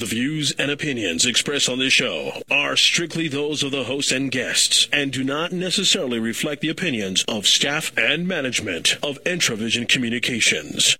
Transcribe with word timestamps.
The 0.00 0.06
views 0.06 0.52
and 0.52 0.70
opinions 0.70 1.26
expressed 1.26 1.68
on 1.68 1.78
this 1.78 1.92
show 1.92 2.40
are 2.50 2.74
strictly 2.74 3.28
those 3.28 3.62
of 3.62 3.70
the 3.70 3.84
host 3.84 4.12
and 4.12 4.30
guests 4.30 4.88
and 4.90 5.12
do 5.12 5.22
not 5.22 5.52
necessarily 5.52 6.18
reflect 6.18 6.62
the 6.62 6.70
opinions 6.70 7.22
of 7.28 7.46
staff 7.46 7.92
and 7.98 8.26
management 8.26 8.96
of 9.02 9.22
Entravision 9.24 9.86
Communications. 9.86 10.96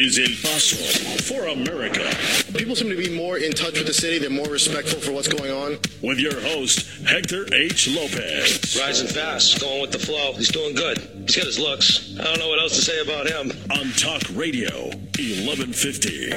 Is 0.00 0.18
El 0.18 0.34
Paso 0.42 0.76
for 1.24 1.48
America. 1.48 2.10
People 2.56 2.74
seem 2.74 2.88
to 2.88 2.96
be 2.96 3.14
more 3.14 3.36
in 3.36 3.52
touch 3.52 3.74
with 3.74 3.86
the 3.86 3.92
city. 3.92 4.18
They're 4.18 4.30
more 4.30 4.48
respectful 4.48 4.98
for 4.98 5.12
what's 5.12 5.28
going 5.28 5.50
on. 5.50 5.78
With 6.02 6.18
your 6.18 6.40
host, 6.40 6.88
Hector 7.06 7.46
H. 7.54 7.86
Lopez. 7.88 8.78
Rising 8.80 9.08
fast, 9.08 9.60
going 9.60 9.82
with 9.82 9.92
the 9.92 9.98
flow. 9.98 10.32
He's 10.32 10.50
doing 10.50 10.74
good. 10.74 10.98
He's 10.98 11.36
got 11.36 11.44
his 11.44 11.58
looks. 11.58 12.18
I 12.18 12.24
don't 12.24 12.38
know 12.38 12.48
what 12.48 12.58
else 12.60 12.76
to 12.76 12.82
say 12.82 13.02
about 13.02 13.28
him. 13.28 13.52
On 13.72 13.92
Talk 13.92 14.22
Radio, 14.32 14.86
1150. 15.18 16.30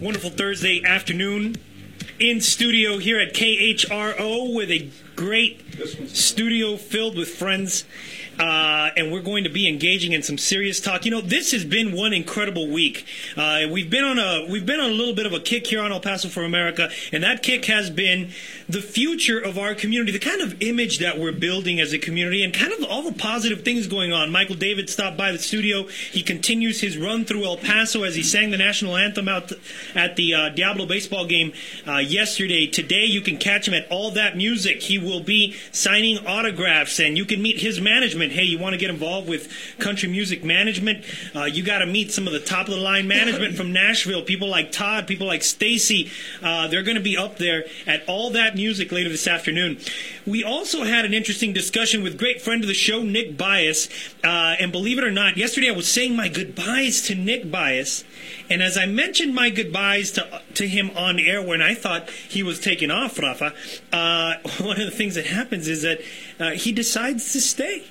Wonderful 0.00 0.30
Thursday 0.30 0.82
afternoon 0.82 1.56
in 2.18 2.40
studio 2.40 2.96
here 2.98 3.20
at 3.20 3.34
KHRO 3.34 4.54
with 4.54 4.70
a 4.70 4.88
great 5.18 5.60
studio 6.06 6.76
filled 6.76 7.16
with 7.16 7.28
friends 7.28 7.84
uh, 8.38 8.90
and 8.96 9.10
we're 9.10 9.20
going 9.20 9.44
to 9.44 9.50
be 9.50 9.68
engaging 9.68 10.12
in 10.12 10.22
some 10.22 10.38
serious 10.38 10.80
talk. 10.80 11.04
You 11.04 11.10
know, 11.10 11.20
this 11.20 11.50
has 11.52 11.64
been 11.64 11.92
one 11.92 12.12
incredible 12.12 12.68
week. 12.68 13.04
Uh, 13.36 13.62
we've 13.70 13.90
been 13.90 14.04
on 14.04 14.18
a 14.18 14.46
we've 14.48 14.64
been 14.64 14.80
on 14.80 14.90
a 14.90 14.94
little 14.94 15.14
bit 15.14 15.26
of 15.26 15.32
a 15.32 15.40
kick 15.40 15.66
here 15.66 15.80
on 15.80 15.92
El 15.92 16.00
Paso 16.00 16.28
for 16.28 16.44
America, 16.44 16.88
and 17.12 17.24
that 17.24 17.42
kick 17.42 17.64
has 17.64 17.90
been 17.90 18.30
the 18.68 18.80
future 18.80 19.38
of 19.38 19.58
our 19.58 19.74
community, 19.74 20.12
the 20.12 20.18
kind 20.18 20.40
of 20.40 20.60
image 20.62 20.98
that 20.98 21.18
we're 21.18 21.32
building 21.32 21.80
as 21.80 21.92
a 21.92 21.98
community, 21.98 22.42
and 22.42 22.54
kind 22.54 22.72
of 22.72 22.84
all 22.84 23.02
the 23.02 23.12
positive 23.12 23.64
things 23.64 23.86
going 23.86 24.12
on. 24.12 24.30
Michael 24.30 24.56
David 24.56 24.88
stopped 24.88 25.16
by 25.16 25.32
the 25.32 25.38
studio. 25.38 25.86
He 26.12 26.22
continues 26.22 26.80
his 26.80 26.96
run 26.96 27.24
through 27.24 27.44
El 27.44 27.56
Paso 27.56 28.02
as 28.04 28.14
he 28.14 28.22
sang 28.22 28.50
the 28.50 28.56
national 28.56 28.96
anthem 28.96 29.28
out 29.28 29.52
at 29.94 30.16
the 30.16 30.34
uh, 30.34 30.48
Diablo 30.50 30.86
baseball 30.86 31.26
game 31.26 31.52
uh, 31.86 31.98
yesterday. 31.98 32.66
Today, 32.66 33.04
you 33.04 33.20
can 33.20 33.36
catch 33.36 33.68
him 33.68 33.74
at 33.74 33.86
All 33.90 34.10
That 34.10 34.36
Music. 34.36 34.82
He 34.82 34.98
will 34.98 35.20
be 35.20 35.56
signing 35.72 36.26
autographs, 36.26 37.00
and 37.00 37.16
you 37.16 37.24
can 37.24 37.42
meet 37.42 37.60
his 37.60 37.80
management 37.80 38.32
hey, 38.32 38.44
you 38.44 38.58
want 38.58 38.72
to 38.72 38.78
get 38.78 38.90
involved 38.90 39.28
with 39.28 39.52
country 39.78 40.08
music 40.08 40.44
management? 40.44 41.04
Uh, 41.34 41.44
you 41.44 41.62
got 41.62 41.78
to 41.78 41.86
meet 41.86 42.12
some 42.12 42.26
of 42.26 42.32
the 42.32 42.40
top 42.40 42.68
of 42.68 42.74
the 42.74 42.80
line 42.80 43.08
management 43.08 43.56
from 43.56 43.72
Nashville. 43.72 44.22
People 44.22 44.48
like 44.48 44.70
Todd, 44.70 45.06
people 45.06 45.26
like 45.26 45.42
Stacy. 45.42 46.10
Uh, 46.42 46.68
they're 46.68 46.82
going 46.82 46.96
to 46.96 47.02
be 47.02 47.16
up 47.16 47.36
there 47.36 47.64
at 47.86 48.04
all 48.06 48.30
that 48.30 48.54
music 48.58 48.90
later 48.90 49.08
this 49.08 49.28
afternoon. 49.28 49.78
We 50.26 50.42
also 50.42 50.82
had 50.82 51.04
an 51.04 51.14
interesting 51.14 51.52
discussion 51.52 52.02
with 52.02 52.18
great 52.18 52.42
friend 52.42 52.62
of 52.62 52.68
the 52.68 52.74
show, 52.74 53.04
Nick 53.04 53.38
Bias. 53.38 53.88
Uh, 54.24 54.56
and 54.58 54.72
believe 54.72 54.98
it 54.98 55.04
or 55.04 55.12
not, 55.12 55.36
yesterday 55.36 55.68
I 55.68 55.72
was 55.72 55.90
saying 55.90 56.16
my 56.16 56.28
goodbyes 56.28 57.00
to 57.02 57.14
Nick 57.14 57.50
Bias. 57.52 58.02
And 58.50 58.60
as 58.60 58.76
I 58.76 58.86
mentioned 58.86 59.32
my 59.32 59.48
goodbyes 59.48 60.10
to 60.12 60.42
to 60.54 60.66
him 60.66 60.90
on 60.96 61.20
air 61.20 61.40
when 61.40 61.62
I 61.62 61.74
thought 61.74 62.10
he 62.10 62.42
was 62.42 62.58
taking 62.58 62.90
off, 62.90 63.16
Rafa, 63.18 63.54
uh, 63.92 64.34
one 64.60 64.80
of 64.80 64.84
the 64.84 64.96
things 64.96 65.14
that 65.14 65.26
happens 65.26 65.68
is 65.68 65.82
that 65.82 66.00
uh, 66.40 66.50
he 66.50 66.72
decides 66.72 67.32
to 67.32 67.40
stay. 67.40 67.84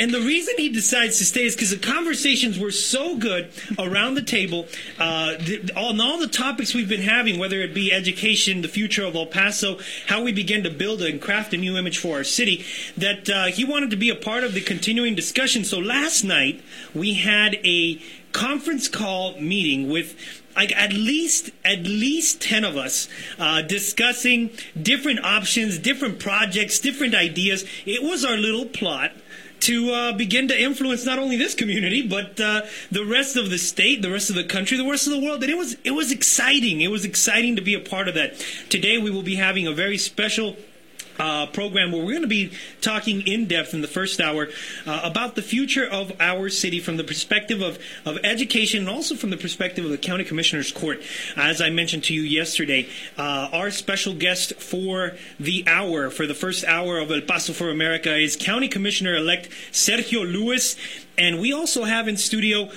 And 0.00 0.14
the 0.14 0.20
reason 0.22 0.54
he 0.56 0.70
decides 0.70 1.18
to 1.18 1.26
stay 1.26 1.44
is 1.44 1.54
because 1.54 1.68
the 1.68 1.76
conversations 1.76 2.58
were 2.58 2.70
so 2.70 3.18
good 3.18 3.50
around 3.78 4.14
the 4.14 4.22
table 4.22 4.66
uh, 4.98 5.34
on 5.76 6.00
all 6.00 6.18
the 6.18 6.26
topics 6.26 6.72
we've 6.72 6.88
been 6.88 7.02
having, 7.02 7.38
whether 7.38 7.60
it 7.60 7.74
be 7.74 7.92
education, 7.92 8.62
the 8.62 8.68
future 8.68 9.04
of 9.04 9.14
El 9.14 9.26
Paso, 9.26 9.78
how 10.06 10.22
we 10.22 10.32
begin 10.32 10.64
to 10.64 10.70
build 10.70 11.02
and 11.02 11.20
craft 11.20 11.52
a 11.52 11.58
new 11.58 11.76
image 11.76 11.98
for 11.98 12.16
our 12.16 12.24
city, 12.24 12.64
that 12.96 13.28
uh, 13.28 13.44
he 13.48 13.62
wanted 13.62 13.90
to 13.90 13.96
be 13.96 14.08
a 14.08 14.14
part 14.14 14.42
of 14.42 14.54
the 14.54 14.62
continuing 14.62 15.14
discussion. 15.14 15.64
So 15.64 15.78
last 15.78 16.24
night 16.24 16.62
we 16.94 17.12
had 17.12 17.56
a 17.56 18.00
conference 18.32 18.88
call 18.88 19.38
meeting 19.38 19.90
with 19.90 20.16
like 20.56 20.74
at 20.76 20.94
least 20.94 21.50
at 21.62 21.82
least 21.82 22.40
10 22.40 22.64
of 22.64 22.76
us 22.76 23.08
uh, 23.38 23.60
discussing 23.62 24.50
different 24.80 25.22
options 25.24 25.78
different 25.78 26.20
projects 26.20 26.78
different 26.78 27.14
ideas 27.14 27.64
it 27.86 28.02
was 28.02 28.24
our 28.24 28.36
little 28.36 28.66
plot 28.66 29.10
to 29.60 29.92
uh, 29.92 30.12
begin 30.12 30.48
to 30.48 30.60
influence 30.60 31.04
not 31.04 31.18
only 31.18 31.36
this 31.36 31.54
community 31.54 32.06
but 32.06 32.40
uh, 32.40 32.62
the 32.90 33.04
rest 33.04 33.36
of 33.36 33.50
the 33.50 33.58
state, 33.58 34.02
the 34.02 34.10
rest 34.10 34.30
of 34.30 34.36
the 34.36 34.44
country, 34.44 34.76
the 34.76 34.88
rest 34.88 35.06
of 35.06 35.12
the 35.12 35.20
world. 35.20 35.42
And 35.42 35.50
it 35.50 35.56
was 35.56 35.76
it 35.84 35.92
was 35.92 36.12
exciting. 36.12 36.80
It 36.80 36.90
was 36.90 37.04
exciting 37.04 37.56
to 37.56 37.62
be 37.62 37.74
a 37.74 37.80
part 37.80 38.08
of 38.08 38.14
that. 38.14 38.38
Today 38.68 38.98
we 38.98 39.10
will 39.10 39.22
be 39.22 39.36
having 39.36 39.66
a 39.66 39.72
very 39.72 39.98
special 39.98 40.56
uh, 41.20 41.46
program 41.46 41.92
where 41.92 42.00
we're 42.02 42.12
going 42.12 42.22
to 42.22 42.28
be 42.28 42.50
talking 42.80 43.20
in 43.26 43.46
depth 43.46 43.74
in 43.74 43.82
the 43.82 43.88
first 43.88 44.20
hour 44.20 44.48
uh, 44.86 45.00
about 45.04 45.34
the 45.34 45.42
future 45.42 45.86
of 45.86 46.12
our 46.18 46.48
city 46.48 46.80
from 46.80 46.96
the 46.96 47.04
perspective 47.04 47.60
of, 47.60 47.78
of 48.06 48.18
education 48.24 48.80
and 48.80 48.88
also 48.88 49.14
from 49.14 49.30
the 49.30 49.36
perspective 49.36 49.84
of 49.84 49.90
the 49.90 49.98
County 49.98 50.24
Commissioner's 50.24 50.72
Court. 50.72 51.00
As 51.36 51.60
I 51.60 51.68
mentioned 51.68 52.04
to 52.04 52.14
you 52.14 52.22
yesterday, 52.22 52.88
uh, 53.18 53.50
our 53.52 53.70
special 53.70 54.14
guest 54.14 54.54
for 54.54 55.12
the 55.38 55.64
hour, 55.66 56.10
for 56.10 56.26
the 56.26 56.34
first 56.34 56.64
hour 56.64 56.98
of 56.98 57.10
El 57.10 57.20
Paso 57.20 57.52
for 57.52 57.70
America, 57.70 58.16
is 58.16 58.36
County 58.36 58.68
Commissioner 58.68 59.14
elect 59.14 59.50
Sergio 59.72 60.22
Lewis. 60.22 60.76
And 61.18 61.38
we 61.38 61.52
also 61.52 61.84
have 61.84 62.08
in 62.08 62.16
studio 62.16 62.70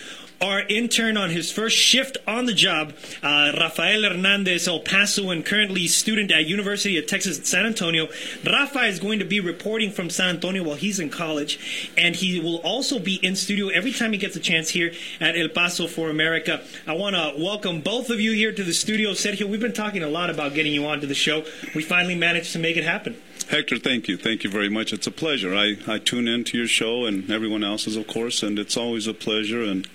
our 0.44 0.62
intern 0.68 1.16
on 1.16 1.30
his 1.30 1.52
first 1.52 1.78
shift 1.78 2.18
on 2.28 2.46
the 2.46 2.54
job, 2.54 2.94
uh, 3.24 3.54
Rafael 3.58 4.04
Hernandez, 4.04 4.68
El 4.68 4.82
Paso, 4.82 5.30
and 5.30 5.46
currently 5.46 5.88
student 5.88 6.32
at 6.32 6.46
University 6.46 6.98
of 6.98 7.08
Texas 7.08 7.40
at 7.40 7.48
San 7.48 7.66
Antonio. 7.66 8.10
Rafa 8.46 8.82
is 8.82 9.00
going 9.00 9.20
to 9.20 9.26
be 9.26 9.40
reporting 9.40 9.90
from 9.90 10.10
San 10.10 10.36
Antonio 10.36 10.64
while 10.64 10.76
he's 10.76 11.00
in 11.00 11.10
college, 11.10 11.92
and 11.98 12.16
he 12.16 12.42
will 12.42 12.58
also 12.58 13.00
be 13.00 13.16
in 13.24 13.38
studio 13.38 13.70
every 13.70 13.94
time 13.94 14.12
he 14.12 14.18
gets 14.18 14.36
a 14.36 14.40
chance 14.42 14.70
here 14.70 14.92
at 15.22 15.38
El 15.38 15.48
Paso 15.48 15.88
for 15.88 16.10
America. 16.10 16.62
I 16.86 16.94
want 16.94 17.16
to 17.16 17.42
welcome 17.42 17.80
both 17.80 18.10
of 18.10 18.20
you 18.20 18.34
here 18.34 18.52
to 18.52 18.64
the 18.64 18.74
studio. 18.74 19.12
Sergio, 19.12 19.50
we've 19.50 19.62
been 19.62 19.72
talking 19.72 20.04
a 20.04 20.10
lot 20.10 20.30
about 20.30 20.54
getting 20.54 20.74
you 20.74 20.86
onto 20.86 21.08
the 21.08 21.16
show. 21.16 21.46
We 21.74 21.84
finally 21.84 22.16
managed 22.16 22.52
to 22.52 22.60
make 22.60 22.76
it 22.76 22.84
happen. 22.84 23.16
Hector, 23.50 23.78
thank 23.78 24.10
you. 24.10 24.18
Thank 24.18 24.44
you 24.44 24.50
very 24.50 24.70
much. 24.70 24.92
It's 24.92 25.08
a 25.08 25.12
pleasure. 25.12 25.56
I, 25.56 25.78
I 25.88 26.00
tune 26.00 26.28
in 26.28 26.44
to 26.46 26.58
your 26.58 26.68
show 26.68 27.06
and 27.06 27.32
everyone 27.32 27.64
else's, 27.64 27.96
of 27.96 28.08
course, 28.08 28.44
and 28.44 28.60
it's 28.60 28.76
always 28.76 29.08
a 29.08 29.14
pleasure. 29.14 29.64
And 29.64 29.88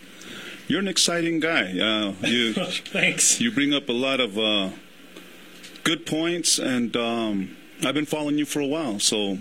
you're 0.68 0.80
an 0.80 0.88
exciting 0.88 1.40
guy. 1.40 1.78
Uh, 1.78 2.12
you, 2.26 2.52
Thanks. 2.54 3.40
You 3.40 3.50
bring 3.50 3.74
up 3.74 3.88
a 3.88 3.92
lot 3.92 4.20
of 4.20 4.38
uh, 4.38 4.70
good 5.82 6.06
points, 6.06 6.58
and 6.58 6.96
um, 6.96 7.56
I've 7.84 7.94
been 7.94 8.06
following 8.06 8.38
you 8.38 8.44
for 8.44 8.60
a 8.60 8.66
while, 8.66 9.00
so 9.00 9.38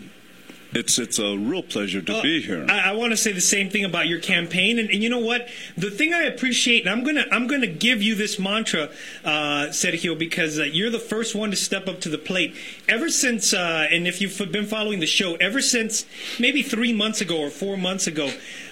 it's 0.74 1.00
it's 1.00 1.18
a 1.18 1.38
real 1.38 1.64
pleasure 1.64 2.02
to 2.02 2.22
be 2.22 2.42
here. 2.42 2.66
I, 2.70 2.90
I 2.90 2.92
want 2.92 3.12
to 3.12 3.18
say 3.18 3.32
the 3.32 3.42
same 3.42 3.70
thing 3.70 3.86
about 3.86 4.08
your 4.08 4.20
campaign, 4.20 4.80
and, 4.80 4.90
and, 4.90 5.02
you 5.02 5.10
know 5.10 5.20
what? 5.20 5.48
The 5.78 5.90
thing 5.90 6.14
I 6.14 6.24
appreciate, 6.24 6.82
and 6.86 6.90
I'm 6.90 7.04
gonna 7.04 7.26
I'm 7.32 7.48
gonna 7.48 7.68
give 7.68 8.02
you 8.02 8.16
this 8.16 8.38
mantra, 8.40 8.90
uh, 9.24 9.68
Sergio, 9.70 10.18
because 10.18 10.60
uh, 10.60 10.64
you're 10.64 10.90
the 10.90 11.00
first 11.00 11.36
one 11.36 11.52
to 11.52 11.58
step 11.58 11.88
up 11.88 12.00
to 12.02 12.10
the 12.10 12.18
plate. 12.18 12.56
Ever 12.88 13.10
since, 13.10 13.54
uh, 13.54 13.88
and 13.92 14.08
if 14.08 14.22
you've 14.22 14.38
been 14.52 14.66
following 14.66 15.00
the 15.00 15.06
show, 15.06 15.36
ever 15.36 15.62
since 15.62 16.06
maybe 16.40 16.62
three 16.62 16.94
months 16.94 17.22
ago 17.22 17.40
or 17.40 17.50
four 17.50 17.78
months 17.78 18.08
ago 18.08 18.32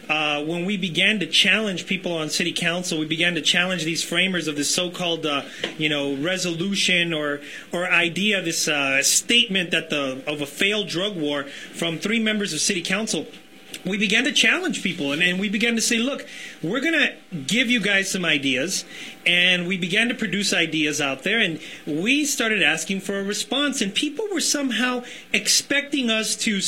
uh, 0.09 0.43
when 0.43 0.65
we 0.65 0.77
began 0.77 1.19
to 1.19 1.27
challenge 1.27 1.85
people 1.85 2.13
on 2.13 2.29
city 2.29 2.53
council, 2.53 2.99
we 2.99 3.05
began 3.05 3.35
to 3.35 3.41
challenge 3.41 3.83
these 3.83 4.03
framers 4.03 4.47
of 4.47 4.55
this 4.55 4.73
so-called, 4.73 5.25
uh, 5.25 5.43
you 5.77 5.89
know, 5.89 6.15
resolution 6.15 7.13
or 7.13 7.41
or 7.71 7.91
idea, 7.91 8.41
this 8.41 8.67
uh, 8.67 9.01
statement 9.03 9.71
that 9.71 9.89
the 9.89 10.23
of 10.27 10.41
a 10.41 10.45
failed 10.45 10.87
drug 10.87 11.15
war 11.15 11.43
from 11.43 11.97
three 11.97 12.19
members 12.19 12.53
of 12.53 12.59
city 12.59 12.81
council 12.81 13.25
we 13.85 13.97
began 13.97 14.23
to 14.23 14.31
challenge 14.31 14.81
people 14.81 15.11
and, 15.11 15.21
and 15.21 15.39
we 15.39 15.49
began 15.49 15.75
to 15.75 15.81
say, 15.81 15.97
look, 15.97 16.25
we're 16.63 16.79
going 16.79 16.93
to 16.93 17.13
give 17.37 17.69
you 17.69 17.79
guys 17.79 18.09
some 18.09 18.25
ideas. 18.25 18.85
And 19.25 19.67
we 19.67 19.77
began 19.77 20.07
to 20.09 20.15
produce 20.15 20.53
ideas 20.53 21.01
out 21.01 21.23
there 21.23 21.39
and 21.39 21.59
we 21.85 22.25
started 22.25 22.63
asking 22.63 23.01
for 23.01 23.19
a 23.19 23.23
response. 23.23 23.81
And 23.81 23.93
people 23.93 24.25
were 24.31 24.41
somehow 24.41 25.03
expecting 25.33 26.09
us 26.09 26.35
to 26.37 26.61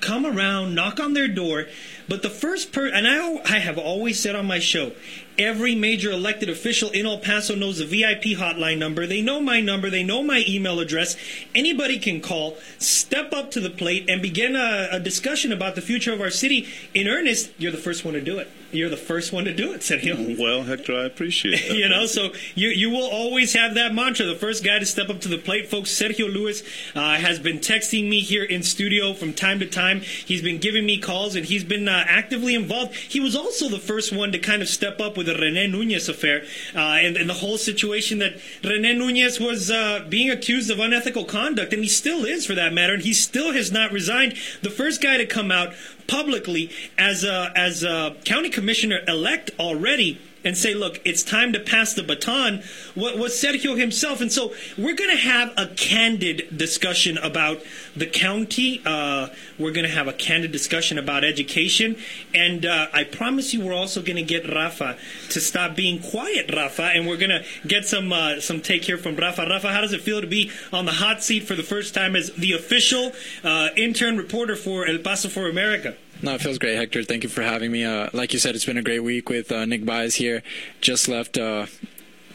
come 0.00 0.26
around, 0.26 0.74
knock 0.74 1.00
on 1.00 1.12
their 1.14 1.28
door. 1.28 1.66
But 2.08 2.22
the 2.22 2.30
first 2.30 2.72
person, 2.72 2.94
and 2.94 3.08
I, 3.08 3.56
I 3.56 3.58
have 3.58 3.78
always 3.78 4.20
said 4.20 4.34
on 4.34 4.46
my 4.46 4.58
show, 4.58 4.92
Every 5.36 5.74
major 5.74 6.12
elected 6.12 6.48
official 6.48 6.90
in 6.90 7.06
El 7.06 7.18
Paso 7.18 7.56
knows 7.56 7.78
the 7.78 7.86
VIP 7.86 8.38
hotline 8.38 8.78
number. 8.78 9.04
They 9.04 9.20
know 9.20 9.40
my 9.40 9.60
number. 9.60 9.90
They 9.90 10.04
know 10.04 10.22
my 10.22 10.44
email 10.46 10.78
address. 10.78 11.16
Anybody 11.56 11.98
can 11.98 12.20
call, 12.20 12.56
step 12.78 13.32
up 13.32 13.50
to 13.52 13.60
the 13.60 13.70
plate, 13.70 14.08
and 14.08 14.22
begin 14.22 14.54
a, 14.54 14.88
a 14.92 15.00
discussion 15.00 15.50
about 15.50 15.74
the 15.74 15.82
future 15.82 16.12
of 16.12 16.20
our 16.20 16.30
city 16.30 16.68
in 16.94 17.08
earnest. 17.08 17.50
You're 17.58 17.72
the 17.72 17.78
first 17.78 18.04
one 18.04 18.14
to 18.14 18.20
do 18.20 18.38
it 18.38 18.48
you're 18.74 18.90
the 18.90 18.96
first 18.96 19.32
one 19.32 19.44
to 19.44 19.54
do 19.54 19.72
it, 19.72 19.82
said 19.82 20.00
Sergio. 20.00 20.38
Well, 20.44 20.64
Hector, 20.64 20.98
I 20.98 21.04
appreciate 21.04 21.68
that. 21.68 21.76
you 21.76 21.88
know, 21.88 22.06
so 22.06 22.32
you 22.54 22.68
you 22.68 22.90
will 22.90 23.08
always 23.08 23.54
have 23.54 23.74
that 23.74 23.94
mantra. 23.94 24.26
The 24.26 24.34
first 24.34 24.64
guy 24.64 24.78
to 24.78 24.86
step 24.86 25.08
up 25.08 25.20
to 25.20 25.28
the 25.28 25.38
plate, 25.38 25.68
folks. 25.68 25.90
Sergio 25.90 26.32
Lewis 26.32 26.62
uh, 26.94 27.14
has 27.14 27.38
been 27.38 27.58
texting 27.58 28.08
me 28.08 28.20
here 28.20 28.42
in 28.42 28.62
studio 28.62 29.14
from 29.14 29.32
time 29.32 29.60
to 29.60 29.66
time. 29.66 30.00
He's 30.00 30.42
been 30.42 30.58
giving 30.58 30.84
me 30.84 30.98
calls 30.98 31.36
and 31.36 31.46
he's 31.46 31.64
been 31.64 31.88
uh, 31.88 31.93
actively 32.06 32.54
involved. 32.54 32.94
He 32.94 33.20
was 33.20 33.36
also 33.36 33.68
the 33.68 33.78
first 33.78 34.12
one 34.12 34.32
to 34.32 34.38
kind 34.38 34.62
of 34.62 34.68
step 34.68 35.00
up 35.00 35.16
with 35.16 35.26
the 35.26 35.34
Rene 35.34 35.66
Nunez 35.68 36.08
affair 36.08 36.44
uh, 36.74 36.78
and, 36.78 37.16
and, 37.16 37.28
the 37.28 37.34
whole 37.34 37.58
situation 37.58 38.18
that 38.18 38.34
Rene 38.62 38.94
Nunez 38.94 39.40
was 39.40 39.70
uh, 39.70 40.04
being 40.08 40.30
accused 40.30 40.70
of 40.70 40.78
unethical 40.78 41.24
conduct, 41.24 41.72
and 41.72 41.82
he 41.82 41.88
still 41.88 42.24
is 42.24 42.46
for 42.46 42.54
that 42.54 42.72
matter, 42.72 42.94
and 42.94 43.02
he 43.02 43.12
still 43.12 43.52
has 43.52 43.72
not 43.72 43.92
resigned. 43.92 44.34
The 44.62 44.70
first 44.70 45.02
guy 45.02 45.16
to 45.16 45.26
come 45.26 45.50
out 45.50 45.74
publicly 46.06 46.70
as 46.98 47.24
a, 47.24 47.52
as 47.56 47.82
a 47.82 48.16
county 48.24 48.50
commissioner 48.50 49.00
elect 49.08 49.50
already 49.58 50.20
and 50.44 50.56
say, 50.56 50.74
look, 50.74 51.00
it's 51.04 51.22
time 51.22 51.52
to 51.52 51.60
pass 51.60 51.94
the 51.94 52.02
baton 52.02 52.62
what 52.94 53.18
was 53.18 53.32
Sergio 53.32 53.78
himself. 53.78 54.20
And 54.20 54.32
so 54.32 54.52
we're 54.76 54.94
going 54.94 55.10
to 55.10 55.22
have 55.22 55.52
a 55.56 55.68
candid 55.74 56.56
discussion 56.56 57.18
about 57.18 57.62
the 57.96 58.06
county. 58.06 58.82
Uh, 58.84 59.28
we're 59.58 59.72
going 59.72 59.86
to 59.86 59.94
have 59.94 60.08
a 60.08 60.12
candid 60.12 60.52
discussion 60.52 60.98
about 60.98 61.24
education. 61.24 61.96
And 62.34 62.66
uh, 62.66 62.88
I 62.92 63.04
promise 63.04 63.54
you, 63.54 63.64
we're 63.64 63.74
also 63.74 64.02
going 64.02 64.16
to 64.16 64.22
get 64.22 64.52
Rafa 64.52 64.96
to 65.30 65.40
stop 65.40 65.74
being 65.74 66.00
quiet, 66.00 66.54
Rafa. 66.54 66.84
And 66.84 67.06
we're 67.06 67.16
going 67.16 67.30
to 67.30 67.44
get 67.66 67.86
some, 67.86 68.12
uh, 68.12 68.40
some 68.40 68.60
take 68.60 68.84
here 68.84 68.98
from 68.98 69.16
Rafa. 69.16 69.46
Rafa, 69.48 69.72
how 69.72 69.80
does 69.80 69.92
it 69.92 70.02
feel 70.02 70.20
to 70.20 70.26
be 70.26 70.50
on 70.72 70.84
the 70.84 70.92
hot 70.92 71.22
seat 71.22 71.44
for 71.44 71.54
the 71.54 71.62
first 71.62 71.94
time 71.94 72.14
as 72.14 72.32
the 72.32 72.52
official 72.52 73.12
uh, 73.42 73.68
intern 73.76 74.16
reporter 74.16 74.56
for 74.56 74.86
El 74.86 74.98
Paso 74.98 75.28
for 75.28 75.48
America? 75.48 75.96
No, 76.24 76.32
it 76.36 76.40
feels 76.40 76.56
great, 76.56 76.76
Hector. 76.76 77.04
Thank 77.04 77.22
you 77.22 77.28
for 77.28 77.42
having 77.42 77.70
me. 77.70 77.84
Uh, 77.84 78.08
like 78.14 78.32
you 78.32 78.38
said, 78.38 78.54
it's 78.54 78.64
been 78.64 78.78
a 78.78 78.82
great 78.82 79.00
week 79.00 79.28
with 79.28 79.52
uh, 79.52 79.66
Nick 79.66 79.84
Baez 79.84 80.14
here. 80.14 80.42
Just 80.80 81.06
left 81.06 81.36
uh, 81.36 81.66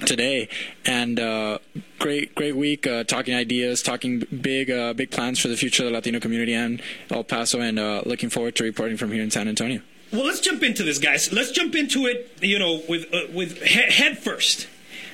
today, 0.06 0.48
and 0.86 1.20
uh, 1.20 1.58
great, 1.98 2.36
great 2.36 2.56
week 2.56 2.86
uh, 2.86 3.04
talking 3.04 3.34
ideas, 3.34 3.82
talking 3.82 4.20
big, 4.42 4.70
uh, 4.70 4.94
big 4.94 5.10
plans 5.10 5.40
for 5.40 5.48
the 5.48 5.58
future 5.58 5.82
of 5.82 5.90
the 5.90 5.94
Latino 5.96 6.20
community 6.20 6.54
and 6.54 6.84
El 7.10 7.24
Paso, 7.24 7.62
and 7.62 7.78
looking 8.06 8.30
forward 8.30 8.56
to 8.58 8.64
reporting 8.64 8.96
from 8.96 9.12
here 9.12 9.24
in 9.24 9.32
San 9.32 9.48
Antonio. 9.48 9.82
Well, 10.14 10.24
let's 10.24 10.40
jump 10.40 10.62
into 10.62 10.84
this, 10.84 11.00
guys. 11.00 11.34
Let's 11.34 11.50
jump 11.50 11.74
into 11.74 12.06
it. 12.06 12.32
You 12.42 12.60
know, 12.60 12.84
with 12.88 13.08
with 13.34 13.64
he- 13.64 13.92
head 13.92 14.20
first. 14.20 14.68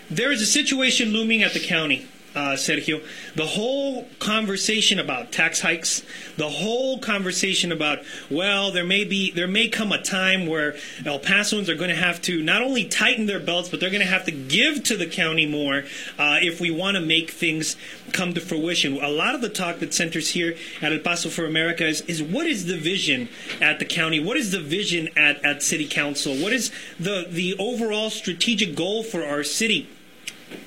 There 0.10 0.34
is 0.34 0.42
a 0.42 0.46
situation 0.46 1.14
looming 1.14 1.44
at 1.44 1.54
the 1.54 1.62
county 1.62 2.08
uh, 2.36 2.56
Sergio, 2.56 3.04
the 3.36 3.46
whole 3.46 4.08
conversation 4.20 5.00
about 5.00 5.32
tax 5.32 5.62
hikes, 5.62 6.04
the 6.38 6.50
whole 6.50 7.00
conversation 7.00 7.72
about 7.72 8.00
well, 8.30 8.72
there 8.72 8.86
may 8.86 9.04
be 9.06 9.32
there 9.32 9.48
may 9.48 9.68
come 9.68 9.92
a 9.92 10.02
time 10.02 10.46
where 10.46 10.76
El 11.06 11.20
Pasoans 11.20 11.70
are 11.70 11.76
going 11.76 11.90
to 11.90 11.96
have 11.96 12.22
to 12.24 12.44
not 12.44 12.62
only 12.62 12.86
tighten 12.86 13.26
their 13.26 13.40
belts, 13.40 13.70
but 13.70 13.80
they're 13.80 13.90
going 13.90 14.02
to 14.02 14.08
have 14.08 14.26
to 14.26 14.32
give 14.32 14.84
to 14.84 14.98
the 14.98 15.06
county 15.06 15.46
more 15.46 15.84
uh, 16.20 16.40
if 16.42 16.60
we 16.60 16.72
want 16.72 16.96
to 16.96 17.02
make 17.02 17.32
things 17.32 17.78
come 18.12 18.34
to 18.34 18.42
fruition. 18.42 19.02
A 19.02 19.10
lot 19.10 19.36
of 19.36 19.42
the 19.42 19.50
talk 19.50 19.80
that 19.80 19.94
centers 19.94 20.30
here 20.30 20.56
at 20.82 20.92
El 20.92 21.00
Paso 21.00 21.30
for 21.30 21.46
America 21.46 21.86
is, 21.88 22.02
is 22.02 22.22
what 22.22 22.46
is 22.46 22.66
the 22.66 22.78
vision 22.78 23.30
at 23.62 23.80
the 23.80 23.86
county? 23.86 24.20
What 24.20 24.38
is 24.38 24.52
the 24.52 24.60
vision 24.60 25.10
at, 25.16 25.44
at 25.46 25.64
city 25.64 25.88
council? 25.88 26.36
What 26.36 26.54
is 26.54 26.72
the 27.00 27.28
the 27.30 27.56
overall 27.58 28.10
strategic 28.10 28.76
goal 28.76 29.04
for 29.04 29.24
our 29.26 29.44
city? 29.44 29.90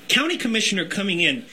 County 0.07 0.37
commissioner 0.37 0.85
coming 0.85 1.19
in, 1.19 1.45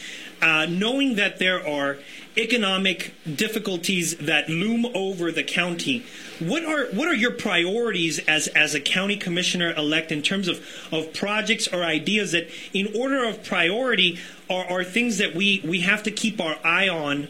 uh, 0.43 0.67
knowing 0.67 1.17
that 1.17 1.39
there 1.39 1.67
are 1.67 1.99
economic 2.37 3.15
difficulties 3.35 4.17
that 4.19 4.49
loom 4.49 4.87
over 4.95 5.33
the 5.33 5.43
county. 5.43 6.05
What 6.39 6.65
are 6.65 6.87
what 6.87 7.09
are 7.09 7.15
your 7.15 7.31
priorities 7.31 8.19
as 8.21 8.49
as 8.49 8.75
a 8.75 8.81
county 8.81 9.17
commissioner 9.17 9.73
elect 9.75 10.13
in 10.13 10.23
terms 10.23 10.49
of, 10.49 10.65
of 10.93 11.15
projects 11.15 11.67
or 11.69 11.83
ideas 11.83 12.33
that 12.33 12.49
in 12.73 12.95
order 12.95 13.25
of 13.25 13.43
priority 13.43 14.19
are, 14.51 14.65
are 14.67 14.85
things 14.85 15.19
that 15.19 15.35
we, 15.35 15.63
we 15.65 15.81
have 15.81 16.03
to 16.03 16.11
keep 16.11 16.41
our 16.41 16.59
eye 16.63 16.89
on 16.89 17.29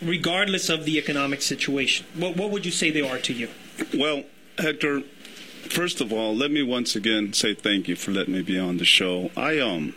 regardless 0.00 0.68
of 0.68 0.84
the 0.84 0.96
economic 0.98 1.42
situation? 1.42 2.06
What 2.14 2.36
what 2.36 2.50
would 2.50 2.64
you 2.64 2.72
say 2.72 2.90
they 2.90 3.08
are 3.08 3.18
to 3.18 3.32
you? 3.32 3.48
Well, 3.92 4.24
Hector, 4.58 5.02
first 5.68 6.00
of 6.00 6.12
all, 6.12 6.34
let 6.34 6.50
me 6.50 6.62
once 6.62 6.96
again 6.96 7.32
say 7.32 7.54
thank 7.54 7.88
you 7.88 7.96
for 7.96 8.10
letting 8.10 8.34
me 8.34 8.42
be 8.42 8.58
on 8.58 8.78
the 8.78 8.84
show. 8.84 9.30
I 9.36 9.58
um 9.58 9.94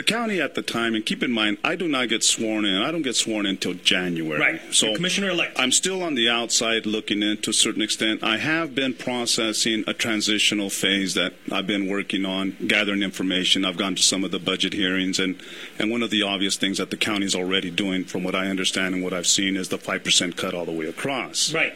the 0.00 0.04
county 0.04 0.40
at 0.40 0.54
the 0.54 0.62
time, 0.62 0.94
and 0.94 1.04
keep 1.04 1.22
in 1.22 1.30
mind, 1.30 1.58
I 1.62 1.76
do 1.76 1.86
not 1.86 2.08
get 2.08 2.24
sworn 2.24 2.64
in. 2.64 2.80
I 2.80 2.90
don't 2.90 3.02
get 3.02 3.16
sworn 3.16 3.44
in 3.44 3.50
until 3.50 3.74
January. 3.74 4.40
Right. 4.40 4.60
So 4.74 4.94
commissioner 4.94 5.28
elect. 5.28 5.60
I'm 5.60 5.72
still 5.72 6.02
on 6.02 6.14
the 6.14 6.26
outside 6.26 6.86
looking 6.86 7.22
in 7.22 7.36
to 7.42 7.50
a 7.50 7.52
certain 7.52 7.82
extent. 7.82 8.24
I 8.24 8.38
have 8.38 8.74
been 8.74 8.94
processing 8.94 9.84
a 9.86 9.92
transitional 9.92 10.70
phase 10.70 11.12
that 11.14 11.34
I've 11.52 11.66
been 11.66 11.86
working 11.86 12.24
on, 12.24 12.56
gathering 12.66 13.02
information. 13.02 13.66
I've 13.66 13.76
gone 13.76 13.94
to 13.94 14.02
some 14.02 14.24
of 14.24 14.30
the 14.30 14.38
budget 14.38 14.72
hearings, 14.72 15.18
and 15.18 15.38
and 15.78 15.90
one 15.90 16.02
of 16.02 16.08
the 16.08 16.22
obvious 16.22 16.56
things 16.56 16.78
that 16.78 16.88
the 16.88 16.96
county 16.96 17.26
is 17.26 17.34
already 17.34 17.70
doing, 17.70 18.04
from 18.04 18.24
what 18.24 18.34
I 18.34 18.46
understand 18.46 18.94
and 18.94 19.04
what 19.04 19.12
I've 19.12 19.26
seen, 19.26 19.54
is 19.54 19.68
the 19.68 19.76
five 19.76 20.02
percent 20.02 20.34
cut 20.34 20.54
all 20.54 20.64
the 20.64 20.72
way 20.72 20.86
across. 20.86 21.52
Right. 21.52 21.74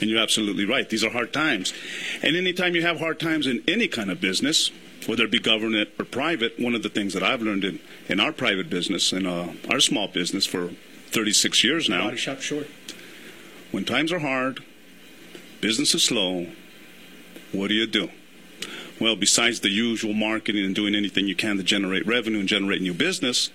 And 0.00 0.08
you're 0.08 0.22
absolutely 0.22 0.64
right. 0.64 0.88
These 0.88 1.04
are 1.04 1.10
hard 1.10 1.34
times. 1.34 1.74
And 2.22 2.34
anytime 2.34 2.74
you 2.74 2.80
have 2.80 2.98
hard 2.98 3.20
times 3.20 3.46
in 3.46 3.62
any 3.68 3.88
kind 3.88 4.10
of 4.10 4.22
business, 4.22 4.70
whether 5.06 5.24
it 5.24 5.30
be 5.30 5.38
government 5.38 5.90
or 5.98 6.04
private, 6.04 6.58
one 6.58 6.74
of 6.74 6.82
the 6.82 6.88
things 6.88 7.14
that 7.14 7.22
I've 7.22 7.42
learned 7.42 7.64
in, 7.64 7.80
in 8.08 8.20
our 8.20 8.32
private 8.32 8.68
business, 8.68 9.12
in 9.12 9.26
uh, 9.26 9.54
our 9.70 9.80
small 9.80 10.08
business 10.08 10.46
for 10.46 10.70
36 11.08 11.64
years 11.64 11.88
now. 11.88 12.04
Body 12.04 12.16
shop 12.16 12.40
short. 12.40 12.68
When 13.70 13.84
times 13.84 14.12
are 14.12 14.18
hard, 14.18 14.62
business 15.60 15.94
is 15.94 16.04
slow, 16.04 16.48
what 17.52 17.68
do 17.68 17.74
you 17.74 17.86
do? 17.86 18.10
Well, 19.00 19.14
besides 19.14 19.60
the 19.60 19.68
usual 19.68 20.12
marketing 20.12 20.64
and 20.64 20.74
doing 20.74 20.94
anything 20.94 21.28
you 21.28 21.36
can 21.36 21.56
to 21.56 21.62
generate 21.62 22.06
revenue 22.06 22.40
and 22.40 22.48
generate 22.48 22.82
new 22.82 22.94
business, 22.94 23.50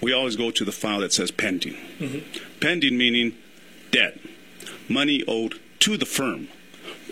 we 0.00 0.12
always 0.12 0.36
go 0.36 0.50
to 0.50 0.64
the 0.64 0.72
file 0.72 1.00
that 1.00 1.12
says 1.12 1.30
pending. 1.30 1.74
Mm-hmm. 1.98 2.58
Pending 2.60 2.98
meaning 2.98 3.36
debt 3.90 4.18
money 4.88 5.24
owed 5.26 5.60
to 5.80 5.96
the 5.96 6.06
firm, 6.06 6.48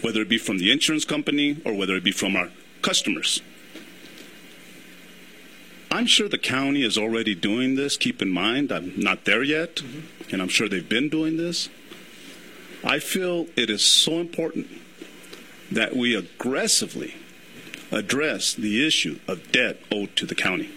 whether 0.03 0.21
it 0.21 0.29
be 0.29 0.39
from 0.39 0.59
the 0.59 0.71
insurance 0.71 1.05
company 1.05 1.61
or 1.65 1.75
whether 1.75 1.97
it 1.97 2.05
be 2.05 2.13
from 2.13 2.37
our 2.37 2.51
customers. 2.85 3.41
I'm 5.91 6.07
sure 6.07 6.29
the 6.29 6.39
county 6.39 6.83
is 6.83 6.99
already 6.99 7.35
doing 7.35 7.77
this. 7.77 7.97
Keep 7.97 8.21
in 8.21 8.31
mind, 8.31 8.71
I'm 8.71 8.93
not 8.97 9.25
there 9.25 9.43
yet, 9.43 9.77
mm-hmm. 9.77 10.33
and 10.33 10.43
I'm 10.43 10.49
sure 10.49 10.69
they've 10.69 10.89
been 10.89 11.09
doing 11.09 11.37
this. 11.37 11.69
I 12.83 12.99
feel 12.99 13.47
it 13.57 13.71
is 13.71 13.83
so 13.83 14.21
important 14.21 14.67
that 15.73 15.97
we 15.97 16.15
aggressively 16.15 17.15
address 17.91 18.53
the 18.53 18.87
issue 18.87 19.19
of 19.27 19.51
debt 19.51 19.81
owed 19.91 20.15
to 20.17 20.27
the 20.27 20.35
county. 20.35 20.69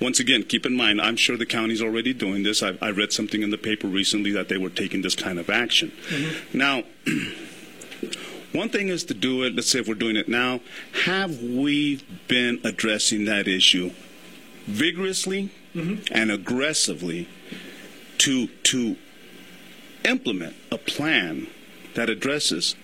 Once 0.00 0.20
again, 0.20 0.42
keep 0.42 0.66
in 0.66 0.76
mind, 0.76 1.00
I'm 1.00 1.16
sure 1.16 1.36
the 1.36 1.46
county's 1.46 1.80
already 1.80 2.12
doing 2.12 2.42
this. 2.42 2.62
I, 2.62 2.76
I 2.82 2.90
read 2.90 3.12
something 3.12 3.42
in 3.42 3.50
the 3.50 3.58
paper 3.58 3.86
recently 3.86 4.32
that 4.32 4.48
they 4.48 4.58
were 4.58 4.70
taking 4.70 5.02
this 5.02 5.14
kind 5.14 5.38
of 5.38 5.48
action. 5.48 5.92
Mm-hmm. 6.08 6.58
Now, 6.58 6.82
one 8.52 8.68
thing 8.70 8.88
is 8.88 9.04
to 9.04 9.14
do 9.14 9.42
it, 9.42 9.54
let's 9.54 9.70
say 9.70 9.80
if 9.80 9.88
we're 9.88 9.94
doing 9.94 10.16
it 10.16 10.28
now, 10.28 10.60
have 11.04 11.42
we 11.42 12.02
been 12.28 12.60
addressing 12.64 13.24
that 13.26 13.46
issue 13.46 13.90
vigorously 14.66 15.50
mm-hmm. 15.74 16.02
and 16.12 16.30
aggressively 16.30 17.28
to, 18.18 18.46
to 18.46 18.96
implement 20.04 20.56
a 20.70 20.78
plan 20.78 21.46
that 21.94 22.08
addresses 22.08 22.74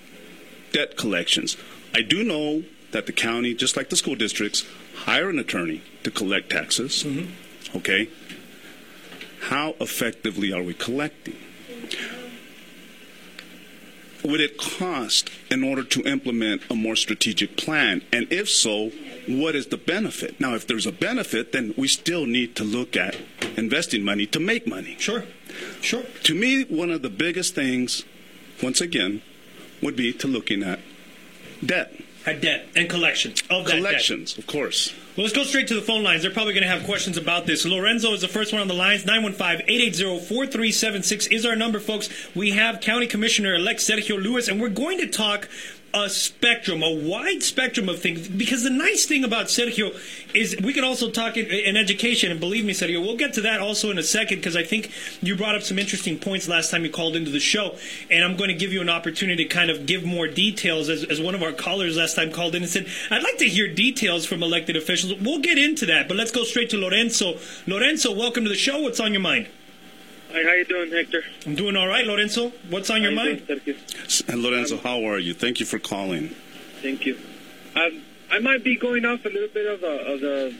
debt 0.72 0.96
collections? 0.96 1.56
I 1.94 2.02
do 2.02 2.24
know 2.24 2.64
that 2.92 3.06
the 3.06 3.12
county, 3.12 3.54
just 3.54 3.76
like 3.76 3.90
the 3.90 3.96
school 3.96 4.14
districts, 4.14 4.64
hire 4.94 5.28
an 5.28 5.38
attorney 5.38 5.82
to 6.02 6.10
collect 6.10 6.50
taxes. 6.50 7.04
Mm-hmm. 7.04 7.76
Okay? 7.78 8.08
How 9.48 9.74
effectively 9.80 10.52
are 10.52 10.62
we 10.62 10.74
collecting? 10.74 11.36
Would 14.24 14.40
it 14.40 14.56
cost 14.56 15.28
in 15.50 15.62
order 15.62 15.84
to 15.84 16.02
implement 16.02 16.62
a 16.70 16.74
more 16.74 16.96
strategic 16.96 17.58
plan? 17.58 18.02
And 18.10 18.26
if 18.32 18.48
so, 18.48 18.90
what 19.28 19.54
is 19.54 19.66
the 19.66 19.76
benefit? 19.76 20.40
Now, 20.40 20.54
if 20.54 20.66
there's 20.66 20.86
a 20.86 20.92
benefit, 20.92 21.52
then 21.52 21.74
we 21.76 21.88
still 21.88 22.24
need 22.24 22.56
to 22.56 22.64
look 22.64 22.96
at 22.96 23.16
investing 23.58 24.02
money 24.02 24.26
to 24.28 24.40
make 24.40 24.66
money. 24.66 24.96
Sure. 24.98 25.24
Sure. 25.82 26.04
To 26.22 26.34
me, 26.34 26.64
one 26.64 26.90
of 26.90 27.02
the 27.02 27.10
biggest 27.10 27.54
things, 27.54 28.04
once 28.62 28.80
again, 28.80 29.20
would 29.82 29.94
be 29.94 30.12
to 30.14 30.26
looking 30.26 30.62
at 30.62 30.80
debt. 31.64 31.94
At 32.26 32.40
debt 32.40 32.66
and 32.74 32.88
collections 32.88 33.42
of 33.50 33.66
that 33.66 33.76
Collections, 33.76 34.32
debt. 34.32 34.38
of 34.44 34.46
course. 34.46 34.94
Well, 35.16 35.24
let's 35.24 35.36
go 35.36 35.44
straight 35.44 35.68
to 35.68 35.74
the 35.74 35.82
phone 35.82 36.02
lines. 36.02 36.22
They're 36.22 36.30
probably 36.30 36.54
going 36.54 36.62
to 36.64 36.70
have 36.70 36.84
questions 36.84 37.18
about 37.18 37.44
this. 37.46 37.64
Lorenzo 37.66 38.12
is 38.14 38.22
the 38.22 38.28
first 38.28 38.50
one 38.52 38.62
on 38.62 38.68
the 38.68 38.74
lines. 38.74 39.04
915-880-4376 39.04 41.30
is 41.30 41.44
our 41.46 41.54
number, 41.54 41.78
folks. 41.80 42.08
We 42.34 42.50
have 42.52 42.80
County 42.80 43.06
Commissioner-elect 43.06 43.78
Sergio 43.80 44.20
Lewis, 44.20 44.48
and 44.48 44.58
we're 44.60 44.70
going 44.70 44.98
to 44.98 45.06
talk 45.06 45.48
a 45.94 46.10
spectrum, 46.10 46.82
a 46.82 46.92
wide 46.92 47.42
spectrum 47.42 47.88
of 47.88 48.00
things. 48.00 48.28
Because 48.28 48.64
the 48.64 48.70
nice 48.70 49.06
thing 49.06 49.22
about 49.22 49.46
Sergio 49.46 49.94
is 50.34 50.56
we 50.62 50.72
could 50.72 50.82
also 50.82 51.08
talk 51.08 51.36
in, 51.36 51.46
in, 51.46 51.76
education, 51.76 52.32
and 52.32 52.40
believe 52.40 52.64
me, 52.64 52.72
Sergio, 52.72 53.00
we'll 53.00 53.16
get 53.16 53.32
to 53.34 53.40
that 53.42 53.60
also 53.60 53.90
in 53.90 53.98
a 53.98 54.02
second 54.02 54.38
because 54.38 54.56
I 54.56 54.64
think 54.64 54.90
you 55.22 55.36
brought 55.36 55.54
up 55.54 55.62
some 55.62 55.78
interesting 55.78 56.18
points 56.18 56.48
last 56.48 56.70
time 56.70 56.84
you 56.84 56.90
called 56.90 57.14
into 57.14 57.30
the 57.30 57.40
show, 57.40 57.76
and 58.10 58.24
I'm 58.24 58.36
going 58.36 58.48
to 58.48 58.56
give 58.56 58.72
you 58.72 58.80
an 58.80 58.88
opportunity 58.88 59.44
to 59.44 59.48
kind 59.48 59.70
of 59.70 59.86
give 59.86 60.04
more 60.04 60.26
details. 60.26 60.88
As, 60.88 61.04
as 61.04 61.20
one 61.20 61.36
of 61.36 61.42
our 61.42 61.52
callers 61.52 61.96
last 61.96 62.16
time 62.16 62.32
called 62.32 62.56
in 62.56 62.62
and 62.62 62.70
said, 62.70 62.88
I'd 63.10 63.22
like 63.22 63.38
to 63.38 63.48
hear 63.48 63.72
details 63.72 64.26
from 64.26 64.42
elected 64.42 64.76
officials. 64.76 65.20
We'll 65.20 65.40
get 65.40 65.58
into 65.58 65.86
that, 65.86 66.08
but 66.08 66.16
let's 66.16 66.32
go 66.32 66.42
straight 66.42 66.70
to 66.70 66.76
Lorenzo. 66.76 67.38
Lorenzo, 67.68 68.12
welcome 68.12 68.42
to 68.42 68.50
the 68.50 68.56
show. 68.56 68.80
What's 68.80 68.98
on 68.98 69.12
your 69.12 69.22
mind? 69.22 69.48
Hi, 70.34 70.42
how 70.42 70.52
you 70.54 70.64
doing, 70.64 70.90
Hector? 70.90 71.22
I'm 71.46 71.54
doing 71.54 71.76
all 71.76 71.86
right, 71.86 72.04
Lorenzo. 72.04 72.50
What's 72.68 72.90
on 72.90 73.02
how 73.02 73.02
your 73.04 73.12
mind? 73.12 73.46
Doing, 73.46 73.76
and 74.26 74.42
Lorenzo, 74.42 74.74
um, 74.78 74.80
how 74.82 75.04
are 75.04 75.20
you? 75.20 75.32
Thank 75.32 75.60
you 75.60 75.66
for 75.66 75.78
calling. 75.78 76.30
Thank 76.82 77.06
you. 77.06 77.16
Um, 77.76 78.02
I 78.32 78.40
might 78.40 78.64
be 78.64 78.74
going 78.74 79.04
off 79.04 79.24
a 79.24 79.28
little 79.28 79.46
bit 79.54 79.64
of, 79.64 79.84
a, 79.84 80.12
of 80.12 80.20
the 80.20 80.56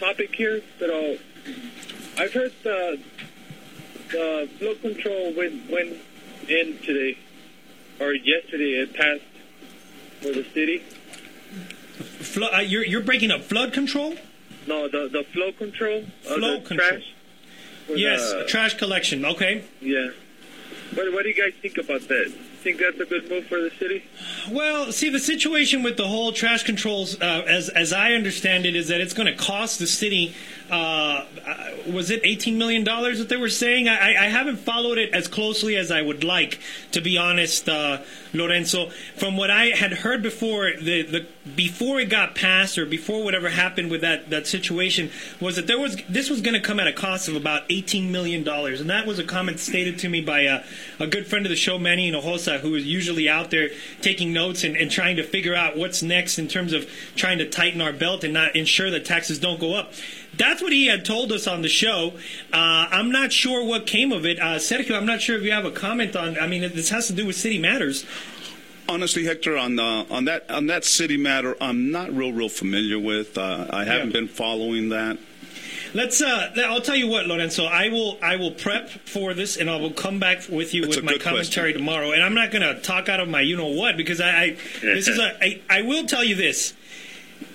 topic 0.00 0.34
here, 0.34 0.60
but 0.80 0.90
uh, 0.90 1.14
I've 2.18 2.32
heard 2.32 2.52
the, 2.64 2.98
the 4.10 4.48
flood 4.58 4.80
control 4.80 5.32
went, 5.34 5.70
went 5.70 5.96
in 6.48 6.76
today, 6.78 7.16
or 8.00 8.12
yesterday. 8.12 8.72
It 8.80 8.92
passed 8.92 9.22
for 10.20 10.32
the 10.32 10.44
city. 10.52 10.78
Flo- 10.78 12.48
uh, 12.52 12.58
you're 12.58 12.84
you're 12.84 13.02
breaking 13.02 13.30
up 13.30 13.42
flood 13.42 13.72
control. 13.72 14.16
No, 14.66 14.88
the 14.88 15.08
the 15.12 15.22
flow 15.32 15.52
control 15.52 15.98
of 15.98 16.08
Flow 16.24 16.58
the 16.58 16.66
control. 16.66 16.88
trash. 16.88 17.13
Yes, 17.88 18.32
the- 18.32 18.44
trash 18.46 18.74
collection. 18.74 19.24
Okay. 19.24 19.62
yeah. 19.80 20.10
What 20.94 21.12
what 21.12 21.22
do 21.24 21.28
you 21.28 21.34
guys 21.34 21.52
think 21.60 21.76
about 21.78 22.06
that? 22.08 22.32
Think 22.62 22.78
that's 22.78 22.98
a 23.00 23.04
good 23.04 23.28
move 23.28 23.46
for 23.46 23.60
the 23.60 23.70
city? 23.78 24.04
Well, 24.50 24.90
see, 24.92 25.10
the 25.10 25.18
situation 25.18 25.82
with 25.82 25.96
the 25.96 26.06
whole 26.06 26.32
trash 26.32 26.62
controls, 26.62 27.20
uh, 27.20 27.44
as 27.46 27.68
as 27.70 27.92
I 27.92 28.12
understand 28.12 28.64
it, 28.64 28.76
is 28.76 28.88
that 28.88 29.00
it's 29.00 29.12
going 29.12 29.26
to 29.26 29.34
cost 29.34 29.78
the 29.78 29.86
city. 29.86 30.34
Uh, 30.70 31.26
was 31.86 32.10
it 32.10 32.20
eighteen 32.24 32.56
million 32.56 32.84
dollars 32.84 33.18
that 33.18 33.28
they 33.28 33.36
were 33.36 33.50
saying? 33.50 33.86
I, 33.86 34.24
I 34.24 34.28
haven't 34.28 34.56
followed 34.56 34.96
it 34.96 35.12
as 35.12 35.28
closely 35.28 35.76
as 35.76 35.90
I 35.90 36.00
would 36.00 36.24
like, 36.24 36.58
to 36.92 37.02
be 37.02 37.18
honest, 37.18 37.68
uh, 37.68 37.98
Lorenzo. 38.32 38.88
From 39.14 39.36
what 39.36 39.50
I 39.50 39.66
had 39.66 39.92
heard 39.92 40.22
before, 40.22 40.72
the, 40.80 41.02
the 41.02 41.26
before 41.54 42.00
it 42.00 42.08
got 42.08 42.34
passed 42.34 42.78
or 42.78 42.86
before 42.86 43.22
whatever 43.22 43.50
happened 43.50 43.90
with 43.90 44.00
that, 44.00 44.30
that 44.30 44.46
situation 44.46 45.10
was 45.38 45.56
that 45.56 45.66
there 45.66 45.78
was 45.78 45.98
this 46.08 46.30
was 46.30 46.40
going 46.40 46.54
to 46.54 46.60
come 46.60 46.80
at 46.80 46.86
a 46.86 46.94
cost 46.94 47.28
of 47.28 47.36
about 47.36 47.64
eighteen 47.68 48.10
million 48.10 48.42
dollars, 48.42 48.80
and 48.80 48.88
that 48.88 49.06
was 49.06 49.18
a 49.18 49.24
comment 49.24 49.60
stated 49.60 49.98
to 49.98 50.08
me 50.08 50.22
by 50.22 50.40
a, 50.40 50.62
a 50.98 51.06
good 51.06 51.26
friend 51.26 51.44
of 51.44 51.50
the 51.50 51.56
show, 51.56 51.78
Manny 51.78 52.10
Hinojosa, 52.10 52.60
who 52.60 52.74
is 52.74 52.86
usually 52.86 53.28
out 53.28 53.50
there 53.50 53.68
taking 54.00 54.32
notes 54.32 54.64
and, 54.64 54.76
and 54.78 54.90
trying 54.90 55.16
to 55.16 55.22
figure 55.22 55.54
out 55.54 55.76
what's 55.76 56.02
next 56.02 56.38
in 56.38 56.48
terms 56.48 56.72
of 56.72 56.90
trying 57.16 57.36
to 57.36 57.48
tighten 57.48 57.82
our 57.82 57.92
belt 57.92 58.24
and 58.24 58.32
not 58.32 58.56
ensure 58.56 58.90
that 58.90 59.04
taxes 59.04 59.38
don't 59.38 59.60
go 59.60 59.74
up. 59.74 59.92
That's 60.36 60.62
what 60.62 60.72
he 60.72 60.86
had 60.86 61.04
told 61.04 61.32
us 61.32 61.46
on 61.46 61.62
the 61.62 61.68
show. 61.68 62.12
Uh, 62.52 62.86
I'm 62.90 63.10
not 63.12 63.32
sure 63.32 63.64
what 63.64 63.86
came 63.86 64.12
of 64.12 64.24
it. 64.26 64.38
Uh, 64.40 64.56
Sergio, 64.56 64.96
I'm 64.96 65.06
not 65.06 65.20
sure 65.20 65.36
if 65.36 65.42
you 65.42 65.52
have 65.52 65.64
a 65.64 65.70
comment 65.70 66.16
on. 66.16 66.38
I 66.38 66.46
mean, 66.46 66.62
this 66.62 66.88
has 66.90 67.06
to 67.08 67.12
do 67.12 67.26
with 67.26 67.36
city 67.36 67.58
matters. 67.58 68.04
Honestly, 68.88 69.24
Hector, 69.24 69.56
on 69.56 69.78
uh, 69.78 70.04
on 70.10 70.26
that 70.26 70.50
on 70.50 70.66
that 70.66 70.84
city 70.84 71.16
matter, 71.16 71.56
I'm 71.60 71.90
not 71.90 72.12
real 72.12 72.32
real 72.32 72.48
familiar 72.50 72.98
with. 72.98 73.38
Uh, 73.38 73.66
I 73.70 73.84
haven't 73.84 74.08
Yeah. 74.08 74.12
been 74.20 74.28
following 74.28 74.90
that. 74.90 75.18
Let's. 75.94 76.20
Uh, 76.20 76.52
I'll 76.66 76.80
tell 76.82 76.96
you 76.96 77.06
what, 77.08 77.26
Lorenzo. 77.26 77.64
I 77.64 77.88
will. 77.88 78.18
I 78.20 78.36
will 78.36 78.50
prep 78.50 78.90
for 78.90 79.32
this, 79.32 79.56
and 79.56 79.70
I 79.70 79.76
will 79.76 79.92
come 79.92 80.18
back 80.18 80.42
with 80.50 80.74
you 80.74 80.84
It's 80.84 80.96
with 80.96 81.04
my 81.04 81.16
commentary 81.18 81.72
question. 81.72 81.78
tomorrow. 81.86 82.10
And 82.12 82.22
I'm 82.22 82.34
not 82.34 82.50
going 82.50 82.62
to 82.62 82.80
talk 82.82 83.08
out 83.08 83.20
of 83.20 83.28
my 83.28 83.40
you 83.40 83.56
know 83.56 83.68
what 83.68 83.96
because 83.96 84.20
I. 84.20 84.28
I 84.42 84.56
this 84.82 85.08
is 85.08 85.18
a. 85.18 85.42
I, 85.42 85.60
I 85.70 85.82
will 85.82 86.04
tell 86.06 86.24
you 86.24 86.34
this. 86.34 86.74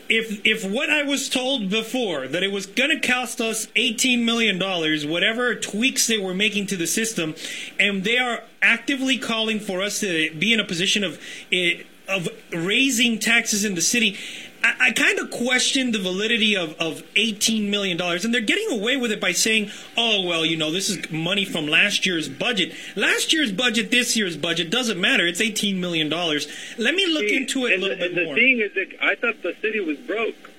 If 0.09 0.45
if 0.45 0.69
what 0.69 0.89
I 0.89 1.03
was 1.03 1.29
told 1.29 1.69
before 1.69 2.27
that 2.27 2.43
it 2.43 2.51
was 2.51 2.65
going 2.65 2.89
to 2.89 3.07
cost 3.07 3.39
us 3.39 3.67
18 3.75 4.25
million 4.25 4.57
dollars, 4.57 5.05
whatever 5.05 5.55
tweaks 5.55 6.07
they 6.07 6.17
were 6.17 6.33
making 6.33 6.65
to 6.67 6.75
the 6.75 6.87
system, 6.87 7.35
and 7.79 8.03
they 8.03 8.17
are 8.17 8.43
actively 8.61 9.17
calling 9.17 9.59
for 9.59 9.81
us 9.81 9.99
to 9.99 10.33
be 10.33 10.51
in 10.51 10.59
a 10.59 10.65
position 10.65 11.03
of 11.03 11.21
eh, 11.51 11.83
of 12.07 12.27
raising 12.51 13.19
taxes 13.19 13.63
in 13.63 13.75
the 13.75 13.81
city. 13.81 14.17
I, 14.63 14.87
I 14.87 14.91
kind 14.91 15.19
of 15.19 15.31
question 15.31 15.91
the 15.91 15.99
validity 15.99 16.55
of, 16.55 16.73
of 16.79 17.03
$18 17.15 17.69
million. 17.69 17.99
And 18.01 18.33
they're 18.33 18.41
getting 18.41 18.71
away 18.79 18.97
with 18.97 19.11
it 19.11 19.19
by 19.21 19.31
saying, 19.31 19.71
oh, 19.97 20.25
well, 20.25 20.45
you 20.45 20.57
know, 20.57 20.71
this 20.71 20.89
is 20.89 21.09
money 21.11 21.45
from 21.45 21.67
last 21.67 22.05
year's 22.05 22.27
budget. 22.29 22.73
Last 22.95 23.31
year's 23.33 23.51
budget, 23.51 23.91
this 23.91 24.15
year's 24.17 24.37
budget, 24.37 24.69
doesn't 24.69 24.99
matter. 24.99 25.25
It's 25.27 25.41
$18 25.41 25.75
million. 25.77 26.09
Let 26.09 26.95
me 26.95 27.05
look 27.07 27.23
See, 27.27 27.37
into 27.37 27.65
it 27.65 27.73
a 27.73 27.81
little 27.81 27.89
the, 27.89 27.95
bit 27.95 28.11
and 28.17 28.25
more. 28.25 28.35
the 28.35 28.41
thing 28.41 28.59
is 28.59 28.73
that 28.73 29.03
I 29.03 29.15
thought 29.15 29.41
the 29.43 29.55
city 29.61 29.79
was 29.79 29.97
broke. 29.97 30.51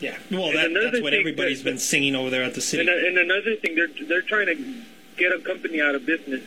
yeah, 0.00 0.16
well, 0.30 0.52
that, 0.52 0.72
that's 0.74 1.02
what 1.02 1.14
everybody's 1.14 1.62
that- 1.62 1.70
been 1.70 1.78
singing 1.78 2.14
over 2.16 2.30
there 2.30 2.42
at 2.44 2.54
the 2.54 2.60
city. 2.60 2.80
And, 2.88 2.88
and 2.90 3.18
another 3.18 3.56
thing, 3.56 3.74
they're 3.74 3.88
they're 4.08 4.22
trying 4.22 4.46
to 4.46 4.82
get 5.16 5.32
a 5.32 5.38
company 5.40 5.80
out 5.80 5.94
of 5.94 6.04
business. 6.06 6.42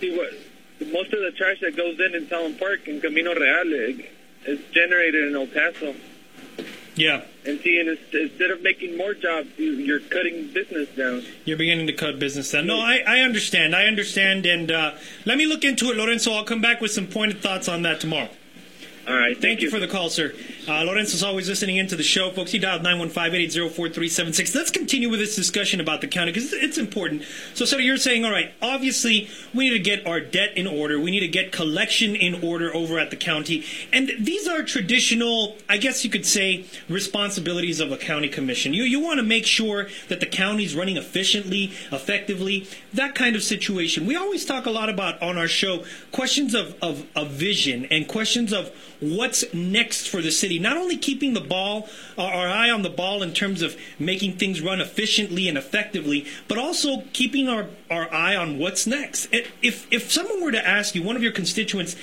See 0.00 0.16
what 0.16 0.30
most 0.92 1.12
of 1.12 1.20
the 1.20 1.30
trash 1.36 1.60
that 1.60 1.76
goes 1.76 2.00
in 2.00 2.14
in 2.14 2.26
Talon 2.26 2.54
Park 2.54 2.88
and 2.88 3.00
Camino 3.02 3.34
Real 3.34 3.72
is 3.72 4.00
is 4.46 4.58
generated 4.72 5.28
in 5.28 5.36
El 5.36 5.46
Paso. 5.46 5.94
Yeah, 6.96 7.22
And 7.46 7.60
see, 7.60 7.78
and 7.80 7.96
instead 8.12 8.50
of 8.50 8.62
making 8.62 8.96
more 8.96 9.14
jobs, 9.14 9.48
you, 9.56 9.72
you're 9.72 10.00
cutting 10.00 10.48
business 10.52 10.88
down. 10.96 11.22
you're 11.44 11.56
beginning 11.56 11.86
to 11.86 11.92
cut 11.92 12.18
business 12.18 12.50
down. 12.50 12.66
No, 12.66 12.78
I, 12.80 13.02
I 13.06 13.20
understand. 13.20 13.74
I 13.74 13.84
understand. 13.86 14.44
And 14.46 14.70
uh, 14.70 14.92
let 15.24 15.38
me 15.38 15.46
look 15.46 15.64
into 15.64 15.86
it, 15.90 15.96
Lorenzo. 15.96 16.32
I'll 16.32 16.44
come 16.44 16.60
back 16.60 16.80
with 16.80 16.90
some 16.90 17.06
pointed 17.06 17.40
thoughts 17.40 17.68
on 17.68 17.82
that 17.82 18.00
tomorrow. 18.00 18.28
All 19.10 19.16
right, 19.16 19.36
Thank, 19.36 19.60
you. 19.60 19.70
for 19.70 19.80
the 19.80 19.88
call, 19.88 20.08
sir. 20.08 20.32
Uh, 20.68 20.84
Lorenzo's 20.84 21.24
always 21.24 21.48
listening 21.48 21.78
into 21.78 21.96
the 21.96 22.02
show, 22.04 22.30
folks. 22.30 22.52
He 22.52 22.60
dialed 22.60 22.82
915-880-4376. 22.82 24.54
Let's 24.54 24.70
continue 24.70 25.10
with 25.10 25.18
this 25.18 25.34
discussion 25.34 25.80
about 25.80 26.00
the 26.00 26.06
county 26.06 26.30
because 26.30 26.52
it's 26.52 26.78
important. 26.78 27.24
So, 27.54 27.64
so 27.64 27.78
you're 27.78 27.96
saying, 27.96 28.24
all 28.24 28.30
right, 28.30 28.52
obviously 28.62 29.28
we 29.52 29.68
need 29.68 29.76
to 29.76 29.82
get 29.82 30.06
our 30.06 30.20
debt 30.20 30.56
in 30.56 30.68
order. 30.68 31.00
We 31.00 31.10
need 31.10 31.20
to 31.20 31.28
get 31.28 31.50
collection 31.50 32.14
in 32.14 32.44
order 32.44 32.72
over 32.72 33.00
at 33.00 33.10
the 33.10 33.16
county. 33.16 33.64
And 33.92 34.12
these 34.16 34.46
are 34.46 34.62
traditional, 34.62 35.56
I 35.68 35.78
guess 35.78 36.04
you 36.04 36.10
could 36.10 36.24
say, 36.24 36.66
responsibilities 36.88 37.80
of 37.80 37.90
a 37.90 37.96
county 37.96 38.28
commission. 38.28 38.74
You, 38.74 38.84
you 38.84 39.00
want 39.00 39.18
to 39.18 39.24
make 39.24 39.44
sure 39.44 39.88
that 40.08 40.20
the 40.20 40.26
county's 40.26 40.76
running 40.76 40.96
efficiently, 40.96 41.72
effectively, 41.90 42.68
that 42.94 43.16
kind 43.16 43.34
of 43.34 43.42
situation. 43.42 44.06
We 44.06 44.14
always 44.14 44.44
talk 44.44 44.66
a 44.66 44.70
lot 44.70 44.88
about 44.88 45.20
on 45.20 45.36
our 45.36 45.48
show 45.48 45.82
questions 46.12 46.54
of, 46.54 46.76
of, 46.80 47.08
of 47.16 47.30
vision 47.30 47.86
and 47.86 48.06
questions 48.06 48.52
of 48.52 48.70
what's 49.00 49.44
next 49.52 50.08
for 50.08 50.22
the 50.22 50.30
city. 50.30 50.58
Not 50.58 50.76
only 50.76 50.96
keeping 50.96 51.34
the 51.34 51.40
ball, 51.40 51.88
uh, 52.16 52.22
our 52.22 52.48
eye 52.48 52.70
on 52.70 52.82
the 52.82 52.90
ball 52.90 53.22
in 53.22 53.32
terms 53.32 53.62
of 53.62 53.76
making 53.98 54.36
things 54.36 54.60
run 54.60 54.80
efficiently 54.80 55.48
and 55.48 55.56
effectively, 55.56 56.26
but 56.48 56.58
also 56.58 57.02
keeping 57.12 57.48
our, 57.48 57.66
our 57.90 58.12
eye 58.12 58.36
on 58.36 58.58
what's 58.58 58.86
next. 58.86 59.28
If 59.32 59.86
if 59.90 60.10
someone 60.10 60.42
were 60.42 60.52
to 60.52 60.66
ask 60.66 60.94
you, 60.94 61.02
one 61.02 61.16
of 61.16 61.22
your 61.22 61.32
constituents, 61.32 61.96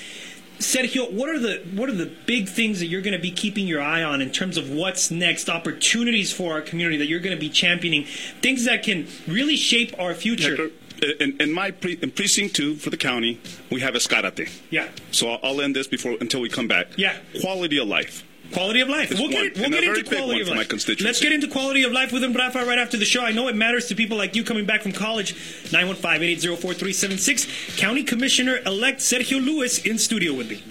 Sergio, 0.58 1.12
what 1.12 1.28
are 1.28 1.38
the 1.38 1.62
what 1.74 1.88
are 1.88 1.94
the 1.94 2.12
big 2.26 2.48
things 2.48 2.80
that 2.80 2.86
you're 2.86 3.02
going 3.02 3.16
to 3.16 3.22
be 3.22 3.30
keeping 3.30 3.68
your 3.68 3.80
eye 3.80 4.02
on 4.02 4.20
in 4.20 4.30
terms 4.30 4.56
of 4.56 4.70
what's 4.70 5.10
next, 5.10 5.48
opportunities 5.48 6.32
for 6.32 6.52
our 6.52 6.60
community 6.60 6.96
that 6.96 7.06
you're 7.06 7.20
going 7.20 7.36
to 7.36 7.40
be 7.40 7.48
championing, 7.48 8.04
things 8.42 8.64
that 8.64 8.82
can 8.82 9.06
really 9.28 9.56
shape 9.56 9.94
our 9.98 10.14
future? 10.14 10.70
In, 11.02 11.36
in 11.40 11.52
my 11.52 11.70
pre, 11.70 11.98
in 12.02 12.10
precinct 12.10 12.56
two 12.56 12.74
for 12.76 12.90
the 12.90 12.96
county, 12.96 13.40
we 13.70 13.80
have 13.80 13.94
Ascarate. 13.94 14.50
Yeah. 14.70 14.88
So 15.12 15.30
I'll, 15.30 15.40
I'll 15.42 15.60
end 15.60 15.76
this 15.76 15.86
before 15.86 16.16
until 16.20 16.40
we 16.40 16.48
come 16.48 16.66
back. 16.68 16.88
Yeah. 16.96 17.16
Quality 17.40 17.78
of 17.78 17.88
life. 17.88 18.24
Quality 18.52 18.80
of 18.80 18.88
life. 18.88 19.10
It's 19.10 19.20
We'll 19.20 19.28
get, 19.28 19.58
we'll 19.58 19.68
get 19.70 19.84
into 19.84 20.04
quality 20.04 20.40
of 20.40 20.48
life. 20.48 20.72
Let's 21.00 21.20
get 21.20 21.32
into 21.32 21.48
quality 21.48 21.82
of 21.82 21.92
life 21.92 22.12
with 22.12 22.24
him, 22.24 22.32
Rafa, 22.32 22.64
right 22.64 22.78
after 22.78 22.96
the 22.96 23.04
show. 23.04 23.22
I 23.22 23.32
know 23.32 23.48
it 23.48 23.56
matters 23.56 23.88
to 23.88 23.94
people 23.94 24.16
like 24.16 24.34
you 24.34 24.42
coming 24.42 24.64
back 24.64 24.80
from 24.82 24.92
college. 24.92 25.34
915-880-4376. 25.34 27.78
County 27.78 28.04
Commissioner-elect 28.04 29.00
Sergio 29.00 29.44
Lewis 29.44 29.84
in 29.84 29.98
studio 29.98 30.32
with 30.32 30.48
me. 30.50 30.62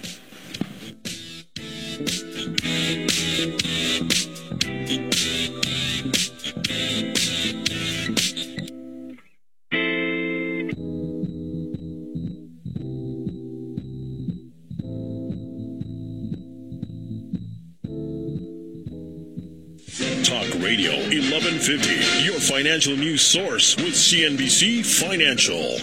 Radio 20.60 20.90
1150, 20.90 22.24
your 22.24 22.40
financial 22.40 22.96
news 22.96 23.22
source 23.22 23.76
with 23.76 23.94
CNBC 23.94 24.84
Financial. 24.84 25.78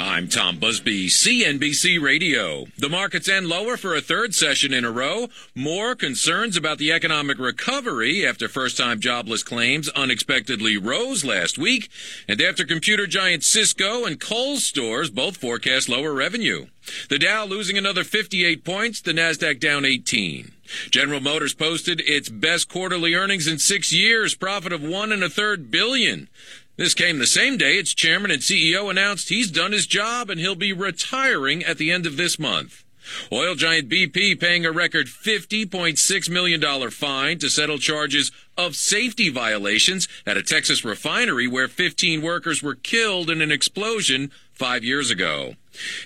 I'm 0.00 0.28
Tom 0.28 0.58
Busby, 0.58 1.06
CNBC 1.08 2.02
Radio. 2.02 2.66
The 2.76 2.88
markets 2.88 3.28
end 3.28 3.46
lower 3.46 3.76
for 3.76 3.94
a 3.94 4.00
third 4.00 4.34
session 4.34 4.72
in 4.72 4.84
a 4.84 4.90
row. 4.90 5.28
More 5.54 5.94
concerns 5.94 6.56
about 6.56 6.78
the 6.78 6.90
economic 6.90 7.38
recovery 7.38 8.26
after 8.26 8.48
first 8.48 8.76
time 8.76 8.98
jobless 8.98 9.44
claims 9.44 9.88
unexpectedly 9.90 10.76
rose 10.76 11.24
last 11.24 11.56
week, 11.56 11.88
and 12.26 12.40
after 12.40 12.64
computer 12.64 13.06
giant 13.06 13.44
Cisco 13.44 14.04
and 14.04 14.20
Kohl's 14.20 14.64
stores 14.64 15.10
both 15.10 15.36
forecast 15.36 15.88
lower 15.88 16.12
revenue. 16.12 16.66
The 17.08 17.20
Dow 17.20 17.44
losing 17.44 17.78
another 17.78 18.02
58 18.02 18.64
points, 18.64 19.00
the 19.00 19.12
NASDAQ 19.12 19.60
down 19.60 19.84
18. 19.84 20.53
General 20.90 21.20
Motors 21.20 21.54
posted 21.54 22.00
its 22.00 22.28
best 22.28 22.68
quarterly 22.68 23.14
earnings 23.14 23.46
in 23.46 23.58
six 23.58 23.92
years, 23.92 24.34
profit 24.34 24.72
of 24.72 24.82
one 24.82 25.12
and 25.12 25.22
a 25.22 25.28
third 25.28 25.70
billion. 25.70 26.28
This 26.76 26.94
came 26.94 27.18
the 27.18 27.26
same 27.26 27.56
day 27.56 27.76
its 27.76 27.94
chairman 27.94 28.30
and 28.30 28.42
CEO 28.42 28.90
announced 28.90 29.28
he's 29.28 29.50
done 29.50 29.72
his 29.72 29.86
job 29.86 30.28
and 30.28 30.40
he'll 30.40 30.56
be 30.56 30.72
retiring 30.72 31.62
at 31.62 31.78
the 31.78 31.92
end 31.92 32.04
of 32.04 32.16
this 32.16 32.38
month. 32.38 32.84
Oil 33.30 33.54
giant 33.54 33.88
BP 33.88 34.40
paying 34.40 34.64
a 34.64 34.72
record 34.72 35.06
$50.6 35.06 36.30
million 36.30 36.90
fine 36.90 37.38
to 37.38 37.50
settle 37.50 37.78
charges 37.78 38.32
of 38.56 38.76
safety 38.76 39.28
violations 39.28 40.08
at 40.26 40.36
a 40.36 40.42
Texas 40.42 40.84
refinery 40.84 41.46
where 41.46 41.68
15 41.68 42.22
workers 42.22 42.62
were 42.62 42.74
killed 42.74 43.30
in 43.30 43.40
an 43.40 43.52
explosion 43.52 44.30
five 44.52 44.84
years 44.84 45.10
ago. 45.10 45.54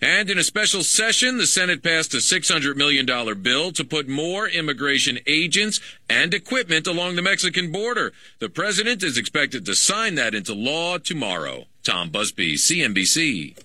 And 0.03 0.31
in 0.31 0.39
a 0.39 0.45
special 0.45 0.83
session, 0.83 1.39
the 1.39 1.47
Senate 1.47 1.83
passed 1.83 2.15
a 2.15 2.19
$600 2.19 2.77
million 2.77 3.07
bill 3.43 3.73
to 3.73 3.85
put 3.85 4.09
more 4.09 4.49
immigration 4.49 5.19
agents 5.27 5.81
and 6.09 6.33
equipment 6.35 6.87
along 6.87 7.17
the 7.17 7.23
Mexican 7.23 7.73
border. 7.73 8.13
The 8.39 8.49
president 8.49 9.03
is 9.03 9.19
expected 9.19 9.67
to 9.67 9.75
sign 9.75 10.15
that 10.17 10.35
into 10.35 10.55
law 10.55 10.99
tomorrow. 10.99 11.65
Tom 11.83 12.11
Busby, 12.11 12.55
CNBC. 12.55 13.57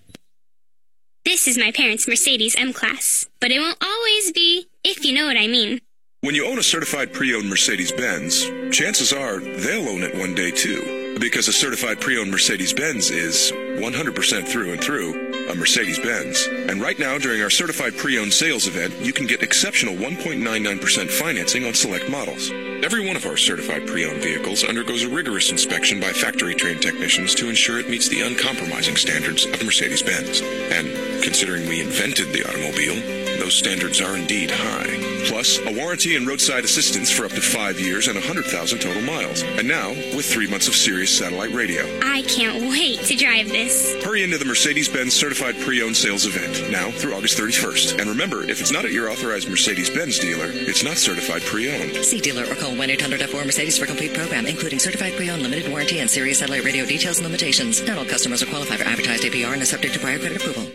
This 1.25 1.48
is 1.48 1.57
my 1.57 1.72
parents' 1.72 2.07
Mercedes 2.07 2.55
M 2.57 2.74
Class, 2.74 3.27
but 3.39 3.51
it 3.51 3.60
won't 3.60 3.77
always 3.81 4.31
be, 4.31 4.67
if 4.83 5.05
you 5.05 5.13
know 5.13 5.25
what 5.25 5.38
I 5.38 5.48
mean. 5.48 5.79
When 6.19 6.36
you 6.36 6.45
own 6.45 6.57
a 6.57 6.63
certified 6.63 7.13
pre-owned 7.13 7.50
Mercedes-Benz, 7.50 8.50
chances 8.72 9.12
are 9.12 9.39
they'll 9.39 9.89
own 9.89 10.03
it 10.03 10.15
one 10.15 10.36
day 10.36 10.51
too. 10.51 11.02
Because 11.20 11.48
a 11.48 11.53
certified 11.53 12.01
pre-owned 12.01 12.32
Mercedes-Benz 12.32 13.10
is 13.12 13.51
100% 13.51 14.48
through 14.48 14.74
and 14.74 14.84
through 14.84 15.50
a 15.50 15.55
Mercedes-Benz. 15.55 16.48
And 16.70 16.82
right 16.82 16.98
now, 16.98 17.17
during 17.17 17.41
our 17.41 17.50
certified 17.50 17.98
pre-owned 17.98 18.34
sales 18.34 18.67
event, 18.67 18.93
you 19.00 19.13
can 19.13 19.27
get 19.27 19.43
exceptional 19.43 19.96
1.99% 19.96 21.10
financing 21.10 21.65
on 21.65 21.74
select 21.74 22.10
models. 22.10 22.51
Every 22.84 23.05
one 23.08 23.15
of 23.15 23.25
our 23.25 23.38
certified 23.38 23.88
pre-owned 23.88 24.22
vehicles 24.22 24.63
undergoes 24.63 25.03
a 25.03 25.10
rigorous 25.10 25.51
inspection 25.51 26.00
by 26.00 26.12
factory-trained 26.12 26.82
technicians 26.82 27.36
to 27.36 27.48
ensure 27.48 27.79
it 27.79 27.89
meets 27.89 28.10
the 28.10 28.22
uncompromising 28.22 28.98
standards 28.98 29.46
of 29.46 29.63
Mercedes-Benz. 29.63 30.41
And 30.41 31.24
considering 31.24 31.67
we 31.67 31.82
invented 31.82 32.34
the 32.34 32.43
automobile, 32.48 33.23
those 33.53 33.60
standards 33.60 34.01
are 34.01 34.17
indeed 34.17 34.50
high. 34.50 34.98
Plus, 35.25 35.60
a 35.60 35.72
warranty 35.74 36.15
and 36.15 36.25
roadside 36.25 36.63
assistance 36.63 37.12
for 37.12 37.25
up 37.25 37.31
to 37.31 37.41
five 37.41 37.79
years 37.79 38.07
and 38.07 38.15
100,000 38.15 38.79
total 38.79 39.01
miles. 39.03 39.43
And 39.43 39.67
now, 39.67 39.89
with 39.89 40.25
three 40.25 40.48
months 40.48 40.67
of 40.67 40.74
Sirius 40.75 41.15
satellite 41.15 41.51
radio. 41.51 41.83
I 42.01 42.24
can't 42.24 42.63
wait 42.72 43.00
to 43.01 43.15
drive 43.15 43.50
this. 43.50 43.95
Hurry 44.03 44.24
into 44.24 44.39
the 44.39 44.45
Mercedes-Benz 44.45 45.13
Certified 45.13 45.55
Pre-Owned 45.60 45.95
Sales 45.95 46.25
event, 46.25 46.72
now 46.72 46.89
through 46.89 47.13
August 47.13 47.38
31st. 47.38 48.00
And 48.00 48.10
remember, 48.10 48.43
if 48.43 48.60
it's 48.60 48.72
not 48.72 48.86
at 48.86 48.91
your 48.91 49.12
authorized 49.12 49.50
Mercedes-Benz 49.50 50.17
dealer, 50.17 50.48
it's 50.50 50.83
not 50.83 50.98
certified 50.98 51.43
pre-owned. 51.43 52.03
See 52.03 52.22
dealer 52.22 52.43
or 52.43 52.55
call 52.55 52.72
1-800-F4-Mercedes 52.72 53.77
for 53.77 53.86
complete 53.86 54.15
program, 54.15 54.48
including 54.48 54.79
certified 54.79 55.13
pre-owned, 55.13 55.43
limited 55.43 55.69
warranty, 55.69 56.00
and 56.00 56.10
Sirius 56.10 56.39
satellite 56.39 56.65
radio 56.65 56.86
details 56.86 57.19
and 57.19 57.27
limitations. 57.27 57.86
Not 57.86 58.00
all 58.00 58.05
customers 58.05 58.41
are 58.41 58.48
qualified 58.48 58.79
for 58.79 58.86
advertised 58.88 59.24
APR 59.24 59.53
and 59.53 59.62
is 59.62 59.69
subject 59.69 59.93
to 59.93 60.00
prior 60.00 60.17
credit 60.17 60.38
approval. 60.38 60.74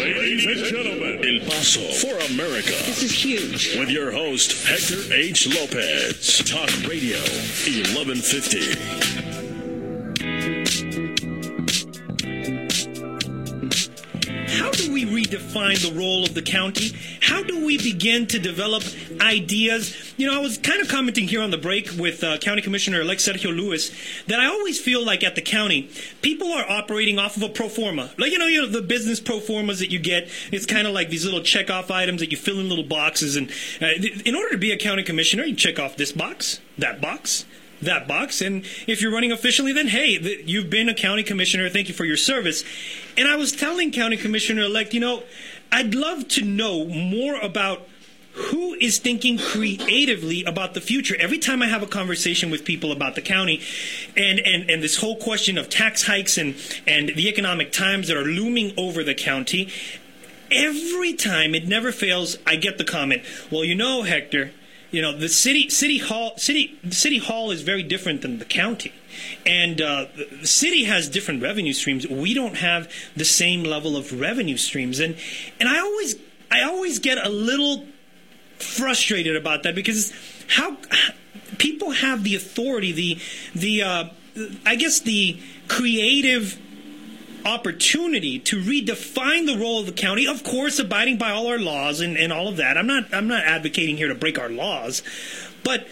Ladies 0.00 0.46
and 0.46 0.64
gentlemen, 0.64 1.09
El 1.22 1.40
Paso 1.40 1.80
for 1.80 2.16
America. 2.32 2.70
This 2.86 3.02
is 3.02 3.12
huge. 3.12 3.78
With 3.78 3.90
your 3.90 4.10
host, 4.10 4.66
Hector 4.66 5.12
H. 5.12 5.46
Lopez. 5.54 6.38
Talk 6.48 6.70
Radio 6.88 7.18
1150. 7.68 9.29
We 15.04 15.24
redefine 15.24 15.80
the 15.80 15.98
role 15.98 16.24
of 16.24 16.34
the 16.34 16.42
county? 16.42 16.92
How 17.20 17.42
do 17.42 17.64
we 17.64 17.78
begin 17.78 18.26
to 18.28 18.38
develop 18.38 18.82
ideas? 19.20 20.14
You 20.16 20.26
know, 20.26 20.36
I 20.36 20.40
was 20.40 20.58
kind 20.58 20.80
of 20.80 20.88
commenting 20.88 21.28
here 21.28 21.42
on 21.42 21.50
the 21.50 21.58
break 21.58 21.90
with 21.98 22.22
uh, 22.22 22.38
County 22.38 22.62
Commissioner 22.62 23.00
elect 23.00 23.20
Sergio 23.20 23.54
Lewis 23.54 23.90
that 24.26 24.40
I 24.40 24.46
always 24.46 24.80
feel 24.80 25.04
like 25.04 25.24
at 25.24 25.34
the 25.34 25.42
county, 25.42 25.90
people 26.22 26.52
are 26.52 26.68
operating 26.68 27.18
off 27.18 27.36
of 27.36 27.42
a 27.42 27.48
pro 27.48 27.68
forma. 27.68 28.10
Like, 28.18 28.32
you 28.32 28.38
know, 28.38 28.46
you 28.46 28.62
know 28.62 28.68
the 28.68 28.82
business 28.82 29.20
pro 29.20 29.40
formas 29.40 29.78
that 29.78 29.90
you 29.90 29.98
get, 29.98 30.28
it's 30.52 30.66
kind 30.66 30.86
of 30.86 30.92
like 30.92 31.08
these 31.08 31.24
little 31.24 31.42
check 31.42 31.70
off 31.70 31.90
items 31.90 32.20
that 32.20 32.30
you 32.30 32.36
fill 32.36 32.58
in 32.58 32.68
little 32.68 32.84
boxes. 32.84 33.36
And 33.36 33.50
uh, 33.80 33.88
in 34.24 34.34
order 34.34 34.50
to 34.50 34.58
be 34.58 34.72
a 34.72 34.78
county 34.78 35.02
commissioner, 35.02 35.44
you 35.44 35.54
check 35.54 35.78
off 35.78 35.96
this 35.96 36.12
box, 36.12 36.60
that 36.78 37.00
box, 37.00 37.44
that 37.82 38.06
box. 38.06 38.40
And 38.40 38.64
if 38.86 39.00
you're 39.00 39.12
running 39.12 39.32
officially, 39.32 39.72
then 39.72 39.88
hey, 39.88 40.18
th- 40.18 40.46
you've 40.46 40.70
been 40.70 40.88
a 40.88 40.94
county 40.94 41.22
commissioner. 41.22 41.68
Thank 41.68 41.88
you 41.88 41.94
for 41.94 42.04
your 42.04 42.16
service. 42.16 42.64
And 43.16 43.28
I 43.28 43.36
was 43.36 43.52
telling 43.52 43.92
County 43.92 44.16
Commissioner 44.16 44.62
elect, 44.62 44.94
you 44.94 45.00
know, 45.00 45.22
I'd 45.72 45.94
love 45.94 46.28
to 46.28 46.44
know 46.44 46.84
more 46.84 47.38
about 47.40 47.86
who 48.32 48.74
is 48.74 48.98
thinking 48.98 49.38
creatively 49.38 50.44
about 50.44 50.74
the 50.74 50.80
future 50.80 51.16
every 51.18 51.36
time 51.36 51.62
i 51.62 51.66
have 51.66 51.82
a 51.82 51.86
conversation 51.86 52.48
with 52.48 52.64
people 52.64 52.92
about 52.92 53.16
the 53.16 53.20
county 53.20 53.60
and, 54.16 54.38
and, 54.38 54.70
and 54.70 54.82
this 54.82 54.98
whole 54.98 55.16
question 55.16 55.58
of 55.58 55.68
tax 55.68 56.06
hikes 56.06 56.38
and, 56.38 56.54
and 56.86 57.08
the 57.08 57.28
economic 57.28 57.72
times 57.72 58.06
that 58.06 58.16
are 58.16 58.24
looming 58.24 58.72
over 58.76 59.02
the 59.02 59.14
county 59.14 59.68
every 60.50 61.12
time 61.12 61.56
it 61.56 61.66
never 61.66 61.90
fails 61.90 62.38
i 62.46 62.54
get 62.54 62.78
the 62.78 62.84
comment 62.84 63.20
well 63.50 63.64
you 63.64 63.74
know 63.74 64.04
hector 64.04 64.52
you 64.90 65.00
know 65.02 65.16
the 65.16 65.28
city 65.28 65.68
city 65.68 65.98
hall 65.98 66.36
city 66.36 66.78
city 66.90 67.18
hall 67.18 67.50
is 67.50 67.62
very 67.62 67.82
different 67.82 68.22
than 68.22 68.38
the 68.38 68.44
county. 68.44 68.92
And 69.44 69.80
uh, 69.80 70.06
the 70.40 70.46
city 70.46 70.84
has 70.84 71.08
different 71.08 71.42
revenue 71.42 71.72
streams. 71.72 72.06
We 72.06 72.32
don't 72.32 72.56
have 72.56 72.90
the 73.16 73.24
same 73.24 73.64
level 73.64 73.96
of 73.96 74.18
revenue 74.18 74.56
streams. 74.56 75.00
And 75.00 75.16
and 75.58 75.68
i 75.68 75.78
always 75.78 76.16
i 76.50 76.62
always 76.62 76.98
get 76.98 77.24
a 77.24 77.28
little 77.28 77.86
frustrated 78.58 79.36
about 79.36 79.62
that 79.62 79.74
because 79.74 80.12
how 80.48 80.76
people 81.58 81.92
have 81.92 82.24
the 82.24 82.34
authority 82.34 82.92
the 82.92 83.18
the 83.54 83.82
uh, 83.82 84.04
i 84.66 84.74
guess 84.74 85.00
the 85.00 85.40
creative 85.68 86.58
opportunity 87.44 88.38
to 88.38 88.60
redefine 88.60 89.46
the 89.46 89.58
role 89.58 89.80
of 89.80 89.86
the 89.86 89.92
county 89.92 90.26
of 90.26 90.42
course 90.44 90.78
abiding 90.78 91.18
by 91.18 91.30
all 91.30 91.46
our 91.46 91.58
laws 91.58 92.00
and, 92.00 92.16
and 92.16 92.32
all 92.32 92.48
of 92.48 92.56
that. 92.56 92.76
I'm 92.76 92.86
not 92.86 93.12
i'm 93.12 93.28
not 93.28 93.44
advocating 93.44 93.96
here 93.96 94.08
to 94.08 94.14
break 94.14 94.38
our 94.38 94.48
laws 94.48 95.02
but 95.64 95.86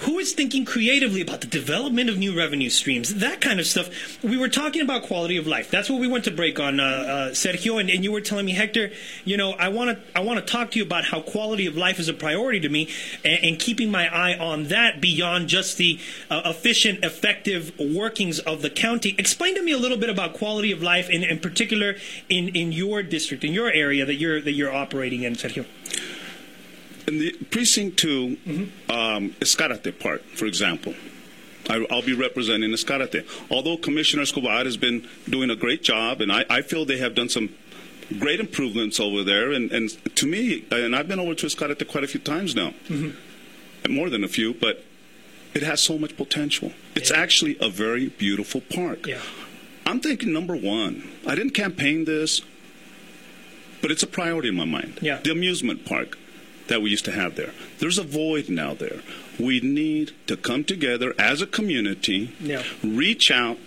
who 0.00 0.18
is 0.18 0.32
thinking 0.32 0.64
creatively 0.64 1.20
about 1.20 1.40
the 1.40 1.46
development 1.46 2.08
of 2.08 2.18
new 2.18 2.36
revenue 2.36 2.70
streams, 2.70 3.16
that 3.16 3.40
kind 3.40 3.58
of 3.58 3.66
stuff. 3.66 4.22
We 4.22 4.36
were 4.36 4.48
talking 4.48 4.80
about 4.80 5.02
quality 5.02 5.36
of 5.36 5.46
life. 5.46 5.70
That's 5.70 5.90
what 5.90 6.00
we 6.00 6.06
went 6.06 6.24
to 6.24 6.30
break 6.30 6.60
on, 6.60 6.78
uh, 6.78 6.82
uh, 6.82 7.30
Sergio, 7.30 7.80
and, 7.80 7.90
and, 7.90 8.04
you 8.04 8.12
were 8.12 8.20
telling 8.20 8.46
me, 8.46 8.52
Hector, 8.52 8.90
you 9.24 9.36
know, 9.36 9.52
I 9.52 9.68
want 9.68 9.90
to 9.90 10.18
I 10.18 10.20
want 10.20 10.38
to 10.38 10.52
talk 10.52 10.70
to 10.72 10.78
you 10.78 10.84
about 10.84 11.04
how 11.04 11.20
quality 11.20 11.66
of 11.66 11.76
life 11.76 11.98
is 11.98 12.08
a 12.08 12.14
priority 12.14 12.60
to 12.60 12.68
me, 12.68 12.88
and, 13.24 13.44
and 13.44 13.58
keeping 13.58 13.90
my 13.90 14.08
eye 14.14 14.38
on 14.38 14.64
that 14.64 15.00
beyond 15.00 15.48
just 15.48 15.76
the 15.78 15.98
uh, 16.30 16.42
efficient, 16.44 17.04
effective 17.04 17.72
workings 17.78 18.38
of 18.38 18.62
the 18.62 18.70
county. 18.70 19.14
Explain 19.18 19.56
to 19.56 19.62
me 19.62 19.72
a 19.72 19.78
little 19.78 19.98
bit 19.98 20.10
about 20.10 20.34
quality 20.34 20.70
of 20.70 20.82
life, 20.82 21.10
in, 21.10 21.24
in 21.24 21.40
particular 21.40 21.96
in, 22.28 22.48
in 22.48 22.72
your 22.72 23.02
district, 23.02 23.42
in 23.42 23.52
your 23.52 23.70
area 23.70 24.04
that 24.04 24.14
you're 24.14 24.40
that 24.40 24.52
you're 24.52 24.72
operating 24.72 25.22
in, 25.22 25.34
Sergio 25.34 25.66
in 27.08 27.18
the 27.18 27.32
precinct 27.50 27.98
2 27.98 28.36
mm-hmm. 28.46 28.90
um, 28.90 29.30
Ascarate 29.40 29.98
Park, 29.98 30.22
for 30.34 30.46
example. 30.46 30.94
I, 31.68 31.78
will 31.78 32.02
be 32.02 32.14
representing 32.14 32.70
Ascarate. 32.70 33.26
Although 33.50 33.76
Commissioner 33.78 34.22
Escobar 34.22 34.64
has 34.64 34.76
been 34.76 35.06
doing 35.28 35.50
a 35.50 35.56
great 35.56 35.82
job, 35.82 36.20
and 36.20 36.30
I, 36.30 36.44
I 36.48 36.62
feel 36.62 36.84
they 36.84 36.98
have 36.98 37.14
done 37.14 37.28
some 37.28 37.50
great 38.18 38.40
improvements 38.40 39.00
over 39.00 39.22
there. 39.22 39.52
And, 39.52 39.70
and, 39.72 39.90
to 40.16 40.26
me, 40.26 40.64
and 40.70 40.94
I've 40.94 41.08
been 41.08 41.18
over 41.18 41.34
to 41.34 41.46
Ascarate 41.46 41.86
quite 41.88 42.04
a 42.04 42.08
few 42.08 42.20
times 42.20 42.54
now, 42.54 42.70
mm-hmm. 42.88 43.92
more 43.92 44.08
than 44.08 44.22
a 44.22 44.28
few, 44.28 44.54
but 44.54 44.84
it 45.54 45.62
has 45.62 45.82
so 45.82 45.98
much 45.98 46.16
potential. 46.16 46.72
It's 46.94 47.10
yeah. 47.10 47.18
actually 47.18 47.56
a 47.60 47.68
very 47.68 48.08
beautiful 48.08 48.60
park. 48.60 49.06
Yeah. 49.06 49.20
I'm 49.86 50.00
thinking 50.00 50.32
number 50.32 50.54
one, 50.54 51.08
I 51.26 51.34
didn't 51.34 51.54
campaign 51.54 52.04
this, 52.04 52.42
but 53.80 53.90
it's 53.90 54.02
a 54.02 54.06
priority 54.06 54.48
in 54.48 54.56
my 54.56 54.66
mind. 54.66 54.98
Yeah. 55.00 55.20
The 55.20 55.32
amusement 55.32 55.86
park 55.86 56.18
that 56.68 56.82
we 56.82 56.90
used 56.90 57.04
to 57.06 57.12
have 57.12 57.34
there. 57.36 57.52
There's 57.78 57.98
a 57.98 58.04
void 58.04 58.48
now 58.48 58.74
there. 58.74 59.00
We 59.38 59.60
need 59.60 60.12
to 60.26 60.36
come 60.36 60.64
together 60.64 61.14
as 61.18 61.42
a 61.42 61.46
community, 61.46 62.34
yeah. 62.40 62.62
reach 62.82 63.30
out 63.30 63.58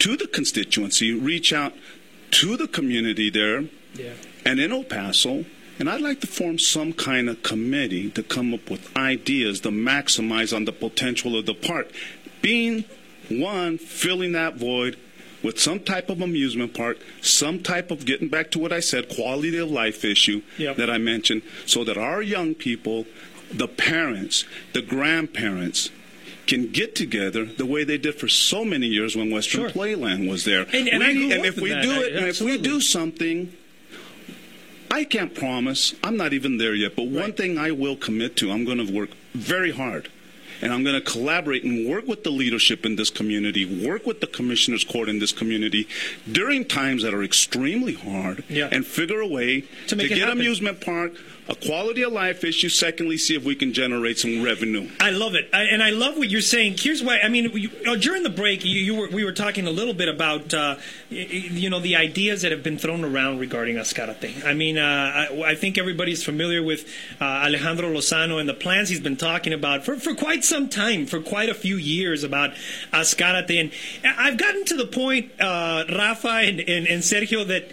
to 0.00 0.16
the 0.16 0.26
constituency, 0.26 1.12
reach 1.12 1.52
out 1.52 1.74
to 2.32 2.56
the 2.56 2.66
community 2.66 3.30
there, 3.30 3.64
yeah. 3.94 4.14
and 4.44 4.58
in 4.58 4.72
El 4.72 4.84
Paso. 4.84 5.44
And 5.78 5.88
I'd 5.88 6.00
like 6.00 6.20
to 6.20 6.26
form 6.26 6.58
some 6.58 6.92
kind 6.92 7.28
of 7.28 7.42
committee 7.42 8.10
to 8.10 8.22
come 8.22 8.54
up 8.54 8.70
with 8.70 8.94
ideas 8.96 9.60
to 9.62 9.70
maximize 9.70 10.54
on 10.54 10.64
the 10.64 10.72
potential 10.72 11.36
of 11.36 11.46
the 11.46 11.54
park. 11.54 11.90
Being 12.40 12.84
one, 13.28 13.78
filling 13.78 14.32
that 14.32 14.56
void, 14.56 14.98
with 15.42 15.60
some 15.60 15.80
type 15.80 16.10
of 16.10 16.20
amusement 16.20 16.74
park, 16.74 16.98
some 17.20 17.62
type 17.62 17.90
of 17.90 18.04
getting 18.04 18.28
back 18.28 18.50
to 18.52 18.58
what 18.58 18.72
I 18.72 18.80
said, 18.80 19.08
quality 19.08 19.56
of 19.58 19.70
life 19.70 20.04
issue 20.04 20.42
yep. 20.58 20.76
that 20.76 20.90
I 20.90 20.98
mentioned, 20.98 21.42
so 21.66 21.84
that 21.84 21.96
our 21.96 22.22
young 22.22 22.54
people, 22.54 23.06
the 23.52 23.68
parents, 23.68 24.44
the 24.72 24.82
grandparents, 24.82 25.90
can 26.46 26.70
get 26.72 26.94
together 26.94 27.44
the 27.44 27.66
way 27.66 27.84
they 27.84 27.98
did 27.98 28.16
for 28.16 28.28
so 28.28 28.64
many 28.64 28.86
years 28.86 29.14
when 29.16 29.30
Western 29.30 29.62
sure. 29.62 29.70
Playland 29.70 30.28
was 30.28 30.44
there. 30.44 30.62
And, 30.72 30.88
and, 30.88 30.98
we, 30.98 31.32
and 31.32 31.44
if 31.44 31.60
we 31.60 31.70
that. 31.70 31.82
do 31.82 31.90
it, 31.90 32.14
I, 32.14 32.18
and 32.18 32.26
if 32.26 32.40
we 32.40 32.58
do 32.58 32.80
something, 32.80 33.52
I 34.90 35.04
can't 35.04 35.34
promise. 35.34 35.94
I'm 36.02 36.16
not 36.16 36.32
even 36.32 36.58
there 36.58 36.74
yet. 36.74 36.96
But 36.96 37.04
right. 37.04 37.12
one 37.12 37.32
thing 37.32 37.58
I 37.58 37.70
will 37.70 37.96
commit 37.96 38.36
to, 38.38 38.50
I'm 38.50 38.64
going 38.64 38.84
to 38.84 38.92
work 38.92 39.10
very 39.34 39.70
hard 39.70 40.10
and 40.62 40.72
I'm 40.72 40.84
going 40.84 40.94
to 40.94 41.00
collaborate 41.00 41.64
and 41.64 41.88
work 41.88 42.06
with 42.06 42.24
the 42.24 42.30
leadership 42.30 42.86
in 42.86 42.96
this 42.96 43.10
community, 43.10 43.64
work 43.86 44.06
with 44.06 44.20
the 44.20 44.26
commissioners 44.26 44.84
court 44.84 45.08
in 45.08 45.18
this 45.18 45.32
community 45.32 45.88
during 46.30 46.64
times 46.64 47.02
that 47.02 47.12
are 47.12 47.22
extremely 47.22 47.94
hard, 47.94 48.44
yeah. 48.48 48.68
and 48.70 48.86
figure 48.86 49.20
a 49.20 49.26
way 49.26 49.62
to, 49.88 49.96
to 49.96 50.08
get 50.08 50.18
happen. 50.18 50.38
amusement 50.38 50.80
park 50.80 51.12
a 51.52 51.66
quality 51.66 52.02
of 52.02 52.12
life 52.12 52.44
issue. 52.44 52.68
Secondly, 52.68 53.18
see 53.18 53.34
if 53.34 53.44
we 53.44 53.54
can 53.54 53.72
generate 53.72 54.18
some 54.18 54.42
revenue. 54.42 54.88
I 54.98 55.10
love 55.10 55.34
it, 55.34 55.48
I, 55.52 55.64
and 55.64 55.82
I 55.82 55.90
love 55.90 56.16
what 56.16 56.30
you're 56.30 56.40
saying. 56.40 56.76
Here's 56.78 57.02
why. 57.02 57.20
I 57.20 57.28
mean, 57.28 57.50
you, 57.52 57.70
uh, 57.86 57.96
during 57.96 58.22
the 58.22 58.30
break, 58.30 58.64
you, 58.64 58.80
you, 58.80 58.94
were 58.94 59.08
we 59.08 59.24
were 59.24 59.32
talking 59.32 59.66
a 59.66 59.70
little 59.70 59.92
bit 59.92 60.08
about 60.08 60.54
uh, 60.54 60.76
you 61.10 61.68
know 61.68 61.78
the 61.78 61.96
ideas 61.96 62.42
that 62.42 62.52
have 62.52 62.62
been 62.62 62.78
thrown 62.78 63.04
around 63.04 63.38
regarding 63.38 63.76
Ascarate. 63.76 64.44
I 64.44 64.54
mean, 64.54 64.78
uh, 64.78 64.82
I, 64.82 65.42
I, 65.50 65.54
think 65.54 65.76
everybody's 65.76 66.24
familiar 66.24 66.62
with 66.62 66.88
uh, 67.20 67.24
Alejandro 67.24 67.90
Lozano 67.90 68.40
and 68.40 68.48
the 68.48 68.54
plans 68.54 68.88
he's 68.88 69.00
been 69.00 69.16
talking 69.16 69.52
about 69.52 69.84
for, 69.84 69.96
for 69.96 70.14
quite 70.14 70.44
some 70.44 70.68
time, 70.68 71.06
for 71.06 71.20
quite 71.20 71.50
a 71.50 71.54
few 71.54 71.76
years 71.76 72.24
about 72.24 72.52
Ascarate. 72.92 73.60
And 73.60 73.70
I've 74.18 74.38
gotten 74.38 74.64
to 74.66 74.76
the 74.76 74.86
point, 74.86 75.32
uh, 75.38 75.84
Rafa 75.94 76.28
and, 76.28 76.60
and, 76.60 76.86
and 76.86 77.02
Sergio, 77.02 77.46
that 77.48 77.70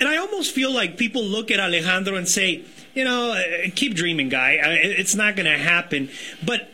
and 0.00 0.08
I 0.08 0.16
almost 0.16 0.54
feel 0.54 0.72
like 0.72 0.96
people 0.96 1.24
look 1.24 1.50
at 1.50 1.58
Alejandro 1.58 2.14
and 2.14 2.28
say, 2.28 2.64
you 2.98 3.04
know, 3.04 3.30
uh, 3.30 3.70
keep 3.76 3.94
dreaming, 3.94 4.28
guy. 4.28 4.58
It's 4.60 5.14
not 5.14 5.36
going 5.36 5.46
to 5.46 5.56
happen. 5.56 6.10
But 6.44 6.68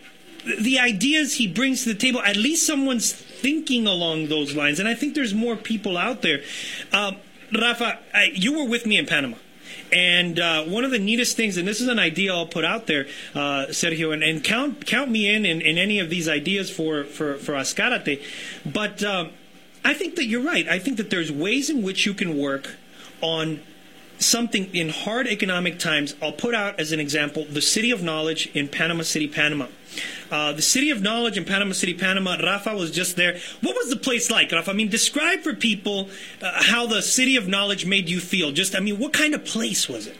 the 0.44 0.78
ideas 0.78 1.34
he 1.34 1.46
brings 1.46 1.82
to 1.84 1.90
the 1.92 1.98
table, 1.98 2.22
at 2.22 2.37
least 2.37 2.66
someone's 2.66 3.12
thinking 3.12 3.87
along 3.87 4.28
those 4.28 4.56
lines. 4.56 4.80
And 4.80 4.88
I 4.88 4.94
think 4.94 5.14
there's 5.14 5.34
more 5.34 5.54
people 5.54 5.98
out 5.98 6.22
there. 6.22 6.40
Um, 6.92 7.16
Rafa, 7.52 7.98
I, 8.14 8.30
you 8.32 8.58
were 8.58 8.64
with 8.64 8.87
me 8.87 8.96
in 8.96 9.04
Panama. 9.04 9.37
And 9.92 10.40
uh, 10.40 10.64
one 10.64 10.84
of 10.84 10.90
the 10.90 10.98
neatest 10.98 11.37
things, 11.37 11.58
and 11.58 11.68
this 11.68 11.82
is 11.82 11.88
an 11.88 11.98
idea 11.98 12.32
I'll 12.32 12.46
put 12.46 12.64
out 12.64 12.87
there, 12.87 13.06
uh, 13.34 13.66
Sergio, 13.68 14.14
and, 14.14 14.22
and 14.22 14.42
count 14.42 14.87
count 14.87 15.10
me 15.10 15.32
in, 15.32 15.44
in 15.44 15.60
in 15.60 15.78
any 15.78 15.98
of 15.98 16.10
these 16.10 16.28
ideas 16.28 16.70
for 16.70 17.04
for 17.04 17.37
for 17.37 17.52
Ascarate. 17.52 18.22
But 18.64 19.02
um, 19.04 19.30
I 19.84 19.92
think 19.94 20.16
that 20.16 20.24
you're 20.24 20.42
right. 20.42 20.66
I 20.68 20.78
think 20.78 20.96
that 20.96 21.10
there's 21.10 21.30
ways 21.30 21.68
in 21.70 21.82
which 21.82 22.06
you 22.06 22.14
can 22.14 22.37
work 22.37 22.76
on 23.20 23.60
something 24.24 24.74
in 24.74 24.88
hard 24.88 25.26
economic 25.26 25.78
times. 25.78 26.14
I'll 26.22 26.32
put 26.32 26.54
out 26.54 26.80
as 26.80 26.92
an 26.92 27.00
example 27.00 27.44
the 27.44 27.62
City 27.62 27.90
of 27.90 28.02
Knowledge 28.02 28.50
in 28.54 28.68
Panama 28.68 29.02
City, 29.02 29.28
Panama. 29.28 29.66
Uh, 30.30 30.52
the 30.52 30.62
City 30.62 30.90
of 30.90 31.02
Knowledge 31.02 31.37
in 31.37 31.44
Panama 31.44 31.72
City, 31.72 31.94
Panama. 31.94 32.37
Rafa 32.42 32.74
was 32.74 32.90
just 32.90 33.16
there. 33.16 33.38
What 33.60 33.76
was 33.76 33.90
the 33.90 33.96
place 33.96 34.30
like, 34.30 34.50
Rafa? 34.50 34.70
I 34.70 34.74
mean, 34.74 34.88
describe 34.88 35.40
for 35.40 35.54
people 35.54 36.08
uh, 36.42 36.62
how 36.64 36.87
the 36.87 37.02
City 37.02 37.37
of 37.37 37.46
Knowledge 37.46 37.87
made 37.87 38.08
you 38.08 38.20
feel. 38.20 38.50
Just, 38.50 38.74
I 38.74 38.80
mean, 38.80 38.98
what 38.98 39.12
kind 39.12 39.34
of 39.34 39.44
place 39.44 39.88
was 39.88 40.06
it? 40.06 40.16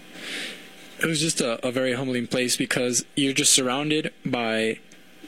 It 1.01 1.07
was 1.07 1.21
just 1.21 1.41
a, 1.41 1.65
a 1.67 1.73
very 1.73 1.95
humbling 1.95 2.29
place 2.29 2.57
because 2.57 3.05
you're 3.17 3.33
just 3.33 3.53
surrounded 3.53 4.13
by 4.25 4.79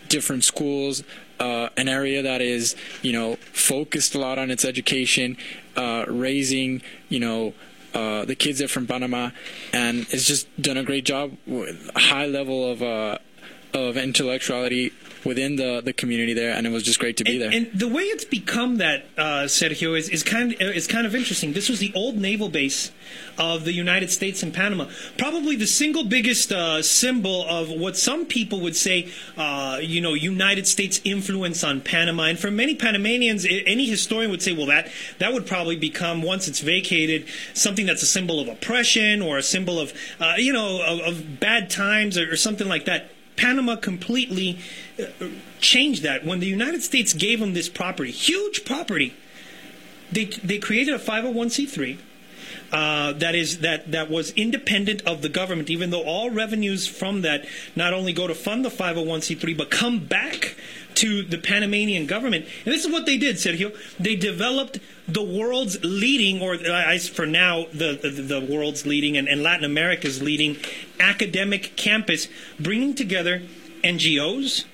different 0.08 0.44
schools, 0.44 1.02
uh, 1.40 1.68
an 1.76 1.88
area 1.88 2.22
that 2.22 2.40
is, 2.40 2.76
you 3.02 3.12
know, 3.12 3.36
focused 3.52 4.14
a 4.14 4.18
lot 4.18 4.38
on 4.38 4.50
its 4.50 4.64
education, 4.64 5.36
uh, 5.76 6.04
raising, 6.06 6.82
you 7.08 7.18
know, 7.18 7.52
uh, 7.96 8.26
the 8.26 8.34
kids 8.34 8.58
there 8.58 8.68
from 8.68 8.86
Panama, 8.86 9.30
and 9.72 10.06
it's 10.10 10.24
just 10.24 10.46
done 10.60 10.76
a 10.76 10.84
great 10.84 11.06
job 11.06 11.36
with 11.46 11.90
a 11.94 11.98
high 11.98 12.26
level 12.26 12.70
of 12.70 12.82
uh, 12.82 13.18
of 13.72 13.96
intellectuality 13.96 14.92
within 15.26 15.56
the, 15.56 15.82
the 15.84 15.92
community 15.92 16.32
there, 16.32 16.52
and 16.52 16.66
it 16.66 16.70
was 16.70 16.82
just 16.82 16.98
great 16.98 17.16
to 17.16 17.24
be 17.24 17.38
there. 17.38 17.50
And 17.52 17.70
the 17.74 17.88
way 17.88 18.02
it's 18.02 18.24
become 18.24 18.76
that, 18.76 19.06
uh, 19.18 19.44
Sergio, 19.44 19.98
is, 19.98 20.08
is 20.08 20.22
kind 20.22 20.52
of, 20.52 20.60
is 20.60 20.86
kind 20.86 21.06
of 21.06 21.14
interesting. 21.14 21.52
This 21.52 21.68
was 21.68 21.80
the 21.80 21.92
old 21.94 22.16
naval 22.16 22.48
base 22.48 22.92
of 23.38 23.64
the 23.64 23.72
United 23.72 24.10
States 24.10 24.42
in 24.42 24.52
Panama. 24.52 24.88
Probably 25.18 25.56
the 25.56 25.66
single 25.66 26.04
biggest 26.04 26.52
uh, 26.52 26.82
symbol 26.82 27.44
of 27.48 27.70
what 27.70 27.96
some 27.96 28.26
people 28.26 28.60
would 28.60 28.76
say, 28.76 29.10
uh, 29.36 29.78
you 29.82 30.00
know, 30.00 30.14
United 30.14 30.66
States 30.66 31.00
influence 31.04 31.62
on 31.64 31.80
Panama. 31.80 32.24
And 32.24 32.38
for 32.38 32.50
many 32.50 32.74
Panamanians, 32.74 33.46
any 33.48 33.86
historian 33.86 34.30
would 34.30 34.42
say, 34.42 34.52
well, 34.52 34.66
that 34.66 34.90
that 35.18 35.32
would 35.32 35.46
probably 35.46 35.76
become 35.76 36.22
once 36.22 36.48
it's 36.48 36.60
vacated 36.60 37.26
something 37.54 37.86
that's 37.86 38.02
a 38.02 38.06
symbol 38.06 38.40
of 38.40 38.48
oppression 38.48 39.22
or 39.22 39.38
a 39.38 39.42
symbol 39.42 39.78
of, 39.80 39.92
uh, 40.20 40.34
you 40.38 40.52
know, 40.52 40.82
of, 40.86 41.00
of 41.00 41.40
bad 41.40 41.68
times 41.68 42.16
or, 42.16 42.32
or 42.32 42.36
something 42.36 42.68
like 42.68 42.84
that. 42.86 43.10
Panama 43.36 43.76
completely 43.76 44.58
uh, 44.98 45.26
changed 45.60 46.02
that 46.02 46.24
when 46.24 46.40
the 46.40 46.46
United 46.46 46.82
States 46.82 47.12
gave 47.12 47.40
them 47.40 47.54
this 47.54 47.68
property, 47.68 48.10
huge 48.10 48.64
property. 48.64 49.14
They 50.12 50.24
they 50.24 50.58
created 50.58 50.94
a 50.94 50.98
501c3 50.98 51.98
uh, 52.72 53.12
that 53.12 53.34
is 53.34 53.60
that 53.60 53.90
that 53.92 54.10
was 54.10 54.30
independent 54.32 55.02
of 55.02 55.22
the 55.22 55.28
government, 55.28 55.70
even 55.70 55.90
though 55.90 56.02
all 56.02 56.30
revenues 56.30 56.86
from 56.86 57.22
that 57.22 57.46
not 57.74 57.92
only 57.92 58.12
go 58.12 58.26
to 58.26 58.34
fund 58.34 58.64
the 58.64 58.68
501c3 58.68 59.56
but 59.56 59.70
come 59.70 60.00
back 60.00 60.56
to 60.96 61.22
the 61.22 61.38
Panamanian 61.38 62.06
government. 62.06 62.46
And 62.64 62.74
this 62.74 62.84
is 62.84 62.90
what 62.90 63.06
they 63.06 63.16
did, 63.16 63.36
Sergio. 63.36 63.76
They 63.98 64.16
developed 64.16 64.78
the 65.06 65.22
world's 65.22 65.82
leading, 65.84 66.42
or 66.42 66.56
for 67.08 67.26
now, 67.26 67.66
the, 67.72 67.98
the, 68.02 68.10
the 68.10 68.40
world's 68.40 68.86
leading 68.86 69.16
and, 69.16 69.28
and 69.28 69.42
Latin 69.42 69.64
America's 69.64 70.22
leading 70.22 70.56
academic 70.98 71.76
campus, 71.76 72.28
bringing 72.58 72.94
together 72.94 73.42
NGOs, 73.84 74.64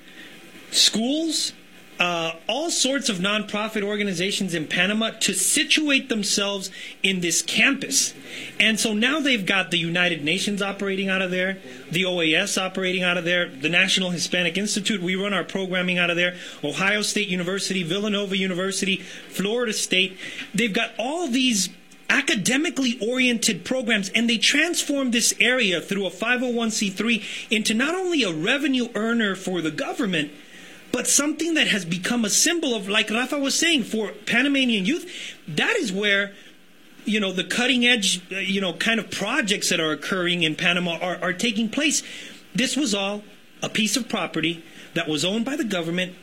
schools, 0.71 1.53
uh, 1.99 2.33
all 2.47 2.69
sorts 2.69 3.09
of 3.09 3.17
nonprofit 3.17 3.83
organizations 3.83 4.53
in 4.53 4.67
Panama 4.67 5.11
to 5.21 5.33
situate 5.33 6.09
themselves 6.09 6.71
in 7.01 7.21
this 7.21 7.41
campus. 7.41 8.13
And 8.59 8.79
so 8.79 8.93
now 8.93 9.19
they've 9.19 9.45
got 9.45 9.71
the 9.71 9.77
United 9.77 10.23
Nations 10.23 10.61
operating 10.61 11.09
out 11.09 11.21
of 11.21 11.31
there, 11.31 11.57
the 11.91 12.03
OAS 12.03 12.61
operating 12.61 13.03
out 13.03 13.17
of 13.17 13.25
there, 13.25 13.47
the 13.47 13.69
National 13.69 14.09
Hispanic 14.09 14.57
Institute. 14.57 15.01
We 15.01 15.15
run 15.15 15.33
our 15.33 15.43
programming 15.43 15.97
out 15.97 16.09
of 16.09 16.15
there, 16.15 16.35
Ohio 16.63 17.01
State 17.01 17.27
University, 17.27 17.83
Villanova 17.83 18.37
University, 18.37 18.97
Florida 18.97 19.73
State. 19.73 20.17
They've 20.53 20.73
got 20.73 20.91
all 20.97 21.27
these 21.27 21.69
academically 22.09 22.97
oriented 23.01 23.65
programs 23.65 24.09
and 24.09 24.29
they 24.29 24.37
transform 24.37 25.11
this 25.11 25.33
area 25.39 25.81
through 25.81 26.05
a 26.05 26.11
501c3 26.11 27.49
into 27.49 27.73
not 27.73 27.95
only 27.95 28.23
a 28.23 28.31
revenue 28.31 28.87
earner 28.93 29.35
for 29.35 29.61
the 29.61 29.71
government 29.71 30.31
but 30.93 31.07
something 31.07 31.55
that 31.55 31.67
has 31.67 31.83
become 31.83 32.23
a 32.23 32.29
symbol 32.29 32.73
of 32.73 32.87
like 32.87 33.09
Rafa 33.09 33.37
was 33.37 33.57
saying 33.57 33.83
for 33.83 34.11
Panamanian 34.25 34.85
youth 34.85 35.11
that 35.49 35.75
is 35.75 35.91
where 35.91 36.31
you 37.03 37.19
know 37.19 37.33
the 37.33 37.43
cutting 37.43 37.85
edge 37.85 38.21
uh, 38.31 38.37
you 38.37 38.61
know 38.61 38.71
kind 38.71 39.01
of 39.01 39.11
projects 39.11 39.67
that 39.69 39.81
are 39.81 39.91
occurring 39.91 40.43
in 40.43 40.55
Panama 40.55 40.97
are, 40.99 41.17
are 41.21 41.33
taking 41.33 41.67
place. 41.67 42.03
This 42.55 42.77
was 42.77 42.93
all 42.93 43.23
a 43.61 43.69
piece 43.69 43.97
of 43.97 44.07
property 44.07 44.63
that 44.93 45.09
was 45.09 45.25
owned 45.25 45.43
by 45.43 45.55
the 45.57 45.63
government 45.63 46.15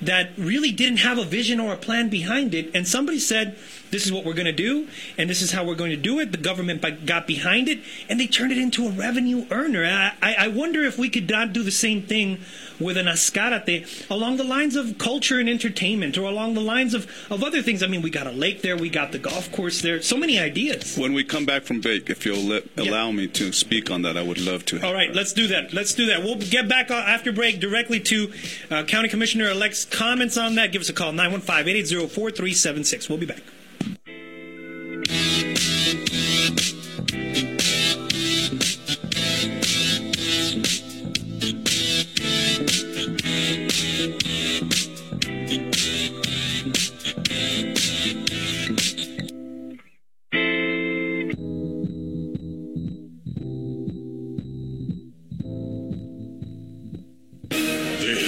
that 0.00 0.30
really 0.36 0.72
didn't 0.72 0.98
have 0.98 1.18
a 1.18 1.24
vision 1.24 1.60
or 1.60 1.72
a 1.72 1.76
plan 1.76 2.08
behind 2.08 2.54
it. 2.54 2.70
And 2.74 2.88
somebody 2.88 3.18
said 3.18 3.56
this 3.94 4.04
is 4.04 4.12
what 4.12 4.24
we're 4.24 4.34
going 4.34 4.44
to 4.44 4.52
do 4.52 4.88
and 5.16 5.30
this 5.30 5.40
is 5.40 5.52
how 5.52 5.64
we're 5.64 5.74
going 5.74 5.90
to 5.90 5.96
do 5.96 6.18
it 6.20 6.32
the 6.32 6.38
government 6.38 6.82
by- 6.82 6.90
got 6.90 7.26
behind 7.26 7.68
it 7.68 7.78
and 8.08 8.18
they 8.18 8.26
turned 8.26 8.52
it 8.52 8.58
into 8.58 8.86
a 8.86 8.90
revenue 8.90 9.46
earner 9.50 9.84
I, 9.84 10.12
I 10.20 10.34
I 10.44 10.48
wonder 10.48 10.82
if 10.82 10.98
we 10.98 11.08
could 11.08 11.30
not 11.30 11.52
do 11.52 11.62
the 11.62 11.70
same 11.70 12.02
thing 12.02 12.40
with 12.80 12.96
an 12.96 13.06
ascarate 13.06 14.10
along 14.10 14.36
the 14.36 14.44
lines 14.44 14.74
of 14.74 14.98
culture 14.98 15.38
and 15.38 15.48
entertainment 15.48 16.18
or 16.18 16.24
along 16.24 16.54
the 16.54 16.60
lines 16.60 16.92
of, 16.92 17.10
of 17.30 17.44
other 17.44 17.62
things 17.62 17.82
i 17.82 17.86
mean 17.86 18.02
we 18.02 18.10
got 18.10 18.26
a 18.26 18.32
lake 18.32 18.62
there 18.62 18.76
we 18.76 18.90
got 18.90 19.12
the 19.12 19.18
golf 19.18 19.50
course 19.52 19.80
there 19.80 20.02
so 20.02 20.16
many 20.16 20.38
ideas 20.38 20.98
When 20.98 21.12
we 21.12 21.24
come 21.24 21.44
back 21.46 21.62
from 21.62 21.80
break, 21.80 22.10
if 22.10 22.24
you'll 22.26 22.42
let, 22.42 22.64
allow 22.76 23.10
me 23.12 23.26
to 23.28 23.52
speak 23.52 23.90
on 23.90 24.02
that, 24.02 24.16
I 24.16 24.22
would 24.22 24.40
love 24.40 24.64
to. 24.66 24.84
All 24.84 24.92
right, 24.92 25.12
let's 25.14 25.32
do 25.32 25.46
that. 25.48 25.72
Let's 25.72 25.94
do 25.94 26.06
that. 26.06 26.22
We'll 26.22 26.36
get 26.36 26.68
back 26.68 26.90
uh, 26.90 26.94
after 26.94 27.32
break 27.32 27.60
directly 27.60 28.00
to 28.00 28.32
uh, 28.70 28.82
County 28.84 29.08
Commissioner 29.08 29.50
elect's 29.50 29.84
comments 29.84 30.36
on 30.36 30.54
that. 30.56 30.72
Give 30.72 30.80
us 30.80 30.88
a 30.88 30.92
call 30.92 31.12
915 31.12 31.68
880 31.68 32.08
4376. 32.08 33.08
We'll 33.08 33.18
be 33.18 33.26
back. 33.26 33.42
Thank 35.02 35.98
you. 35.98 36.03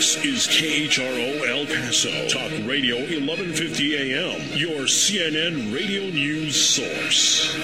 This 0.07 0.25
is 0.25 0.47
KHRO 0.47 1.49
El 1.49 1.67
Paso, 1.67 2.29
Talk 2.29 2.53
Radio 2.65 2.95
1150 2.95 4.15
AM, 4.15 4.41
your 4.57 4.83
CNN 4.83 5.75
radio 5.75 6.03
news 6.03 6.55
source. 6.55 7.57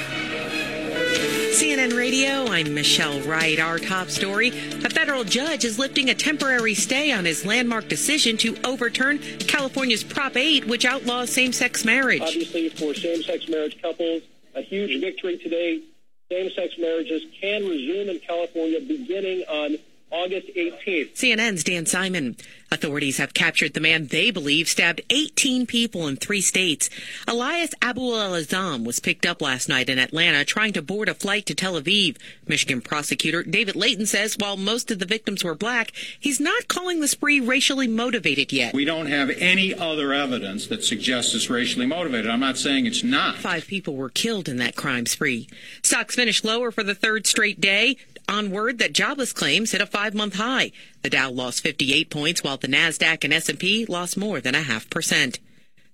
CNN 1.53 1.97
Radio, 1.97 2.49
I'm 2.49 2.75
Michelle 2.75 3.21
Wright. 3.21 3.61
Our 3.61 3.79
top 3.79 4.09
story 4.09 4.49
a 4.49 4.91
federal 4.91 5.23
judge 5.23 5.65
is 5.65 5.79
lifting 5.79 6.11
a 6.11 6.17
temporary 6.17 6.75
stay 6.75 7.13
on 7.13 7.27
his 7.27 7.47
landmark 7.47 7.87
decision 7.87 8.37
to 8.39 8.57
overturn 8.65 9.21
California's 9.47 10.03
Prop 10.03 10.37
8, 10.37 10.67
which 10.67 10.85
outlaws 10.85 11.31
same 11.31 11.53
sex 11.53 11.85
marriage. 11.85 12.23
Obviously, 12.23 12.71
for 12.71 12.93
same 12.93 13.23
sex 13.23 13.49
marriage 13.49 13.81
couples, 13.81 14.23
a 14.57 14.63
huge 14.63 15.01
victory 15.01 15.39
today. 15.39 15.81
Same 16.29 16.51
sex 16.51 16.75
marriages 16.77 17.23
can 17.41 17.69
resume 17.69 18.09
in 18.09 18.19
California 18.19 18.81
beginning 18.81 19.45
on 19.49 19.77
August 20.13 20.49
18th. 20.55 21.15
CNN's 21.15 21.65
Dan 21.65 21.87
Simon. 21.87 22.37
Authorities 22.71 23.19
have 23.19 23.35
captured 23.35 23.75
the 23.75 23.81
man 23.81 24.07
they 24.07 24.31
believe 24.31 24.69
stabbed 24.69 25.01
18 25.11 25.67
people 25.67 26.07
in 26.07 26.17
three 26.17 26.41
states. 26.41 26.89
Elias 27.27 27.75
Abuelazam 27.83 28.85
was 28.85 29.01
picked 29.01 29.27
up 29.27 29.43
last 29.43 29.69
night 29.69 29.89
in 29.89 29.99
Atlanta 29.99 30.45
trying 30.45 30.73
to 30.75 30.81
board 30.81 31.09
a 31.09 31.15
flight 31.15 31.45
to 31.47 31.55
Tel 31.55 31.81
Aviv. 31.81 32.17
Michigan 32.47 32.81
prosecutor 32.81 33.43
David 33.43 33.77
Leyton 33.77 34.07
says 34.07 34.37
while 34.39 34.57
most 34.57 34.91
of 34.91 34.99
the 34.99 35.07
victims 35.07 35.45
were 35.45 35.55
black, 35.55 35.93
he's 36.19 36.41
not 36.41 36.69
calling 36.69 37.01
the 37.01 37.09
spree 37.09 37.41
racially 37.41 37.89
motivated 37.89 38.53
yet. 38.53 38.75
We 38.75 38.85
don't 38.85 39.07
have 39.07 39.31
any 39.31 39.75
other 39.75 40.13
evidence 40.13 40.67
that 40.69 40.85
suggests 40.85 41.35
it's 41.35 41.51
racially 41.51 41.87
motivated. 41.87 42.31
I'm 42.31 42.41
not 42.41 42.59
saying 42.59 42.87
it's 42.87 43.05
not. 43.05 43.37
Five 43.37 43.67
people 43.67 43.97
were 43.97 44.11
killed 44.11 44.49
in 44.49 44.57
that 44.59 44.77
crime 44.77 45.07
spree. 45.07 45.49
Stocks 45.83 46.15
finished 46.15 46.45
lower 46.45 46.71
for 46.71 46.83
the 46.83 46.95
third 46.95 47.27
straight 47.27 47.61
day 47.61 47.97
on 48.29 48.51
word 48.51 48.79
that 48.79 48.93
jobless 48.93 49.33
claims 49.33 49.73
hit 49.73 49.81
a 49.81 49.87
five-month 49.87 50.37
high. 50.37 50.73
The 51.03 51.11
Dow 51.11 51.31
lost 51.31 51.63
58 51.63 52.11
points 52.11 52.43
while 52.43 52.57
the 52.57 52.69
Nasdaq 52.69 53.25
and 53.25 53.33
S&P 53.33 53.87
lost 53.87 54.17
more 54.17 54.41
than 54.41 54.55
a 54.55 54.63
half 54.63 54.89
percent. 54.91 55.39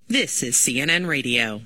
This 0.07 0.41
is 0.41 0.55
CNN 0.55 1.07
Radio. 1.07 1.61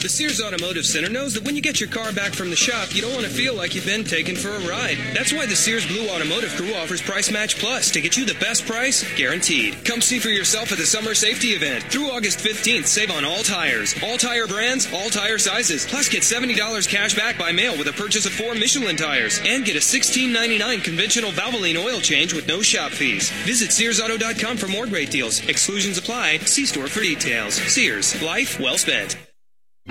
The 0.00 0.08
Sears 0.08 0.40
Automotive 0.40 0.86
Center 0.86 1.08
knows 1.08 1.34
that 1.34 1.44
when 1.44 1.56
you 1.56 1.60
get 1.60 1.80
your 1.80 1.88
car 1.88 2.12
back 2.12 2.32
from 2.32 2.50
the 2.50 2.56
shop, 2.56 2.94
you 2.94 3.02
don't 3.02 3.14
want 3.14 3.24
to 3.24 3.32
feel 3.32 3.52
like 3.52 3.74
you've 3.74 3.84
been 3.84 4.04
taken 4.04 4.36
for 4.36 4.50
a 4.50 4.60
ride. 4.60 4.96
That's 5.12 5.32
why 5.32 5.44
the 5.44 5.56
Sears 5.56 5.88
Blue 5.88 6.08
Automotive 6.08 6.54
Crew 6.54 6.72
offers 6.74 7.02
Price 7.02 7.32
Match 7.32 7.58
Plus 7.58 7.90
to 7.90 8.00
get 8.00 8.16
you 8.16 8.24
the 8.24 8.38
best 8.38 8.64
price 8.64 9.02
guaranteed. 9.16 9.84
Come 9.84 10.00
see 10.00 10.20
for 10.20 10.28
yourself 10.28 10.70
at 10.70 10.78
the 10.78 10.86
summer 10.86 11.14
safety 11.14 11.48
event. 11.48 11.82
Through 11.82 12.12
August 12.12 12.38
15th, 12.38 12.86
save 12.86 13.10
on 13.10 13.24
all 13.24 13.42
tires, 13.42 13.96
all 14.00 14.16
tire 14.16 14.46
brands, 14.46 14.86
all 14.92 15.10
tire 15.10 15.36
sizes. 15.36 15.84
Plus, 15.84 16.08
get 16.08 16.22
$70 16.22 16.88
cash 16.88 17.16
back 17.16 17.36
by 17.36 17.50
mail 17.50 17.76
with 17.76 17.88
a 17.88 17.92
purchase 17.92 18.24
of 18.24 18.30
four 18.30 18.54
Michelin 18.54 18.94
tires. 18.94 19.40
And 19.44 19.64
get 19.64 19.74
a 19.74 19.80
$16.99 19.80 20.84
conventional 20.84 21.32
Valvoline 21.32 21.84
oil 21.84 21.98
change 21.98 22.32
with 22.32 22.46
no 22.46 22.62
shop 22.62 22.92
fees. 22.92 23.32
Visit 23.42 23.70
SearsAuto.com 23.70 24.58
for 24.58 24.68
more 24.68 24.86
great 24.86 25.10
deals. 25.10 25.44
Exclusions 25.48 25.98
apply. 25.98 26.38
See 26.38 26.66
store 26.66 26.86
for 26.86 27.00
details. 27.00 27.54
Sears, 27.54 28.22
life 28.22 28.60
well 28.60 28.78
spent. 28.78 29.27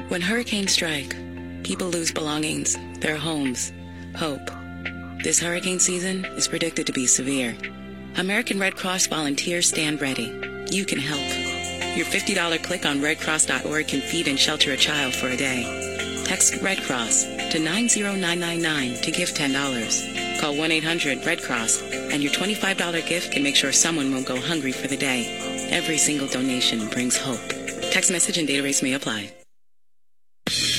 When 0.10 0.22
hurricanes 0.22 0.72
strike, 0.72 1.14
people 1.64 1.88
lose 1.88 2.14
belongings, 2.14 2.78
their 3.02 3.18
homes, 3.18 3.74
hope. 4.16 4.50
This 5.22 5.38
hurricane 5.38 5.80
season 5.80 6.24
is 6.38 6.48
predicted 6.48 6.88
to 6.88 6.94
be 6.94 7.06
severe. 7.06 7.58
American 8.16 8.58
Red 8.58 8.78
Cross 8.78 9.08
volunteers 9.08 9.68
stand 9.68 10.00
ready. 10.00 10.34
You 10.72 10.86
can 10.86 10.98
help. 10.98 11.20
Your 11.98 12.06
$50 12.06 12.64
click 12.64 12.86
on 12.86 13.02
redcross.org 13.02 13.88
can 13.90 14.00
feed 14.00 14.30
and 14.30 14.40
shelter 14.40 14.72
a 14.72 14.78
child 14.78 15.14
for 15.14 15.28
a 15.28 15.36
day. 15.36 16.24
Text 16.24 16.62
Red 16.62 16.82
Cross 16.84 17.24
to 17.52 17.60
90999 17.60 19.02
to 19.02 19.12
give 19.12 19.32
$10. 19.32 20.40
Call 20.40 20.56
1 20.56 20.72
800 20.72 21.26
Red 21.26 21.42
Cross, 21.42 21.82
and 21.82 22.24
your 22.24 22.32
$25 22.32 23.06
gift 23.10 23.34
can 23.34 23.44
make 23.44 23.58
sure 23.58 23.74
someone 23.74 24.14
won't 24.14 24.26
go 24.26 24.40
hungry 24.40 24.72
for 24.72 24.88
the 24.88 24.96
day. 24.96 25.68
Every 25.70 25.98
single 25.98 26.28
donation 26.30 26.88
brings 26.88 27.18
hope. 27.18 27.46
Text 27.92 28.10
message 28.10 28.38
and 28.38 28.48
data 28.48 28.64
rates 28.64 28.82
may 28.82 28.94
apply. 28.94 29.34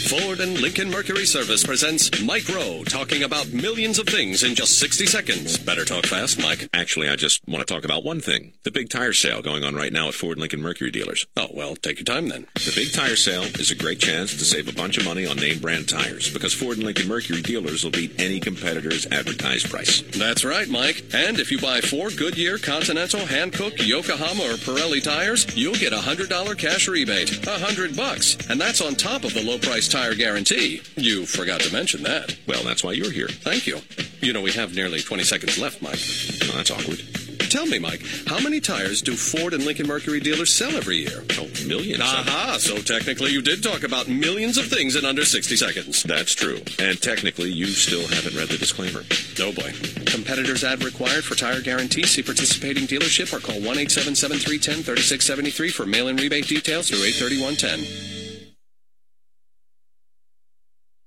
Ford 0.07 0.41
and 0.41 0.61
Lincoln 0.61 0.91
Mercury 0.91 1.27
Service 1.27 1.65
presents 1.65 2.23
Mike 2.23 2.49
Rowe 2.49 2.85
talking 2.85 3.25
about 3.25 3.53
millions 3.53 3.99
of 3.99 4.07
things 4.07 4.43
in 4.43 4.55
just 4.55 4.79
60 4.79 5.07
seconds. 5.07 5.59
Better 5.59 5.85
talk 5.85 6.07
fast, 6.07 6.41
Mike. 6.41 6.69
Actually, 6.73 7.09
I 7.09 7.17
just 7.17 7.47
want 7.49 7.67
to 7.67 7.75
talk 7.75 7.85
about 7.85 8.05
one 8.05 8.21
thing. 8.21 8.53
The 8.63 8.71
big 8.71 8.89
tire 8.89 9.13
sale 9.13 9.43
going 9.43 9.65
on 9.65 9.75
right 9.75 9.93
now 9.93 10.09
at 10.09 10.15
Ford 10.15 10.37
and 10.37 10.41
Lincoln 10.41 10.63
Mercury 10.63 10.91
dealers. 10.91 11.27
Oh, 11.37 11.49
well, 11.53 11.75
take 11.75 11.99
your 11.99 12.05
time 12.05 12.29
then. 12.29 12.47
The 12.55 12.73
big 12.75 12.93
tire 12.93 13.17
sale 13.17 13.43
is 13.43 13.71
a 13.71 13.75
great 13.75 13.99
chance 13.99 14.37
to 14.39 14.45
save 14.45 14.69
a 14.69 14.73
bunch 14.73 14.99
of 14.99 15.05
money 15.05 15.27
on 15.27 15.37
name 15.37 15.59
brand 15.59 15.89
tires 15.89 16.33
because 16.33 16.55
Ford 16.55 16.77
and 16.77 16.87
Lincoln 16.87 17.09
Mercury 17.09 17.43
dealers 17.43 17.83
will 17.83 17.91
beat 17.91 18.19
any 18.21 18.41
competitor's 18.41 19.07
advertised 19.07 19.69
price. 19.69 20.03
That's 20.17 20.45
right, 20.45 20.69
Mike. 20.69 21.05
And 21.13 21.39
if 21.41 21.51
you 21.51 21.59
buy 21.61 21.81
four 21.81 22.11
Goodyear, 22.11 22.59
Continental, 22.59 23.21
Hankook, 23.21 23.87
Yokohama, 23.87 24.45
or 24.45 24.57
Pirelli 24.57 25.03
tires, 25.03 25.47
you'll 25.57 25.75
get 25.75 25.93
a 25.93 25.99
$100 25.99 26.57
cash 26.57 26.89
rebate. 26.89 27.47
A 27.47 27.59
hundred 27.59 27.97
bucks. 27.97 28.37
And 28.49 28.61
that's 28.61 28.81
on 28.81 28.95
top 28.95 29.25
of 29.25 29.35
the 29.35 29.43
low 29.43 29.59
price 29.59 29.88
tire 29.89 30.15
guarantee. 30.15 30.83
You 30.97 31.27
forgot 31.27 31.61
to 31.63 31.73
mention 31.73 32.03
that. 32.05 32.37
Well, 32.47 32.63
that's 32.63 32.85
why 32.85 32.93
you're 32.93 33.11
here. 33.11 33.29
Thank 33.29 33.67
you. 33.67 33.81
You 34.21 34.33
know, 34.33 34.41
we 34.41 34.53
have 34.53 34.75
nearly 34.75 35.01
20 35.01 35.25
seconds 35.25 35.59
left, 35.59 35.83
Mike. 35.83 35.99
Oh, 36.45 36.57
that's 36.57 36.71
awkward. 36.71 37.03
Tell 37.51 37.65
me, 37.65 37.79
Mike, 37.79 38.03
how 38.27 38.39
many 38.41 38.61
tires 38.61 39.01
do 39.01 39.15
Ford 39.15 39.55
and 39.55 39.65
Lincoln 39.65 39.87
Mercury 39.87 40.21
dealers 40.21 40.55
sell 40.55 40.77
every 40.77 40.99
year? 40.99 41.25
Oh, 41.39 41.49
millions. 41.67 42.03
Aha, 42.03 42.59
so 42.61 42.77
technically 42.77 43.31
you 43.31 43.41
did 43.41 43.63
talk 43.63 43.85
about 43.85 44.07
millions 44.07 44.59
of 44.59 44.67
things 44.67 44.97
in 44.97 45.07
under 45.07 45.25
60 45.25 45.57
seconds. 45.57 46.03
That's 46.03 46.35
true. 46.35 46.61
And 46.79 47.01
technically, 47.01 47.51
you 47.51 47.67
still 47.67 48.07
haven't 48.07 48.37
read 48.37 48.49
the 48.49 48.59
disclaimer. 48.59 49.03
Oh, 49.41 49.53
boy. 49.53 49.73
Competitors 50.05 50.63
ad 50.63 50.85
required 50.85 51.25
for 51.25 51.37
tire 51.37 51.63
guarantee. 51.63 52.05
See 52.05 52.23
participating 52.23 52.85
dealership 52.85 53.33
or 53.33 53.41
call 53.41 53.57
1 53.57 53.65
877 53.65 54.39
310 54.39 54.85
3673 54.85 55.71
for 55.71 55.87
mail 55.87 56.09
in 56.09 56.17
rebate 56.17 56.49
details 56.49 56.91
through 56.91 57.03
83110. 57.05 58.28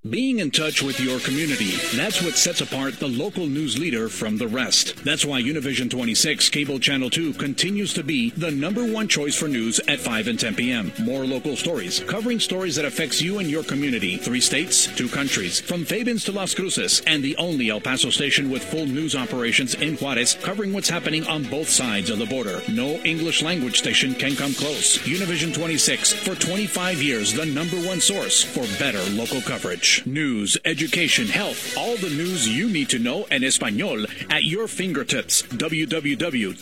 Being 0.09 0.39
in 0.39 0.49
touch 0.49 0.81
with 0.81 0.99
your 0.99 1.19
community, 1.19 1.73
that's 1.95 2.23
what 2.23 2.35
sets 2.35 2.59
apart 2.59 2.99
the 2.99 3.07
local 3.07 3.45
news 3.45 3.77
leader 3.77 4.09
from 4.09 4.35
the 4.35 4.47
rest. 4.47 4.95
That's 5.05 5.23
why 5.23 5.43
Univision 5.43 5.91
26 5.91 6.49
Cable 6.49 6.79
Channel 6.79 7.11
2 7.11 7.33
continues 7.33 7.93
to 7.93 8.03
be 8.03 8.31
the 8.31 8.49
number 8.49 8.83
one 8.83 9.07
choice 9.07 9.35
for 9.35 9.47
news 9.47 9.79
at 9.87 9.99
5 9.99 10.27
and 10.27 10.39
10 10.39 10.55
p.m. 10.55 10.91
More 11.03 11.23
local 11.23 11.55
stories, 11.55 11.99
covering 11.99 12.39
stories 12.39 12.75
that 12.77 12.85
affects 12.85 13.21
you 13.21 13.37
and 13.37 13.47
your 13.47 13.61
community. 13.63 14.17
Three 14.17 14.41
states, 14.41 14.87
two 14.87 15.07
countries, 15.07 15.61
from 15.61 15.85
Fabens 15.85 16.23
to 16.23 16.31
Las 16.31 16.55
Cruces, 16.55 17.03
and 17.05 17.23
the 17.23 17.37
only 17.37 17.69
El 17.69 17.79
Paso 17.79 18.09
station 18.09 18.49
with 18.49 18.63
full 18.63 18.87
news 18.87 19.15
operations 19.15 19.75
in 19.75 19.97
Juarez, 19.97 20.35
covering 20.41 20.73
what's 20.73 20.89
happening 20.89 21.27
on 21.27 21.43
both 21.43 21.69
sides 21.69 22.09
of 22.09 22.17
the 22.17 22.25
border. 22.25 22.63
No 22.67 22.95
English 23.05 23.43
language 23.43 23.77
station 23.77 24.15
can 24.15 24.35
come 24.35 24.55
close. 24.55 24.97
Univision 25.05 25.53
26, 25.53 26.11
for 26.11 26.33
25 26.33 27.03
years, 27.03 27.33
the 27.33 27.45
number 27.45 27.77
one 27.87 28.01
source 28.01 28.41
for 28.41 28.65
better 28.79 29.03
local 29.11 29.41
coverage. 29.41 29.90
News, 30.05 30.57
education, 30.63 31.27
health, 31.27 31.77
all 31.77 31.97
the 31.97 32.09
news 32.09 32.47
you 32.47 32.69
need 32.69 32.89
to 32.89 32.99
know 32.99 33.25
in 33.25 33.43
Espanol 33.43 34.05
at 34.29 34.43
your 34.43 34.67
fingertips. 34.67 35.41
www.kint.com. 35.43 36.55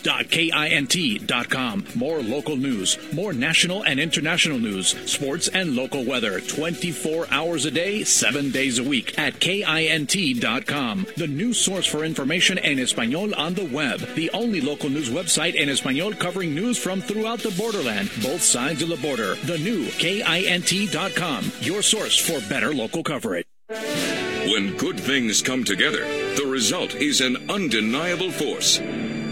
More 1.94 2.20
local 2.22 2.56
news, 2.56 2.98
more 3.12 3.32
national 3.32 3.84
and 3.84 4.00
international 4.00 4.58
news, 4.58 4.88
sports 5.08 5.46
and 5.48 5.76
local 5.76 6.04
weather 6.04 6.40
24 6.40 7.28
hours 7.30 7.64
a 7.66 7.70
day, 7.70 8.02
7 8.02 8.50
days 8.50 8.80
a 8.80 8.84
week 8.84 9.16
at 9.18 9.34
kint.com. 9.34 11.06
The 11.16 11.28
new 11.28 11.52
source 11.52 11.86
for 11.86 12.04
information 12.04 12.58
in 12.58 12.80
Espanol 12.80 13.32
on 13.36 13.54
the 13.54 13.66
web. 13.66 14.00
The 14.16 14.30
only 14.32 14.60
local 14.60 14.90
news 14.90 15.08
website 15.10 15.54
in 15.54 15.68
Espanol 15.68 16.14
covering 16.14 16.52
news 16.54 16.78
from 16.78 17.00
throughout 17.00 17.38
the 17.38 17.52
borderland, 17.52 18.10
both 18.22 18.42
sides 18.42 18.82
of 18.82 18.88
the 18.88 18.96
border. 18.96 19.36
The 19.46 19.58
new 19.58 19.84
kint.com. 19.86 21.52
Your 21.60 21.82
source 21.82 22.18
for 22.18 22.40
better 22.48 22.74
local 22.74 23.04
coverage. 23.04 23.19
When 23.68 24.76
good 24.76 24.98
things 24.98 25.42
come 25.42 25.64
together, 25.64 26.04
the 26.34 26.46
result 26.46 26.94
is 26.94 27.20
an 27.20 27.50
undeniable 27.50 28.30
force. 28.30 28.80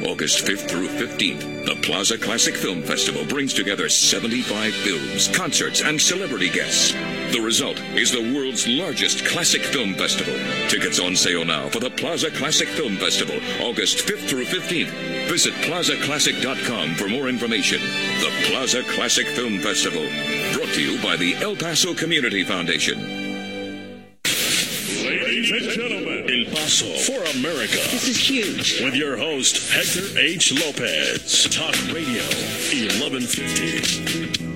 August 0.06 0.44
5th 0.46 0.68
through 0.68 0.88
15th, 0.88 1.66
the 1.66 1.74
Plaza 1.82 2.16
Classic 2.16 2.54
Film 2.54 2.82
Festival 2.82 3.24
brings 3.26 3.52
together 3.52 3.88
75 3.88 4.72
films, 4.72 5.28
concerts, 5.36 5.82
and 5.82 6.00
celebrity 6.00 6.48
guests. 6.48 6.92
The 7.32 7.40
result 7.42 7.80
is 7.94 8.12
the 8.12 8.32
world's 8.32 8.68
largest 8.68 9.26
classic 9.26 9.62
film 9.62 9.94
festival. 9.94 10.34
Tickets 10.68 11.00
on 11.00 11.16
sale 11.16 11.44
now 11.44 11.68
for 11.68 11.80
the 11.80 11.90
Plaza 11.90 12.30
Classic 12.30 12.68
Film 12.68 12.96
Festival, 12.96 13.40
August 13.60 14.06
5th 14.06 14.28
through 14.28 14.44
15th. 14.44 15.28
Visit 15.28 15.52
plazaclassic.com 15.54 16.94
for 16.94 17.08
more 17.08 17.28
information. 17.28 17.80
The 17.80 18.32
Plaza 18.46 18.84
Classic 18.84 19.26
Film 19.26 19.58
Festival, 19.58 20.06
brought 20.54 20.72
to 20.74 20.82
you 20.82 21.02
by 21.02 21.16
the 21.16 21.34
El 21.42 21.56
Paso 21.56 21.92
Community 21.92 22.44
Foundation. 22.44 23.27
For 26.68 27.24
America. 27.38 27.78
This 27.90 28.08
is 28.08 28.18
huge. 28.18 28.82
With 28.82 28.94
your 28.94 29.16
host, 29.16 29.72
Hector 29.72 30.18
H. 30.18 30.52
Lopez. 30.52 31.48
Talk 31.50 31.74
Radio 31.94 32.22
1150. 32.22 34.47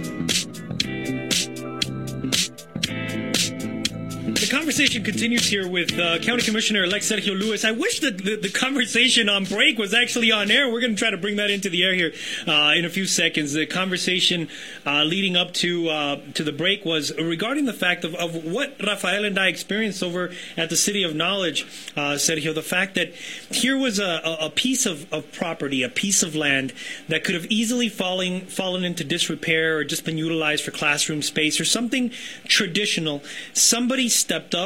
Conversation 4.72 5.04
continues 5.04 5.46
here 5.46 5.68
with 5.68 5.98
uh, 5.98 6.18
County 6.20 6.42
Commissioner-elect 6.42 7.04
Sergio 7.04 7.38
Lewis. 7.38 7.62
I 7.62 7.72
wish 7.72 8.00
that 8.00 8.16
the, 8.16 8.36
the, 8.36 8.48
conversation 8.48 9.28
on 9.28 9.44
break 9.44 9.76
was 9.76 9.92
actually 9.92 10.32
on 10.32 10.50
air. 10.50 10.72
We're 10.72 10.80
going 10.80 10.94
to 10.94 10.98
try 10.98 11.10
to 11.10 11.18
bring 11.18 11.36
that 11.36 11.50
into 11.50 11.68
the 11.68 11.84
air 11.84 11.92
here 11.92 12.14
uh, 12.48 12.72
in 12.74 12.86
a 12.86 12.88
few 12.88 13.04
seconds. 13.04 13.52
The 13.52 13.66
conversation 13.66 14.48
uh, 14.86 15.04
leading 15.04 15.36
up 15.36 15.52
to 15.54 15.90
uh, 15.90 16.20
to 16.32 16.42
the 16.42 16.52
break 16.52 16.86
was 16.86 17.14
regarding 17.18 17.66
the 17.66 17.74
fact 17.74 18.02
of, 18.02 18.14
of, 18.14 18.46
what 18.46 18.74
Rafael 18.82 19.26
and 19.26 19.38
I 19.38 19.48
experienced 19.48 20.02
over 20.02 20.32
at 20.56 20.70
the 20.70 20.76
City 20.76 21.02
of 21.02 21.14
Knowledge, 21.14 21.64
uh, 21.94 22.16
Sergio. 22.16 22.54
The 22.54 22.62
fact 22.62 22.94
that 22.94 23.12
here 23.50 23.76
was 23.76 23.98
a, 23.98 24.22
a 24.40 24.48
piece 24.48 24.86
of, 24.86 25.12
of, 25.12 25.30
property, 25.32 25.82
a 25.82 25.90
piece 25.90 26.22
of 26.22 26.34
land 26.34 26.72
that 27.08 27.24
could 27.24 27.34
have 27.34 27.44
easily 27.50 27.90
falling, 27.90 28.46
fallen 28.46 28.84
into 28.84 29.04
disrepair 29.04 29.76
or 29.76 29.84
just 29.84 30.06
been 30.06 30.16
utilized 30.16 30.64
for 30.64 30.70
classroom 30.70 31.20
space 31.20 31.60
or 31.60 31.66
something 31.66 32.10
traditional. 32.46 33.22
Somebody 33.52 34.08
stepped 34.08 34.54
up 34.54 34.62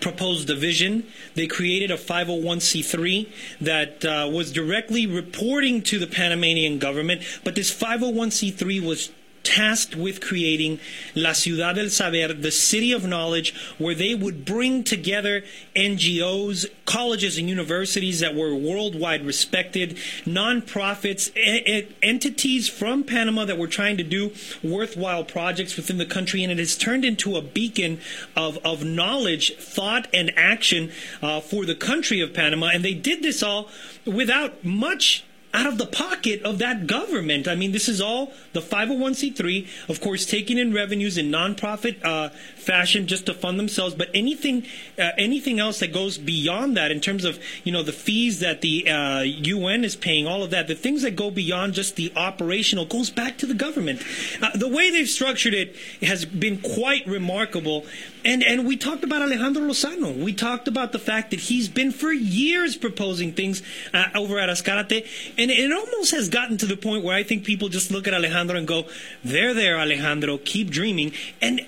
proposed 0.00 0.50
a 0.50 0.54
vision. 0.54 1.06
They 1.34 1.46
created 1.46 1.90
a 1.90 1.96
501c3 1.96 3.28
that 3.60 4.04
uh, 4.04 4.28
was 4.32 4.52
directly 4.52 5.06
reporting 5.06 5.82
to 5.82 5.98
the 5.98 6.06
Panamanian 6.06 6.78
government, 6.78 7.22
but 7.44 7.54
this 7.54 7.72
501c3 7.72 8.84
was 8.84 9.10
tasked 9.46 9.94
with 9.94 10.20
creating 10.20 10.80
La 11.14 11.32
Ciudad 11.32 11.76
del 11.76 11.88
Saber, 11.88 12.32
the 12.32 12.50
city 12.50 12.92
of 12.92 13.06
knowledge, 13.06 13.54
where 13.78 13.94
they 13.94 14.14
would 14.14 14.44
bring 14.44 14.82
together 14.82 15.44
NGOs, 15.76 16.66
colleges 16.84 17.38
and 17.38 17.48
universities 17.48 18.20
that 18.20 18.34
were 18.34 18.54
worldwide 18.54 19.24
respected, 19.24 19.96
nonprofits, 20.24 21.34
e- 21.36 21.86
entities 22.02 22.68
from 22.68 23.04
Panama 23.04 23.44
that 23.44 23.56
were 23.56 23.68
trying 23.68 23.96
to 23.96 24.02
do 24.02 24.32
worthwhile 24.64 25.22
projects 25.24 25.76
within 25.76 25.98
the 25.98 26.06
country, 26.06 26.42
and 26.42 26.50
it 26.50 26.58
has 26.58 26.76
turned 26.76 27.04
into 27.04 27.36
a 27.36 27.42
beacon 27.42 28.00
of, 28.34 28.58
of 28.64 28.84
knowledge, 28.84 29.56
thought, 29.56 30.08
and 30.12 30.32
action 30.36 30.90
uh, 31.22 31.40
for 31.40 31.64
the 31.64 31.74
country 31.74 32.20
of 32.20 32.34
Panama. 32.34 32.70
And 32.72 32.84
they 32.84 32.94
did 32.94 33.22
this 33.22 33.42
all 33.42 33.68
without 34.04 34.64
much 34.64 35.24
out 35.54 35.66
of 35.66 35.78
the 35.78 35.86
pocket 35.86 36.42
of 36.42 36.58
that 36.58 36.86
government. 36.86 37.48
I 37.48 37.54
mean, 37.54 37.72
this 37.72 37.88
is 37.88 38.00
all 38.00 38.32
the 38.52 38.60
501c3, 38.60 39.88
of 39.88 40.00
course, 40.00 40.26
taking 40.26 40.58
in 40.58 40.72
revenues 40.72 41.16
in 41.16 41.30
nonprofit 41.30 42.04
uh, 42.04 42.30
fashion 42.66 43.06
just 43.06 43.26
to 43.26 43.34
fund 43.34 43.58
themselves. 43.58 43.94
But 43.94 44.10
anything, 44.12 44.66
uh, 44.98 45.10
anything 45.16 45.60
else 45.60 45.78
that 45.78 45.92
goes 45.92 46.18
beyond 46.18 46.76
that, 46.76 46.90
in 46.90 47.00
terms 47.00 47.24
of 47.24 47.38
you 47.64 47.72
know 47.72 47.82
the 47.82 47.92
fees 47.92 48.40
that 48.40 48.60
the 48.60 48.90
uh, 48.90 49.20
UN 49.20 49.84
is 49.84 49.96
paying, 49.96 50.26
all 50.26 50.42
of 50.42 50.50
that, 50.50 50.66
the 50.66 50.74
things 50.74 51.02
that 51.02 51.16
go 51.16 51.30
beyond 51.30 51.74
just 51.74 51.96
the 51.96 52.12
operational, 52.16 52.84
goes 52.84 53.08
back 53.08 53.38
to 53.38 53.46
the 53.46 53.54
government. 53.54 54.02
Uh, 54.42 54.50
the 54.54 54.68
way 54.68 54.90
they've 54.90 55.08
structured 55.08 55.54
it 55.54 55.76
has 56.02 56.24
been 56.24 56.58
quite 56.60 57.06
remarkable. 57.06 57.86
And 58.24 58.42
and 58.42 58.66
we 58.66 58.76
talked 58.76 59.04
about 59.04 59.22
Alejandro 59.22 59.62
Lozano. 59.62 60.22
We 60.22 60.32
talked 60.32 60.66
about 60.66 60.90
the 60.90 60.98
fact 60.98 61.30
that 61.30 61.40
he's 61.40 61.68
been 61.68 61.92
for 61.92 62.12
years 62.12 62.76
proposing 62.76 63.32
things 63.32 63.62
uh, 63.94 64.06
over 64.16 64.38
at 64.40 64.48
Ascarate, 64.48 65.06
and 65.38 65.50
it 65.50 65.72
almost 65.72 66.10
has 66.10 66.28
gotten 66.28 66.58
to 66.58 66.66
the 66.66 66.76
point 66.76 67.04
where 67.04 67.16
I 67.16 67.22
think 67.22 67.44
people 67.44 67.68
just 67.68 67.92
look 67.92 68.08
at 68.08 68.14
Alejandro 68.14 68.56
and 68.58 68.66
go, 68.66 68.86
"There, 69.22 69.54
there, 69.54 69.78
Alejandro, 69.78 70.38
keep 70.38 70.70
dreaming." 70.70 71.12
And 71.40 71.60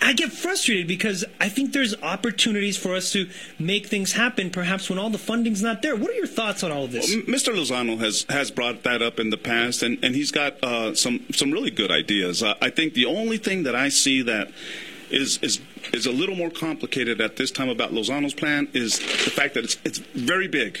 I 0.00 0.12
get 0.12 0.32
frustrated 0.32 0.86
because 0.86 1.24
I 1.40 1.48
think 1.48 1.72
there's 1.72 1.94
opportunities 2.02 2.76
for 2.76 2.94
us 2.94 3.12
to 3.12 3.28
make 3.58 3.86
things 3.86 4.12
happen, 4.12 4.50
perhaps 4.50 4.90
when 4.90 4.98
all 4.98 5.10
the 5.10 5.18
funding's 5.18 5.62
not 5.62 5.82
there. 5.82 5.96
What 5.96 6.10
are 6.10 6.14
your 6.14 6.26
thoughts 6.26 6.62
on 6.62 6.70
all 6.70 6.84
of 6.84 6.92
this? 6.92 7.14
Well, 7.14 7.24
Mr. 7.24 7.54
Lozano 7.54 7.98
has, 7.98 8.26
has 8.28 8.50
brought 8.50 8.82
that 8.82 9.02
up 9.02 9.18
in 9.18 9.30
the 9.30 9.36
past, 9.36 9.82
and, 9.82 10.02
and 10.04 10.14
he's 10.14 10.30
got 10.30 10.62
uh, 10.62 10.94
some, 10.94 11.24
some 11.32 11.50
really 11.50 11.70
good 11.70 11.90
ideas. 11.90 12.42
Uh, 12.42 12.54
I 12.60 12.70
think 12.70 12.94
the 12.94 13.06
only 13.06 13.38
thing 13.38 13.62
that 13.64 13.74
I 13.74 13.88
see 13.88 14.22
that 14.22 14.50
is, 15.10 15.38
is, 15.38 15.60
is 15.92 16.06
a 16.06 16.12
little 16.12 16.36
more 16.36 16.50
complicated 16.50 17.20
at 17.20 17.36
this 17.36 17.50
time 17.50 17.68
about 17.68 17.92
Lozano's 17.92 18.34
plan 18.34 18.68
is 18.72 18.98
the 18.98 19.30
fact 19.30 19.54
that 19.54 19.64
it's, 19.64 19.78
it's 19.84 19.98
very 19.98 20.48
big. 20.48 20.80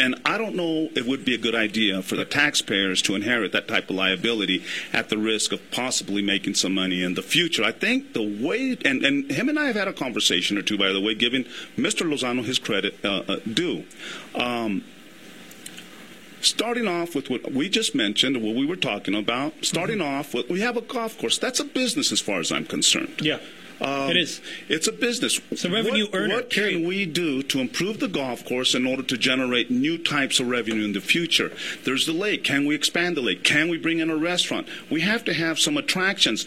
And 0.00 0.18
I 0.24 0.38
don't 0.38 0.54
know 0.54 0.88
it 0.94 1.04
would 1.04 1.26
be 1.26 1.34
a 1.34 1.38
good 1.38 1.54
idea 1.54 2.00
for 2.00 2.16
the 2.16 2.24
taxpayers 2.24 3.02
to 3.02 3.14
inherit 3.14 3.52
that 3.52 3.68
type 3.68 3.90
of 3.90 3.96
liability 3.96 4.64
at 4.94 5.10
the 5.10 5.18
risk 5.18 5.52
of 5.52 5.70
possibly 5.70 6.22
making 6.22 6.54
some 6.54 6.74
money 6.74 7.02
in 7.02 7.14
the 7.14 7.22
future. 7.22 7.62
I 7.62 7.72
think 7.72 8.14
the 8.14 8.22
way, 8.22 8.78
and, 8.82 9.04
and 9.04 9.30
him 9.30 9.50
and 9.50 9.58
I 9.58 9.66
have 9.66 9.76
had 9.76 9.88
a 9.88 9.92
conversation 9.92 10.56
or 10.56 10.62
two, 10.62 10.78
by 10.78 10.88
the 10.88 11.02
way, 11.02 11.14
giving 11.14 11.44
Mr. 11.76 12.08
Lozano 12.10 12.42
his 12.42 12.58
credit 12.58 12.94
uh, 13.04 13.24
uh, 13.28 13.36
due. 13.52 13.84
Um, 14.34 14.84
starting 16.40 16.88
off 16.88 17.14
with 17.14 17.28
what 17.28 17.52
we 17.52 17.68
just 17.68 17.94
mentioned, 17.94 18.42
what 18.42 18.56
we 18.56 18.64
were 18.64 18.76
talking 18.76 19.14
about, 19.14 19.52
starting 19.60 19.98
mm-hmm. 19.98 20.18
off 20.20 20.32
with, 20.32 20.48
we 20.48 20.60
have 20.60 20.78
a 20.78 20.80
golf 20.80 21.18
course. 21.18 21.36
That's 21.36 21.60
a 21.60 21.64
business 21.64 22.10
as 22.10 22.20
far 22.20 22.40
as 22.40 22.50
I'm 22.50 22.64
concerned. 22.64 23.20
Yeah. 23.20 23.38
Um, 23.80 24.10
it 24.10 24.16
is. 24.16 24.40
It's 24.68 24.86
a 24.86 24.92
business. 24.92 25.40
It's 25.50 25.64
a 25.64 25.70
revenue 25.70 26.04
what, 26.04 26.14
earner. 26.14 26.34
What 26.34 26.50
can 26.50 26.86
we 26.86 27.06
do 27.06 27.42
to 27.44 27.60
improve 27.60 27.98
the 27.98 28.08
golf 28.08 28.44
course 28.44 28.74
in 28.74 28.86
order 28.86 29.02
to 29.02 29.16
generate 29.16 29.70
new 29.70 29.96
types 29.96 30.38
of 30.38 30.48
revenue 30.48 30.84
in 30.84 30.92
the 30.92 31.00
future? 31.00 31.52
There's 31.84 32.06
the 32.06 32.12
lake. 32.12 32.44
Can 32.44 32.66
we 32.66 32.74
expand 32.74 33.16
the 33.16 33.22
lake? 33.22 33.42
Can 33.42 33.68
we 33.68 33.78
bring 33.78 33.98
in 34.00 34.10
a 34.10 34.16
restaurant? 34.16 34.68
We 34.90 35.00
have 35.00 35.24
to 35.24 35.32
have 35.32 35.58
some 35.58 35.76
attractions. 35.76 36.46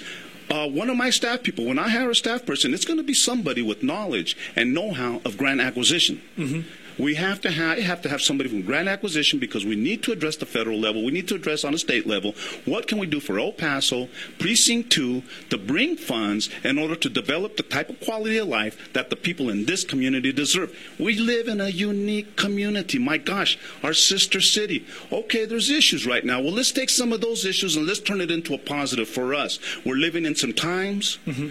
Uh, 0.50 0.68
one 0.68 0.90
of 0.90 0.98
my 0.98 1.10
staff 1.10 1.42
people, 1.42 1.66
when 1.66 1.80
I 1.80 1.90
hire 1.90 2.12
a 2.12 2.16
staff 2.16 2.46
person, 2.46 2.74
it's 2.74 2.86
going 2.86 2.98
to 2.98 3.04
be 3.04 3.14
somebody 3.14 3.62
with 3.62 3.82
knowledge 3.82 4.38
and 4.56 4.74
know-how 4.74 5.22
of 5.26 5.38
grant 5.38 5.62
acquisition. 5.62 6.22
Mm-hmm. 6.38 6.70
We 6.98 7.16
have 7.16 7.42
to 7.42 7.52
have, 7.52 7.78
have 7.80 8.02
to 8.04 8.10
have 8.10 8.22
somebody 8.22 8.50
from 8.50 8.62
grant 8.62 8.88
acquisition 8.88 9.40
because 9.40 9.66
we 9.66 9.76
need 9.76 10.04
to 10.04 10.12
address 10.12 10.36
the 10.38 10.46
federal 10.46 10.80
level. 10.80 11.04
We 11.04 11.12
need 11.12 11.28
to 11.30 11.36
address 11.36 11.64
on 11.64 11.74
a 11.74 11.78
state 11.78 12.08
level 12.08 12.36
what 12.66 12.88
can 12.88 12.98
we 12.98 13.08
do 13.08 13.20
for 13.20 13.40
El 13.40 13.52
Paso 13.52 14.10
Precinct 14.40 14.92
2 14.92 15.24
to 15.50 15.58
bring 15.58 15.96
funds 15.96 16.50
in 16.64 16.78
order 16.78 16.96
to 16.96 17.10
develop 17.10 17.58
the 17.58 17.64
type 17.64 17.90
of 17.90 18.00
quality 18.00 18.38
of 18.38 18.48
life 18.48 18.94
that 18.94 19.10
the 19.10 19.16
people 19.16 19.50
in 19.50 19.66
this 19.66 19.84
community 19.84 20.32
deserve. 20.32 20.78
We 21.00 21.18
live 21.18 21.48
in 21.48 21.62
a 21.62 21.70
unique 21.70 22.36
community. 22.36 23.00
My 23.00 23.18
gosh, 23.18 23.58
our 23.84 23.94
sister 23.94 24.42
city. 24.42 24.86
Okay, 25.12 25.46
there's 25.46 25.70
issues 25.70 26.06
right 26.06 26.26
now. 26.26 26.42
Well, 26.42 26.54
let's 26.54 26.72
take 26.72 26.90
some 26.90 27.14
of 27.14 27.22
those 27.22 27.46
issues 27.46 27.76
and 27.76 27.86
let's 27.86 28.00
turn 28.00 28.22
it 28.22 28.32
into 28.32 28.54
a 28.54 28.58
positive 28.58 29.08
for 29.08 29.34
us. 29.34 29.60
We're 29.86 29.96
living 29.96 30.26
in 30.26 30.36
some 30.36 30.54
times. 30.54 31.18
Mm-hmm 31.26 31.50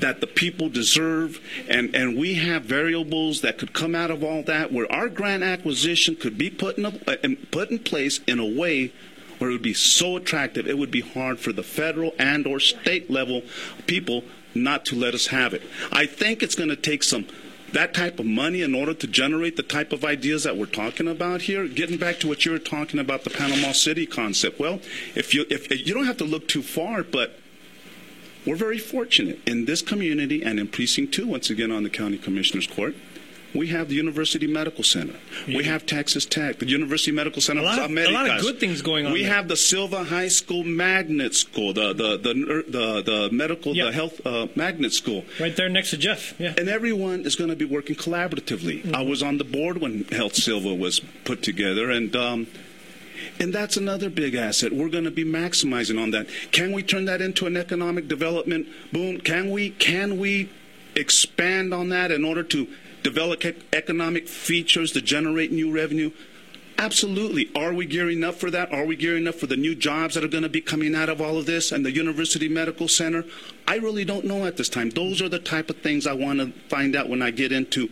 that 0.00 0.20
the 0.20 0.26
people 0.26 0.68
deserve, 0.68 1.40
and, 1.68 1.94
and 1.94 2.16
we 2.16 2.34
have 2.34 2.64
variables 2.64 3.40
that 3.42 3.58
could 3.58 3.72
come 3.72 3.94
out 3.94 4.10
of 4.10 4.24
all 4.24 4.42
that 4.42 4.72
where 4.72 4.90
our 4.90 5.08
grant 5.08 5.42
acquisition 5.42 6.16
could 6.16 6.36
be 6.36 6.50
put 6.50 6.78
in, 6.78 6.86
a, 6.86 6.92
uh, 7.06 7.16
put 7.50 7.70
in 7.70 7.78
place 7.78 8.20
in 8.26 8.38
a 8.38 8.46
way 8.46 8.92
where 9.38 9.50
it 9.50 9.54
would 9.54 9.62
be 9.62 9.74
so 9.74 10.16
attractive 10.16 10.66
it 10.66 10.76
would 10.76 10.90
be 10.90 11.00
hard 11.00 11.38
for 11.38 11.52
the 11.52 11.62
federal 11.62 12.14
and 12.18 12.46
or 12.46 12.60
state 12.60 13.10
level 13.10 13.42
people 13.86 14.22
not 14.54 14.84
to 14.84 14.96
let 14.96 15.14
us 15.14 15.28
have 15.28 15.54
it. 15.54 15.62
I 15.92 16.06
think 16.06 16.42
it's 16.42 16.54
going 16.54 16.70
to 16.70 16.76
take 16.76 17.02
some 17.02 17.26
that 17.72 17.94
type 17.94 18.18
of 18.18 18.26
money 18.26 18.62
in 18.62 18.74
order 18.74 18.92
to 18.92 19.06
generate 19.06 19.56
the 19.56 19.62
type 19.62 19.92
of 19.92 20.04
ideas 20.04 20.42
that 20.42 20.56
we're 20.56 20.66
talking 20.66 21.06
about 21.06 21.42
here. 21.42 21.68
Getting 21.68 21.98
back 21.98 22.18
to 22.18 22.28
what 22.28 22.44
you 22.44 22.50
were 22.50 22.58
talking 22.58 22.98
about, 22.98 23.22
the 23.22 23.30
Panama 23.30 23.70
City 23.70 24.06
concept. 24.06 24.58
Well, 24.58 24.80
if 25.14 25.34
you 25.34 25.46
if 25.48 25.70
you 25.70 25.94
don't 25.94 26.06
have 26.06 26.16
to 26.18 26.24
look 26.24 26.48
too 26.48 26.62
far, 26.62 27.04
but 27.04 27.38
we're 28.46 28.56
very 28.56 28.78
fortunate 28.78 29.40
in 29.46 29.66
this 29.66 29.82
community 29.82 30.42
and 30.42 30.58
in 30.58 30.68
Precinct 30.68 31.12
2, 31.14 31.26
once 31.26 31.50
again 31.50 31.70
on 31.70 31.82
the 31.82 31.90
County 31.90 32.18
Commissioner's 32.18 32.66
Court. 32.66 32.94
We 33.54 33.68
have 33.68 33.88
the 33.88 33.96
University 33.96 34.46
Medical 34.46 34.84
Center. 34.84 35.14
Yeah. 35.46 35.56
We 35.56 35.64
have 35.64 35.84
Texas 35.84 36.24
Tech, 36.24 36.60
the 36.60 36.68
University 36.68 37.10
Medical 37.10 37.42
Center. 37.42 37.62
A 37.62 37.64
lot, 37.64 37.78
of, 37.80 37.90
a 37.90 38.10
lot 38.10 38.30
of 38.30 38.40
good 38.42 38.60
things 38.60 38.80
going 38.80 39.06
on. 39.06 39.12
We 39.12 39.22
there. 39.22 39.32
have 39.32 39.48
the 39.48 39.56
Silva 39.56 40.04
High 40.04 40.28
School 40.28 40.62
Magnet 40.62 41.34
School, 41.34 41.72
the 41.72 41.92
the 41.92 42.16
the 42.16 42.64
the, 42.68 43.02
the 43.02 43.28
medical, 43.32 43.74
the 43.74 43.90
health 43.90 44.24
uh, 44.24 44.46
magnet 44.54 44.92
school. 44.92 45.24
Right 45.40 45.56
there 45.56 45.68
next 45.68 45.90
to 45.90 45.96
Jeff. 45.96 46.38
Yeah. 46.38 46.54
And 46.56 46.68
everyone 46.68 47.22
is 47.22 47.34
going 47.34 47.50
to 47.50 47.56
be 47.56 47.64
working 47.64 47.96
collaboratively. 47.96 48.82
Mm-hmm. 48.82 48.94
I 48.94 49.02
was 49.02 49.20
on 49.20 49.38
the 49.38 49.44
board 49.44 49.78
when 49.78 50.04
Health 50.04 50.36
Silva 50.36 50.72
was 50.74 51.00
put 51.24 51.42
together, 51.42 51.90
and. 51.90 52.14
Um, 52.14 52.46
and 53.40 53.54
that's 53.54 53.78
another 53.78 54.10
big 54.10 54.34
asset. 54.34 54.72
We're 54.72 54.90
going 54.90 55.04
to 55.04 55.10
be 55.10 55.24
maximizing 55.24 56.00
on 56.00 56.10
that. 56.10 56.28
Can 56.52 56.72
we 56.72 56.82
turn 56.82 57.06
that 57.06 57.22
into 57.22 57.46
an 57.46 57.56
economic 57.56 58.06
development 58.06 58.68
boom? 58.92 59.18
Can 59.18 59.50
we 59.50 59.70
can 59.70 60.18
we 60.18 60.50
expand 60.94 61.72
on 61.72 61.88
that 61.88 62.10
in 62.10 62.24
order 62.24 62.42
to 62.42 62.68
develop 63.02 63.42
economic 63.72 64.28
features 64.28 64.92
to 64.92 65.00
generate 65.00 65.50
new 65.50 65.72
revenue? 65.72 66.10
Absolutely. 66.76 67.50
Are 67.54 67.74
we 67.74 67.84
gearing 67.84 68.24
up 68.24 68.34
for 68.34 68.50
that? 68.50 68.72
Are 68.72 68.86
we 68.86 68.96
gearing 68.96 69.26
up 69.26 69.34
for 69.34 69.46
the 69.46 69.56
new 69.56 69.74
jobs 69.74 70.14
that 70.14 70.24
are 70.24 70.28
going 70.28 70.44
to 70.44 70.48
be 70.48 70.62
coming 70.62 70.94
out 70.94 71.10
of 71.10 71.20
all 71.20 71.36
of 71.36 71.46
this 71.46 71.72
and 71.72 71.84
the 71.84 71.92
University 71.92 72.48
Medical 72.48 72.88
Center? 72.88 73.24
I 73.68 73.76
really 73.76 74.04
don't 74.04 74.24
know 74.24 74.46
at 74.46 74.56
this 74.56 74.70
time. 74.70 74.90
Those 74.90 75.20
are 75.20 75.28
the 75.28 75.38
type 75.38 75.68
of 75.68 75.78
things 75.78 76.06
I 76.06 76.14
want 76.14 76.38
to 76.38 76.52
find 76.68 76.96
out 76.96 77.08
when 77.08 77.20
I 77.20 77.32
get 77.32 77.52
into 77.52 77.90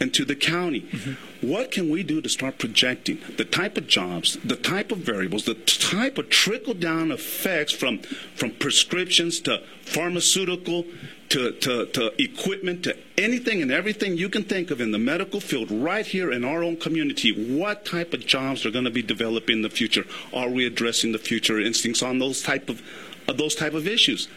into 0.00 0.24
the 0.24 0.36
county. 0.36 0.82
Mm-hmm. 0.82 1.48
What 1.48 1.70
can 1.70 1.90
we 1.90 2.02
do 2.02 2.20
to 2.20 2.28
start 2.28 2.58
projecting 2.58 3.18
the 3.36 3.44
type 3.44 3.76
of 3.76 3.86
jobs, 3.86 4.38
the 4.44 4.56
type 4.56 4.90
of 4.90 4.98
variables, 4.98 5.44
the 5.44 5.54
type 5.54 6.18
of 6.18 6.30
trickle 6.30 6.74
down 6.74 7.10
effects 7.10 7.72
from, 7.72 7.98
from 8.34 8.52
prescriptions 8.52 9.40
to 9.40 9.62
pharmaceutical 9.82 10.84
to, 11.28 11.52
to, 11.52 11.86
to 11.86 12.22
equipment 12.22 12.84
to 12.84 12.96
anything 13.18 13.60
and 13.62 13.72
everything 13.72 14.16
you 14.16 14.28
can 14.28 14.44
think 14.44 14.70
of 14.70 14.80
in 14.80 14.92
the 14.92 14.98
medical 14.98 15.40
field 15.40 15.70
right 15.70 16.06
here 16.06 16.30
in 16.30 16.44
our 16.44 16.62
own 16.62 16.76
community? 16.76 17.58
What 17.58 17.84
type 17.84 18.14
of 18.14 18.26
jobs 18.26 18.64
are 18.64 18.70
going 18.70 18.84
to 18.84 18.90
be 18.90 19.02
developed 19.02 19.50
in 19.50 19.62
the 19.62 19.70
future? 19.70 20.04
Are 20.32 20.48
we 20.48 20.66
addressing 20.66 21.12
the 21.12 21.18
future 21.18 21.60
instincts 21.60 22.02
on 22.02 22.18
those 22.18 22.42
type 22.42 22.68
of, 22.68 22.82
uh, 23.28 23.32
those 23.32 23.54
type 23.54 23.74
of 23.74 23.86
issues? 23.86 24.28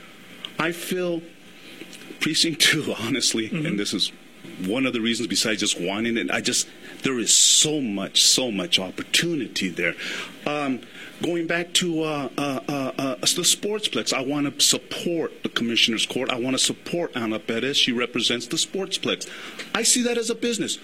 I 0.58 0.72
feel 0.72 1.22
precinct 2.20 2.62
two, 2.62 2.94
honestly, 3.00 3.50
mm-hmm. 3.50 3.66
and 3.66 3.80
this 3.80 3.94
is 3.94 4.12
one 4.68 4.86
of 4.86 4.94
the 4.94 5.02
reasons 5.02 5.28
besides 5.28 5.60
just 5.60 5.80
wanting 5.80 6.18
it. 6.18 6.32
I 6.32 6.42
just 6.42 6.68
there 7.04 7.20
is 7.20 7.36
so 7.36 7.82
much, 7.82 8.22
so 8.22 8.52
much 8.52 8.80
opportunity 8.80 9.70
there. 9.70 9.96
Um, 10.46 10.82
going 11.22 11.48
back 11.48 11.74
to 11.76 12.04
uh, 12.04 12.30
uh, 12.38 12.60
uh, 12.68 12.92
uh 12.98 13.16
the 13.16 13.44
sportsplex, 13.44 14.14
I 14.14 14.22
want 14.22 14.54
to 14.54 14.66
support 14.66 15.44
the 15.44 15.50
commissioner's 15.50 16.06
court. 16.06 16.30
I 16.30 16.40
want 16.40 16.56
to 16.56 16.64
support 16.64 17.16
Ana 17.16 17.40
Perez. 17.40 17.78
She 17.78 17.92
represents 17.92 18.48
the 18.48 18.58
sportsplex. 18.58 19.30
I 19.74 19.84
see 19.84 20.04
that 20.04 20.18
as 20.18 20.30
a 20.30 20.36
business. 20.36 20.78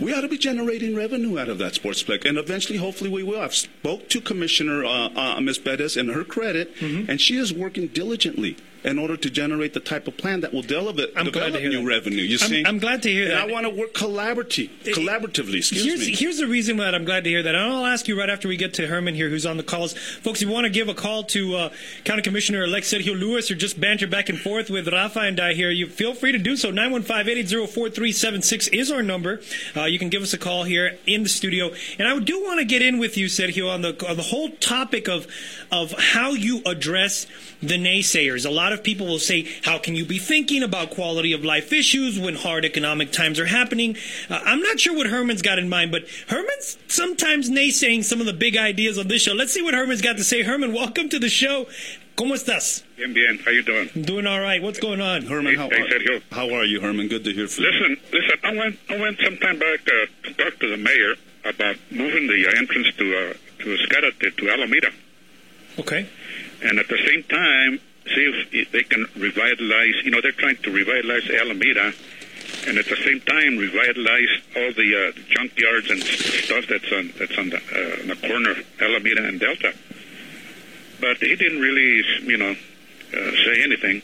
We 0.00 0.12
ought 0.12 0.22
to 0.22 0.28
be 0.28 0.38
generating 0.38 0.96
revenue 0.96 1.38
out 1.38 1.48
of 1.48 1.58
that 1.58 1.74
sportsplex, 1.74 2.24
and 2.24 2.36
eventually, 2.36 2.78
hopefully, 2.78 3.10
we 3.10 3.22
will. 3.22 3.40
I've 3.40 3.54
spoke 3.54 4.08
to 4.08 4.20
Commissioner 4.20 4.84
uh, 4.84 5.08
uh, 5.14 5.40
Ms. 5.40 5.58
Perez 5.58 5.96
and 5.96 6.10
her 6.10 6.24
credit, 6.24 6.74
mm-hmm. 6.76 7.08
and 7.08 7.20
she 7.20 7.36
is 7.36 7.54
working 7.54 7.86
diligently 7.86 8.56
in 8.84 8.98
order 8.98 9.16
to 9.16 9.30
generate 9.30 9.72
the 9.72 9.80
type 9.80 10.06
of 10.06 10.16
plan 10.16 10.42
that 10.42 10.52
will 10.52 10.62
deliver, 10.62 11.06
I'm 11.16 11.24
develop 11.24 11.62
new 11.62 11.82
that. 11.82 11.86
revenue. 11.86 12.22
You 12.22 12.38
I'm, 12.40 12.48
see, 12.48 12.64
I'm 12.64 12.78
glad 12.78 13.02
to 13.04 13.10
hear 13.10 13.24
and 13.24 13.32
that. 13.32 13.48
I 13.48 13.52
want 13.52 13.64
to 13.64 13.70
work 13.70 13.94
collaboratively. 13.94 14.68
Collaboratively, 14.84 15.56
excuse 15.56 15.84
here's, 15.84 16.00
me. 16.00 16.14
Here's 16.14 16.38
the 16.38 16.46
reason 16.46 16.76
why 16.76 16.84
that 16.84 16.94
I'm 16.94 17.04
glad 17.04 17.24
to 17.24 17.30
hear 17.30 17.42
that. 17.42 17.54
And 17.54 17.64
I'll 17.64 17.86
ask 17.86 18.06
you 18.08 18.18
right 18.18 18.28
after 18.28 18.46
we 18.46 18.58
get 18.58 18.74
to 18.74 18.86
Herman 18.86 19.14
here, 19.14 19.30
who's 19.30 19.46
on 19.46 19.56
the 19.56 19.62
calls, 19.62 19.94
folks. 19.94 20.42
If 20.42 20.48
you 20.48 20.52
want 20.52 20.66
to 20.66 20.70
give 20.70 20.88
a 20.88 20.94
call 20.94 21.24
to 21.24 21.56
uh, 21.56 21.70
County 22.04 22.22
Commissioner 22.22 22.64
elect 22.64 22.86
Sergio 22.86 23.18
Lewis, 23.18 23.50
or 23.50 23.54
just 23.54 23.80
banter 23.80 24.06
back 24.06 24.28
and 24.28 24.38
forth 24.38 24.68
with 24.68 24.88
Rafa 24.88 25.20
and 25.20 25.40
I 25.40 25.54
here, 25.54 25.70
you 25.70 25.88
feel 25.88 26.14
free 26.14 26.32
to 26.32 26.38
do 26.38 26.56
so. 26.56 26.70
915-880-4376 26.70 28.72
is 28.72 28.90
our 28.90 29.02
number. 29.02 29.40
Uh, 29.74 29.84
you 29.84 29.98
can 29.98 30.10
give 30.10 30.22
us 30.22 30.34
a 30.34 30.38
call 30.38 30.64
here 30.64 30.98
in 31.06 31.22
the 31.22 31.28
studio. 31.30 31.70
And 31.98 32.06
I 32.06 32.18
do 32.18 32.42
want 32.42 32.60
to 32.60 32.66
get 32.66 32.82
in 32.82 32.98
with 32.98 33.16
you, 33.16 33.26
Sergio, 33.26 33.72
on 33.72 33.80
the 33.80 33.94
on 34.08 34.16
the 34.16 34.22
whole 34.22 34.50
topic 34.50 35.08
of 35.08 35.26
of 35.72 35.92
how 35.92 36.32
you 36.32 36.60
address 36.66 37.26
the 37.62 37.76
naysayers. 37.76 38.44
A 38.44 38.50
lot 38.50 38.73
of 38.74 38.82
people 38.82 39.06
will 39.06 39.18
say, 39.18 39.46
"How 39.62 39.78
can 39.78 39.96
you 39.96 40.04
be 40.04 40.18
thinking 40.18 40.62
about 40.62 40.90
quality 40.90 41.32
of 41.32 41.44
life 41.44 41.72
issues 41.72 42.18
when 42.18 42.34
hard 42.34 42.64
economic 42.64 43.10
times 43.12 43.40
are 43.40 43.46
happening?" 43.46 43.96
Uh, 44.28 44.40
I'm 44.44 44.60
not 44.60 44.78
sure 44.80 44.94
what 44.94 45.06
Herman's 45.06 45.40
got 45.42 45.58
in 45.58 45.68
mind, 45.68 45.92
but 45.92 46.04
Herman's 46.28 46.76
sometimes 46.88 47.48
naysaying 47.48 48.04
some 48.04 48.20
of 48.20 48.26
the 48.26 48.32
big 48.34 48.56
ideas 48.56 48.98
on 48.98 49.08
this 49.08 49.22
show. 49.22 49.32
Let's 49.32 49.52
see 49.54 49.62
what 49.62 49.72
Herman's 49.74 50.02
got 50.02 50.16
to 50.18 50.24
say. 50.24 50.42
Herman, 50.42 50.72
welcome 50.74 51.08
to 51.08 51.18
the 51.18 51.28
show. 51.30 51.66
¿Cómo 52.16 52.34
estás? 52.34 52.82
Bien, 52.96 53.12
bien. 53.12 53.38
How 53.44 53.50
you 53.50 53.62
doing? 53.62 53.90
I'm 53.94 54.02
doing 54.02 54.26
all 54.26 54.38
right. 54.40 54.62
What's 54.62 54.78
going 54.78 55.00
on? 55.00 55.22
Herman, 55.22 55.56
how, 55.56 55.68
Hey, 55.68 55.80
Sergio. 55.90 56.22
how 56.30 56.48
are 56.54 56.64
you, 56.64 56.80
Herman? 56.80 57.08
Good 57.08 57.24
to 57.24 57.32
hear 57.32 57.48
from 57.48 57.64
you. 57.64 57.70
Listen, 57.72 57.96
listen. 58.12 58.38
I 58.44 58.54
went, 58.54 58.78
I 58.88 58.96
went 59.00 59.18
some 59.24 59.36
time 59.38 59.58
back 59.58 59.80
uh, 59.88 60.06
to 60.28 60.34
talk 60.34 60.58
to 60.60 60.68
the 60.70 60.76
mayor 60.76 61.14
about 61.44 61.76
moving 61.90 62.28
the 62.28 62.46
uh, 62.46 62.56
entrance 62.56 62.86
to 62.98 63.16
uh, 63.16 63.32
to 63.64 63.76
Ascarate 63.76 64.36
to 64.36 64.50
Alameda, 64.50 64.90
Okay. 65.78 66.06
and 66.62 66.78
at 66.78 66.86
the 66.88 66.98
same 67.06 67.22
time, 67.24 67.80
see 68.06 68.46
if 68.52 68.70
they 68.72 68.82
can 68.82 69.06
revitalize. 69.16 69.94
You 70.04 70.10
know, 70.10 70.20
they're 70.20 70.32
trying 70.32 70.56
to 70.56 70.70
revitalize 70.70 71.28
Alameda, 71.30 71.92
and 72.66 72.78
at 72.78 72.86
the 72.86 72.96
same 72.96 73.20
time, 73.20 73.56
revitalize 73.56 74.28
all 74.56 74.72
the 74.72 74.88
uh, 74.94 75.12
junkyards 75.32 75.90
and 75.90 76.02
stuff 76.02 76.66
that's 76.68 76.92
on 76.92 77.12
that's 77.18 77.38
on 77.38 77.50
the, 77.50 77.56
uh, 77.56 78.02
on 78.02 78.08
the 78.08 78.28
corner 78.28 78.50
of 78.50 78.64
Alameda 78.80 79.26
and 79.26 79.40
Delta. 79.40 79.72
But 81.00 81.18
he 81.18 81.34
didn't 81.36 81.60
really, 81.60 82.02
you 82.22 82.36
know, 82.36 82.50
uh, 82.50 83.30
say 83.44 83.62
anything. 83.62 84.02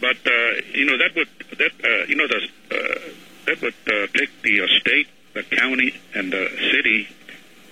But 0.00 0.18
uh, 0.26 0.60
you 0.74 0.84
know 0.84 0.98
that 0.98 1.14
would 1.16 1.28
that 1.58 1.72
uh, 1.82 2.06
you 2.06 2.16
know 2.16 2.26
the 2.28 2.48
uh, 2.70 2.98
that 3.46 3.62
would 3.62 3.74
uh, 3.86 4.06
take 4.14 4.30
the 4.42 4.62
uh, 4.62 4.66
state, 4.80 5.08
the 5.32 5.42
county, 5.42 5.94
and 6.14 6.32
the 6.32 6.48
city 6.72 7.08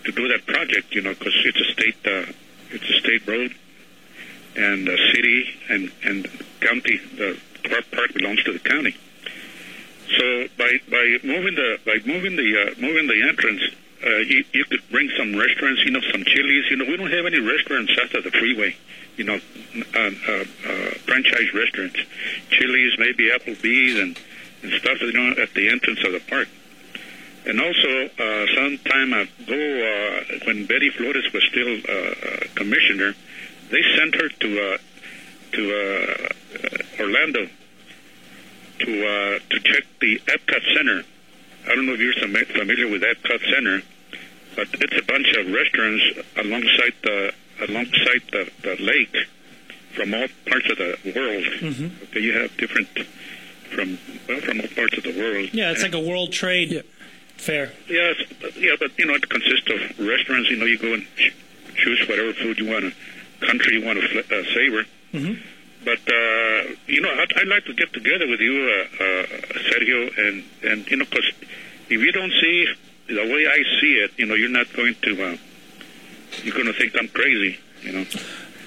to 0.05 0.13
do 0.13 0.29
that 0.29 0.47
project. 0.47 0.95
You 0.95 1.03
know, 1.03 1.11
because 1.11 1.35
it's 1.45 1.61
a 1.61 1.73
state 1.73 1.97
uh, 2.07 2.33
it's 2.71 2.89
a 2.89 3.01
state 3.01 3.27
road, 3.27 3.55
and 4.57 4.87
the 4.87 4.97
city 5.13 5.55
and 5.69 5.93
and 6.05 6.29
county 6.61 6.99
the 7.17 7.39
part 7.93 8.15
belongs 8.15 8.43
to 8.45 8.53
the 8.53 8.59
county. 8.59 8.97
So 10.17 10.47
by 10.59 10.79
by 10.91 11.19
moving 11.25 11.55
the 11.55 11.79
by 11.85 11.99
moving 12.05 12.37
the 12.37 12.63
uh, 12.63 12.81
moving 12.81 13.07
the 13.07 13.23
entrance, 13.29 13.63
uh, 14.05 14.17
you 14.19 14.45
you 14.53 14.65
could 14.67 14.83
bring 14.91 15.11
some 15.17 15.35
restaurants. 15.35 15.83
You 15.85 15.93
know, 15.93 16.01
some 16.13 16.25
Chili's. 16.25 16.71
You 16.71 16.77
know, 16.77 16.85
we 16.85 16.97
don't 16.97 17.11
have 17.11 17.27
any 17.27 17.41
restaurants 17.41 17.93
of 18.15 18.25
the 18.25 18.31
freeway. 18.31 18.77
You 19.17 19.25
know, 19.25 19.41
uh, 19.95 19.99
uh, 19.99 20.45
uh, 20.67 20.91
franchise 21.07 21.55
restaurants, 21.55 21.99
Chili's, 22.51 22.99
maybe 22.99 23.31
Applebee's, 23.31 23.99
and 23.99 24.19
and 24.63 24.73
stuff. 24.75 25.01
You 25.01 25.13
know, 25.13 25.43
at 25.43 25.55
the 25.55 25.69
entrance 25.69 26.05
of 26.05 26.13
the 26.13 26.21
park. 26.21 26.49
And 27.47 27.61
also, 27.61 28.09
uh, 28.19 28.47
some 28.55 28.79
time 28.79 29.13
ago, 29.13 29.29
uh, 29.53 30.39
when 30.47 30.65
Betty 30.65 30.89
Flores 30.89 31.31
was 31.33 31.43
still 31.45 31.77
uh, 31.87 31.93
uh, 31.93 32.41
commissioner, 32.55 33.15
they 33.75 33.83
sent 33.99 34.15
her 34.15 34.29
to 34.29 34.49
uh, 34.75 34.79
to 35.53 35.63
uh, 35.75 36.29
uh, 36.63 37.03
Orlando 37.03 37.49
to 38.81 39.07
uh, 39.07 39.39
to 39.51 39.61
check 39.61 39.85
the 40.01 40.19
Epcot 40.27 40.63
Center. 40.77 41.03
I 41.67 41.75
don't 41.75 41.87
know 41.87 41.95
if 41.95 42.01
you're 42.01 42.15
familiar 42.15 42.89
with 42.89 43.03
Epcot 43.03 43.41
Center, 43.53 43.83
but 44.57 44.69
it's 44.75 44.97
a 44.97 45.03
bunch 45.13 45.33
of 45.37 45.51
restaurants 45.53 46.05
alongside 46.37 46.95
the 47.03 47.33
alongside 47.69 48.23
the, 48.31 48.51
the 48.63 48.77
lake 48.83 49.17
from 49.95 50.13
all 50.15 50.27
parts 50.47 50.71
of 50.71 50.79
the 50.79 50.99
world. 51.17 51.45
Mhm. 51.61 51.91
Okay, 52.11 52.21
you 52.21 52.33
have 52.39 52.57
different 52.57 52.89
from 53.75 53.99
well 54.29 54.41
from 54.41 54.61
all 54.61 54.69
parts 54.69 54.97
of 54.99 55.03
the 55.05 55.15
world. 55.19 55.51
Yeah, 55.53 55.73
it's 55.73 55.83
like 55.83 55.95
a 55.95 56.01
world 56.01 56.33
trade 56.33 56.83
fair. 57.37 57.73
Yeah, 57.89 58.13
it's, 58.15 58.33
but- 58.41 58.57
yeah, 58.57 58.75
but 58.79 58.91
you 58.99 59.07
know 59.07 59.15
it 59.15 59.29
consists 59.29 59.69
of 59.71 60.07
restaurants. 60.07 60.51
You 60.51 60.57
know, 60.59 60.67
you 60.67 60.79
go 60.79 60.95
and 60.95 61.07
choose 61.77 62.01
whatever 62.09 62.33
food 62.35 62.59
you 62.59 62.67
want, 62.67 62.85
to, 62.85 62.93
country 63.47 63.79
you 63.79 63.87
want 63.87 64.01
to 64.01 64.09
fl- 64.09 64.35
uh, 64.35 64.43
savor. 64.55 64.85
Mm-hmm. 65.13 65.35
But 65.85 66.01
uh, 66.09 66.75
you 66.87 67.01
know, 67.01 67.11
I'd, 67.11 67.33
I'd 67.37 67.49
like 67.49 67.65
to 67.67 67.75
get 67.75 67.93
together 67.93 68.27
with 68.27 68.41
you, 68.41 68.55
uh, 68.55 69.05
uh, 69.05 69.27
Sergio, 69.69 70.19
and 70.19 70.45
and 70.63 70.91
you 70.91 70.97
know, 70.97 71.05
because 71.05 71.31
if 71.89 72.01
you 72.01 72.13
don't 72.13 72.33
see 72.41 72.69
the 73.07 73.23
way 73.23 73.47
I 73.47 73.63
see 73.81 73.95
it, 73.97 74.13
you 74.17 74.27
know, 74.27 74.35
you're 74.35 74.49
not 74.49 74.73
going 74.73 74.95
to 75.03 75.13
uh, 75.23 75.37
you're 76.43 76.55
going 76.55 76.67
to 76.67 76.73
think 76.73 76.97
I'm 76.99 77.09
crazy. 77.09 77.59
You 77.83 77.93
know. 77.93 78.05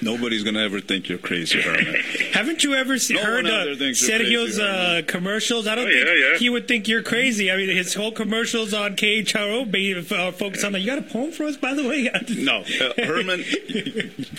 Nobody's 0.02 0.42
going 0.44 0.54
to 0.54 0.60
ever 0.62 0.80
think 0.80 1.08
you're 1.08 1.18
crazy, 1.18 1.60
Herman. 1.60 1.94
Haven't 2.32 2.62
you 2.64 2.74
ever 2.74 2.98
se- 2.98 3.14
No 3.14 3.22
heard 3.24 3.44
one 3.44 3.52
out 3.52 3.60
uh, 3.60 3.64
there 3.64 3.74
thinks 3.76 4.06
you're 4.06 4.18
Sergio's 4.18 4.56
crazy, 4.58 4.62
uh, 4.62 5.02
commercials? 5.06 5.66
I 5.66 5.74
don't 5.74 5.86
Oh, 5.86 5.90
think 5.90 6.06
yeah, 6.06 6.30
yeah. 6.32 6.38
he 6.38 6.50
would 6.50 6.68
think 6.68 6.86
you're 6.88 7.02
crazy. 7.02 7.50
I 7.50 7.56
mean, 7.56 7.68
his 7.68 7.94
whole 7.94 8.12
commercials 8.12 8.72
on 8.74 8.96
KHRO 8.96 9.70
be 9.70 9.94
uh, 9.96 10.32
focused 10.32 10.64
on 10.64 10.72
that. 10.72 10.80
You 10.80 10.86
got 10.86 10.98
a 10.98 11.02
poem 11.02 11.32
for 11.32 11.44
us, 11.44 11.56
by 11.56 11.74
the 11.74 11.86
way? 11.88 12.10
no, 12.38 12.58
uh, 12.80 12.92
Herman, 13.04 13.44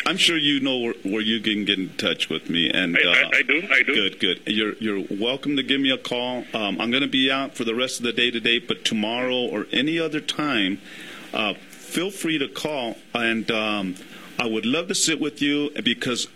I'm 0.05 0.18
sure 0.18 0.38
you 0.38 0.60
know 0.62 0.78
where, 0.80 0.93
where 1.03 1.22
you 1.22 1.39
can 1.41 1.66
get 1.66 1.78
in 1.80 1.89
touch 1.97 2.30
with 2.30 2.49
me. 2.49 2.70
And 2.70 2.97
I- 2.97 3.01
I- 3.01 3.24
uh, 3.24 3.30
I 3.34 3.41
do, 3.43 3.68
I 3.72 3.84
do. 3.84 3.93
Good, 3.95 4.20
good. 4.20 4.41
You're 4.47 4.74
you're 4.76 5.05
welcome 5.20 5.55
to 5.57 5.64
give 5.64 5.82
me 5.82 5.91
a 5.91 5.97
call. 5.97 6.45
Um, 6.53 6.80
I'm 6.80 6.89
going 6.91 7.01
to 7.03 7.07
be 7.07 7.30
out 7.32 7.55
for 7.55 7.64
the 7.64 7.76
rest 7.76 7.97
of 7.99 8.03
the 8.03 8.14
day 8.14 8.32
today, 8.32 8.60
but 8.60 8.86
tomorrow 8.86 9.36
or 9.36 9.66
any 9.72 9.99
other 9.99 10.20
time, 10.22 10.80
uh, 11.34 11.53
feel 11.55 12.12
free 12.12 12.38
to 12.38 12.47
call. 12.47 12.95
And 13.14 13.49
um, 13.51 13.95
I 14.40 14.48
would 14.48 14.66
love 14.66 14.88
to 14.88 14.96
sit 14.96 15.20
with 15.20 15.42
you 15.42 15.70
because 15.84 16.30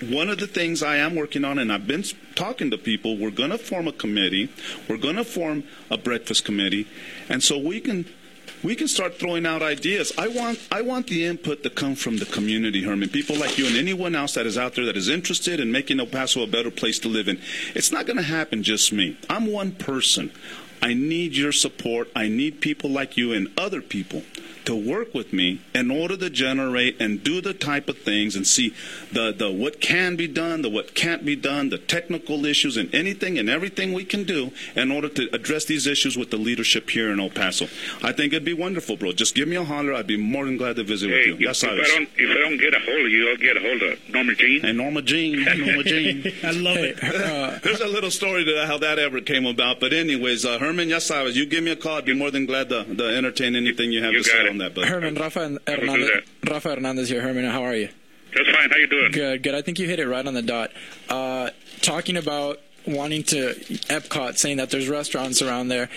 one 0.00 0.30
of 0.30 0.38
the 0.38 0.46
things 0.46 0.82
I 0.82 0.96
am 0.96 1.14
working 1.14 1.44
on, 1.44 1.58
and 1.58 1.70
I've 1.70 1.86
been 1.86 2.02
talking 2.34 2.70
to 2.70 2.78
people, 2.78 3.18
we're 3.18 3.30
going 3.30 3.50
to 3.50 3.58
form 3.58 3.86
a 3.86 3.92
committee. 3.92 4.48
We're 4.88 4.96
going 4.96 5.16
to 5.16 5.24
form 5.24 5.64
a 5.90 5.98
breakfast 5.98 6.44
committee, 6.46 6.88
and 7.28 7.42
so 7.42 7.58
we 7.58 7.80
can 7.80 8.06
we 8.62 8.74
can 8.74 8.88
start 8.88 9.18
throwing 9.18 9.44
out 9.44 9.62
ideas. 9.62 10.10
I 10.16 10.28
want 10.28 10.58
I 10.72 10.80
want 10.80 11.06
the 11.08 11.26
input 11.26 11.62
to 11.64 11.70
come 11.70 11.94
from 11.94 12.16
the 12.16 12.24
community, 12.24 12.82
Herman. 12.82 13.10
People 13.10 13.36
like 13.36 13.58
you 13.58 13.66
and 13.66 13.76
anyone 13.76 14.14
else 14.14 14.34
that 14.34 14.46
is 14.46 14.56
out 14.56 14.74
there 14.74 14.86
that 14.86 14.96
is 14.96 15.10
interested 15.10 15.60
in 15.60 15.70
making 15.70 16.00
El 16.00 16.06
Paso 16.06 16.42
a 16.42 16.46
better 16.46 16.70
place 16.70 16.98
to 17.00 17.08
live 17.08 17.28
in. 17.28 17.38
It's 17.74 17.92
not 17.92 18.06
going 18.06 18.16
to 18.16 18.22
happen 18.22 18.62
just 18.62 18.90
me. 18.90 19.18
I'm 19.28 19.52
one 19.52 19.72
person. 19.72 20.32
I 20.82 20.94
need 20.94 21.36
your 21.36 21.52
support. 21.52 22.10
I 22.16 22.28
need 22.28 22.60
people 22.62 22.90
like 22.90 23.16
you 23.18 23.32
and 23.32 23.48
other 23.58 23.82
people 23.82 24.22
to 24.66 24.74
work 24.74 25.12
with 25.14 25.32
me 25.32 25.60
in 25.74 25.90
order 25.90 26.16
to 26.16 26.30
generate 26.30 27.00
and 27.00 27.22
do 27.22 27.40
the 27.40 27.52
type 27.54 27.88
of 27.88 27.98
things 27.98 28.34
and 28.36 28.46
see 28.46 28.74
the, 29.12 29.32
the 29.32 29.50
what 29.50 29.80
can 29.80 30.16
be 30.16 30.26
done, 30.26 30.62
the 30.62 30.68
what 30.70 30.94
can't 30.94 31.24
be 31.24 31.36
done, 31.36 31.68
the 31.70 31.78
technical 31.78 32.44
issues, 32.46 32.76
and 32.76 32.92
anything 32.94 33.38
and 33.38 33.48
everything 33.50 33.92
we 33.92 34.04
can 34.04 34.24
do 34.24 34.50
in 34.76 34.90
order 34.90 35.08
to 35.08 35.28
address 35.34 35.64
these 35.66 35.86
issues 35.86 36.16
with 36.16 36.30
the 36.30 36.36
leadership 36.36 36.90
here 36.90 37.10
in 37.12 37.20
El 37.20 37.30
Paso. 37.30 37.66
I 38.02 38.12
think 38.12 38.32
it'd 38.32 38.44
be 38.44 38.52
wonderful, 38.54 38.96
bro. 38.96 39.12
Just 39.12 39.34
give 39.34 39.48
me 39.48 39.56
a 39.56 39.64
holler. 39.64 39.94
I'd 39.94 40.06
be 40.06 40.16
more 40.16 40.44
than 40.44 40.56
glad 40.56 40.76
to 40.76 40.84
visit 40.84 41.10
Hey, 41.10 41.30
with 41.32 41.40
you. 41.40 41.48
if, 41.50 41.60
That's 41.60 41.62
if 41.64 41.70
I 41.70 41.72
it 41.74 41.78
is. 41.80 41.88
don't 41.88 42.08
if 42.16 42.30
I 42.30 42.40
don't 42.40 42.58
get 42.58 42.74
a 42.74 42.78
hold 42.80 43.06
of 43.06 43.12
you, 43.12 43.28
I'll 43.30 43.36
get 43.36 43.56
a 43.56 43.60
hold 43.60 43.82
of 43.82 43.98
Norma 44.08 44.34
Jean. 44.34 44.64
And 44.64 44.78
Norma 44.78 45.02
Jean, 45.02 45.44
Norma 45.58 45.84
Jean. 45.84 46.32
I 46.42 46.50
love 46.52 46.76
it. 46.78 46.96
There's 47.62 47.80
a 47.80 47.86
little 47.88 48.10
story 48.10 48.44
to 48.44 48.66
how 48.66 48.78
that 48.78 48.98
ever 48.98 49.20
came 49.20 49.46
about. 49.46 49.80
But 49.80 49.92
anyways, 49.92 50.44
uh, 50.44 50.58
Herman, 50.58 50.88
yes, 50.88 51.10
I 51.10 51.22
was. 51.22 51.36
You 51.36 51.46
give 51.46 51.62
me 51.64 51.70
a 51.70 51.76
call. 51.76 51.98
I'd 51.98 52.04
be 52.04 52.14
more 52.14 52.30
than 52.30 52.46
glad 52.46 52.68
to, 52.70 52.84
to 52.84 53.04
entertain 53.16 53.54
anything 53.56 53.92
you 53.92 54.02
have 54.02 54.12
You 54.12 54.22
to 54.22 54.24
say 54.24 54.38
that. 54.58 54.74
But 54.74 54.88
Herman, 54.88 55.14
Rafa 55.14 55.48
do 55.48 55.58
Hernandez. 55.66 56.10
Rafa 56.48 56.74
Hernandez 56.74 57.08
here. 57.08 57.20
Herman, 57.20 57.44
how 57.44 57.62
are 57.62 57.74
you? 57.74 57.88
That's 58.34 58.50
fine. 58.50 58.70
How 58.70 58.76
you 58.76 58.86
doing? 58.86 59.12
Good, 59.12 59.42
good. 59.42 59.54
I 59.54 59.62
think 59.62 59.78
you 59.78 59.86
hit 59.86 60.00
it 60.00 60.08
right 60.08 60.26
on 60.26 60.34
the 60.34 60.42
dot. 60.42 60.70
Uh, 61.08 61.50
talking 61.82 62.16
about 62.16 62.60
wanting 62.86 63.22
to 63.24 63.54
Epcot, 63.88 64.36
saying 64.36 64.58
that 64.58 64.70
there's 64.70 64.88
restaurants 64.88 65.40
around 65.40 65.68
there. 65.68 65.88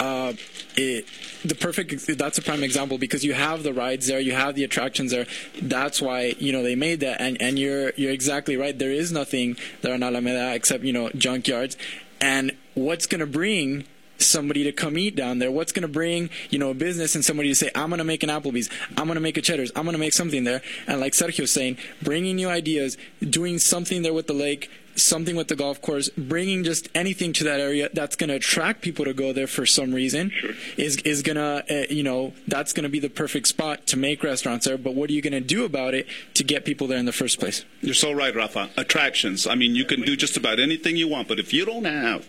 Uh, 0.00 0.32
it, 0.76 1.06
the 1.44 1.54
perfect 1.54 2.06
that's 2.18 2.36
a 2.36 2.42
prime 2.42 2.64
example 2.64 2.98
because 2.98 3.24
you 3.24 3.32
have 3.32 3.62
the 3.62 3.72
rides 3.72 4.08
there, 4.08 4.18
you 4.18 4.32
have 4.32 4.56
the 4.56 4.64
attractions 4.64 5.12
there. 5.12 5.26
That's 5.62 6.02
why 6.02 6.34
you 6.38 6.52
know 6.52 6.62
they 6.62 6.74
made 6.74 7.00
that, 7.00 7.20
and 7.20 7.40
and 7.40 7.58
you're 7.58 7.92
you're 7.96 8.12
exactly 8.12 8.56
right. 8.56 8.76
There 8.76 8.90
is 8.90 9.12
nothing 9.12 9.56
there 9.82 9.94
in 9.94 10.02
Alameda 10.02 10.52
except 10.54 10.82
you 10.82 10.92
know 10.92 11.10
junkyards, 11.10 11.76
and 12.20 12.52
what's 12.74 13.06
going 13.06 13.20
to 13.20 13.26
bring 13.26 13.84
somebody 14.24 14.64
to 14.64 14.72
come 14.72 14.98
eat 14.98 15.16
down 15.16 15.38
there? 15.38 15.50
What's 15.50 15.72
going 15.72 15.82
to 15.82 15.88
bring, 15.88 16.30
you 16.50 16.58
know, 16.58 16.70
a 16.70 16.74
business 16.74 17.14
and 17.14 17.24
somebody 17.24 17.48
to 17.50 17.54
say, 17.54 17.70
I'm 17.74 17.90
going 17.90 17.98
to 17.98 18.04
make 18.04 18.22
an 18.22 18.30
Applebee's, 18.30 18.70
I'm 18.96 19.06
going 19.06 19.14
to 19.14 19.20
make 19.20 19.36
a 19.36 19.42
Cheddar's, 19.42 19.70
I'm 19.76 19.84
going 19.84 19.94
to 19.94 19.98
make 19.98 20.12
something 20.12 20.44
there. 20.44 20.62
And 20.86 21.00
like 21.00 21.12
Sergio's 21.12 21.52
saying, 21.52 21.78
bringing 22.02 22.36
new 22.36 22.48
ideas, 22.48 22.96
doing 23.20 23.58
something 23.58 24.02
there 24.02 24.14
with 24.14 24.26
the 24.26 24.32
lake, 24.34 24.70
something 24.96 25.36
with 25.36 25.48
the 25.48 25.56
golf 25.56 25.80
course, 25.80 26.08
bringing 26.10 26.64
just 26.64 26.88
anything 26.94 27.32
to 27.34 27.44
that 27.44 27.60
area 27.60 27.88
that's 27.92 28.16
going 28.16 28.28
to 28.28 28.36
attract 28.36 28.80
people 28.80 29.04
to 29.04 29.12
go 29.12 29.32
there 29.32 29.46
for 29.46 29.66
some 29.66 29.92
reason 29.92 30.32
is 30.76 30.96
is 30.98 31.22
going 31.22 31.36
to, 31.36 31.64
uh, 31.68 31.86
you 31.90 32.02
know, 32.02 32.32
that's 32.48 32.72
going 32.72 32.84
to 32.84 32.88
be 32.88 33.00
the 33.00 33.10
perfect 33.10 33.48
spot 33.48 33.86
to 33.86 33.96
make 33.96 34.22
restaurants 34.22 34.66
there. 34.66 34.78
But 34.78 34.94
what 34.94 35.10
are 35.10 35.12
you 35.12 35.22
going 35.22 35.32
to 35.32 35.40
do 35.40 35.64
about 35.64 35.94
it 35.94 36.06
to 36.34 36.44
get 36.44 36.64
people 36.64 36.86
there 36.86 36.98
in 36.98 37.06
the 37.06 37.12
first 37.12 37.38
place? 37.40 37.64
You're 37.80 37.94
so 37.94 38.12
right, 38.12 38.34
Rafa. 38.34 38.70
Attractions. 38.76 39.46
I 39.46 39.54
mean, 39.54 39.74
you 39.74 39.84
can 39.84 40.02
do 40.02 40.16
just 40.16 40.36
about 40.36 40.60
anything 40.60 40.96
you 40.96 41.08
want, 41.08 41.28
but 41.28 41.38
if 41.38 41.52
you 41.52 41.64
don't 41.64 41.84
have 41.84 42.26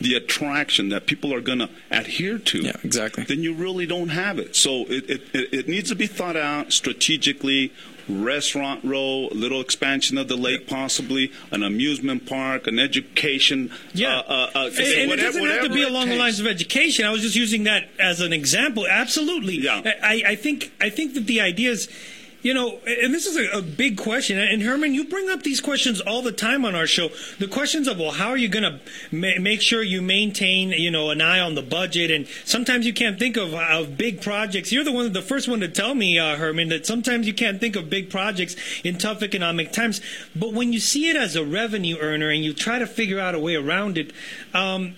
the 0.00 0.14
attraction 0.14 0.88
that 0.90 1.06
people 1.06 1.34
are 1.34 1.40
going 1.40 1.58
to 1.58 1.68
adhere 1.90 2.38
to, 2.38 2.60
yeah, 2.60 2.76
exactly. 2.84 3.24
then 3.24 3.42
you 3.42 3.54
really 3.54 3.86
don't 3.86 4.10
have 4.10 4.38
it. 4.38 4.54
So 4.56 4.84
it, 4.88 5.10
it, 5.10 5.22
it, 5.34 5.54
it 5.54 5.68
needs 5.68 5.88
to 5.90 5.96
be 5.96 6.06
thought 6.06 6.36
out 6.36 6.72
strategically. 6.72 7.72
Restaurant 8.10 8.82
row, 8.84 9.28
a 9.30 9.34
little 9.34 9.60
expansion 9.60 10.16
of 10.16 10.28
the 10.28 10.36
lake, 10.36 10.66
possibly 10.66 11.30
an 11.50 11.62
amusement 11.62 12.26
park, 12.26 12.66
an 12.66 12.78
education. 12.78 13.70
Yeah, 13.92 14.20
uh, 14.20 14.22
uh, 14.22 14.50
uh, 14.54 14.66
and, 14.68 14.78
and 14.78 14.78
it 14.78 15.08
whatever- 15.10 15.26
doesn't 15.40 15.46
have 15.46 15.62
to 15.64 15.68
be 15.68 15.82
it 15.82 15.90
along 15.90 16.08
the 16.08 16.16
lines 16.16 16.40
of 16.40 16.46
education. 16.46 17.04
I 17.04 17.10
was 17.10 17.20
just 17.20 17.36
using 17.36 17.64
that 17.64 17.90
as 17.98 18.22
an 18.22 18.32
example. 18.32 18.86
Absolutely. 18.88 19.58
Yeah. 19.58 19.82
I, 20.02 20.22
I 20.26 20.34
think 20.36 20.72
I 20.80 20.88
think 20.88 21.12
that 21.14 21.26
the 21.26 21.42
ideas 21.42 21.86
You 22.40 22.54
know, 22.54 22.78
and 22.86 23.12
this 23.12 23.26
is 23.26 23.36
a, 23.36 23.58
a, 23.58 23.62
big 23.62 23.98
question. 23.98 24.38
And 24.38 24.62
Herman, 24.62 24.94
you 24.94 25.04
bring 25.04 25.28
up 25.28 25.42
these 25.42 25.60
questions 25.60 26.00
all 26.00 26.22
the 26.22 26.30
time 26.30 26.64
on 26.64 26.76
our 26.76 26.86
show. 26.86 27.08
The 27.40 27.48
questions 27.48 27.88
of, 27.88 27.98
well, 27.98 28.12
how 28.12 28.28
are 28.28 28.36
you 28.36 28.48
going 28.48 28.62
to 28.62 28.80
ma- 29.10 29.40
make 29.40 29.60
sure 29.60 29.82
you 29.82 30.00
maintain, 30.00 30.70
you 30.70 30.90
know, 30.92 31.10
an 31.10 31.20
eye 31.20 31.40
on 31.40 31.56
the 31.56 31.62
budget? 31.62 32.12
And 32.12 32.28
sometimes 32.44 32.86
you 32.86 32.92
can't 32.92 33.18
think 33.18 33.36
of, 33.36 33.54
of 33.54 33.98
big 33.98 34.22
projects. 34.22 34.70
You're 34.70 34.84
the 34.84 34.92
one, 34.92 35.12
the 35.12 35.20
first 35.22 35.48
one 35.48 35.58
to 35.60 35.68
tell 35.68 35.96
me, 35.96 36.16
uh, 36.16 36.36
Herman, 36.36 36.68
that 36.68 36.86
sometimes 36.86 37.26
you 37.26 37.34
can't 37.34 37.58
think 37.58 37.74
of 37.74 37.90
big 37.90 38.08
projects 38.08 38.54
in 38.84 38.98
tough 38.98 39.22
economic 39.22 39.72
times. 39.72 40.00
But 40.36 40.52
when 40.52 40.72
you 40.72 40.78
see 40.78 41.10
it 41.10 41.16
as 41.16 41.34
a 41.34 41.44
revenue 41.44 41.96
earner 41.98 42.30
and 42.30 42.44
you 42.44 42.54
try 42.54 42.78
to 42.78 42.86
figure 42.86 43.18
out 43.18 43.34
a 43.34 43.40
way 43.40 43.56
around 43.56 43.98
it, 43.98 44.12
um, 44.54 44.94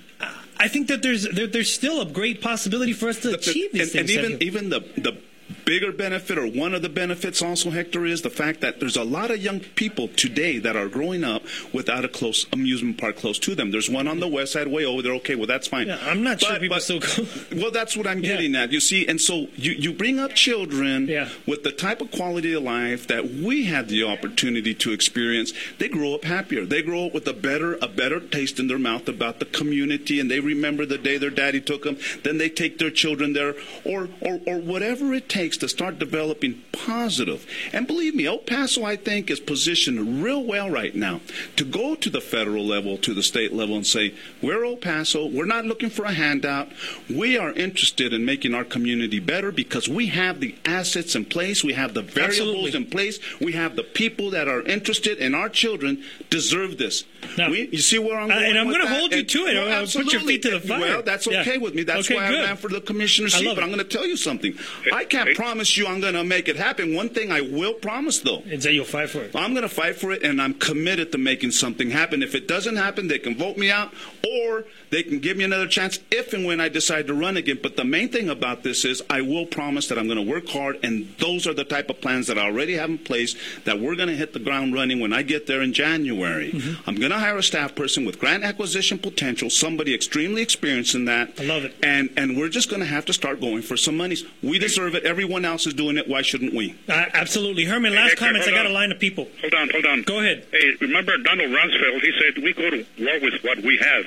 I 0.61 0.69
think 0.69 0.89
that 0.89 1.01
there's 1.01 1.27
there, 1.27 1.47
there's 1.47 1.73
still 1.73 2.03
a 2.03 2.07
great 2.07 2.43
possibility 2.43 2.93
for 2.93 3.09
us 3.09 3.19
to 3.21 3.33
achieve 3.33 3.73
these 3.73 3.95
and, 3.95 4.07
things. 4.07 4.17
And 4.17 4.43
even 4.43 4.43
even 4.43 4.69
the 4.69 4.81
the 5.01 5.17
bigger 5.65 5.93
benefit 5.93 6.39
or 6.39 6.47
one 6.47 6.75
of 6.75 6.83
the 6.83 6.89
benefits 6.89 7.43
also 7.43 7.71
hector 7.71 8.05
is 8.05 8.23
the 8.23 8.31
fact 8.31 8.61
that 8.61 8.81
there's 8.81 8.97
a 8.97 9.05
lot 9.05 9.31
of 9.31 9.39
young 9.39 9.61
people 9.61 10.09
today 10.09 10.59
that 10.59 10.77
are 10.77 10.89
growing 10.89 11.25
up 11.25 11.43
without 11.73 12.05
a 12.05 12.09
close 12.09 12.47
amusement 12.53 12.99
park 12.99 13.17
close 13.17 13.39
to 13.39 13.55
them. 13.55 13.71
There's 13.71 13.91
one 13.91 14.09
on 14.09 14.21
the 14.21 14.29
west 14.29 14.53
side 14.53 14.69
way 14.69 14.85
over 14.85 15.03
there. 15.03 15.13
Okay 15.15 15.35
well 15.35 15.47
that's 15.47 15.69
fine. 15.69 15.87
Yeah, 15.87 15.99
i'm 16.03 16.23
not 16.23 16.41
but, 16.41 16.47
sure 16.47 16.59
people 16.59 16.77
but, 16.77 16.83
still 16.83 17.01
go. 17.01 17.27
well 17.61 17.71
that's 17.71 17.97
what 17.97 18.07
i'm 18.07 18.21
getting 18.21 18.55
yeah. 18.55 18.63
at. 18.63 18.73
You 18.73 18.81
see 18.81 19.07
and 19.07 19.21
so 19.21 19.47
you, 19.57 19.73
you 19.73 19.93
bring 19.93 20.19
up 20.19 20.35
children 20.35 21.07
yeah. 21.09 21.29
with 21.47 21.63
the 21.63 21.73
type 21.73 22.01
of 22.01 22.11
quality 22.11 22.53
of 22.53 22.63
life 22.63 23.07
that 23.07 23.31
we 23.31 23.67
had 23.67 23.89
the 23.89 24.05
opportunity 24.05 24.75
to 24.75 24.93
experience. 24.93 25.53
They 25.79 25.89
grow 25.89 26.15
up 26.15 26.25
happier. 26.25 26.65
They 26.65 26.83
grow 26.83 27.07
up 27.07 27.15
with 27.15 27.27
a 27.29 27.33
better 27.33 27.79
a 27.81 27.89
better 27.89 28.21
taste 28.21 28.59
in 28.59 28.69
their 28.69 28.79
mouth 28.79 29.09
about 29.09 29.39
the 29.39 29.47
community 29.47 30.21
and 30.21 30.31
they 30.31 30.41
remember 30.41 30.87
the 30.87 30.99
day 30.99 31.19
their 31.19 31.31
daddy 31.31 31.61
took 31.61 31.85
them. 31.85 31.99
Then 32.25 32.39
they 32.39 32.49
take 32.49 32.79
their 32.79 32.91
children 32.91 33.33
there 33.33 33.55
or 33.85 34.09
or, 34.21 34.41
or 34.47 34.59
whatever 34.59 35.13
it 35.15 35.29
takes 35.29 35.60
to 35.61 35.69
start 35.69 35.99
developing 35.99 36.63
positive. 36.73 37.47
And 37.73 37.87
believe 37.87 38.15
me, 38.15 38.27
El 38.27 38.39
Paso, 38.39 38.85
I 38.85 38.97
think, 38.97 39.31
is 39.31 39.41
positioned 39.41 40.23
real 40.23 40.43
well 40.43 40.71
right 40.71 40.95
now 40.95 41.21
to 41.57 41.65
go 41.65 41.95
to 41.95 42.11
the 42.11 42.21
federal 42.21 42.65
level, 42.65 42.99
to 42.99 43.15
the 43.15 43.23
state 43.23 43.53
level, 43.53 43.77
and 43.77 43.87
say, 43.87 44.15
we're 44.43 44.65
El 44.65 44.77
Paso, 44.77 45.27
we're 45.27 45.45
not 45.45 45.65
looking 45.65 45.91
for 45.91 46.05
a 46.05 46.13
handout. 46.13 46.69
We 47.09 47.39
are 47.39 47.53
interested 47.53 48.13
in 48.13 48.25
making 48.25 48.55
our 48.55 48.65
community 48.65 49.21
better 49.21 49.53
because 49.53 49.89
we 49.89 50.07
have 50.09 50.41
the 50.41 50.55
assets 50.65 51.15
in 51.15 51.25
place, 51.27 51.63
we 51.63 51.75
have 51.75 51.95
the 51.95 52.03
variables 52.03 52.41
Absolutely. 52.41 52.77
in 52.77 52.87
place, 52.87 53.19
we 53.41 53.53
have 53.53 53.77
the 53.77 53.83
people 53.83 54.31
that 54.31 54.49
are 54.49 54.63
interested, 54.63 55.19
and 55.19 55.35
our 55.35 55.49
children 55.49 56.03
deserve 56.31 56.79
this. 56.79 57.05
Now, 57.37 57.51
we, 57.51 57.69
you 57.69 57.79
see 57.79 57.99
where 57.99 58.19
I'm 58.19 58.31
uh, 58.31 58.35
going? 58.35 58.51
and 58.51 58.59
I'm 58.59 58.69
going 58.69 58.83
to 58.83 58.89
hold 58.89 59.13
you 59.13 59.23
to 59.23 59.39
it. 59.47 59.55
Well, 59.55 59.81
I'll 59.81 59.87
put 59.87 60.13
your 60.13 60.23
feet 60.23 60.43
to 60.43 60.51
the 60.51 60.61
fire. 60.61 60.81
Well, 60.81 61.03
that's 61.03 61.27
okay 61.27 61.55
yeah. 61.55 61.59
with 61.59 61.75
me. 61.75 61.83
That's 61.83 62.07
okay, 62.07 62.17
why 62.17 62.29
good. 62.29 62.41
I 62.41 62.45
ran 62.45 62.57
for 62.57 62.69
the 62.69 62.81
commissioner's 62.81 63.35
seat. 63.35 63.55
But 63.55 63.63
I'm 63.63 63.71
going 63.71 63.79
to 63.79 63.85
tell 63.85 64.07
you 64.07 64.17
something. 64.17 64.55
I 64.93 65.05
can't 65.05 65.37
promise 65.41 65.75
you 65.79 65.87
I'm 65.87 66.03
going 66.03 66.13
to 66.13 66.23
make 66.23 66.49
it 66.49 66.57
happen. 66.57 66.95
One 66.95 67.09
thing 67.09 67.33
I 67.33 67.41
will 67.41 67.73
promise, 67.73 68.19
though, 68.19 68.43
is 68.45 68.65
that 68.65 68.75
you'll 68.75 68.85
fight 68.85 69.09
for 69.09 69.21
it. 69.23 69.35
I'm 69.35 69.55
going 69.55 69.63
to 69.63 69.75
fight 69.75 69.97
for 69.97 70.13
it, 70.13 70.23
and 70.23 70.41
I'm 70.41 70.53
committed 70.53 71.13
to 71.13 71.19
making 71.19 71.53
something 71.53 71.89
happen. 71.89 72.23
If 72.23 72.35
it 72.35 72.47
doesn't 72.47 72.77
happen, 72.77 73.09
they 73.09 73.19
can 73.19 73.39
vote 73.39 73.57
me 73.57 73.71
out, 73.71 73.91
or 74.23 74.65
they 74.91 75.03
can 75.03 75.19
give 75.19 75.39
me 75.39 75.45
another 75.45 75.67
chance 75.67 75.99
if 76.11 76.35
and 76.35 76.45
when 76.45 76.61
I 76.61 76.69
decide 76.69 77.07
to 77.07 77.15
run 77.15 77.39
again. 77.39 77.59
But 77.63 77.79
the 77.79 77.85
main 77.85 78.11
thing 78.11 78.29
about 78.29 78.65
this 78.65 78.85
is 78.85 79.03
I 79.09 79.23
will 79.23 79.47
promise 79.47 79.89
that 79.89 79.99
I'm 79.99 80.09
going 80.09 80.23
to 80.23 80.31
work 80.31 80.47
hard, 80.47 80.79
and 80.83 81.09
those 81.19 81.47
are 81.47 81.55
the 81.55 81.65
type 81.65 81.89
of 81.89 82.03
plans 82.03 82.27
that 82.27 82.37
I 82.37 82.43
already 82.43 82.75
have 82.75 82.91
in 82.91 82.99
place 82.99 83.35
that 83.65 83.81
we're 83.81 83.97
going 83.97 84.11
to 84.11 84.17
hit 84.17 84.35
the 84.35 84.41
ground 84.41 84.75
running 84.75 85.01
when 85.01 85.15
I 85.15 85.23
get 85.23 85.47
there 85.47 85.63
in 85.63 85.73
January. 85.73 86.53
Mm-hmm. 86.53 86.83
I'm 86.87 86.97
going 86.97 87.13
to 87.13 87.19
hire 87.19 87.39
a 87.39 87.43
staff 87.43 87.75
person 87.75 88.05
with 88.05 88.19
grant 88.19 88.45
acquisition 88.45 88.99
potential, 88.99 89.49
somebody 89.49 89.95
extremely 89.95 90.43
experienced 90.43 90.95
in 90.95 91.07
that. 91.07 91.41
I 91.41 91.45
love 91.45 91.65
it. 91.65 91.75
And 91.83 92.11
and 92.19 92.37
we're 92.37 92.51
just 92.51 92.69
going 92.69 92.81
to 92.81 92.87
have 92.87 93.07
to 93.07 93.15
start 93.15 93.41
going 93.41 93.63
for 93.63 93.79
some 93.79 93.97
monies. 93.97 94.25
We 94.43 94.59
deserve 94.59 94.95
it. 94.95 95.05
Everyone 95.31 95.45
else 95.45 95.65
is 95.65 95.75
doing 95.75 95.97
it. 95.97 96.09
Why 96.09 96.23
shouldn't 96.23 96.55
we? 96.55 96.75
Uh, 96.89 97.05
absolutely, 97.15 97.65
Herman. 97.65 97.95
Last 97.95 98.03
Hey, 98.03 98.09
Hector, 98.11 98.25
comments. 98.27 98.49
I 98.49 98.51
got 98.51 98.67
on. 98.67 98.73
a 98.73 98.75
line 98.75 98.91
of 98.91 98.99
people. 98.99 99.29
Hold 99.43 99.55
on, 99.55 99.71
hold 99.71 99.87
on. 99.87 100.03
Go 100.03 100.19
ahead. 100.19 100.45
Hey, 100.51 100.73
remember 100.81 101.17
Donald 101.19 101.51
Rumsfeld? 101.53 102.01
He 102.03 102.13
said 102.19 102.43
we 102.43 102.53
go 102.53 102.69
to 102.69 102.85
war 102.99 103.21
with 103.23 103.35
what 103.45 103.59
we 103.63 103.77
have, 103.79 104.07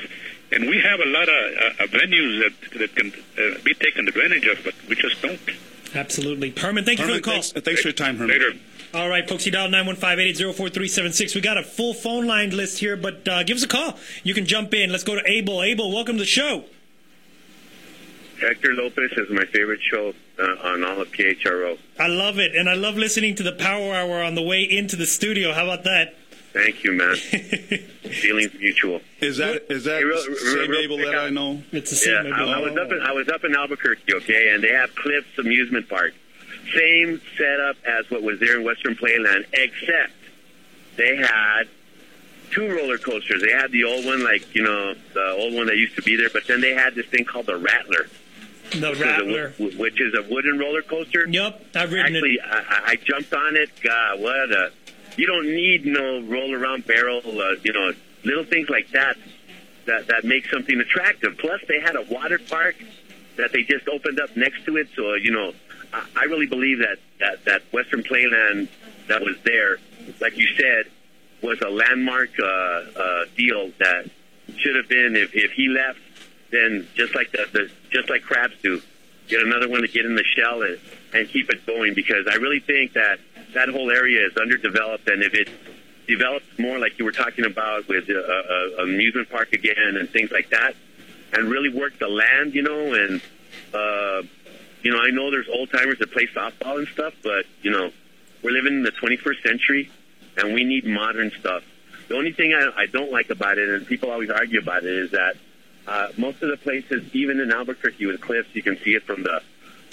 and 0.51 0.69
we 0.69 0.81
have 0.81 0.99
a 0.99 1.05
lot 1.05 1.29
of 1.29 1.29
uh, 1.29 1.83
uh, 1.83 1.87
venues 1.87 2.43
that 2.43 2.79
that 2.79 2.95
can 2.97 3.13
uh, 3.37 3.57
be 3.63 3.73
taken 3.75 4.05
advantage 4.09 4.45
of, 4.47 4.65
but 4.65 4.73
we 4.89 4.95
just 4.97 5.21
don't. 5.21 5.39
Absolutely, 5.95 6.49
Herman. 6.57 6.83
Thank 6.83 6.99
you 6.99 7.05
Herman, 7.05 7.19
for 7.19 7.21
the 7.21 7.31
call. 7.35 7.41
Thanks, 7.41 7.51
thanks 7.61 7.81
for 7.81 7.87
your 7.87 7.93
time, 7.93 8.17
Herman. 8.17 8.37
Later. 8.37 8.59
All 8.93 9.07
right, 9.07 9.27
folks, 9.27 9.45
you 9.45 9.51
dial 9.53 9.69
915-880-4376. 9.69 11.35
We 11.35 11.41
got 11.41 11.57
a 11.57 11.63
full 11.63 11.93
phone 11.93 12.27
line 12.27 12.49
list 12.49 12.79
here, 12.79 12.97
but 12.97 13.25
uh, 13.29 13.43
give 13.43 13.55
us 13.57 13.63
a 13.63 13.67
call. 13.67 13.97
You 14.23 14.33
can 14.33 14.45
jump 14.45 14.73
in. 14.73 14.91
Let's 14.91 15.03
go 15.05 15.15
to 15.15 15.21
Abel. 15.25 15.63
Abel, 15.63 15.89
welcome 15.91 16.17
to 16.17 16.21
the 16.21 16.25
show. 16.27 16.65
Hector 18.39 18.73
Lopez 18.73 19.11
is 19.13 19.29
my 19.29 19.45
favorite 19.45 19.79
show 19.81 20.13
uh, 20.39 20.43
on 20.67 20.83
all 20.83 21.01
of 21.01 21.11
KHRO. 21.11 21.77
I 21.99 22.07
love 22.07 22.39
it, 22.39 22.55
and 22.55 22.67
I 22.69 22.73
love 22.73 22.95
listening 22.97 23.35
to 23.35 23.43
the 23.43 23.51
Power 23.53 23.93
Hour 23.93 24.21
on 24.23 24.35
the 24.35 24.41
way 24.41 24.63
into 24.63 24.95
the 24.95 25.05
studio. 25.05 25.53
How 25.53 25.63
about 25.65 25.83
that? 25.85 26.15
Thank 26.51 26.83
you, 26.83 26.91
man. 26.93 27.15
Feelings 27.15 28.53
mutual. 28.59 29.01
Is 29.21 29.37
that 29.37 29.71
is 29.71 29.85
that 29.85 29.99
Hey, 29.99 30.03
real- 30.03 30.17
same 30.21 30.33
real- 30.59 30.67
real 30.69 30.79
Abel 30.81 30.97
that 30.97 31.15
I- 31.15 31.25
I 31.27 31.29
know? 31.29 31.63
It's 31.71 31.89
the 32.03 32.11
Yeah, 32.11 32.35
I, 32.35 32.43
I 32.43 32.59
was 32.59 32.77
up 32.77 32.91
in 32.91 33.01
I 33.01 33.11
was 33.11 33.27
up 33.29 33.43
in 33.43 33.55
Albuquerque, 33.55 34.13
okay, 34.15 34.49
and 34.53 34.63
they 34.63 34.69
have 34.69 34.93
Cliffs 34.95 35.37
Amusement 35.39 35.89
Park, 35.89 36.13
same 36.75 37.21
setup 37.37 37.77
as 37.85 38.09
what 38.11 38.21
was 38.21 38.39
there 38.39 38.59
in 38.59 38.65
Western 38.65 38.95
Playland, 38.95 39.45
except 39.53 40.11
they 40.95 41.15
had 41.15 41.63
two 42.51 42.67
roller 42.75 42.99
coasters. 42.99 43.41
They 43.41 43.51
had 43.51 43.71
the 43.71 43.83
old 43.85 44.05
one, 44.05 44.23
like 44.23 44.53
you 44.53 44.61
know, 44.61 44.93
the 45.15 45.31
old 45.31 45.53
one 45.55 45.65
that 45.67 45.77
used 45.77 45.95
to 45.95 46.03
be 46.03 46.15
there, 46.17 46.29
but 46.31 46.45
then 46.47 46.61
they 46.61 46.73
had 46.75 46.93
this 46.93 47.07
thing 47.07 47.25
called 47.25 47.47
the 47.47 47.57
Rattler. 47.57 48.07
The 48.81 48.91
is 48.91 48.99
a 49.01 49.03
Rattler. 49.03 49.49
which 49.77 49.99
is 50.01 50.13
a 50.15 50.23
wooden 50.33 50.57
roller 50.59 50.81
coaster. 50.81 51.27
Yep, 51.27 51.65
I've 51.75 51.91
ridden 51.91 52.15
Actually, 52.15 52.39
I, 52.41 52.57
I- 52.57 52.81
I 52.91 52.95
jumped 52.95 53.33
on 53.33 53.55
it. 53.55 53.69
God, 53.81 54.19
what 54.19 54.51
a! 54.51 54.71
You 55.17 55.27
don't 55.27 55.45
need 55.45 55.85
no 55.85 56.21
roll 56.21 56.53
around 56.53 56.85
barrel. 56.87 57.21
Uh, 57.25 57.55
you 57.63 57.71
know, 57.73 57.91
little 58.23 58.43
things 58.45 58.69
like 58.69 58.89
that 58.91 59.15
that 59.85 60.07
that 60.07 60.23
make 60.23 60.47
something 60.49 60.79
attractive. 60.79 61.37
Plus, 61.37 61.61
they 61.67 61.79
had 61.79 61.95
a 61.95 62.01
water 62.03 62.39
park 62.49 62.75
that 63.37 63.51
they 63.51 63.63
just 63.63 63.87
opened 63.87 64.19
up 64.19 64.35
next 64.35 64.65
to 64.65 64.77
it. 64.77 64.87
So 64.95 65.13
you 65.15 65.31
know, 65.31 65.53
I, 65.93 66.05
I 66.15 66.23
really 66.25 66.47
believe 66.47 66.79
that 66.79 66.97
that 67.19 67.45
that 67.45 67.61
Western 67.71 68.01
Playland 68.03 68.69
that 69.07 69.21
was 69.21 69.35
there, 69.43 69.77
like 70.19 70.37
you 70.37 70.47
said, 70.57 70.85
was 71.41 71.59
a 71.61 71.69
landmark 71.69 72.29
uh, 72.39 72.45
uh, 72.45 73.25
deal 73.35 73.71
that 73.79 74.09
should 74.57 74.75
have 74.75 74.87
been. 74.89 75.15
If 75.15 75.35
if 75.35 75.51
he 75.51 75.67
left, 75.67 75.99
then 76.53 76.87
just 76.95 77.15
like 77.15 77.31
the, 77.31 77.47
the 77.51 77.71
just 77.89 78.09
like 78.09 78.21
crabs 78.21 78.53
do, 78.61 78.81
get 79.27 79.41
another 79.41 79.67
one 79.67 79.81
to 79.81 79.87
get 79.87 80.05
in 80.05 80.15
the 80.15 80.23
shell 80.23 80.61
and, 80.61 80.79
and 81.13 81.27
keep 81.29 81.49
it 81.49 81.65
going. 81.65 81.93
Because 81.93 82.27
I 82.27 82.35
really 82.35 82.59
think 82.59 82.93
that 82.93 83.19
that 83.53 83.69
whole 83.69 83.91
area 83.91 84.25
is 84.25 84.37
underdeveloped, 84.37 85.07
and 85.07 85.23
if 85.23 85.33
it 85.33 85.49
develops 86.07 86.45
more, 86.59 86.79
like 86.79 86.99
you 86.99 87.05
were 87.05 87.11
talking 87.11 87.45
about 87.45 87.87
with 87.87 88.09
uh, 88.09 88.13
uh, 88.13 88.83
amusement 88.83 89.29
park 89.29 89.53
again 89.53 89.97
and 89.97 90.09
things 90.09 90.31
like 90.31 90.49
that, 90.49 90.75
and 91.33 91.49
really 91.49 91.69
work 91.69 91.97
the 91.99 92.07
land, 92.07 92.53
you 92.53 92.61
know, 92.61 92.93
and 92.93 93.21
uh, 93.73 94.21
you 94.83 94.91
know, 94.91 94.99
I 94.99 95.09
know 95.09 95.31
there's 95.31 95.47
old 95.49 95.71
timers 95.71 95.97
that 95.99 96.11
play 96.11 96.27
softball 96.27 96.77
and 96.77 96.87
stuff, 96.89 97.13
but 97.23 97.45
you 97.61 97.71
know, 97.71 97.91
we're 98.43 98.51
living 98.51 98.73
in 98.73 98.83
the 98.83 98.91
21st 98.91 99.41
century, 99.41 99.89
and 100.37 100.53
we 100.53 100.63
need 100.63 100.85
modern 100.85 101.31
stuff. 101.39 101.63
The 102.09 102.15
only 102.15 102.33
thing 102.33 102.53
I, 102.53 102.69
I 102.75 102.85
don't 102.87 103.11
like 103.11 103.29
about 103.29 103.57
it, 103.57 103.69
and 103.69 103.87
people 103.87 104.11
always 104.11 104.29
argue 104.29 104.59
about 104.59 104.83
it, 104.83 104.93
is 104.93 105.11
that 105.11 105.37
uh, 105.87 106.07
most 106.17 106.41
of 106.41 106.49
the 106.49 106.57
places, 106.57 107.03
even 107.13 107.39
in 107.39 107.51
Albuquerque 107.51 108.05
with 108.05 108.21
cliffs, 108.21 108.49
you 108.53 108.61
can 108.63 108.77
see 108.83 108.95
it 108.95 109.03
from 109.03 109.23
the 109.23 109.41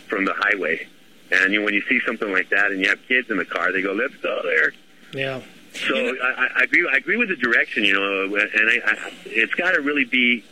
from 0.08 0.24
the 0.24 0.34
highway. 0.36 0.86
And 1.32 1.52
you, 1.52 1.62
when 1.62 1.74
you 1.74 1.82
see 1.88 2.00
something 2.06 2.32
like 2.32 2.48
that, 2.50 2.72
and 2.72 2.80
you 2.80 2.88
have 2.88 2.98
kids 3.06 3.30
in 3.30 3.36
the 3.36 3.44
car, 3.44 3.72
they 3.72 3.82
go, 3.82 3.92
"Let's 3.92 4.14
go 4.16 4.40
there." 4.42 4.72
Yeah. 5.12 5.40
So 5.86 5.94
I, 5.96 6.26
I- 6.44 6.50
I 6.56 6.62
agree. 6.64 6.88
I 6.92 6.96
agree 6.96 7.16
with 7.16 7.28
the 7.28 7.36
direction, 7.36 7.84
you 7.84 7.94
know, 7.94 8.24
and 8.34 8.70
I, 8.70 8.80
I, 8.84 9.12
it's 9.26 9.54
got 9.54 9.72
to 9.72 9.80
really 9.80 10.04
be 10.04 10.44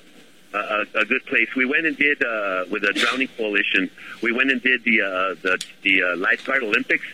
a, 0.55 0.85
a, 0.95 1.05
good 1.05 1.27
place. 1.27 1.49
We 1.57 1.65
went 1.67 1.87
and 1.87 1.97
did 1.97 2.23
uh, 2.23 2.65
with 2.71 2.83
the 2.83 2.93
Drowning 2.93 3.29
Coalition. 3.37 3.91
We 4.23 4.31
went 4.33 4.51
and 4.53 4.63
did 4.63 4.85
the 4.85 5.03
uh, 5.03 5.35
the 5.43 5.65
the 5.83 6.03
uh, 6.05 6.17
lifeguard 6.17 6.63
Olympics, 6.63 7.05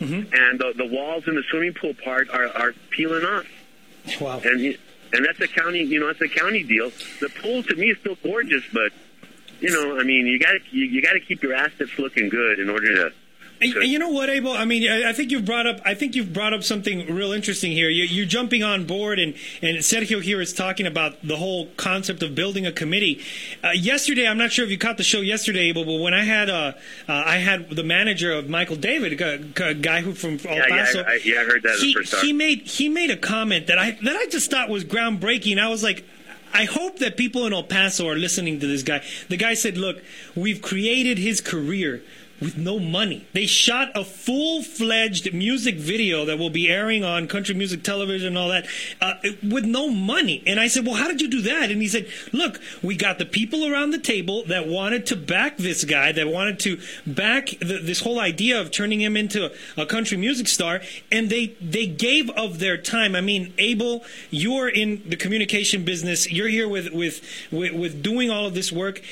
Mm-hmm. 0.00 0.34
and 0.34 0.58
the, 0.58 0.72
the 0.76 0.86
walls 0.86 1.26
in 1.28 1.36
the 1.36 1.42
swimming 1.50 1.72
pool 1.72 1.94
part 1.94 2.28
are, 2.30 2.48
are 2.48 2.72
peeling 2.90 3.24
off. 3.24 3.46
Wow. 4.20 4.40
And 4.44 4.60
you- 4.60 4.78
and 5.14 5.24
that's 5.24 5.40
a 5.40 5.48
county, 5.48 5.82
you 5.82 6.00
know, 6.00 6.08
that's 6.08 6.20
a 6.20 6.28
county 6.28 6.62
deal. 6.64 6.90
The 7.20 7.28
pool 7.40 7.62
to 7.62 7.76
me 7.76 7.90
is 7.90 7.98
still 7.98 8.16
gorgeous, 8.22 8.64
but 8.72 8.92
you 9.60 9.70
know, 9.70 9.98
I 9.98 10.02
mean, 10.02 10.26
you 10.26 10.38
got 10.38 10.52
to 10.52 10.60
you, 10.70 10.84
you 10.84 11.00
got 11.00 11.12
to 11.12 11.20
keep 11.20 11.42
your 11.42 11.54
assets 11.54 11.98
looking 11.98 12.28
good 12.28 12.58
in 12.58 12.68
order 12.68 12.94
to. 12.94 13.12
You 13.60 13.98
know 13.98 14.10
what, 14.10 14.28
Abel? 14.28 14.52
I 14.52 14.64
mean, 14.64 14.90
I, 14.90 15.12
think 15.12 15.30
you've 15.30 15.44
brought 15.44 15.66
up. 15.66 15.80
I 15.84 15.94
think 15.94 16.14
you've 16.14 16.32
brought 16.32 16.52
up 16.52 16.64
something 16.64 17.06
real 17.06 17.32
interesting 17.32 17.72
here. 17.72 17.88
You, 17.88 18.04
you're 18.04 18.26
jumping 18.26 18.62
on 18.62 18.84
board, 18.84 19.18
and 19.18 19.34
and 19.62 19.78
Sergio 19.78 20.20
here 20.20 20.40
is 20.40 20.52
talking 20.52 20.86
about 20.86 21.22
the 21.22 21.36
whole 21.36 21.68
concept 21.76 22.22
of 22.22 22.34
building 22.34 22.66
a 22.66 22.72
committee. 22.72 23.22
Uh, 23.62 23.70
yesterday, 23.70 24.26
I'm 24.26 24.38
not 24.38 24.52
sure 24.52 24.64
if 24.64 24.70
you 24.70 24.78
caught 24.78 24.96
the 24.96 25.04
show 25.04 25.20
yesterday, 25.20 25.68
Abel, 25.68 25.84
but 25.84 26.00
when 26.00 26.12
I 26.12 26.24
had 26.24 26.50
uh, 26.50 26.72
uh, 27.08 27.12
I 27.12 27.36
had 27.36 27.70
the 27.70 27.84
manager 27.84 28.32
of 28.32 28.48
Michael 28.48 28.76
David, 28.76 29.20
a, 29.20 29.68
a 29.70 29.74
guy 29.74 30.00
who 30.00 30.14
from 30.14 30.38
El 30.44 30.56
Yeah, 30.56 30.66
yeah, 30.68 30.84
Paso. 30.84 31.02
I, 31.02 31.20
yeah, 31.24 31.40
I 31.40 31.44
heard 31.44 31.62
that. 31.62 31.78
he, 31.78 32.26
he 32.26 32.32
made 32.32 32.62
he 32.62 32.88
made 32.88 33.10
a 33.10 33.16
comment 33.16 33.68
that 33.68 33.78
I 33.78 33.92
that 34.02 34.16
I 34.16 34.26
just 34.26 34.50
thought 34.50 34.68
was 34.68 34.84
groundbreaking. 34.84 35.58
I 35.58 35.68
was 35.68 35.82
like. 35.82 36.04
I 36.56 36.66
hope 36.66 37.00
that 37.00 37.16
people 37.16 37.46
in 37.46 37.52
El 37.52 37.64
Paso 37.64 38.08
are 38.08 38.14
listening 38.14 38.60
to 38.60 38.68
this 38.68 38.84
guy. 38.84 39.02
The 39.28 39.36
guy 39.36 39.54
said, 39.54 39.76
"Look, 39.76 40.00
we've 40.36 40.62
created 40.62 41.18
his 41.18 41.40
career 41.40 42.00
with 42.40 42.56
no 42.56 42.78
money. 42.78 43.26
They 43.32 43.46
shot 43.46 43.90
a 43.94 44.04
full 44.04 44.62
fledged 44.62 45.32
music 45.32 45.76
video 45.76 46.24
that 46.24 46.38
will 46.38 46.50
be 46.50 46.68
airing 46.68 47.04
on 47.04 47.28
country 47.28 47.54
music 47.54 47.82
television 47.82 48.28
and 48.28 48.38
all 48.38 48.48
that 48.48 48.66
uh, 49.00 49.14
with 49.42 49.64
no 49.64 49.88
money. 49.88 50.42
And 50.46 50.60
I 50.60 50.68
said, 50.68 50.86
Well, 50.86 50.94
how 50.94 51.08
did 51.08 51.20
you 51.20 51.28
do 51.28 51.42
that? 51.42 51.70
And 51.70 51.80
he 51.80 51.88
said, 51.88 52.08
Look, 52.32 52.60
we 52.82 52.96
got 52.96 53.18
the 53.18 53.26
people 53.26 53.70
around 53.70 53.90
the 53.90 53.98
table 53.98 54.44
that 54.46 54.66
wanted 54.66 55.06
to 55.06 55.16
back 55.16 55.56
this 55.56 55.84
guy, 55.84 56.12
that 56.12 56.28
wanted 56.28 56.58
to 56.60 56.80
back 57.06 57.50
the, 57.60 57.80
this 57.82 58.00
whole 58.00 58.20
idea 58.20 58.60
of 58.60 58.70
turning 58.70 59.00
him 59.00 59.16
into 59.16 59.52
a, 59.76 59.84
country 59.86 60.16
music 60.16 60.48
star, 60.48 60.80
and 61.12 61.30
they, 61.30 61.54
they 61.60 61.86
gave 61.86 62.30
of 62.30 62.58
their 62.58 62.76
time. 62.76 63.14
I 63.14 63.20
mean, 63.20 63.52
Abel, 63.58 64.02
you're 64.30 64.68
in 64.68 65.02
the 65.08 65.16
communication 65.16 65.84
business, 65.84 66.32
you're 66.32 66.48
here 66.48 66.68
with, 66.68 66.92
with, 66.92 67.22
with, 67.52 67.74
with 67.74 68.02
doing 68.02 68.30
all 68.30 68.46
of 68.46 68.54
this 68.54 68.72
work. 68.72 69.02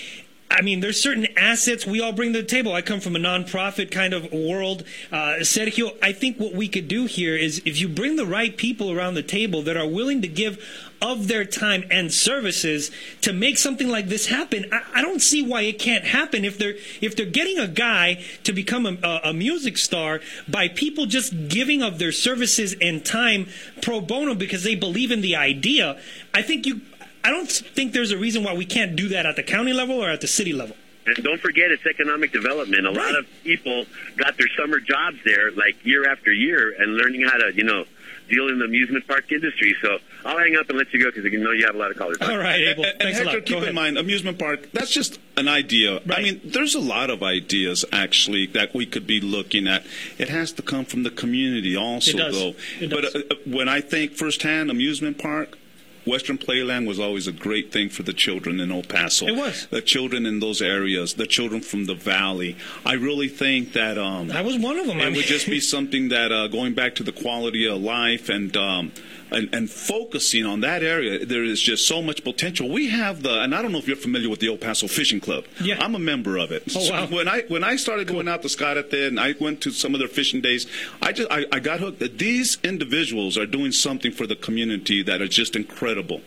I 0.53 0.61
mean, 0.61 0.81
there's 0.81 1.01
certain 1.01 1.27
assets 1.37 1.87
we 1.87 2.01
all 2.01 2.13
bring 2.13 2.35
to 2.35 2.43
the 2.43 2.47
table. 2.47 2.75
I 2.75 2.83
come 2.83 3.01
from 3.01 3.17
a 3.17 3.19
nonprofit 3.19 3.91
kind 3.91 4.13
of 4.13 4.31
world. 4.33 4.85
Uh, 5.11 5.37
Sergio, 5.41 5.97
I 6.03 6.13
think 6.13 6.39
what 6.39 6.53
we 6.53 6.69
could 6.69 6.89
do 6.89 7.07
here 7.07 7.35
is 7.35 7.63
if 7.65 7.81
you 7.81 7.89
bring 7.89 8.17
the 8.17 8.27
right 8.27 8.55
people 8.55 8.91
around 8.91 9.15
the 9.15 9.23
table 9.23 9.63
that 9.63 9.77
are 9.77 9.89
willing 9.89 10.21
to 10.23 10.29
give 10.29 10.63
of 11.01 11.27
their 11.27 11.45
time 11.45 11.83
and 11.91 12.13
services 12.13 12.93
to 13.23 13.33
make 13.33 13.59
something 13.59 13.89
like 13.89 14.09
this 14.09 14.27
happen, 14.27 14.67
I, 14.71 14.83
I 14.95 15.03
don't 15.03 15.21
see 15.21 15.43
why 15.43 15.63
it 15.63 15.79
can't 15.79 16.05
happen. 16.05 16.45
If 16.45 16.59
they're 16.59 16.77
if 17.01 17.17
they're 17.17 17.27
getting 17.27 17.59
a 17.59 17.67
guy 17.67 18.23
to 18.45 18.53
become 18.53 18.87
a, 18.87 18.97
a, 19.03 19.21
a 19.31 19.33
music 19.33 19.79
star 19.79 20.21
by 20.47 20.69
people 20.69 21.07
just 21.07 21.49
giving 21.49 21.83
of 21.83 21.99
their 21.99 22.13
services 22.13 22.77
and 22.81 23.05
time 23.05 23.49
pro 23.81 24.01
bono 24.01 24.35
because 24.35 24.63
they 24.63 24.77
believe 24.77 25.11
in 25.11 25.23
the 25.23 25.35
idea, 25.35 25.99
I 26.33 26.43
think 26.43 26.67
you 26.67 26.83
I 27.25 27.31
don't 27.31 27.51
think 27.51 27.93
there's 27.93 28.11
a 28.11 28.19
reason 28.19 28.43
why 28.45 28.55
we 28.55 28.67
can't 28.67 28.97
do 28.97 29.09
that 29.09 29.27
at 29.27 29.37
the 29.37 29.43
county 29.43 29.73
level 29.73 30.03
or 30.03 30.11
at 30.11 30.21
the 30.21 30.27
city 30.27 30.53
level. 30.53 30.77
And 31.07 31.17
don't 31.17 31.41
forget, 31.41 31.71
it's 31.71 31.85
economic 31.85 32.33
development. 32.33 32.87
A 32.87 32.91
right. 32.91 32.97
lot 32.97 33.19
of 33.19 33.27
people 33.43 33.87
got 34.17 34.37
their 34.37 34.49
summer 34.57 34.79
jobs 34.79 35.19
there, 35.25 35.51
like 35.51 35.85
year 35.85 36.09
after 36.09 36.33
year, 36.33 36.75
and 36.79 36.97
learning 36.97 37.23
how 37.23 37.39
to, 37.39 37.53
you 37.55 37.65
know, 37.65 37.85
deal 38.29 38.49
in 38.49 38.59
the 38.59 38.65
amusement 38.67 39.07
park 39.09 39.31
industry. 39.33 39.75
So 39.83 39.99
I'll 40.25 40.39
hang 40.39 40.57
up 40.57 40.69
and 40.69 40.79
let 40.79 40.93
you 40.93 41.03
go 41.03 41.11
because 41.11 41.25
I 41.25 41.37
know 41.37 41.51
you 41.51 41.67
have 41.67 41.75
a 41.75 41.79
lot 41.79 41.91
of 41.91 41.97
callers. 41.97 42.19
All 42.21 42.39
right, 42.39 42.61
Abel. 42.61 42.85
And, 42.85 42.99
Thanks 42.99 43.19
and 43.19 43.29
Hector, 43.29 43.39
a 43.39 43.41
lot. 43.41 43.63
keep 43.63 43.69
in 43.69 43.75
mind, 43.75 43.99
amusement 43.99 44.39
park, 44.39 44.71
that's 44.73 44.93
just 44.93 45.19
an 45.37 45.49
idea. 45.49 45.95
Right. 46.07 46.19
I 46.19 46.23
mean, 46.23 46.41
there's 46.45 46.75
a 46.75 46.81
lot 46.81 47.11
of 47.11 47.23
ideas, 47.23 47.85
actually, 47.93 48.47
that 48.49 48.73
we 48.73 48.87
could 48.87 49.07
be 49.07 49.21
looking 49.21 49.67
at. 49.67 49.85
It 50.19 50.29
has 50.29 50.53
to 50.53 50.63
come 50.63 50.85
from 50.85 51.03
the 51.03 51.11
community 51.11 51.77
also, 51.77 52.13
It 52.13 52.17
does. 52.17 52.39
though. 52.39 52.55
It 52.81 52.91
but 52.91 53.05
uh, 53.17 53.35
when 53.45 53.69
I 53.69 53.81
think 53.81 54.13
firsthand 54.13 54.71
amusement 54.71 55.19
park, 55.19 55.59
Western 56.05 56.37
Playland 56.39 56.87
was 56.87 56.99
always 56.99 57.27
a 57.27 57.33
great 57.33 57.71
thing 57.73 57.89
for 57.89 58.03
the 58.03 58.13
children 58.13 58.59
in 58.61 58.73
El 58.73 58.83
Paso. 58.83 59.27
It 59.27 59.37
was. 59.37 59.67
The 59.71 59.81
children 59.83 60.27
in 60.27 60.41
those 60.41 60.61
areas, 60.61 61.15
the 61.15 61.27
children 61.27 61.61
from 61.61 61.87
the 61.87 61.95
valley. 61.95 62.57
I 62.85 62.95
really 62.95 63.29
think 63.29 63.73
that 63.75 63.99
um, 63.99 64.31
I 64.33 64.43
was 64.43 64.59
one 64.59 64.79
of 64.79 64.87
them. 64.87 64.99
It 64.99 65.03
I 65.03 65.05
mean- 65.07 65.17
would 65.17 65.25
just 65.27 65.47
be 65.47 65.61
something 65.61 66.09
that 66.09 66.33
uh, 66.33 66.49
going 66.49 66.75
back 66.75 66.95
to 66.97 67.03
the 67.03 67.13
quality 67.13 67.67
of 67.69 67.81
life 67.81 68.29
and. 68.29 68.57
Um, 68.57 68.93
and, 69.33 69.53
and 69.55 69.71
focusing 69.71 70.45
on 70.47 70.61
that 70.61 70.83
area, 70.83 71.25
there 71.25 71.45
is 71.45 71.61
just 71.61 71.87
so 71.87 72.03
much 72.03 72.23
potential. 72.23 72.69
We 72.69 72.91
have 72.91 73.23
the, 73.23 73.41
and 73.43 73.55
I 73.55 73.63
don't 73.63 73.73
know 73.73 73.79
if 73.79 73.87
you're 73.87 73.97
familiar 73.97 74.29
with 74.29 74.41
the 74.41 74.49
El 74.49 74.57
Paso 74.57 74.87
Fishing 74.87 75.21
Club. 75.21 75.45
Yeah. 75.61 75.83
I'm 75.83 75.95
a 75.95 75.99
member 75.99 76.37
of 76.37 76.53
it. 76.53 76.65
Oh, 76.75 76.91
wow. 76.91 77.07
So 77.07 77.15
when 77.15 77.29
I 77.29 77.43
when 77.49 77.65
I 77.65 77.77
started 77.77 78.07
going 78.07 78.29
out 78.29 78.43
to 78.43 78.49
Ascarate 78.49 79.07
and 79.07 79.19
I 79.19 79.35
went 79.41 79.61
to 79.63 79.71
some 79.71 79.95
of 79.95 79.99
their 79.99 80.09
fishing 80.09 80.41
days, 80.41 80.67
I 81.01 81.13
just 81.13 81.31
I, 81.31 81.47
I 81.53 81.59
got 81.61 81.81
hooked. 81.81 81.99
That 81.99 82.19
these 82.19 82.59
individuals 82.63 83.37
are 83.37 83.47
doing 83.47 83.73
something 83.73 84.13
for 84.13 84.27
the 84.27 84.37
community 84.37 85.03
that 85.03 85.21
is 85.21 85.31
just 85.31 85.57
incredible. 85.57 86.21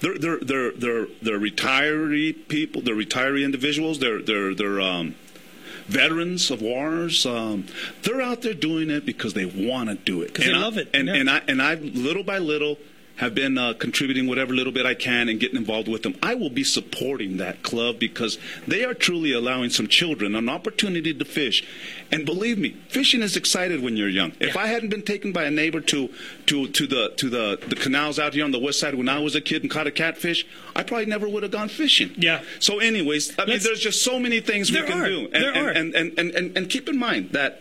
They're 0.00 0.18
they're 0.18 0.38
they're 0.40 0.72
they're, 0.72 1.06
they're 1.22 1.40
retiree 1.40 2.48
people. 2.48 2.82
They're 2.82 2.94
retiree 2.94 3.44
individuals. 3.44 3.98
They're 3.98 4.22
they're 4.22 4.54
they're 4.54 4.80
um, 4.80 5.16
veterans 5.86 6.50
of 6.50 6.62
wars. 6.62 7.26
Um, 7.26 7.66
they're 8.02 8.22
out 8.22 8.42
there 8.42 8.54
doing 8.54 8.90
it 8.90 9.04
because 9.04 9.34
they 9.34 9.44
want 9.46 9.88
to 9.90 9.94
do 9.96 10.22
it. 10.22 10.34
they 10.34 10.52
love 10.52 10.78
it. 10.78 10.88
And 10.94 11.08
Yeah. 11.08 11.14
and 11.14 11.30
I 11.30 11.42
and 11.48 11.62
I 11.62 11.74
little 11.74 12.22
by 12.24 12.38
little 12.38 12.78
have 13.16 13.34
been 13.34 13.56
uh, 13.56 13.74
contributing 13.74 14.26
whatever 14.26 14.52
little 14.52 14.72
bit 14.72 14.84
I 14.86 14.94
can 14.94 15.28
and 15.28 15.38
getting 15.38 15.56
involved 15.56 15.86
with 15.88 16.02
them. 16.02 16.16
I 16.22 16.34
will 16.34 16.50
be 16.50 16.64
supporting 16.64 17.36
that 17.36 17.62
club 17.62 17.98
because 17.98 18.38
they 18.66 18.84
are 18.84 18.94
truly 18.94 19.32
allowing 19.32 19.70
some 19.70 19.86
children 19.86 20.34
an 20.34 20.48
opportunity 20.48 21.14
to 21.14 21.24
fish. 21.24 21.64
And 22.10 22.26
believe 22.26 22.58
me, 22.58 22.70
fishing 22.88 23.22
is 23.22 23.36
excited 23.36 23.82
when 23.82 23.96
you're 23.96 24.08
young. 24.08 24.32
If 24.40 24.56
I 24.56 24.66
hadn't 24.66 24.88
been 24.90 25.02
taken 25.02 25.32
by 25.32 25.44
a 25.44 25.50
neighbor 25.50 25.80
to 25.80 26.10
to 26.46 26.68
to 26.68 26.86
the 26.86 27.12
to 27.16 27.28
the 27.30 27.58
the 27.68 27.76
canals 27.76 28.18
out 28.18 28.34
here 28.34 28.44
on 28.44 28.50
the 28.50 28.58
west 28.58 28.80
side 28.80 28.94
when 28.94 29.08
I 29.08 29.18
was 29.20 29.34
a 29.34 29.40
kid 29.40 29.62
and 29.62 29.70
caught 29.70 29.86
a 29.86 29.90
catfish, 29.92 30.46
I 30.74 30.82
probably 30.82 31.06
never 31.06 31.28
would 31.28 31.42
have 31.44 31.52
gone 31.52 31.68
fishing. 31.68 32.12
Yeah. 32.16 32.42
So, 32.58 32.78
anyways, 32.80 33.38
I 33.38 33.42
mean, 33.44 33.50
Let's- 33.54 33.64
there's 33.64 33.80
just 33.80 34.02
so 34.02 34.18
many 34.18 34.40
things 34.40 34.70
we 34.70 34.82
can 34.82 35.00
are. 35.00 35.06
do. 35.06 35.28
And, 35.32 35.42
There 35.42 35.52
and, 35.52 35.66
are. 35.66 35.70
And, 35.70 35.94
and, 35.94 36.18
and, 36.18 36.30
and, 36.34 36.56
and 36.56 36.70
keep 36.70 36.88
in 36.88 36.98
mind 36.98 37.30
that. 37.30 37.60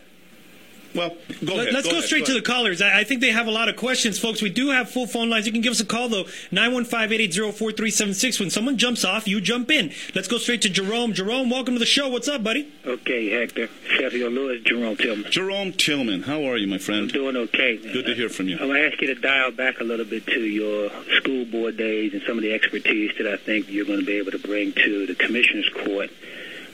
Well, 0.96 1.10
go 1.44 1.56
Let, 1.56 1.70
ahead. 1.70 1.76
us 1.76 1.84
go, 1.86 1.92
ahead, 1.92 2.04
straight 2.04 2.26
to 2.26 2.32
ahead. 2.34 2.44
the 2.44 2.48
callers. 2.48 2.82
I, 2.82 3.00
I 3.00 3.04
think 3.04 3.22
they 3.22 3.32
have 3.32 3.48
a 3.48 3.52
lot 3.52 3.68
of 3.70 3.76
questions, 3.76 4.20
folks. 4.20 4.42
We 4.42 4.50
do 4.50 4.70
have 4.70 4.90
full 4.90 5.08
phone 5.08 5.30
lines. 5.30 5.46
You 5.48 5.52
can 5.52 5.62
give 5.62 5.72
us 5.72 5.80
a 5.80 5.86
call, 5.86 6.08
though. 6.10 6.26
915-880-4376. 6.52 8.40
When 8.40 8.50
someone 8.50 8.78
jumps 8.78 9.04
off, 9.04 9.28
you 9.28 9.42
jump 9.42 9.72
in. 9.72 9.92
Let's 10.14 10.28
go 10.28 10.38
straight 10.38 10.62
to 10.64 10.70
Jerome. 10.70 11.14
Jerome, 11.14 11.50
welcome 11.50 11.74
to 11.76 11.80
the 11.80 11.86
show. 11.86 12.10
What's 12.10 12.28
up, 12.28 12.44
buddy? 12.44 12.72
Okay, 12.86 13.30
Hector. 13.30 13.68
Sergio 13.98 14.32
Lewis, 14.34 14.62
Jerome 14.64 14.96
Tillman. 14.96 15.32
Jerome 15.32 15.72
Tillman, 15.74 16.24
how 16.24 16.44
are 16.44 16.58
you, 16.58 16.68
my 16.68 16.78
friend? 16.78 17.02
I'm 17.04 17.08
doing 17.08 17.36
okay. 17.38 17.78
Good 17.78 18.06
to 18.06 18.14
hear 18.16 18.30
from 18.30 18.48
you. 18.48 18.56
I'm 18.60 18.68
going 18.68 18.82
to 18.82 18.88
ask 18.88 19.02
you 19.02 19.08
to 19.14 19.20
dial 19.20 19.52
back 19.52 19.80
a 19.80 19.84
little 19.84 20.06
bit 20.06 20.26
to 20.28 20.40
your 20.42 20.90
school 21.18 21.46
board 21.46 21.78
days 21.78 22.14
and 22.14 22.22
some 22.28 22.38
of 22.38 22.44
the 22.44 22.54
expertise 22.54 23.12
that 23.18 23.28
I 23.28 23.38
think 23.38 23.70
you're 23.70 23.86
going 23.86 24.00
to 24.00 24.06
be 24.06 24.18
able 24.18 24.32
to 24.32 24.40
bring 24.40 24.74
to 24.74 25.06
the 25.08 25.16
Commissioner's 25.16 25.70
Court, 25.70 26.10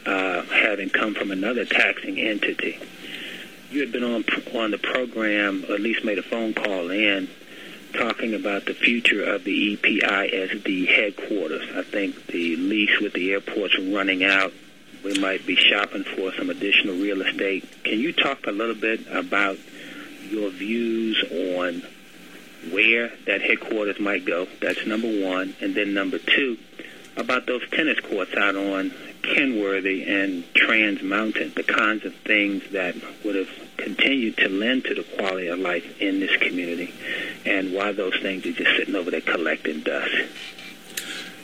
uh, 0.06 0.42
having 0.44 0.90
come 0.90 1.14
from 1.16 1.32
another 1.32 1.66
taxing 1.66 2.20
entity. 2.20 2.80
You 3.72 3.82
had 3.82 3.92
been 3.92 4.04
on 4.04 4.26
on 4.56 4.72
the 4.72 4.80
program, 4.80 5.66
or 5.70 5.76
at 5.76 5.82
least 5.82 6.04
made 6.04 6.18
a 6.18 6.24
phone 6.24 6.54
call 6.54 6.90
in, 6.90 7.30
talking 7.94 8.34
about 8.34 8.66
the 8.66 8.74
future 8.74 9.24
of 9.24 9.44
the 9.44 9.78
EPISD 9.78 10.88
headquarters. 10.88 11.70
I 11.76 11.84
think 11.84 12.28
the 12.28 12.56
lease 12.56 13.00
with 13.00 13.14
the 13.14 13.32
airport's 13.32 13.78
running 13.80 14.24
out. 14.24 14.54
We 15.04 15.20
might 15.20 15.46
be 15.46 15.56
shopping 15.56 16.04
for 16.04 16.34
some 16.34 16.50
additional 16.50 16.96
real 16.96 17.22
estate. 17.22 17.68
Can 17.84 18.00
you 18.00 18.12
talk 18.12 18.48
a 18.48 18.52
little 18.52 18.76
bit 18.76 19.08
about 19.08 19.58
your 20.30 20.50
views 20.50 21.24
on 21.32 21.84
where 22.72 23.10
that 23.26 23.42
headquarters 23.42 24.00
might 24.00 24.26
go? 24.26 24.48
That's 24.62 24.86
number 24.86 25.08
one. 25.26 25.56
And 25.62 25.76
then 25.76 25.94
number 25.94 26.18
two, 26.18 26.58
about 27.16 27.46
those 27.46 27.68
tennis 27.70 28.00
courts 28.00 28.34
out 28.36 28.56
on 28.56 28.92
Kenworthy 29.24 30.04
and 30.08 30.44
Trans 30.54 31.02
Mountain, 31.02 31.54
the 31.56 31.64
kinds 31.64 32.06
of 32.06 32.16
things 32.16 32.64
that 32.72 32.96
would 33.24 33.36
have 33.36 33.50
continued 33.78 34.38
to 34.38 34.50
lend 34.50 34.86
to 34.86 34.96
the 34.96 35.04
quality 35.04 35.48
of 35.48 35.60
life 35.60 36.02
in 36.02 36.20
this 36.20 36.36
community, 36.38 36.94
and 37.46 37.74
why 37.74 37.92
those 37.92 38.18
things 38.22 38.46
are 38.46 38.52
just 38.52 38.76
sitting 38.78 38.96
over 38.96 39.12
there 39.12 39.22
collecting 39.22 39.82
dust. 39.82 40.16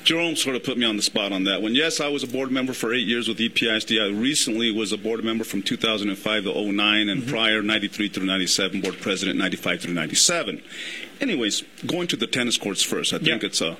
Jerome 0.06 0.36
sort 0.36 0.56
of 0.56 0.64
put 0.64 0.78
me 0.78 0.86
on 0.86 0.98
the 0.98 1.02
spot 1.02 1.32
on 1.32 1.46
that 1.46 1.64
one. 1.64 1.74
Yes, 1.74 2.00
I 2.00 2.10
was 2.10 2.22
a 2.22 2.28
board 2.28 2.52
member 2.52 2.74
for 2.74 2.94
eight 2.94 3.08
years 3.08 3.28
with 3.28 3.40
EPISD. 3.40 4.00
I 4.00 4.16
recently 4.16 4.72
was 4.72 4.92
a 4.92 4.98
board 4.98 5.24
member 5.24 5.44
from 5.44 5.64
2005 5.64 6.44
to 6.44 6.72
09, 6.72 7.10
and 7.10 7.22
mm-hmm. 7.22 7.30
prior 7.30 7.64
93 7.64 8.10
through 8.10 8.26
97, 8.28 8.82
board 8.82 9.02
president 9.02 9.40
95 9.40 9.82
through 9.82 9.96
97. 9.96 10.62
Anyways, 11.20 11.64
going 11.88 12.08
to 12.10 12.16
the 12.16 12.28
tennis 12.28 12.56
courts 12.56 12.84
first. 12.84 13.14
I 13.14 13.18
think 13.18 13.44
it's 13.44 13.62
a. 13.62 13.78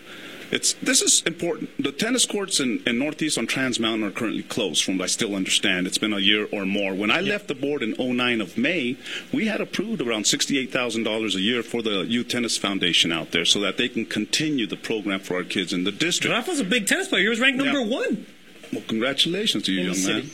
It's 0.52 0.74
this 0.74 1.02
is 1.02 1.22
important. 1.24 1.70
The 1.82 1.92
tennis 1.92 2.26
courts 2.26 2.60
in, 2.60 2.82
in 2.86 3.00
Northeast 3.00 3.38
on 3.38 3.48
Trans 3.48 3.80
Mountain 3.80 4.08
are 4.08 4.12
currently 4.12 4.44
closed, 4.44 4.84
from 4.84 4.98
what 4.98 5.06
I 5.06 5.08
still 5.08 5.36
understand. 5.36 5.88
It's 5.88 5.98
been 5.98 6.14
a 6.14 6.20
year 6.20 6.48
or 6.52 6.66
more. 6.66 6.94
When 6.94 7.12
I 7.12 7.22
left 7.22 7.48
the 7.48 7.56
board 7.56 7.82
in 7.82 7.96
09 7.98 8.42
of 8.42 8.58
May, 8.58 8.98
we 9.34 9.48
had 9.48 9.62
approved 9.62 10.02
around 10.02 10.24
$68,000 10.24 11.36
a 11.36 11.42
year 11.42 11.64
for 11.64 11.82
the 11.82 12.06
Youth 12.06 12.28
Tennis 12.28 12.58
Foundation 12.58 13.12
out 13.12 13.32
there 13.32 13.46
so 13.46 13.60
that 13.62 13.78
they 13.78 13.90
can 13.90 14.06
continue 14.06 14.68
the 14.68 14.78
program 14.78 15.20
for 15.20 15.38
our 15.38 15.44
kids 15.44 15.74
in 15.74 15.84
the 15.84 15.92
district. 15.92 16.34
Rafa's 16.34 16.60
a 16.60 16.64
big 16.64 16.88
tennis 16.88 17.08
player. 17.08 17.24
He 17.24 17.30
was 17.30 17.40
ranked 17.40 17.58
number 17.58 17.82
one. 17.82 18.26
Well, 18.72 18.84
congratulations 18.88 19.64
to 19.64 19.72
you, 19.72 19.82
In 19.82 19.94
young 19.94 20.06
man. 20.06 20.30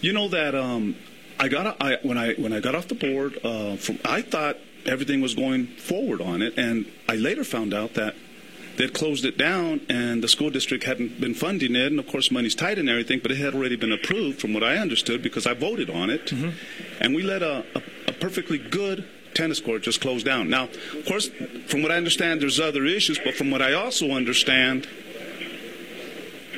You 0.00 0.12
know 0.12 0.28
that 0.28 0.54
um, 0.54 0.96
I 1.40 1.48
got 1.48 1.76
I, 1.80 1.98
when 2.02 2.18
I 2.18 2.34
when 2.34 2.52
I 2.52 2.60
got 2.60 2.74
off 2.74 2.88
the 2.88 2.94
board, 2.94 3.38
uh, 3.44 3.76
from 3.76 3.98
I 4.04 4.22
thought 4.22 4.56
everything 4.86 5.20
was 5.20 5.34
going 5.34 5.66
forward 5.66 6.20
on 6.20 6.42
it, 6.42 6.56
and 6.56 6.90
I 7.08 7.16
later 7.16 7.44
found 7.44 7.74
out 7.74 7.94
that 7.94 8.14
they'd 8.78 8.94
closed 8.94 9.24
it 9.24 9.36
down, 9.36 9.80
and 9.88 10.22
the 10.22 10.28
school 10.28 10.50
district 10.50 10.84
hadn't 10.84 11.20
been 11.20 11.34
funding 11.34 11.76
it, 11.76 11.88
and 11.88 11.98
of 11.98 12.06
course 12.06 12.30
money's 12.30 12.54
tight 12.54 12.78
and 12.78 12.88
everything, 12.88 13.18
but 13.18 13.30
it 13.30 13.38
had 13.38 13.54
already 13.54 13.76
been 13.76 13.92
approved, 13.92 14.40
from 14.40 14.54
what 14.54 14.64
I 14.64 14.78
understood, 14.78 15.22
because 15.22 15.46
I 15.46 15.54
voted 15.54 15.90
on 15.90 16.08
it, 16.08 16.26
mm-hmm. 16.26 16.50
and 17.00 17.14
we 17.14 17.22
let 17.22 17.42
a, 17.42 17.64
a, 17.74 17.82
a 18.08 18.12
perfectly 18.12 18.58
good 18.58 19.06
tennis 19.34 19.60
court 19.60 19.82
just 19.82 20.00
close 20.00 20.22
down. 20.22 20.48
Now, 20.48 20.64
of 20.64 21.04
course, 21.06 21.28
from 21.66 21.82
what 21.82 21.92
I 21.92 21.96
understand, 21.96 22.40
there's 22.40 22.58
other 22.58 22.84
issues, 22.86 23.18
but 23.18 23.34
from 23.34 23.50
what 23.50 23.62
I 23.62 23.74
also 23.74 24.12
understand, 24.12 24.88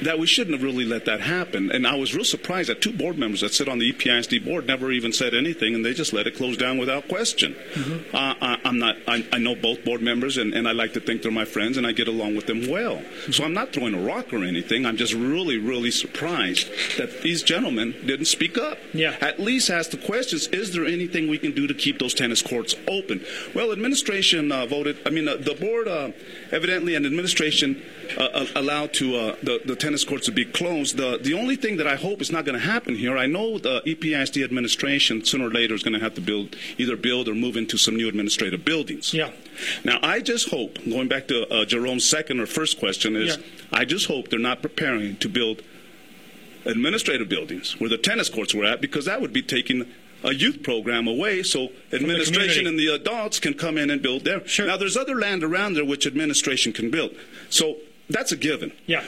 that 0.03 0.19
we 0.19 0.27
shouldn't 0.27 0.55
have 0.55 0.63
really 0.63 0.85
let 0.85 1.05
that 1.05 1.21
happen. 1.21 1.71
And 1.71 1.87
I 1.87 1.95
was 1.97 2.15
real 2.15 2.25
surprised 2.25 2.69
that 2.69 2.81
two 2.81 2.93
board 2.93 3.19
members 3.19 3.41
that 3.41 3.55
sit 3.55 3.69
on 3.69 3.79
the 3.79 3.93
EPISD 3.93 4.45
board 4.45 4.67
never 4.67 4.91
even 4.91 5.13
said 5.13 5.35
anything, 5.35 5.75
and 5.75 5.85
they 5.85 5.95
just 5.95 6.13
let 6.13 6.27
it 6.27 6.37
close 6.37 6.57
down 6.57 6.79
without 6.79 7.09
question. 7.09 7.55
Mm-hmm. 7.75 8.17
Uh, 8.17 8.35
I, 8.41 8.59
I'm 8.65 8.79
not. 8.79 8.97
I, 9.07 9.27
I 9.33 9.39
know 9.39 9.55
both 9.55 9.85
board 9.85 10.03
members, 10.03 10.37
and, 10.37 10.55
and 10.55 10.69
I 10.69 10.73
like 10.73 10.93
to 10.95 11.01
think 11.01 11.23
they're 11.23 11.33
my 11.33 11.45
friends, 11.45 11.77
and 11.77 11.87
I 11.87 11.93
get 11.93 12.09
along 12.09 12.37
with 12.37 12.47
them 12.47 12.69
well. 12.69 12.97
Mm-hmm. 12.97 13.33
So 13.33 13.45
I'm 13.45 13.55
not 13.55 13.73
throwing 13.73 13.95
a 13.95 14.01
rock 14.01 14.33
or 14.33 14.45
anything. 14.45 14.87
I'm 14.87 14.97
just 14.97 15.15
really, 15.15 15.59
really 15.59 15.91
surprised 15.91 16.69
that 16.99 17.23
these 17.23 17.43
gentlemen 17.43 17.95
didn't 18.05 18.27
speak 18.27 18.59
up. 18.59 18.79
Yeah. 18.93 19.17
At 19.21 19.41
least 19.41 19.71
ask 19.71 19.91
the 19.91 19.97
questions: 19.97 20.47
Is 20.49 20.73
there 20.73 20.85
anything 20.85 21.29
we 21.29 21.39
can 21.39 21.53
do 21.53 21.67
to 21.67 21.75
keep 21.75 21.99
those 21.99 22.15
tennis 22.15 22.43
courts 22.43 22.75
open? 22.89 23.25
Well, 23.55 23.73
administration 23.73 24.53
uh, 24.53 24.67
voted. 24.67 24.99
I 25.07 25.11
mean, 25.11 25.29
uh, 25.29 25.37
the 25.37 25.55
board 25.55 25.89
uh, 25.89 26.11
evidently, 26.53 26.95
and 26.95 27.05
administration 27.07 27.83
uh, 28.17 28.23
uh, 28.23 28.47
allowed 28.57 28.93
to 28.95 29.17
uh, 29.17 29.37
the, 29.43 29.61
the 29.65 29.77
tennis 29.77 29.90
courts 30.05 30.27
to 30.27 30.33
be 30.33 30.45
closed. 30.45 30.97
The 30.97 31.19
the 31.21 31.35
only 31.35 31.57
thing 31.57 31.77
that 31.79 31.87
I 31.87 31.97
hope 31.97 32.21
is 32.21 32.31
not 32.31 32.45
going 32.45 32.59
to 32.59 32.65
happen 32.65 32.95
here. 32.95 33.17
I 33.19 33.27
know 33.27 33.59
the 33.59 33.83
EPISD 33.87 34.43
administration 34.45 35.25
sooner 35.25 35.47
or 35.47 35.51
later 35.51 35.75
is 35.75 35.83
going 35.83 35.95
to 35.95 36.01
have 36.01 36.15
to 36.15 36.21
build 36.21 36.57
either 36.79 36.97
build 36.97 37.29
or 37.29 37.35
move 37.35 37.57
into 37.57 37.77
some 37.77 37.97
new 37.97 38.09
administrative 38.09 38.65
buildings. 38.65 39.13
Yeah. 39.13 39.31
Now, 39.85 39.99
I 40.03 40.21
just 40.21 40.51
hope, 40.51 40.79
going 40.89 41.09
back 41.09 41.29
to 41.29 41.47
uh, 41.53 41.65
Jerome's 41.65 42.09
second 42.09 42.41
or 42.41 42.47
first 42.47 42.79
question, 42.79 43.17
is 43.17 43.37
Yeah. 43.37 43.43
I 43.73 43.85
just 43.85 44.07
hope 44.07 44.29
they're 44.29 44.39
not 44.39 44.63
preparing 44.63 45.17
to 45.17 45.29
build 45.29 45.63
administrative 46.65 47.29
buildings 47.29 47.79
where 47.81 47.89
the 47.91 47.99
tennis 47.99 48.29
courts 48.29 48.55
were 48.55 48.65
at, 48.65 48.81
because 48.81 49.05
that 49.07 49.21
would 49.21 49.33
be 49.33 49.43
taking 49.43 49.87
a 50.23 50.35
youth 50.35 50.63
program 50.63 51.09
away 51.09 51.43
so 51.43 51.69
administration 51.93 52.67
and 52.67 52.79
the 52.79 52.89
adults 52.89 53.39
can 53.39 53.55
come 53.55 53.79
in 53.79 53.89
and 53.91 54.03
build 54.03 54.25
there. 54.25 54.47
Sure. 54.47 54.67
Now, 54.67 54.77
there's 54.77 54.97
other 54.97 55.15
land 55.15 55.43
around 55.43 55.75
there 55.75 55.85
which 55.85 56.07
administration 56.07 56.73
can 56.75 56.91
build. 56.91 57.15
So 57.49 57.77
that's 58.11 58.31
a 58.33 58.37
given. 58.37 58.73
Yeah. 58.87 59.03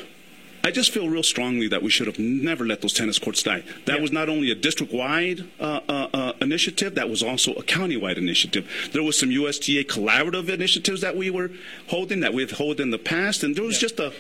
I 0.65 0.71
just 0.71 0.93
feel 0.93 1.09
real 1.09 1.25
strongly 1.25 1.67
that 1.69 1.83
we 1.83 1.91
should 1.91 2.07
have 2.07 2.19
never 2.19 2.65
let 2.65 2.83
those 2.83 2.93
tennis 2.93 3.19
courts 3.19 3.43
die. 3.43 3.65
That 3.87 4.01
was 4.01 4.13
not 4.13 4.29
only 4.29 4.51
a 4.51 4.55
district-wide 4.55 5.41
uh, 5.59 5.81
uh, 5.89 6.09
uh, 6.15 6.33
initiative, 6.41 6.95
that 6.95 7.11
was 7.11 7.23
also 7.23 7.53
a 7.55 7.65
county-wide 7.65 8.17
initiative. 8.17 8.91
There 8.93 9.03
was 9.03 9.19
some 9.19 9.31
USTA 9.31 9.85
collaborative 9.85 10.49
initiatives 10.49 11.01
that 11.01 11.17
we 11.17 11.31
were 11.31 11.51
holding, 11.89 12.21
that 12.21 12.33
we've 12.33 12.57
held 12.57 12.79
in 12.79 12.91
the 12.91 12.99
past, 12.99 13.43
and 13.43 13.57
there 13.57 13.65
was 13.65 13.79
just 13.79 13.99
a, 13.99 14.13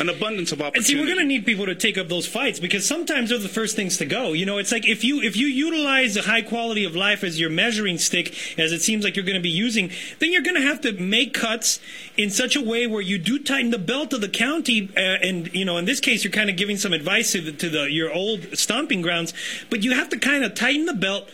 an 0.00 0.08
abundance 0.08 0.50
of 0.50 0.60
And 0.60 0.68
opportunity. 0.68 0.92
see, 0.92 0.98
we're 0.98 1.06
going 1.06 1.18
to 1.18 1.24
need 1.24 1.44
people 1.44 1.66
to 1.66 1.74
take 1.74 1.98
up 1.98 2.08
those 2.08 2.26
fights 2.26 2.58
because 2.58 2.86
sometimes 2.86 3.28
they're 3.30 3.38
the 3.38 3.48
first 3.48 3.76
things 3.76 3.98
to 3.98 4.06
go. 4.06 4.32
You 4.32 4.46
know, 4.46 4.58
it's 4.58 4.72
like 4.72 4.88
if 4.88 5.04
you 5.04 5.20
if 5.20 5.36
you 5.36 5.46
utilize 5.46 6.14
the 6.14 6.22
high 6.22 6.42
quality 6.42 6.84
of 6.84 6.96
life 6.96 7.22
as 7.22 7.38
your 7.38 7.50
measuring 7.50 7.98
stick, 7.98 8.58
as 8.58 8.72
it 8.72 8.80
seems 8.80 9.04
like 9.04 9.14
you're 9.16 9.24
going 9.24 9.36
to 9.36 9.42
be 9.42 9.50
using, 9.50 9.90
then 10.18 10.32
you're 10.32 10.42
going 10.42 10.56
to 10.56 10.62
have 10.62 10.80
to 10.82 10.92
make 10.92 11.34
cuts 11.34 11.80
in 12.16 12.30
such 12.30 12.56
a 12.56 12.62
way 12.62 12.86
where 12.86 13.02
you 13.02 13.18
do 13.18 13.38
tighten 13.38 13.70
the 13.70 13.78
belt 13.78 14.12
of 14.12 14.20
the 14.20 14.28
county. 14.28 14.88
Uh, 14.96 15.00
and 15.00 15.52
you 15.54 15.64
know, 15.64 15.76
in 15.76 15.84
this 15.84 16.00
case, 16.00 16.24
you're 16.24 16.32
kind 16.32 16.50
of 16.50 16.56
giving 16.56 16.76
some 16.76 16.92
advice 16.92 17.32
to 17.32 17.40
the, 17.40 17.52
to 17.52 17.68
the 17.68 17.90
your 17.90 18.12
old 18.12 18.56
stomping 18.56 19.02
grounds, 19.02 19.34
but 19.68 19.84
you 19.84 19.92
have 19.92 20.08
to 20.08 20.18
kind 20.18 20.44
of 20.44 20.54
tighten 20.54 20.86
the 20.86 20.94
belt 20.94 21.28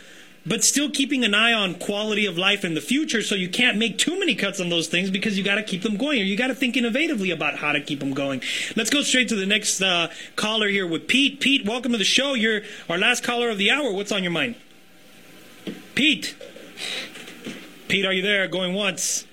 but 0.47 0.63
still 0.63 0.89
keeping 0.89 1.25
an 1.25 1.35
eye 1.35 1.53
on 1.53 1.75
quality 1.75 2.25
of 2.25 2.39
life 2.39 2.65
in 2.65 2.75
the 2.75 2.81
future 2.81 3.21
so 3.21 3.35
you 3.35 3.49
can't 3.49 3.77
make 3.77 3.99
too 3.99 4.19
many 4.19 4.35
cuts 4.35 4.61
on 4.61 4.69
those 4.69 4.87
things 4.87 5.11
because 5.11 5.37
you 5.37 5.43
got 5.43 5.57
to 5.57 5.63
keep 5.63 5.83
them 5.83 5.97
going 5.97 6.21
or 6.21 6.25
you 6.25 6.37
got 6.37 6.47
to 6.47 6.55
think 6.55 6.77
innovatively 6.77 7.33
about 7.33 7.57
how 7.57 7.73
to 7.73 7.81
keep 7.81 7.99
them 7.99 8.15
going. 8.15 8.41
Let's 8.77 8.91
go 8.91 9.03
straight 9.03 9.29
to 9.31 9.37
the 9.37 9.47
next 9.47 9.81
uh, 9.83 10.09
caller 10.37 10.69
here 10.69 10.87
with 10.87 11.09
pete. 11.09 11.41
Pete 11.41 11.67
welcome 11.67 11.93
to 11.93 11.99
the 11.99 12.05
show. 12.05 12.35
You're 12.35 12.63
our 12.89 12.99
last 12.99 13.25
caller 13.25 13.51
of 13.51 13.59
the 13.59 13.71
hour. 13.71 13.93
What's 13.93 14.13
on 14.13 14.23
your 14.23 14.33
mind? 14.33 14.55
Pete. 15.95 16.37
Pete 17.89 18.05
are 18.05 18.13
you 18.13 18.23
there? 18.23 18.47
Going 18.47 18.75
once. 18.75 19.27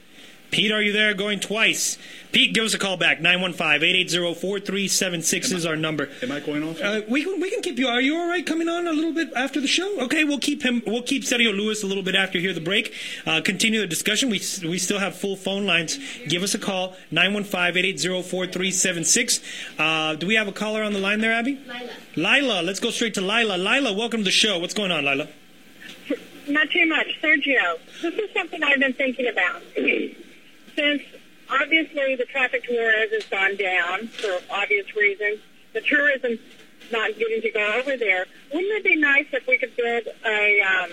Pete 0.52 0.72
are 0.72 0.82
you 0.82 0.92
there? 0.92 1.14
Going 1.14 1.40
twice 1.40 1.98
Pete, 2.34 2.54
give 2.54 2.66
us 2.66 2.74
a 2.74 2.80
call 2.80 2.98
back. 2.98 3.20
915-880-4376 3.20 5.54
is 5.54 5.66
our 5.68 5.76
number. 5.76 6.10
Am 6.24 6.32
I 6.32 6.40
going 6.40 6.64
off? 6.64 6.82
Uh, 6.82 7.02
we 7.08 7.24
can 7.24 7.40
we 7.40 7.52
can 7.52 7.62
keep 7.62 7.78
you. 7.78 7.88
Are 7.88 8.02
you 8.02 8.18
all 8.18 8.28
right 8.28 8.44
coming 8.44 8.68
on 8.68 8.88
a 8.88 8.92
little 8.92 9.14
bit 9.14 9.32
after 9.36 9.62
the 9.62 9.68
show? 9.68 10.00
Okay, 10.02 10.24
we'll 10.24 10.40
keep 10.40 10.64
him. 10.64 10.82
We'll 10.88 11.04
keep 11.04 11.22
Sergio 11.24 11.56
Lewis 11.56 11.84
a 11.84 11.88
little 11.88 12.02
bit 12.02 12.16
after 12.16 12.40
here 12.40 12.52
the 12.52 12.60
break. 12.60 12.92
Uh, 13.28 13.42
continue 13.42 13.82
the 13.82 13.88
discussion. 13.88 14.32
We 14.32 14.42
we 14.68 14.80
still 14.80 14.98
have 14.98 15.16
full 15.16 15.36
phone 15.36 15.68
lines. 15.68 16.00
Give 16.28 16.42
us 16.42 16.56
a 16.56 16.60
call 16.60 16.96
915-880-4376. 17.12 19.44
Uh, 19.78 20.16
do 20.16 20.26
we 20.26 20.34
have 20.34 20.48
a 20.48 20.52
caller 20.52 20.82
on 20.82 20.94
the 20.94 21.00
line 21.00 21.22
there, 21.22 21.34
Abby? 21.34 21.60
Lila. 21.68 21.92
Lila, 22.16 22.64
let's 22.64 22.80
go 22.80 22.90
straight 22.90 23.14
to 23.14 23.22
Lila. 23.22 23.58
Lila, 23.58 23.94
welcome 23.94 24.22
to 24.22 24.26
the 24.26 24.32
show. 24.32 24.58
What's 24.58 24.74
going 24.74 24.92
on, 24.92 25.06
Lila? 25.06 25.28
Not 26.48 26.72
too 26.72 26.88
much. 26.88 27.16
Sergio, 27.22 27.78
this 28.02 28.16
is 28.16 28.32
something 28.34 28.64
I've 28.64 28.80
been 28.80 28.94
thinking 28.94 29.28
about. 29.28 29.62
Since 30.76 31.04
obviously 31.62 32.16
the 32.16 32.26
traffic 32.26 32.64
to 32.66 32.74
Juarez 32.74 33.12
has 33.12 33.26
gone 33.26 33.56
down 33.58 34.08
for 34.08 34.40
obvious 34.52 34.96
reasons, 34.96 35.40
the 35.74 35.82
tourism's 35.82 36.40
not 36.92 37.18
getting 37.18 37.42
to 37.42 37.52
go 37.52 37.74
over 37.80 37.98
there. 37.98 38.26
Wouldn't 38.54 38.74
it 38.74 38.84
be 38.84 38.96
nice 38.96 39.26
if 39.32 39.48
we 39.48 39.58
could 39.58 39.76
build 39.76 40.04
a, 40.26 40.62
um, 40.62 40.90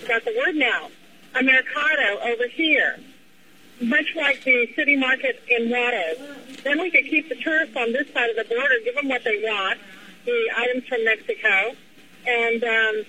forgot 0.00 0.24
the 0.24 0.34
word 0.36 0.56
now, 0.56 0.90
a 1.34 1.42
mercado 1.42 2.20
over 2.22 2.48
here? 2.48 2.98
Much 3.80 4.14
like 4.14 4.44
the 4.44 4.68
city 4.76 4.96
market 4.96 5.42
in 5.48 5.68
Juarez. 5.68 6.18
Then 6.62 6.80
we 6.80 6.90
could 6.90 7.04
keep 7.04 7.28
the 7.28 7.34
tourists 7.36 7.76
on 7.76 7.92
this 7.92 8.12
side 8.12 8.30
of 8.30 8.36
the 8.36 8.44
border, 8.54 8.74
give 8.84 8.94
them 8.94 9.08
what 9.08 9.24
they 9.24 9.42
want, 9.42 9.78
the 10.24 10.50
items 10.56 10.86
from 10.86 11.04
Mexico, 11.04 11.74
and 12.26 12.64
um, 12.64 13.04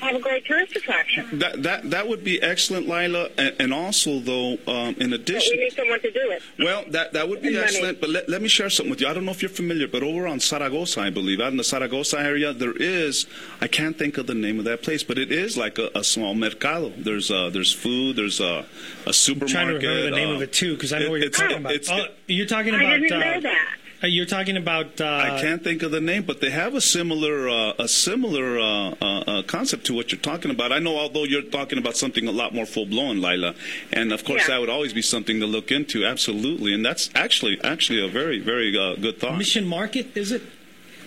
have 0.00 0.14
a 0.14 0.20
great 0.20 0.44
tourist 0.44 0.76
attraction. 0.76 1.38
That 1.38 1.62
that 1.62 1.90
that 1.90 2.08
would 2.08 2.22
be 2.24 2.40
excellent, 2.42 2.88
Lila. 2.88 3.30
And, 3.38 3.54
and 3.58 3.74
also, 3.74 4.20
though, 4.20 4.52
um, 4.66 4.94
in 4.98 5.10
But 5.10 5.20
addition, 5.20 5.56
we 5.56 5.64
need 5.64 5.72
someone 5.72 6.00
to 6.00 6.10
do 6.10 6.30
it. 6.30 6.42
Well, 6.58 6.84
that 6.90 7.12
that 7.14 7.28
would 7.28 7.40
be 7.42 7.48
And 7.48 7.56
money. 7.56 7.66
excellent. 7.68 8.00
But 8.00 8.10
let, 8.10 8.28
let 8.28 8.42
me 8.42 8.48
share 8.48 8.70
something 8.70 8.90
with 8.90 9.00
you. 9.00 9.08
I 9.08 9.14
don't 9.14 9.24
know 9.24 9.30
if 9.32 9.42
you're 9.42 9.48
familiar, 9.48 9.88
but 9.88 10.02
over 10.02 10.26
on 10.26 10.40
Zaragoza, 10.40 11.00
I 11.00 11.10
believe, 11.10 11.40
out 11.40 11.50
in 11.50 11.56
the 11.56 11.64
Zaragoza 11.64 12.18
area, 12.20 12.52
there 12.52 12.74
is. 12.76 13.26
I 13.60 13.68
can't 13.68 13.96
think 13.98 14.18
of 14.18 14.26
the 14.26 14.34
name 14.34 14.58
of 14.58 14.64
that 14.66 14.82
place, 14.82 15.02
but 15.02 15.18
it 15.18 15.32
is 15.32 15.56
like 15.56 15.78
a, 15.78 15.90
a 15.94 16.04
small 16.04 16.34
mercado. 16.34 16.92
There's 16.96 17.30
uh, 17.30 17.50
there's 17.50 17.72
food. 17.72 18.16
There's 18.16 18.40
a, 18.40 18.64
a 19.06 19.12
supermarket. 19.12 19.52
trying 19.54 19.68
to 19.68 19.74
remember 19.74 20.02
the 20.10 20.10
name 20.16 20.30
uh, 20.30 20.34
of 20.36 20.42
it 20.42 20.52
too 20.52 20.74
because 20.74 20.92
I 20.92 20.98
know 21.00 21.10
what 21.10 21.16
you're 21.20 21.26
it's- 21.28 21.40
talking 21.40 21.56
about. 21.58 21.72
it's- 21.72 21.90
Oh, 21.90 22.12
you're 22.26 22.46
talking 22.46 22.74
about. 22.74 22.84
I 22.86 22.96
about. 22.96 23.00
didn't 23.08 23.22
uh, 23.22 23.34
know 23.34 23.40
that. 23.42 23.76
Uh, 24.02 24.06
You're 24.06 24.26
talking 24.26 24.56
about. 24.56 25.00
Uh, 25.00 25.06
I 25.06 25.40
can't 25.40 25.62
think 25.62 25.82
of 25.82 25.90
the 25.90 26.00
name, 26.00 26.24
but 26.24 26.40
they 26.40 26.50
have 26.50 26.74
a 26.74 26.80
similar 26.80 27.48
uh, 27.48 27.72
a 27.78 27.88
similar 27.88 28.58
uh, 28.58 28.94
uh, 29.00 29.20
uh, 29.26 29.42
concept 29.42 29.86
to 29.86 29.94
what 29.94 30.12
you're 30.12 30.20
talking 30.20 30.50
about. 30.50 30.72
I 30.72 30.78
know, 30.78 30.96
although 30.96 31.24
you're 31.24 31.42
talking 31.42 31.78
about 31.78 31.96
something 31.96 32.26
a 32.26 32.32
lot 32.32 32.54
more 32.54 32.66
full 32.66 32.86
blown, 32.86 33.20
Lila, 33.20 33.54
and 33.92 34.12
of 34.12 34.24
course 34.24 34.42
Yeah. 34.42 34.54
that 34.54 34.60
would 34.60 34.70
always 34.70 34.92
be 34.92 35.02
something 35.02 35.40
to 35.40 35.46
look 35.46 35.70
into. 35.70 36.04
Absolutely, 36.04 36.74
and 36.74 36.84
that's 36.84 37.10
actually 37.14 37.60
actually 37.62 38.04
a 38.04 38.08
very 38.08 38.38
very 38.38 38.76
uh, 38.76 38.94
good 38.96 39.18
thought. 39.18 39.38
Mission 39.38 39.66
Market, 39.66 40.16
is 40.16 40.32
it? 40.32 40.42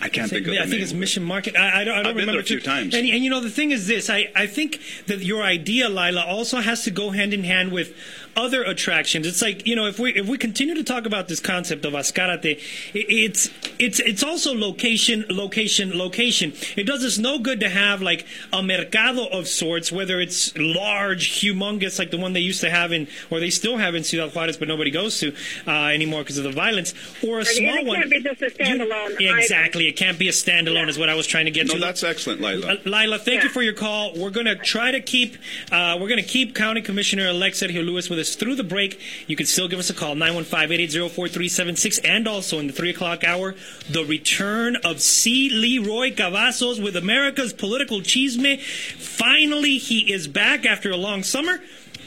I 0.02 0.08
can't 0.08 0.30
think 0.30 0.46
of 0.46 0.54
the 0.54 0.62
I 0.62 0.66
think 0.66 0.80
it's 0.80 0.94
Mission 0.94 1.22
Market. 1.22 1.56
I, 1.56 1.82
I 1.82 1.84
don't, 1.84 1.94
I 1.94 1.96
don't 1.98 2.06
I've 2.06 2.16
been 2.16 2.26
remember 2.26 2.32
there 2.32 2.40
a 2.40 2.44
few 2.44 2.60
times. 2.60 2.94
And, 2.94 3.06
and 3.06 3.22
you 3.22 3.28
know, 3.28 3.40
the 3.40 3.50
thing 3.50 3.70
is 3.70 3.86
this: 3.86 4.08
I, 4.08 4.30
I 4.34 4.46
think 4.46 4.80
that 5.06 5.18
your 5.20 5.42
idea, 5.42 5.88
Lila, 5.90 6.24
also 6.24 6.60
has 6.60 6.84
to 6.84 6.90
go 6.90 7.10
hand 7.10 7.34
in 7.34 7.44
hand 7.44 7.70
with 7.70 7.94
other 8.36 8.62
attractions. 8.62 9.26
It's 9.26 9.42
like 9.42 9.66
you 9.66 9.76
know, 9.76 9.86
if 9.86 9.98
we 9.98 10.12
if 10.14 10.26
we 10.28 10.38
continue 10.38 10.74
to 10.74 10.84
talk 10.84 11.06
about 11.06 11.28
this 11.28 11.40
concept 11.40 11.84
of 11.84 11.92
Ascarate, 11.94 12.60
it's 12.94 13.50
it's 13.78 14.00
it's 14.00 14.22
also 14.22 14.54
location, 14.54 15.24
location, 15.30 15.96
location. 15.96 16.52
It 16.76 16.84
does 16.84 17.04
us 17.04 17.18
no 17.18 17.38
good 17.38 17.60
to 17.60 17.68
have 17.68 18.02
like 18.02 18.26
a 18.52 18.62
mercado 18.62 19.26
of 19.26 19.48
sorts, 19.48 19.90
whether 19.92 20.20
it's 20.20 20.56
large, 20.56 21.30
humongous, 21.40 21.98
like 21.98 22.10
the 22.10 22.18
one 22.18 22.32
they 22.32 22.40
used 22.40 22.60
to 22.60 22.70
have 22.70 22.92
in, 22.92 23.08
or 23.30 23.40
they 23.40 23.50
still 23.50 23.76
have 23.78 23.94
in 23.94 24.04
Ciudad 24.04 24.34
Juarez, 24.34 24.56
but 24.56 24.68
nobody 24.68 24.90
goes 24.90 25.18
to 25.20 25.34
uh, 25.66 25.70
anymore 25.86 26.20
because 26.22 26.38
of 26.38 26.44
the 26.44 26.52
violence, 26.52 26.94
or 27.26 27.36
a 27.36 27.38
And 27.38 27.46
small 27.48 27.76
it 27.78 27.86
one. 27.86 27.96
can't 27.98 28.10
be 28.10 28.20
just 28.22 28.42
a 28.42 28.46
standalone 28.50 29.20
You- 29.20 29.36
exactly, 29.36 29.88
it 29.88 29.92
can't 29.96 30.18
be 30.18 30.28
a 30.28 30.32
standalone. 30.32 30.88
Is 30.88 30.98
what 30.98 31.08
I 31.08 31.14
was 31.14 31.26
trying 31.26 31.46
to 31.46 31.50
get 31.50 31.66
No, 31.66 31.74
to. 31.74 31.80
that's 31.80 32.02
excellent, 32.02 32.40
Lila. 32.40 32.74
Uh, 32.74 32.76
Lila, 32.84 33.18
thank 33.18 33.42
you 33.42 33.48
for 33.48 33.62
your 33.62 33.72
call. 33.74 34.14
We're 34.16 34.30
going 34.30 34.46
to 34.46 34.56
try 34.56 34.90
to 34.90 35.00
keep 35.00 35.36
uh, 35.72 35.96
we're 36.00 36.08
going 36.08 36.22
to 36.22 36.28
keep 36.28 36.54
County 36.54 36.80
Commissioner 36.80 37.26
elect 37.28 37.56
Sergio 37.56 37.84
Lewis 37.84 38.08
with 38.08 38.18
us 38.20 38.34
through 38.34 38.54
the 38.54 38.64
break. 38.64 39.00
You 39.26 39.36
can 39.36 39.46
still 39.46 39.68
give 39.68 39.78
us 39.78 39.90
a 39.90 39.94
call 39.94 40.14
915-880-4376 40.14 42.00
and 42.04 42.28
also 42.28 42.58
in 42.58 42.66
the 42.66 42.72
three 42.72 42.90
o'clock 42.90 43.24
hour, 43.24 43.54
the 43.88 44.04
return 44.04 44.76
of 44.76 45.00
C. 45.00 45.50
Leroy 45.50 46.14
Cavazos 46.14 46.82
with 46.82 46.96
America's 46.96 47.52
political 47.52 48.00
chisme. 48.00 48.60
Finally, 48.60 49.78
he 49.78 50.12
is 50.12 50.28
back 50.28 50.64
after 50.64 50.90
a 50.90 50.96
long 50.96 51.22
summer. 51.22 51.60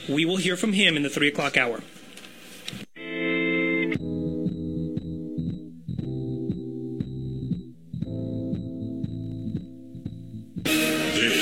We 0.08 0.26
will 0.26 0.38
hear 0.38 0.56
from 0.56 0.74
him 0.74 0.96
in 0.96 1.04
the 1.04 1.10
three 1.10 1.28
o'clock 1.28 1.58
hour. 1.58 1.82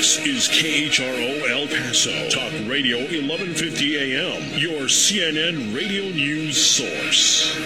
This 0.02 0.18
is 0.26 0.48
KHRO 0.48 1.48
El 1.48 1.68
Paso, 1.68 2.10
Talk 2.28 2.50
Radio 2.68 2.96
1150 2.96 4.16
AM, 4.16 4.58
your 4.58 4.88
CNN 4.88 5.72
radio 5.72 6.02
news 6.10 6.56
source. 6.56 7.56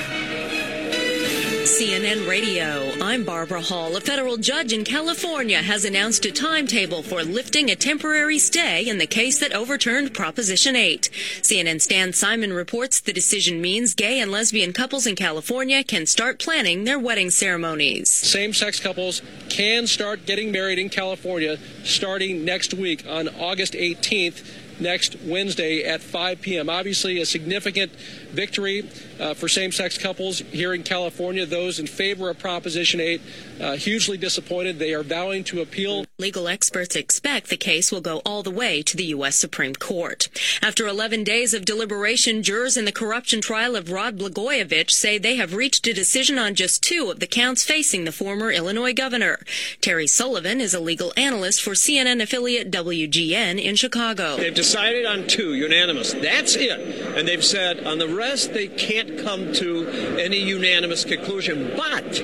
CNN 1.67 2.29
Radio. 2.29 2.93
I'm 3.03 3.25
Barbara 3.25 3.61
Hall. 3.61 3.97
A 3.97 4.01
federal 4.01 4.37
judge 4.37 4.73
in 4.73 4.85
California 4.85 5.61
has 5.61 5.85
announced 5.85 6.25
a 6.25 6.31
timetable 6.31 7.03
for 7.03 7.25
lifting 7.25 7.69
a 7.71 7.75
temporary 7.75 8.39
stay 8.39 8.87
in 8.87 8.99
the 8.99 9.07
case 9.07 9.41
that 9.41 9.53
overturned 9.53 10.15
Proposition 10.15 10.77
8. 10.77 11.11
CNN's 11.43 11.89
Dan 11.89 12.13
Simon 12.13 12.53
reports 12.53 13.01
the 13.01 13.13
decision 13.13 13.61
means 13.61 13.95
gay 13.95 14.21
and 14.21 14.31
lesbian 14.31 14.73
couples 14.73 15.09
in 15.09 15.17
California 15.17 15.83
can 15.83 16.07
start 16.07 16.39
planning 16.39 16.85
their 16.85 17.01
wedding 17.01 17.31
ceremonies. 17.31 18.11
Same 18.11 18.53
sex 18.53 18.79
couples 18.79 19.21
can 19.49 19.89
start 19.89 20.25
getting 20.25 20.53
married 20.53 20.79
in 20.79 20.89
California 20.89 21.59
starting 21.83 22.45
next 22.45 22.75
week 22.75 23.05
on 23.09 23.29
August 23.29 23.73
18th 23.73 24.41
next 24.81 25.17
Wednesday 25.23 25.83
at 25.85 26.01
5 26.01 26.41
p.m. 26.41 26.69
Obviously, 26.69 27.21
a 27.21 27.27
significant 27.27 27.93
victory 28.37 28.89
uh, 29.19 29.35
for 29.35 29.49
same 29.49 29.73
sex 29.73 29.99
couples 29.99 30.39
here 30.39 30.75
in 30.75 30.83
California. 30.83 31.47
Those 31.47 31.81
in 31.81 31.87
favor 31.87 32.31
of 32.31 32.39
Proposition 32.39 33.01
8 33.01 33.21
uh, 33.61 33.77
hugely 33.77 34.17
disappointed. 34.19 34.79
They 34.79 34.95
are 34.95 35.03
vowing 35.03 35.43
to 35.45 35.63
appeal. 35.63 36.05
Legal 36.19 36.49
experts 36.49 36.97
expect 36.97 37.49
the 37.49 37.57
case 37.57 37.91
will 37.91 38.01
go 38.01 38.19
all 38.25 38.43
the 38.43 38.51
way 38.51 38.83
to 38.83 38.97
the 38.97 39.07
U.S. 39.07 39.37
Supreme 39.37 39.75
Court. 39.75 40.29
After 40.63 40.87
11 40.87 41.25
days 41.25 41.55
of 41.55 41.65
deliberation, 41.65 42.43
jurors 42.43 42.77
in 42.77 42.85
the 42.85 42.93
corruption 42.93 43.41
trial 43.41 43.77
of 43.77 43.91
Rod 43.91 44.19
Blagojevich 44.19 44.91
say 44.91 45.19
they 45.19 45.37
have 45.37 45.55
reached 45.55 45.87
a 45.87 45.93
decision 45.93 46.39
on 46.39 46.55
just 46.55 46.83
two 46.83 47.11
of 47.11 47.21
the 47.21 47.27
counts 47.27 47.65
facing 47.65 48.05
the 48.05 48.13
former 48.13 48.51
Illinois 48.51 48.93
governor. 48.93 49.41
Terry 49.81 50.07
Sullivan 50.07 50.61
is 50.61 50.75
a 50.75 50.81
legal 50.81 51.13
analyst 51.17 51.63
for 51.63 51.73
CNN 51.73 52.23
affiliate 52.23 52.71
WGN 52.71 53.63
in 53.63 53.77
Chicago. 53.77 54.37
They've 54.37 54.55
decided 54.55 55.07
on 55.07 55.27
two, 55.27 55.55
unanimous. 55.55 56.13
That's 56.13 56.57
it. 56.57 56.79
And 57.17 57.27
they've 57.27 57.45
said 57.45 57.85
on 57.85 57.99
the 57.99 58.09
rest, 58.09 58.26
they 58.49 58.67
can't 58.67 59.19
come 59.19 59.53
to 59.55 59.87
any 60.19 60.39
unanimous 60.39 61.05
conclusion. 61.05 61.73
But 61.77 62.21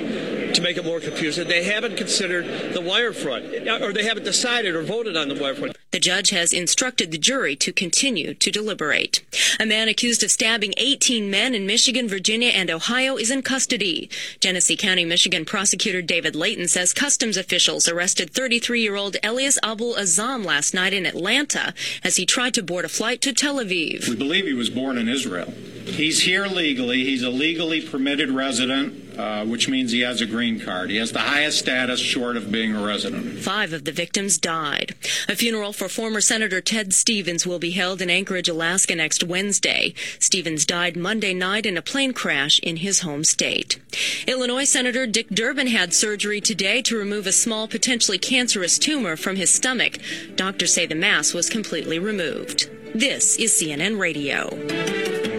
to 0.55 0.63
make 0.63 0.77
it 0.77 0.85
more 0.85 1.01
confusing, 1.01 1.49
they 1.49 1.65
haven't 1.65 1.97
considered 1.97 2.73
the 2.73 2.81
wire 2.81 3.13
fraud, 3.13 3.43
or 3.83 3.93
they 3.93 4.05
haven't 4.05 4.25
decided 4.25 4.75
or 4.75 4.83
voted 4.83 5.17
on 5.17 5.29
the 5.29 5.35
wire 5.35 5.55
fraud. 5.55 5.77
The 5.91 6.01
judge 6.01 6.31
has 6.31 6.55
instructed 6.55 7.11
the 7.11 7.19
jury 7.19 7.55
to 7.57 7.73
continue 7.73 8.33
to 8.33 8.51
deliberate. 8.51 9.23
A 9.61 9.67
man 9.67 9.89
accused 9.89 10.23
of 10.23 10.31
stabbing 10.31 10.73
18 10.79 11.31
men 11.31 11.55
in 11.55 11.67
Michigan, 11.67 12.09
Virginia, 12.09 12.49
and 12.49 12.71
Ohio 12.71 13.19
is 13.19 13.31
in 13.31 13.43
custody. 13.43 14.09
Genesee 14.41 14.77
County, 14.77 15.05
Michigan 15.05 15.45
prosecutor 15.45 16.01
David 16.01 16.35
Leyton 16.35 16.67
says 16.69 16.95
customs 16.95 17.37
officials 17.37 17.89
arrested 17.89 18.33
33-year-old 18.33 19.19
Elias 19.23 19.59
Abuelazam 19.63 20.45
last 20.47 20.73
night 20.73 20.95
in 20.95 21.05
Atlanta 21.05 21.75
as 22.03 22.17
he 22.17 22.25
tried 22.25 22.55
to 22.55 22.63
board 22.63 22.87
a 22.87 22.89
flight 22.89 23.21
to 23.21 23.35
Tel 23.35 23.57
Aviv. 23.57 24.09
We 24.09 24.17
believe 24.17 24.47
he 24.47 24.55
was 24.55 24.71
born 24.71 24.97
in 24.97 25.09
Israel. 25.09 25.53
He's 25.85 26.23
here 26.23 26.47
legally. 26.47 27.05
He's 27.05 27.23
a 27.23 27.31
legally 27.31 27.87
permitted 27.87 28.31
resident, 28.31 29.02
uh, 29.19 29.45
which 29.45 29.69
means 29.69 29.93
he 29.93 30.01
has 30.01 30.21
a 30.21 30.27
green 30.27 30.61
card. 30.61 30.91
He 30.91 30.97
has 30.97 31.13
the 31.13 31.21
highest 31.21 31.59
status 31.59 32.01
short 32.01 32.37
of 32.37 32.51
being 32.51 32.75
a 32.75 32.85
resident. 32.85 33.39
Five 33.41 33.73
of 33.73 33.85
the 33.85 33.93
victims 33.93 34.39
died. 34.39 34.95
A 35.29 35.37
funeral 35.37 35.73
for 35.73 35.89
former 35.89 36.21
Senator 36.21 36.61
Ted 36.61 36.93
Stevens 36.93 37.47
will 37.47 37.59
be 37.59 37.71
held 37.71 38.01
in 38.03 38.11
Anchorage, 38.11 38.49
Alaska 38.49 38.95
next 38.95 39.25
Wednesday. 39.25 39.95
Stevens 40.19 40.65
died 40.67 40.97
Monday 40.97 41.35
night 41.35 41.67
in 41.67 41.77
a 41.77 41.83
plane 41.83 42.13
crash 42.13 42.59
in 42.61 42.77
his 42.77 43.01
home 43.01 43.25
state. 43.25 43.81
Illinois 44.27 44.65
Senator 44.65 45.07
Dick 45.07 45.29
Durbin 45.29 45.67
had 45.67 45.95
surgery 45.95 46.41
today 46.41 46.83
to 46.83 46.97
remove 46.97 47.27
a 47.27 47.33
small, 47.33 47.69
potentially 47.69 48.19
cancerous 48.19 48.79
tumor 48.79 49.17
from 49.17 49.37
his 49.37 49.53
stomach. 49.53 49.99
Doctors 50.37 50.73
say 50.73 50.87
the 50.87 50.95
mass 50.95 51.35
was 51.35 51.49
completely 51.49 51.99
removed. 51.99 52.71
This 52.95 53.37
is 53.37 53.53
CNN 53.53 53.99
Radio. 53.99 55.32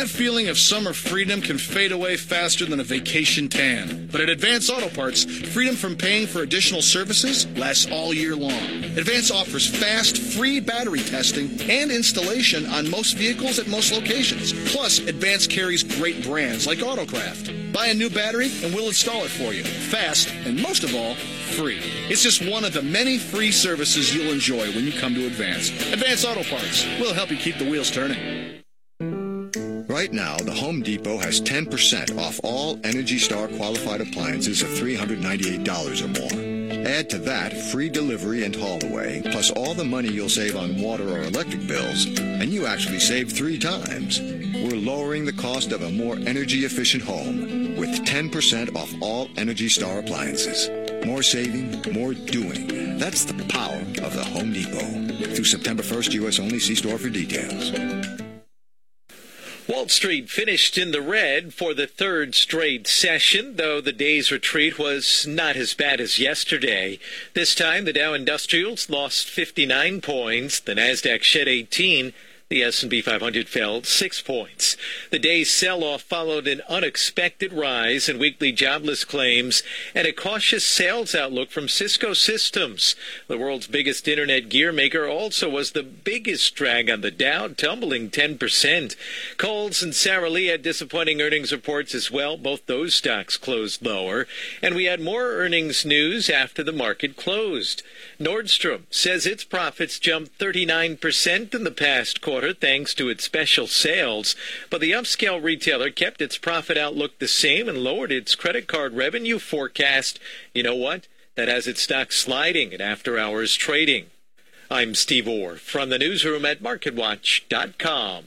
That 0.00 0.08
feeling 0.08 0.48
of 0.48 0.58
summer 0.58 0.94
freedom 0.94 1.42
can 1.42 1.58
fade 1.58 1.92
away 1.92 2.16
faster 2.16 2.64
than 2.64 2.80
a 2.80 2.84
vacation 2.84 3.50
tan. 3.50 4.08
But 4.10 4.22
at 4.22 4.30
Advance 4.30 4.70
Auto 4.70 4.88
Parts, 4.88 5.24
freedom 5.24 5.76
from 5.76 5.94
paying 5.94 6.26
for 6.26 6.40
additional 6.40 6.80
services 6.80 7.46
lasts 7.58 7.86
all 7.92 8.14
year 8.14 8.34
long. 8.34 8.54
Advance 8.96 9.30
offers 9.30 9.68
fast, 9.68 10.16
free 10.16 10.58
battery 10.58 11.00
testing 11.00 11.50
and 11.68 11.92
installation 11.92 12.64
on 12.64 12.88
most 12.88 13.18
vehicles 13.18 13.58
at 13.58 13.68
most 13.68 13.92
locations. 13.92 14.54
Plus, 14.72 15.00
Advance 15.00 15.46
carries 15.46 15.82
great 15.82 16.24
brands 16.24 16.66
like 16.66 16.78
Autocraft. 16.78 17.70
Buy 17.70 17.88
a 17.88 17.94
new 17.94 18.08
battery 18.08 18.50
and 18.64 18.74
we'll 18.74 18.88
install 18.88 19.24
it 19.24 19.30
for 19.30 19.52
you. 19.52 19.64
Fast, 19.64 20.32
and 20.46 20.62
most 20.62 20.82
of 20.82 20.94
all, 20.94 21.14
free. 21.58 21.80
It's 22.08 22.22
just 22.22 22.40
one 22.50 22.64
of 22.64 22.72
the 22.72 22.80
many 22.80 23.18
free 23.18 23.52
services 23.52 24.14
you'll 24.14 24.32
enjoy 24.32 24.72
when 24.72 24.86
you 24.86 24.92
come 24.92 25.14
to 25.14 25.26
Advance. 25.26 25.68
Advance 25.92 26.24
Auto 26.24 26.44
Parts. 26.44 26.86
We'll 26.98 27.12
help 27.12 27.30
you 27.30 27.36
keep 27.36 27.58
the 27.58 27.68
wheels 27.68 27.90
turning. 27.90 28.62
Right 29.00 30.12
now, 30.12 30.36
the 30.36 30.54
Home 30.54 30.82
Depot 30.82 31.18
has 31.18 31.40
10% 31.40 32.18
off 32.18 32.38
all 32.44 32.78
Energy 32.84 33.18
Star 33.18 33.48
qualified 33.48 34.00
appliances 34.00 34.62
of 34.62 34.68
$398 34.68 36.02
or 36.02 36.08
more. 36.20 36.86
Add 36.86 37.10
to 37.10 37.18
that 37.18 37.56
free 37.70 37.88
delivery 37.88 38.44
and 38.44 38.54
haul 38.54 38.78
away, 38.84 39.22
plus 39.30 39.50
all 39.50 39.74
the 39.74 39.84
money 39.84 40.08
you'll 40.08 40.28
save 40.28 40.54
on 40.54 40.80
water 40.80 41.08
or 41.08 41.22
electric 41.22 41.66
bills, 41.66 42.06
and 42.20 42.52
you 42.52 42.66
actually 42.66 42.98
save 42.98 43.32
three 43.32 43.58
times. 43.58 44.20
We're 44.20 44.76
lowering 44.76 45.24
the 45.24 45.32
cost 45.32 45.72
of 45.72 45.82
a 45.82 45.90
more 45.90 46.16
energy 46.16 46.64
efficient 46.64 47.02
home 47.02 47.76
with 47.76 48.04
10% 48.04 48.76
off 48.76 48.92
all 49.00 49.28
Energy 49.36 49.68
Star 49.68 49.98
appliances. 49.98 50.70
More 51.06 51.22
saving, 51.22 51.82
more 51.92 52.12
doing. 52.14 52.98
That's 52.98 53.24
the 53.24 53.44
power 53.44 53.80
of 54.04 54.14
the 54.14 54.24
Home 54.24 54.52
Depot. 54.52 55.34
Through 55.34 55.44
September 55.44 55.82
1st, 55.82 56.12
U.S. 56.14 56.38
only. 56.38 56.58
See 56.58 56.74
store 56.74 56.98
for 56.98 57.08
details. 57.08 58.29
Wall 59.70 59.88
Street 59.88 60.28
finished 60.28 60.76
in 60.76 60.90
the 60.90 61.00
red 61.00 61.54
for 61.54 61.74
the 61.74 61.86
third 61.86 62.34
straight 62.34 62.88
session, 62.88 63.54
though 63.54 63.80
the 63.80 63.92
day's 63.92 64.32
retreat 64.32 64.80
was 64.80 65.28
not 65.28 65.54
as 65.54 65.74
bad 65.74 66.00
as 66.00 66.18
yesterday. 66.18 66.98
This 67.34 67.54
time, 67.54 67.84
the 67.84 67.92
Dow 67.92 68.12
Industrials 68.12 68.90
lost 68.90 69.28
59 69.28 70.00
points, 70.00 70.58
the 70.58 70.74
Nasdaq 70.74 71.22
shed 71.22 71.46
18, 71.46 72.12
the 72.50 72.64
S&P 72.64 73.00
500 73.00 73.48
fell 73.48 73.84
6 73.84 74.22
points. 74.22 74.76
The 75.12 75.20
day's 75.20 75.52
sell-off 75.52 76.02
followed 76.02 76.48
an 76.48 76.62
unexpected 76.68 77.52
rise 77.52 78.08
in 78.08 78.18
weekly 78.18 78.50
jobless 78.50 79.04
claims 79.04 79.62
and 79.94 80.04
a 80.04 80.12
cautious 80.12 80.66
sales 80.66 81.14
outlook 81.14 81.52
from 81.52 81.68
Cisco 81.68 82.12
Systems. 82.12 82.96
The 83.28 83.38
world's 83.38 83.68
biggest 83.68 84.08
internet 84.08 84.48
gear 84.48 84.72
maker 84.72 85.06
also 85.06 85.48
was 85.48 85.70
the 85.70 85.84
biggest 85.84 86.56
drag 86.56 86.90
on 86.90 87.02
the 87.02 87.12
Dow, 87.12 87.46
tumbling 87.46 88.10
10%. 88.10 88.96
Kohl's 89.36 89.80
and 89.80 89.94
Sara 89.94 90.28
Lee 90.28 90.46
had 90.46 90.62
disappointing 90.62 91.22
earnings 91.22 91.52
reports 91.52 91.94
as 91.94 92.10
well. 92.10 92.36
Both 92.36 92.66
those 92.66 92.94
stocks 92.94 93.36
closed 93.36 93.86
lower. 93.86 94.26
And 94.60 94.74
we 94.74 94.86
had 94.86 95.00
more 95.00 95.34
earnings 95.34 95.86
news 95.86 96.28
after 96.28 96.64
the 96.64 96.72
market 96.72 97.16
closed. 97.16 97.84
Nordstrom 98.18 98.86
says 98.90 99.24
its 99.24 99.44
profits 99.44 100.00
jumped 100.00 100.36
39% 100.40 101.54
in 101.54 101.62
the 101.62 101.70
past 101.70 102.20
quarter 102.20 102.39
thanks 102.52 102.94
to 102.94 103.08
its 103.08 103.24
special 103.24 103.66
sales, 103.66 104.34
but 104.70 104.80
the 104.80 104.92
upscale 104.92 105.42
retailer 105.42 105.90
kept 105.90 106.22
its 106.22 106.38
profit 106.38 106.76
outlook 106.76 107.18
the 107.18 107.28
same 107.28 107.68
and 107.68 107.78
lowered 107.78 108.10
its 108.10 108.34
credit 108.34 108.66
card 108.66 108.94
revenue 108.94 109.38
forecast. 109.38 110.18
You 110.54 110.62
know 110.62 110.74
what? 110.74 111.06
That 111.36 111.48
has 111.48 111.66
its 111.66 111.82
stock 111.82 112.12
sliding 112.12 112.72
at 112.72 112.80
after 112.80 113.18
hours 113.18 113.54
trading. 113.54 114.06
I'm 114.70 114.94
Steve 114.94 115.28
Orr 115.28 115.56
from 115.56 115.90
the 115.90 115.98
newsroom 115.98 116.44
at 116.44 116.62
MarketWatch.com. 116.62 118.24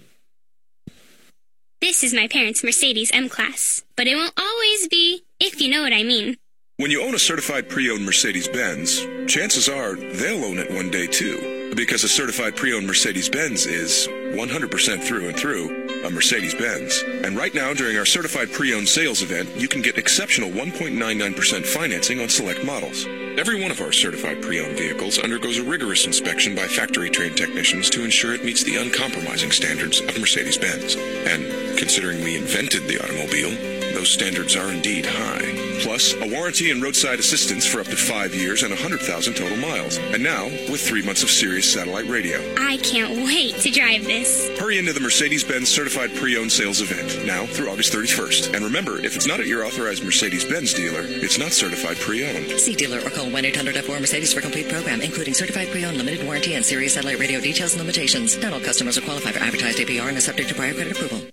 This 1.82 2.03
is 2.03 2.14
my 2.14 2.28
parents' 2.28 2.64
Mercedes 2.64 3.11
M 3.14 3.28
Class, 3.28 3.84
but 3.97 4.07
it 4.07 4.16
won't 4.16 4.39
always 4.39 4.88
be, 4.88 5.24
if 5.39 5.59
you 5.59 5.70
know 5.70 5.82
what 5.82 5.91
I 5.91 6.03
mean. 6.03 6.38
When 6.84 6.92
you 6.92 7.02
own 7.02 7.16
a 7.16 7.20
certified 7.20 7.70
pre-owned 7.70 8.04
Mercedes-Benz, 8.04 9.06
chances 9.26 9.70
are 9.70 9.96
they'll 9.96 10.44
own 10.44 10.60
it 10.60 10.70
one 10.70 10.92
day 10.92 11.08
too. 11.08 11.72
Because 11.78 12.04
a 12.04 12.10
certified 12.10 12.58
pre-owned 12.58 12.86
Mercedes-Benz 12.86 13.66
is 13.68 14.10
100% 14.10 15.02
through 15.02 15.30
and 15.30 15.38
through 15.38 16.04
a 16.04 16.10
Mercedes-Benz. 16.10 17.02
And 17.24 17.38
right 17.38 17.54
now, 17.54 17.74
during 17.74 17.98
our 17.98 18.06
certified 18.06 18.52
pre-owned 18.52 18.90
sales 18.90 19.22
event, 19.22 19.50
you 19.56 19.70
can 19.70 19.82
get 19.82 19.98
exceptional 19.98 20.50
1.99% 20.52 21.66
financing 21.66 22.20
on 22.20 22.28
select 22.28 22.66
models. 22.66 23.06
Every 23.40 23.62
one 23.62 23.72
of 23.72 23.80
our 23.80 23.94
certified 23.94 24.42
pre-owned 24.42 24.78
vehicles 24.78 25.20
undergoes 25.20 25.60
a 25.60 25.64
rigorous 25.64 26.06
inspection 26.06 26.54
by 26.54 26.68
factory-trained 26.68 27.38
technicians 27.38 27.90
to 27.92 28.04
ensure 28.04 28.34
it 28.34 28.44
meets 28.44 28.62
the 28.62 28.76
uncompromising 28.76 29.52
standards 29.52 30.02
of 30.02 30.20
Mercedes-Benz. 30.20 30.98
And 30.98 31.78
considering 31.78 32.26
we 32.26 32.36
invented 32.36 32.84
the 32.90 33.02
automobile, 33.02 33.83
those 33.94 34.10
standards 34.10 34.56
are 34.56 34.72
indeed 34.72 35.06
high. 35.06 35.54
Plus, 35.82 36.14
a 36.14 36.28
warranty 36.28 36.72
and 36.72 36.82
roadside 36.82 37.20
assistance 37.20 37.66
for 37.66 37.80
up 37.80 37.88
to 37.88 37.96
five 37.96 38.34
years 38.34 38.64
and 38.64 38.72
100,000 38.72 39.34
total 39.34 39.58
miles. 39.58 39.98
And 39.98 40.24
now, 40.24 40.46
with 40.70 40.82
three 40.82 41.02
months 41.02 41.24
of 41.24 41.30
Sirius 41.30 41.72
satellite 41.72 42.08
radio. 42.08 42.38
I 42.58 42.78
can't 42.78 43.12
wait 43.26 43.56
to 43.58 43.70
drive 43.70 44.06
this. 44.06 44.50
Hurry 44.60 44.78
into 44.80 44.94
the 44.94 45.00
Mercedes-Benz 45.00 45.70
Certified 45.70 46.16
Pre-Owned 46.16 46.52
Sales 46.52 46.82
event, 46.82 47.26
now 47.26 47.46
through 47.46 47.70
August 47.70 47.94
31st. 47.94 48.54
And 48.56 48.64
remember, 48.64 49.00
if 49.00 49.16
it's 49.16 49.28
not 49.28 49.39
at 49.39 49.48
your 49.48 49.66
authorized 49.66 50.04
Mercedes-Benz 50.04 50.74
dealer, 50.74 51.02
it's 51.04 51.38
not 51.38 51.52
certified 51.52 51.98
pre-owned. 51.98 52.60
See 52.60 52.76
dealer 52.76 53.00
or 53.00 53.10
call 53.10 53.30
1 53.30 53.46
800 53.46 53.76
F4 53.76 54.00
Mercedes 54.00 54.34
for 54.34 54.41
complete 54.41 54.70
program, 54.70 55.02
including 55.02 55.34
certified 55.34 55.70
pre-owned, 55.70 55.98
limited 55.98 56.26
warranty, 56.26 56.56
and 56.56 56.66
Sirius 56.66 56.94
satellite 56.94 57.20
radio 57.20 57.39
details 57.39 57.74
and 57.74 57.82
limitations. 57.82 58.38
Not 58.38 58.54
all 58.54 58.60
customers 58.60 58.98
are 58.98 59.02
qualified 59.02 59.34
for 59.36 59.44
advertised 59.44 59.80
APR 59.80 60.08
and 60.08 60.18
are 60.18 60.22
subject 60.22 60.50
to 60.50 60.56
prior 60.56 60.74
credit 60.74 60.94
approval. 60.94 61.33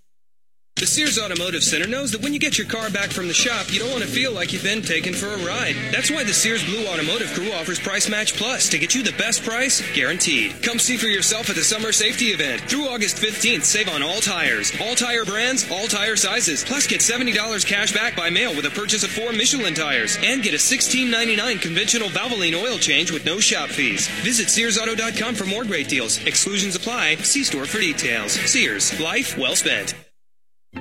The 0.80 0.86
Sears 0.86 1.18
Automotive 1.18 1.62
Center 1.62 1.86
knows 1.86 2.10
that 2.12 2.22
when 2.22 2.32
you 2.32 2.38
get 2.38 2.56
your 2.56 2.66
car 2.66 2.88
back 2.88 3.10
from 3.10 3.28
the 3.28 3.34
shop, 3.34 3.70
you 3.70 3.78
don't 3.78 3.90
want 3.90 4.02
to 4.02 4.08
feel 4.08 4.32
like 4.32 4.54
you've 4.54 4.62
been 4.62 4.80
taken 4.80 5.12
for 5.12 5.26
a 5.26 5.36
ride. 5.44 5.76
That's 5.92 6.10
why 6.10 6.24
the 6.24 6.32
Sears 6.32 6.64
Blue 6.64 6.86
Automotive 6.86 7.28
Crew 7.34 7.52
offers 7.52 7.78
Price 7.78 8.08
Match 8.08 8.32
Plus 8.32 8.70
to 8.70 8.78
get 8.78 8.94
you 8.94 9.02
the 9.02 9.12
best 9.18 9.44
price 9.44 9.82
guaranteed. 9.92 10.62
Come 10.62 10.78
see 10.78 10.96
for 10.96 11.08
yourself 11.08 11.50
at 11.50 11.56
the 11.56 11.62
summer 11.62 11.92
safety 11.92 12.28
event. 12.28 12.62
Through 12.62 12.88
August 12.88 13.18
15th, 13.18 13.64
save 13.64 13.90
on 13.90 14.02
all 14.02 14.22
tires, 14.22 14.72
all 14.80 14.94
tire 14.94 15.26
brands, 15.26 15.70
all 15.70 15.86
tire 15.86 16.16
sizes. 16.16 16.64
Plus, 16.64 16.86
get 16.86 17.00
$70 17.00 17.66
cash 17.66 17.92
back 17.92 18.16
by 18.16 18.30
mail 18.30 18.56
with 18.56 18.64
a 18.64 18.70
purchase 18.70 19.04
of 19.04 19.10
four 19.10 19.32
Michelin 19.34 19.74
tires. 19.74 20.16
And 20.22 20.42
get 20.42 20.54
a 20.54 20.56
$16.99 20.56 21.60
conventional 21.60 22.08
Valvoline 22.08 22.58
oil 22.58 22.78
change 22.78 23.12
with 23.12 23.26
no 23.26 23.38
shop 23.38 23.68
fees. 23.68 24.08
Visit 24.22 24.46
SearsAuto.com 24.46 25.34
for 25.34 25.44
more 25.44 25.64
great 25.64 25.90
deals. 25.90 26.24
Exclusions 26.24 26.74
apply. 26.74 27.16
See 27.16 27.44
store 27.44 27.66
for 27.66 27.80
details. 27.80 28.32
Sears, 28.32 28.98
life 28.98 29.36
well 29.36 29.54
spent. 29.54 29.94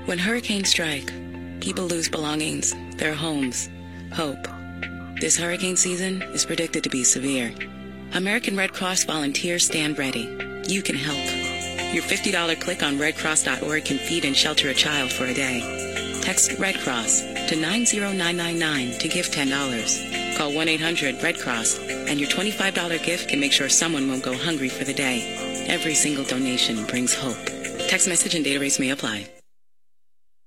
When 0.10 0.18
hurricanes 0.18 0.70
strike, 0.70 1.12
people 1.62 1.86
lose 1.86 2.10
belongings, 2.10 2.76
their 2.98 3.14
homes, 3.14 3.70
hope. 4.12 4.48
This 5.22 5.38
hurricane 5.38 5.76
season 5.76 6.24
is 6.34 6.46
predicted 6.48 6.84
to 6.84 6.90
be 6.90 7.04
severe. 7.04 7.54
American 8.14 8.58
Red 8.58 8.74
Cross 8.74 9.04
volunteers 9.04 9.68
stand 9.68 10.00
ready. 10.00 10.22
You 10.68 10.82
can 10.82 10.96
help. 10.96 11.94
Your 11.94 12.02
$50 12.02 12.60
click 12.60 12.82
on 12.82 12.98
redcross.org 12.98 13.86
can 13.86 14.00
feed 14.00 14.26
and 14.26 14.36
shelter 14.36 14.70
a 14.70 14.74
child 14.74 15.12
for 15.12 15.26
a 15.26 15.34
day. 15.34 16.20
Text 16.24 16.54
Red 16.58 16.80
Cross 16.80 17.22
to 17.22 17.56
90999 17.56 19.00
to 19.00 19.08
give 19.08 19.28
$10. 19.28 20.38
Call 20.38 20.54
1 20.54 20.68
800 20.70 21.22
Red 21.22 21.40
Cross, 21.40 21.78
and 21.80 22.20
your 22.20 22.30
$25 22.30 23.04
gift 23.04 23.30
can 23.30 23.40
make 23.40 23.52
sure 23.52 23.70
someone 23.70 24.08
won't 24.08 24.24
go 24.24 24.36
hungry 24.36 24.70
for 24.70 24.86
the 24.86 24.94
day. 24.94 25.66
Every 25.68 25.94
single 25.94 26.24
donation 26.26 26.86
brings 26.86 27.14
hope. 27.14 27.46
Text 27.88 28.08
message 28.08 28.36
and 28.36 28.44
data 28.44 28.60
rates 28.60 28.80
may 28.80 28.90
apply. 28.90 29.30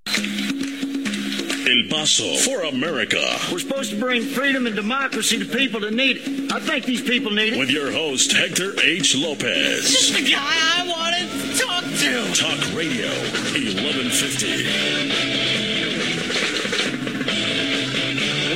El 0.06 1.88
Paso 1.88 2.36
for 2.36 2.60
America. 2.62 3.20
We're 3.50 3.58
supposed 3.60 3.90
to 3.90 3.98
bring 4.00 4.22
freedom 4.22 4.66
and 4.66 4.76
democracy 4.76 5.38
to 5.38 5.44
people 5.44 5.80
that 5.80 5.92
need 5.94 6.18
it. 6.18 6.52
I 6.52 6.60
think 6.60 6.84
these 6.84 7.02
people 7.02 7.32
need 7.32 7.54
it. 7.54 7.58
With 7.58 7.70
your 7.70 7.90
host, 7.90 8.32
Hector 8.32 8.78
H. 8.80 9.16
Lopez. 9.16 9.82
This 9.84 10.10
is 10.10 10.16
the 10.16 10.22
guy 10.30 10.38
I 10.40 10.86
wanted 10.86 11.30
to 11.30 11.58
talk 11.58 11.84
to. 11.84 12.32
Talk 12.34 12.60
Radio, 12.76 13.08
1150. 13.54 15.61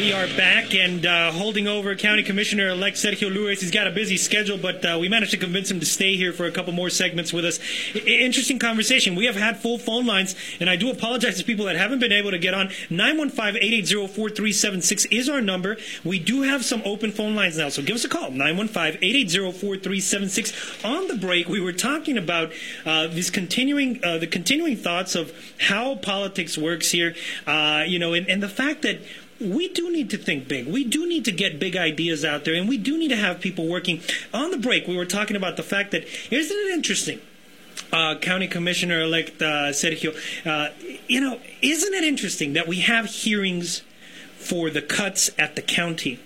We 0.07 0.13
are 0.13 0.29
back 0.37 0.73
and 0.73 1.05
uh, 1.05 1.33
holding 1.33 1.67
over 1.67 1.97
County 1.97 2.23
Commissioner 2.23 2.69
elect 2.69 2.97
Sergio 2.97 3.29
Lewis. 3.29 3.61
He's 3.61 3.73
got 3.73 3.89
a 3.89 3.91
busy 3.91 4.17
schedule, 4.17 4.57
but 4.57 4.85
uh, 4.85 4.99
we 5.01 5.09
managed 5.09 5.33
to 5.33 5.37
convince 5.37 5.69
him 5.69 5.81
to 5.81 5.87
stay 5.87 6.15
here 6.15 6.33
for 6.33 6.47
a 6.47 6.53
couple 6.53 6.73
more 6.73 6.91
segments 6.91 7.33
with 7.33 7.45
us. 7.45 7.59
I- 7.93 7.99
interesting 7.99 8.61
conversation. 8.61 9.17
We 9.17 9.25
have 9.25 9.35
had 9.35 9.59
full 9.59 9.79
phone 9.79 10.07
lines, 10.07 10.37
and 10.61 10.71
I 10.71 10.77
do 10.77 10.93
apologize 10.93 11.39
to 11.39 11.45
people 11.45 11.65
that 11.65 11.75
haven't 11.75 11.99
been 11.99 12.13
able 12.13 12.31
to 12.31 12.39
get 12.39 12.55
on. 12.55 12.69
915 12.89 13.57
880 13.57 14.07
4376 14.07 15.07
is 15.07 15.29
our 15.29 15.41
number. 15.41 15.77
We 16.05 16.21
do 16.21 16.43
have 16.43 16.65
some 16.65 16.83
open 16.85 17.11
phone 17.11 17.35
lines 17.35 17.59
now, 17.59 17.69
so 17.69 17.83
give 17.83 17.97
us 17.97 18.05
a 18.05 18.09
call 18.09 18.31
915 18.31 19.03
880 19.03 19.59
4376. 19.59 20.85
On 20.85 21.09
the 21.09 21.17
break, 21.17 21.49
we 21.49 21.59
were 21.59 21.73
talking 21.73 22.17
about 22.17 22.53
uh, 22.85 23.09
this 23.09 23.29
continuing, 23.29 23.99
uh, 24.05 24.19
the 24.19 24.29
continuing 24.29 24.77
thoughts 24.77 25.17
of 25.17 25.33
how 25.59 25.97
politics 25.97 26.57
works 26.57 26.93
here, 26.93 27.17
uh, 27.49 27.83
you 27.85 27.99
know, 27.99 28.13
and, 28.13 28.31
and 28.31 28.41
the 28.41 28.49
fact 28.49 28.83
that 28.83 29.01
we 29.41 29.69
do 29.69 29.93
need 29.93 30.11
to 30.11 30.19
think 30.19 30.49
big. 30.49 30.67
We 30.67 30.85
do 30.85 31.07
need 31.07 31.25
to 31.27 31.33
get 31.33 31.59
big 31.59 31.77
ideas 31.77 32.25
out 32.25 32.45
there, 32.45 32.55
and 32.55 32.69
we 32.69 32.79
do 32.79 32.99
need 32.99 33.09
to 33.09 33.17
have 33.17 33.41
people 33.41 33.67
working. 33.67 34.01
On 34.33 34.51
the 34.51 34.59
break, 34.59 34.87
we 34.87 34.97
were 34.97 35.07
talking 35.07 35.37
about 35.37 35.57
the 35.57 35.63
fact 35.63 35.91
that 35.91 36.05
isn't 36.31 36.57
it 36.57 36.75
interesting? 36.75 37.21
Uh, 37.93 38.17
County 38.17 38.49
Commissioner 38.49 39.03
elect 39.03 39.41
uh, 39.43 39.71
Sergio, 39.71 40.17
uh, 40.47 40.73
you 41.07 41.21
know, 41.21 41.41
isn't 41.63 41.95
it 41.95 42.05
interesting 42.05 42.55
that 42.55 42.67
we 42.67 42.81
have 42.81 43.07
hearings 43.07 43.83
for 44.37 44.71
the 44.71 44.83
cuts 44.83 45.31
at 45.39 45.57
the 45.57 45.63
county, 45.63 46.19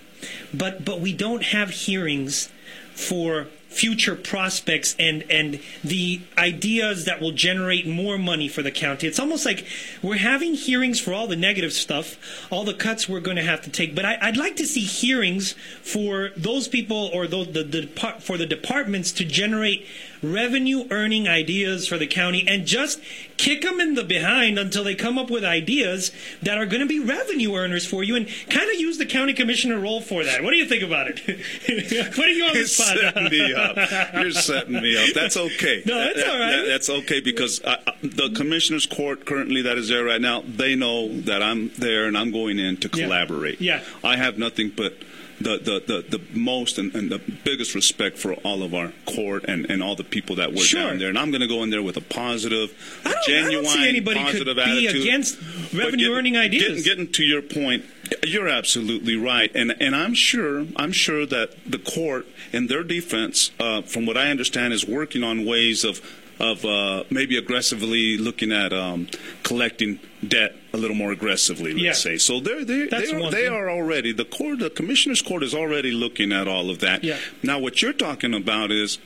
but 0.53 0.85
but 0.85 0.99
we 0.99 1.13
don't 1.13 1.43
have 1.43 1.69
hearings 1.71 2.49
for 2.93 3.47
future 3.71 4.15
prospects 4.15 4.95
and 4.99 5.23
and 5.29 5.59
the 5.81 6.21
ideas 6.37 7.05
that 7.05 7.21
will 7.21 7.31
generate 7.31 7.87
more 7.87 8.17
money 8.17 8.49
for 8.49 8.61
the 8.61 8.69
county. 8.69 9.07
It's 9.07 9.19
almost 9.19 9.45
like 9.45 9.65
we're 10.01 10.17
having 10.17 10.53
hearings 10.55 10.99
for 10.99 11.13
all 11.13 11.25
the 11.25 11.37
negative 11.37 11.71
stuff, 11.71 12.17
all 12.51 12.65
the 12.65 12.73
cuts 12.73 13.07
we're 13.07 13.21
going 13.21 13.37
to 13.37 13.43
have 13.43 13.61
to 13.61 13.69
take. 13.69 13.95
But 13.95 14.03
I, 14.03 14.17
I'd 14.21 14.37
like 14.37 14.57
to 14.57 14.65
see 14.65 14.81
hearings 14.81 15.53
for 15.81 16.31
those 16.35 16.67
people 16.67 17.09
or 17.13 17.27
the, 17.27 17.45
the 17.45 18.19
for 18.19 18.37
the 18.37 18.45
departments 18.45 19.13
to 19.13 19.25
generate 19.25 19.87
revenue 20.23 20.85
earning 20.91 21.27
ideas 21.27 21.87
for 21.87 21.97
the 21.97 22.07
county 22.07 22.45
and 22.47 22.65
just 22.65 23.01
kick 23.37 23.61
them 23.63 23.79
in 23.79 23.95
the 23.95 24.03
behind 24.03 24.59
until 24.59 24.83
they 24.83 24.93
come 24.95 25.17
up 25.17 25.29
with 25.31 25.43
ideas 25.43 26.11
that 26.43 26.57
are 26.57 26.65
going 26.65 26.81
to 26.81 26.85
be 26.87 26.99
revenue 26.99 27.55
earners 27.55 27.85
for 27.85 28.03
you 28.03 28.15
and 28.15 28.27
kind 28.49 28.69
of 28.69 28.79
use 28.79 28.97
the 28.99 29.05
county 29.05 29.33
commissioner 29.33 29.79
role 29.79 29.99
for 30.01 30.23
that. 30.23 30.43
What 30.43 30.51
do 30.51 30.57
you 30.57 30.65
think 30.65 30.83
about 30.83 31.07
it? 31.07 31.15
Putting 32.15 32.35
you 32.35 32.45
on 32.45 32.53
the 32.53 32.59
You're 32.59 32.65
spot. 32.67 32.97
setting 32.97 33.29
me 33.29 33.53
up. 33.53 34.13
You're 34.13 34.31
setting 34.31 34.73
me 34.81 34.97
up. 35.09 35.13
That's 35.15 35.37
okay. 35.37 35.81
No, 35.85 35.97
that's 35.97 36.15
That- 36.21 36.29
all 36.29 36.39
right. 36.39 36.51
that- 36.57 36.65
that's 36.67 36.89
okay 36.89 37.19
because 37.21 37.61
uh, 37.63 37.77
the 38.03 38.29
commissioner's 38.35 38.85
court 38.85 39.25
currently 39.25 39.61
that 39.63 39.77
is 39.77 39.89
there 39.89 40.03
right 40.03 40.21
now, 40.21 40.43
they 40.47 40.75
know 40.75 41.07
that 41.21 41.41
I'm 41.41 41.71
there 41.79 42.05
and 42.05 42.17
I'm 42.17 42.31
going 42.31 42.59
in 42.59 42.77
to 42.77 42.89
Yeah. 42.93 43.03
collaborate. 43.05 43.59
Yeah. 43.59 43.81
I 44.03 44.17
have 44.17 44.37
nothing 44.37 44.71
but 44.75 44.97
the 45.43 45.57
the, 45.57 45.83
the, 46.09 46.17
the 46.17 46.39
most 46.39 46.77
and, 46.77 46.93
and 46.95 47.11
the 47.11 47.19
biggest 47.19 47.75
respect 47.75 48.17
for 48.17 48.33
all 48.35 48.63
of 48.63 48.73
our 48.73 48.91
court 49.05 49.45
and, 49.47 49.69
and 49.69 49.81
all 49.83 49.95
the 49.95 50.03
people 50.03 50.35
that 50.37 50.49
work 50.53 50.63
Sure. 50.63 50.81
down 50.89 50.99
there. 50.99 51.09
And 51.09 51.17
I'm 51.19 51.31
going 51.31 51.41
to 51.41 51.47
go 51.47 51.63
in 51.63 51.69
there 51.69 51.83
with 51.83 51.97
a 51.97 52.01
positive, 52.01 52.71
I 53.05 53.11
don't, 53.11 53.23
genuine, 53.25 53.65
I 53.65 53.69
don't 53.69 53.77
see 53.77 53.89
anybody 53.89 54.19
could 54.19 54.25
positive 54.45 54.55
be 54.55 54.61
attitude. 54.87 55.01
against 55.01 55.41
revenue 55.73 55.97
getting- 55.97 56.13
earning 56.13 56.37
ideas. 56.37 56.83
Getting, 56.83 56.83
getting 56.83 57.11
to 57.13 57.23
your 57.23 57.41
point, 57.41 57.85
you're 58.25 58.49
absolutely 58.49 59.15
right, 59.15 59.49
and 59.55 59.73
and 59.79 59.95
I'm 59.95 60.13
sure 60.13 60.65
I'm 60.75 60.91
sure 60.91 61.25
that 61.25 61.51
the 61.65 61.77
court, 61.79 62.27
in 62.51 62.67
their 62.67 62.83
defense, 62.83 63.51
uh, 63.59 63.83
from 63.83 64.05
what 64.05 64.17
I 64.17 64.29
understand, 64.31 64.73
is 64.73 64.85
working 64.85 65.23
on 65.23 65.45
ways 65.45 65.85
of 65.85 66.01
of 66.41 66.65
uh, 66.65 67.03
maybe 67.11 67.37
aggressively 67.37 68.17
looking 68.17 68.51
at 68.51 68.73
um, 68.73 69.07
collecting 69.43 69.99
debt 70.27 70.55
a 70.73 70.77
little 70.77 70.95
more 70.95 71.11
aggressively. 71.11 71.71
Let's 71.73 71.83
Yeah. 71.83 71.93
say 71.93 72.17
so. 72.17 72.39
They're 72.39 72.65
they 72.65 72.87
That's 72.87 73.11
they, 73.11 73.23
are, 73.23 73.31
they 73.31 73.47
are 73.47 73.69
already 73.69 74.11
the 74.11 74.25
court. 74.25 74.59
The 74.59 74.71
commissioner's 74.71 75.21
court 75.21 75.43
is 75.43 75.53
already 75.53 75.91
looking 75.91 76.31
at 76.31 76.47
all 76.47 76.69
of 76.71 76.79
that. 76.79 77.03
Yeah. 77.03 77.17
Now, 77.43 77.59
what 77.59 77.81
you're 77.81 77.93
talking 77.93 78.33
about 78.33 78.71
is 78.71 78.97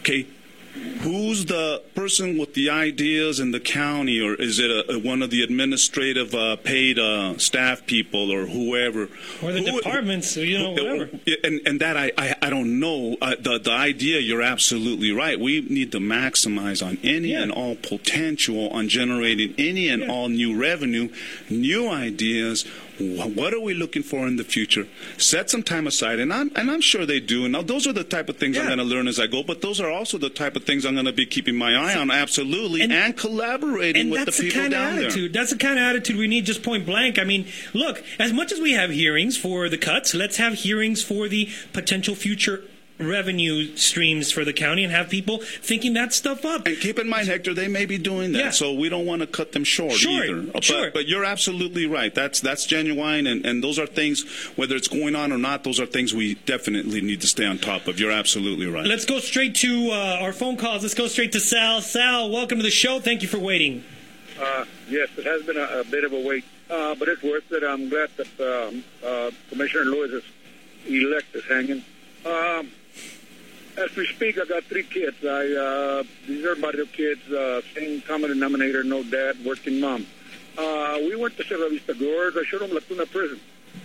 okay 0.00 0.26
who's 1.00 1.46
the 1.46 1.82
person 1.94 2.38
with 2.38 2.54
the 2.54 2.70
ideas 2.70 3.40
in 3.40 3.50
the 3.52 3.60
county, 3.60 4.20
or 4.20 4.34
is 4.34 4.58
it 4.58 4.70
a, 4.70 4.92
a- 4.94 4.98
one 4.98 5.22
of 5.22 5.30
the 5.30 5.42
administrative 5.42 6.34
uh, 6.34 6.56
paid 6.56 6.98
uh, 6.98 7.36
staff 7.38 7.84
people, 7.86 8.30
or 8.32 8.46
whoever? 8.46 9.08
or 9.42 9.52
the 9.52 9.60
Who- 9.62 9.78
departments, 9.80 10.36
you 10.36 10.58
know, 10.58 10.70
whatever. 10.72 11.08
And 11.44 11.60
and 11.66 11.80
that 11.80 11.96
I 11.96 12.12
I, 12.18 12.34
I 12.42 12.50
don't 12.50 12.78
know. 12.80 13.16
Uh, 13.20 13.36
the 13.38 13.58
the 13.58 13.72
idea 13.72 14.20
you're 14.20 14.42
absolutely 14.42 15.12
right. 15.12 15.38
We 15.38 15.60
need 15.62 15.92
to 15.92 15.98
maximize 15.98 16.84
on 16.86 16.98
any 17.02 17.34
and 17.34 17.50
all 17.52 17.76
potential 17.76 18.68
on 18.70 18.88
generating 18.88 19.54
any 19.58 19.88
and 19.88 20.10
all 20.10 20.28
new 20.28 20.56
revenue, 20.58 21.08
new 21.48 21.88
ideas. 21.88 22.64
Wh- 23.00 23.36
What 23.36 23.54
are 23.54 23.60
we 23.60 23.74
looking 23.74 24.02
for 24.02 24.26
in 24.28 24.36
the 24.36 24.44
future? 24.44 24.86
Set 25.16 25.50
some 25.50 25.62
time 25.62 25.86
aside, 25.86 26.18
and 26.20 26.32
I'm 26.32 26.52
and 26.54 26.70
I'm 26.70 26.80
sure 26.80 27.06
they 27.06 27.18
do. 27.20 27.44
And 27.44 27.52
now 27.52 27.62
those 27.62 27.86
are 27.86 27.92
the 27.92 28.04
type 28.04 28.28
of 28.28 28.36
things 28.36 28.58
I'm 28.58 28.66
going 28.66 28.78
to 28.78 28.84
learn 28.84 29.08
as 29.08 29.18
I 29.18 29.26
go. 29.26 29.42
But 29.42 29.60
those 29.62 29.80
are 29.80 29.90
also 29.90 30.18
the 30.18 30.28
type 30.30 30.54
of 30.56 30.64
things 30.64 30.84
I'm 30.84 30.94
going 30.94 31.06
to 31.06 31.12
be 31.12 31.26
keeping 31.26 31.56
my 31.56 31.74
eye 31.74 31.94
on, 31.96 32.10
absolutely, 32.10 32.82
and, 32.82 33.16
collaborating 33.16 34.02
and 34.02 34.10
with 34.10 34.24
that's 34.26 34.36
the 34.38 34.44
people 34.44 34.60
kind 34.60 34.70
down 34.72 34.88
of 34.90 34.96
there. 34.96 35.06
attitude. 35.06 35.32
That's 35.32 35.50
the 35.50 35.58
kind 35.58 35.78
of 35.78 35.84
attitude 35.84 36.16
we 36.16 36.26
need, 36.26 36.44
just 36.44 36.62
point 36.62 36.84
blank. 36.86 37.18
I 37.18 37.24
mean, 37.24 37.46
look, 37.72 38.02
as 38.18 38.32
much 38.32 38.52
as 38.52 38.60
we 38.60 38.72
have 38.72 38.90
hearings 38.90 39.36
for 39.36 39.68
the 39.68 39.78
cuts, 39.78 40.14
let's 40.14 40.36
have 40.36 40.54
hearings 40.54 41.02
for 41.02 41.28
the 41.28 41.48
potential 41.72 42.14
future 42.14 42.62
revenue 43.00 43.76
streams 43.76 44.30
for 44.30 44.44
the 44.44 44.52
county 44.52 44.84
and 44.84 44.92
have 44.92 45.08
people 45.08 45.38
thinking 45.38 45.94
that 45.94 46.12
stuff 46.12 46.44
up. 46.44 46.66
And 46.66 46.76
keep 46.78 46.98
in 46.98 47.08
mind, 47.08 47.28
Hector, 47.28 47.54
they 47.54 47.68
may 47.68 47.86
be 47.86 47.98
doing 47.98 48.32
that, 48.32 48.38
Yeah. 48.38 48.50
so 48.50 48.72
we 48.74 48.88
don't 48.88 49.06
want 49.06 49.20
to 49.20 49.26
cut 49.26 49.52
them 49.52 49.64
short 49.64 49.92
Sure, 49.92 50.24
either. 50.24 50.42
But, 50.52 50.64
sure. 50.64 50.90
but 50.90 51.06
you're 51.08 51.24
absolutely 51.24 51.86
right. 51.86 52.14
That's 52.14 52.40
that's 52.40 52.66
genuine, 52.66 53.26
and, 53.26 53.44
and 53.46 53.62
those 53.64 53.78
are 53.78 53.86
things, 53.86 54.24
whether 54.56 54.76
it's 54.76 54.88
going 54.88 55.16
on 55.16 55.32
or 55.32 55.38
not, 55.38 55.64
those 55.64 55.80
are 55.80 55.86
things 55.86 56.14
we 56.14 56.34
definitely 56.46 57.00
need 57.00 57.20
to 57.22 57.26
stay 57.26 57.46
on 57.46 57.58
top 57.58 57.86
of. 57.88 57.98
You're 57.98 58.10
absolutely 58.12 58.66
right. 58.66 58.86
Let's 58.86 59.04
go 59.04 59.18
straight 59.18 59.54
to 59.56 59.90
uh, 59.90 60.18
our 60.20 60.32
phone 60.32 60.56
calls. 60.56 60.82
Let's 60.82 60.94
go 60.94 61.06
straight 61.08 61.32
to 61.32 61.40
Sal. 61.40 61.80
Sal, 61.80 62.30
welcome 62.30 62.58
to 62.58 62.62
the 62.64 62.70
show. 62.70 63.00
Thank 63.00 63.22
you 63.22 63.28
for 63.28 63.38
waiting. 63.38 63.84
Uh, 64.40 64.64
yes, 64.88 65.08
it 65.18 65.24
has 65.26 65.42
been 65.42 65.56
a, 65.58 65.80
a 65.80 65.84
bit 65.84 66.02
of 66.04 66.12
a 66.12 66.20
wait, 66.20 66.44
uh, 66.70 66.94
but 66.94 67.08
it's 67.08 67.22
worth 67.22 67.50
it. 67.52 67.62
I'm 67.62 67.88
glad 67.90 68.08
that 68.16 68.40
um, 68.68 68.84
uh, 69.04 69.30
Commissioner 69.50 69.84
Lewis' 69.84 70.24
elect 70.86 71.34
is 71.34 71.44
hanging. 71.44 71.84
Um, 72.24 72.70
as 73.76 73.94
we 73.96 74.06
speak, 74.06 74.38
I 74.38 74.44
got 74.44 74.64
three 74.64 74.82
kids. 74.84 75.16
I 75.24 75.52
uh, 75.52 76.02
these 76.26 76.44
are 76.44 76.56
barrio 76.56 76.86
kids, 76.86 77.26
uh, 77.30 77.60
same 77.74 78.00
common 78.02 78.30
denominator, 78.30 78.82
no 78.84 79.02
dad, 79.02 79.44
working 79.44 79.80
mom. 79.80 80.06
Uh, 80.58 80.98
we 81.00 81.16
went 81.16 81.36
to 81.36 81.44
Cerro 81.44 81.68
Vista 81.70 81.94
Gorge. 81.94 82.36
I 82.36 82.44
showed 82.44 82.60
them 82.60 82.72
La 82.72 82.80
Tuna 82.80 83.06
Prison. 83.06 83.40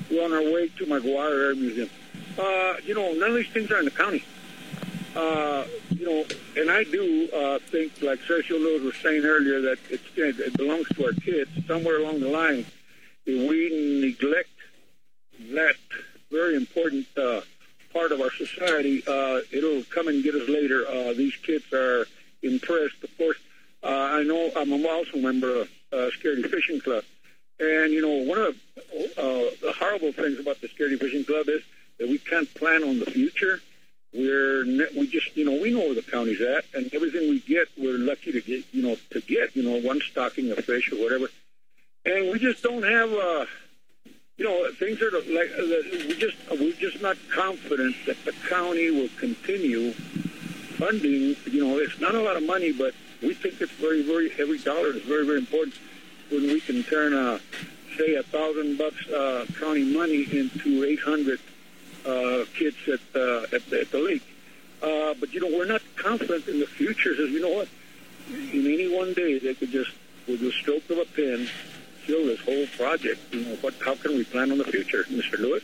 We're 0.09 0.25
on 0.25 0.33
our 0.33 0.43
way 0.43 0.67
to 0.69 0.85
Maguire 0.85 1.41
Air 1.41 1.55
Museum. 1.55 1.89
Uh, 2.37 2.75
you 2.85 2.93
know, 2.93 3.13
none 3.13 3.29
of 3.29 3.35
these 3.35 3.49
things 3.49 3.71
are 3.71 3.79
in 3.79 3.85
the 3.85 3.91
county. 3.91 4.23
uh, 5.15 5.65
you 5.89 6.05
know, 6.05 6.25
and 6.57 6.69
I 6.69 6.83
do 6.83 7.29
uh, 7.31 7.59
think, 7.59 8.01
like 8.01 8.19
Sergio 8.21 8.51
Lewis 8.51 8.81
was 8.81 8.95
saying 8.97 9.23
earlier, 9.23 9.61
that 9.61 9.77
it's, 9.89 10.03
it 10.15 10.57
belongs 10.57 10.87
to 10.89 11.05
our 11.05 11.13
kids. 11.13 11.49
Somewhere 11.67 11.99
along 11.99 12.19
the 12.19 12.29
line, 12.29 12.65
if 13.25 13.49
we 13.49 14.01
neglect 14.01 14.49
that 15.53 15.75
very 16.31 16.55
important 16.55 17.07
uh, 17.17 17.41
part 17.93 18.11
of 18.11 18.19
our 18.19 18.31
society, 18.31 19.03
uh, 19.07 19.39
it'll 19.51 19.83
come 19.83 20.07
and 20.09 20.23
get 20.23 20.35
us 20.35 20.49
later. 20.49 20.85
Uh, 20.87 21.13
these 21.13 21.35
kids 21.37 21.71
are 21.71 22.05
impressed. 22.43 23.01
Of 23.03 23.17
course, 23.17 23.37
uh, 23.83 23.87
I 23.87 24.23
know 24.23 24.51
I'm 24.55 24.73
also 24.73 25.14
a 25.14 25.14
member 25.25 25.61
of 25.61 25.69
uh, 25.91 26.09
Ascarate 26.09 26.49
Fishing 26.49 26.79
Club. 26.81 27.03
And, 27.59 27.91
you 27.93 28.01
know, 28.01 28.23
one 28.29 28.37
of 28.37 28.55
the, 28.75 29.05
uh, 29.17 29.49
the 29.61 29.73
horrible 29.79 30.11
things 30.11 30.39
about 30.39 30.61
the 30.61 30.67
Ascarate 30.67 30.99
Fishing 30.99 31.25
Club 31.25 31.47
is 31.49 31.61
that 31.99 32.07
we 32.09 32.17
can't 32.17 32.53
plan 32.55 32.83
on 32.83 32.99
the 32.99 33.05
future. 33.05 33.61
We're 34.15 34.63
ne- 34.63 34.97
we 34.97 35.07
just 35.07 35.35
you 35.35 35.43
know 35.43 35.61
we 35.61 35.71
know 35.71 35.79
where 35.79 35.93
the 35.93 36.01
county's 36.01 36.41
at, 36.41 36.63
and 36.73 36.93
everything 36.93 37.29
we 37.29 37.41
get, 37.41 37.67
we're 37.77 37.97
lucky 37.97 38.31
to 38.31 38.39
get 38.41 38.63
you 38.71 38.81
know 38.81 38.95
to 39.11 39.19
get 39.19 39.55
you 39.55 39.63
know 39.63 39.77
one 39.81 39.99
stocking 39.99 40.51
of 40.51 40.59
fish 40.59 40.89
or 40.91 40.95
whatever, 40.95 41.27
and 42.05 42.31
we 42.31 42.39
just 42.39 42.63
don't 42.63 42.83
have 42.83 43.11
uh, 43.11 43.45
you 44.37 44.45
know 44.45 44.71
things 44.79 45.01
are 45.01 45.11
like 45.11 45.51
uh, 45.59 46.07
we 46.07 46.15
just 46.15 46.37
we're 46.51 46.71
just 46.73 47.01
not 47.01 47.17
confident 47.33 47.93
that 48.05 48.23
the 48.23 48.31
county 48.47 48.89
will 48.89 49.09
continue 49.19 49.91
funding. 50.77 51.35
You 51.51 51.65
know, 51.65 51.77
it's 51.79 51.99
not 51.99 52.15
a 52.15 52.21
lot 52.21 52.37
of 52.37 52.43
money, 52.43 52.71
but 52.71 52.93
we 53.21 53.33
think 53.33 53.59
it's 53.59 53.73
very 53.73 54.01
very 54.01 54.31
every 54.39 54.59
dollar 54.59 54.95
is 54.95 55.01
very 55.03 55.25
very 55.25 55.39
important 55.39 55.75
when 56.29 56.43
we 56.43 56.61
can 56.61 56.83
turn 56.83 57.13
uh, 57.13 57.39
say 57.97 58.15
a 58.15 58.23
thousand 58.23 58.77
bucks 58.77 59.09
uh, 59.09 59.45
county 59.59 59.83
money 59.83 60.25
into 60.31 60.85
eight 60.85 61.01
hundred 61.01 61.41
uh, 62.05 62.45
kids 62.53 62.77
at, 62.87 62.99
uh, 63.19 63.43
at, 63.51 63.67
the, 63.69 63.81
at 63.81 63.91
the 63.91 63.99
lake. 63.99 64.23
Uh, 64.81 65.13
but, 65.19 65.33
you 65.33 65.39
know, 65.39 65.57
we're 65.57 65.65
not 65.65 65.81
confident 65.95 66.47
in 66.47 66.59
the 66.59 66.67
future. 66.67 67.15
Says, 67.15 67.29
you 67.29 67.41
know 67.41 67.49
what? 67.49 67.67
In 68.29 68.65
any 68.65 68.95
one 68.95 69.13
day, 69.13 69.39
they 69.39 69.53
could 69.53 69.71
just, 69.71 69.91
with 70.27 70.39
the 70.39 70.51
stroke 70.51 70.89
of 70.89 70.97
a 70.97 71.05
pen, 71.05 71.47
kill 72.05 72.25
this 72.25 72.39
whole 72.41 72.67
project. 72.77 73.19
You 73.33 73.41
know, 73.41 73.55
what? 73.61 73.73
How 73.83 73.95
can 73.95 74.15
we 74.15 74.23
plan 74.23 74.51
on 74.51 74.57
the 74.57 74.65
future, 74.65 75.03
Mr. 75.09 75.39
Lewis? 75.39 75.63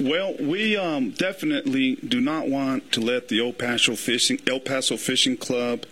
Well, 0.00 0.34
we 0.40 0.76
um, 0.76 1.10
definitely 1.10 1.96
do 1.96 2.20
not 2.20 2.48
want 2.48 2.92
to 2.92 3.00
let 3.00 3.21
the 3.32 3.44
El 3.44 3.52
Paso 3.52 3.96
Fishing 3.96 4.38
El 4.46 4.60
Paso 4.60 4.96
Fishing 4.96 5.36
Club 5.36 5.86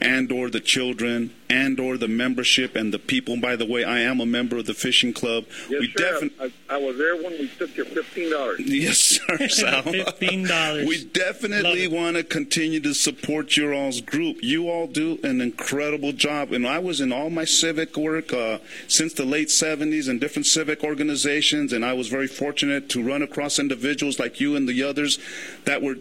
and 0.00 0.32
or 0.32 0.50
the 0.50 0.58
children 0.60 1.32
and 1.48 1.78
or 1.78 1.96
the 1.96 2.08
membership 2.08 2.74
and 2.74 2.92
the 2.92 2.98
people. 2.98 3.36
By 3.40 3.54
the 3.54 3.64
way, 3.64 3.84
I 3.84 4.00
am 4.00 4.20
a 4.20 4.26
member 4.26 4.56
of 4.58 4.66
the 4.66 4.74
fishing 4.74 5.12
club. 5.12 5.44
Yes, 5.68 5.80
we 5.80 5.86
sir. 5.96 6.20
Defi- 6.20 6.34
I, 6.40 6.74
I, 6.74 6.76
was 6.78 6.98
there 6.98 7.14
when 7.16 7.32
we 7.38 7.48
took 7.48 7.76
your 7.76 7.86
fifteen 7.86 8.32
dollars. 8.32 8.60
Yes, 8.60 8.98
sir, 8.98 9.48
Sal. 9.48 9.82
fifteen 9.82 10.46
dollars. 10.46 10.88
we 10.88 11.04
definitely 11.04 11.86
want 11.86 12.16
to 12.16 12.24
continue 12.24 12.80
to 12.80 12.94
support 12.94 13.56
your 13.56 13.72
all's 13.72 14.00
group. 14.00 14.42
You 14.42 14.68
all 14.68 14.88
do 14.88 15.20
an 15.22 15.40
incredible 15.40 16.12
job, 16.12 16.52
and 16.52 16.66
I 16.66 16.80
was 16.80 17.00
in 17.00 17.12
all 17.12 17.30
my 17.30 17.44
civic 17.44 17.96
work 17.96 18.32
uh, 18.32 18.58
since 18.88 19.14
the 19.14 19.24
late 19.24 19.48
'70s 19.48 20.08
in 20.08 20.18
different 20.18 20.46
civic 20.46 20.82
organizations, 20.82 21.72
and 21.72 21.84
I 21.84 21.92
was 21.92 22.08
very 22.08 22.26
fortunate 22.26 22.88
to 22.90 23.02
run 23.02 23.22
across 23.22 23.58
individuals 23.58 24.18
like 24.18 24.40
you 24.40 24.56
and 24.56 24.68
the 24.68 24.82
others 24.82 25.18
that 25.64 25.82
were 25.82 25.96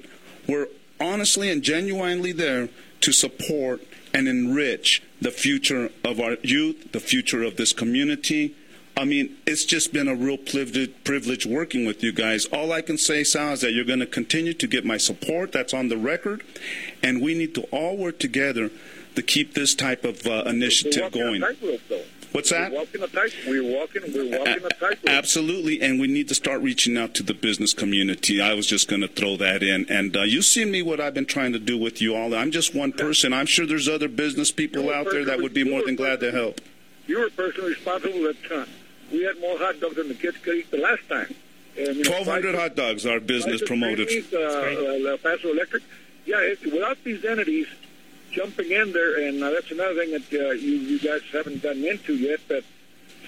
were 0.48 0.70
honestly 1.10 1.50
and 1.50 1.64
genuinely 1.64 2.32
there 2.32 2.70
to 3.02 3.12
support 3.12 3.82
and 4.14 4.28
enrich 4.28 5.02
the 5.22 5.32
future 5.32 5.90
of 6.04 6.20
our 6.20 6.38
youth, 6.42 6.92
the 6.92 7.00
future 7.00 7.44
of 7.44 7.58
this 7.58 7.74
community. 7.74 8.56
I 8.96 9.06
mean, 9.06 9.38
it's 9.46 9.66
just 9.66 9.94
been 9.94 10.08
a 10.08 10.16
real 10.16 10.38
privilege 10.38 11.46
working 11.46 11.86
with 11.86 12.04
you 12.04 12.12
guys. 12.12 12.46
All 12.48 12.74
I 12.74 12.82
can 12.82 12.98
say, 12.98 13.24
Sal, 13.24 13.54
is 13.54 13.62
that 13.62 13.72
you're 13.72 13.86
going 13.86 14.00
to 14.00 14.06
continue 14.06 14.54
to 14.54 14.68
get 14.68 14.86
my 14.86 14.98
support. 14.98 15.52
That's 15.52 15.74
on 15.74 15.88
the 15.88 15.98
record. 15.98 16.44
And 17.02 17.22
we 17.22 17.34
need 17.34 17.56
to 17.56 17.62
all 17.72 17.96
work 17.96 18.20
together 18.20 18.72
to 19.16 19.22
keep 19.22 19.54
this 19.54 19.74
type 19.74 20.04
of 20.04 20.26
uh, 20.28 20.44
initiative 20.46 21.12
going. 21.12 21.42
What's 22.32 22.52
that? 22.52 22.72
We're 22.72 22.78
walking 22.80 23.02
a 23.02 23.08
tight. 23.08 23.34
We're 23.48 23.64
walking. 23.64 24.04
We're 24.14 24.38
walking 24.38 24.66
a 24.66 24.70
tight. 24.70 25.00
Absolutely, 25.08 25.82
and 25.82 26.00
we 26.00 26.08
need 26.08 26.28
to 26.28 26.36
start 26.36 26.62
reaching 26.62 26.96
out 26.96 27.16
to 27.16 27.24
the 27.24 27.34
business 27.34 27.74
community. 27.74 28.40
I 28.40 28.54
was 28.54 28.68
just 28.68 28.88
going 28.88 29.02
to 29.02 29.08
throw 29.08 29.36
that 29.38 29.64
in, 29.64 29.88
and 29.90 30.16
uh, 30.16 30.22
you 30.22 30.42
see 30.44 30.66
me 30.66 30.84
what 30.84 31.00
I've 31.00 31.16
been 31.16 31.26
trying 31.26 31.54
to 31.54 31.60
do 31.60 31.78
with 31.78 32.02
you 32.02 32.16
all. 32.16 32.36
I'm 32.36 32.52
just 32.52 32.76
one 32.76 32.92
person. 32.92 33.34
I'm 33.34 33.48
sure 33.48 33.66
there's 33.66 33.90
other 33.90 34.08
business 34.08 34.52
people 34.52 34.92
out 34.92 35.08
there 35.12 35.26
that 35.26 35.42
would 35.42 35.54
be 35.54 35.64
more 35.64 35.84
than 35.84 35.96
glad 35.96 36.20
to 36.20 36.32
help. 36.32 36.62
You 37.08 37.20
were 37.20 37.30
personally 37.32 37.70
responsible 37.70 38.22
that 38.24 38.44
time. 38.48 38.70
We 39.12 39.24
had 39.24 39.40
more 39.40 39.58
hot 39.58 39.80
dogs 39.80 39.96
than 39.96 40.10
the 40.10 40.14
kids 40.14 40.38
could 40.38 40.56
eat 40.56 40.70
the 40.70 40.78
last 40.78 41.08
time. 41.10 41.34
And, 41.76 41.96
you 41.96 42.04
know, 42.04 42.12
1,200 42.12 42.54
hot 42.54 42.76
dogs. 42.76 43.08
Our 43.08 43.20
business 43.20 43.64
promoted. 43.64 44.08
uh, 44.32 44.38
uh, 44.38 45.18
Paso 45.18 45.52
Electric. 45.52 45.82
Yeah, 46.26 46.38
it, 46.42 46.64
without 46.72 47.04
these 47.04 47.26
entities 47.26 47.68
jumping 48.32 48.72
in 48.72 48.94
there, 48.94 49.28
and 49.28 49.44
uh, 49.44 49.50
that's 49.50 49.72
another 49.72 49.96
thing 49.96 50.12
that 50.12 50.34
uh, 50.34 50.52
you, 50.52 50.74
you 50.74 51.00
guys 51.00 51.22
haven't 51.32 51.62
gotten 51.62 51.84
into 51.86 52.16
yet. 52.16 52.40
but 52.48 52.64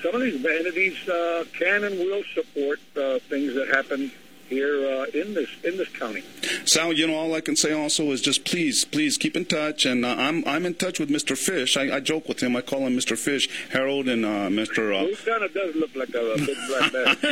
some 0.01 0.15
of 0.15 0.21
these 0.21 0.43
entities 0.43 1.07
uh, 1.07 1.43
can 1.57 1.83
and 1.83 1.97
will 1.99 2.23
support 2.33 2.79
uh, 2.97 3.19
things 3.29 3.53
that 3.53 3.67
happen 3.69 4.11
here 4.51 4.85
uh, 4.85 5.05
in 5.13 5.33
this 5.33 5.49
in 5.63 5.77
this 5.77 5.89
county. 5.89 6.23
Sal, 6.65 6.91
you 6.93 7.07
know, 7.07 7.15
all 7.15 7.33
I 7.33 7.41
can 7.41 7.55
say 7.55 7.71
also 7.71 8.11
is 8.11 8.21
just 8.21 8.43
please, 8.43 8.83
please 8.83 9.17
keep 9.17 9.35
in 9.35 9.45
touch. 9.45 9.85
And 9.85 10.05
uh, 10.05 10.15
I'm 10.17 10.43
I'm 10.45 10.65
in 10.65 10.75
touch 10.75 10.99
with 10.99 11.09
Mr. 11.09 11.37
Fish. 11.37 11.77
I, 11.77 11.95
I, 11.95 11.99
joke 12.01 12.27
with 12.27 12.43
him. 12.43 12.55
I 12.55 12.61
call 12.61 12.85
him 12.85 12.95
Mr. 12.95 13.17
Fish, 13.17 13.47
Harold, 13.71 14.09
and 14.09 14.25
uh, 14.25 14.49
Mr. 14.49 14.93
Uh, 14.93 15.07
he 15.07 15.15
kind 15.15 15.43
of 15.43 15.53
does 15.53 15.73
look 15.75 15.95
like 15.95 16.13
a, 16.13 16.33
a 16.33 16.37
big 16.37 16.57
black 16.67 16.93
man. 16.93 17.07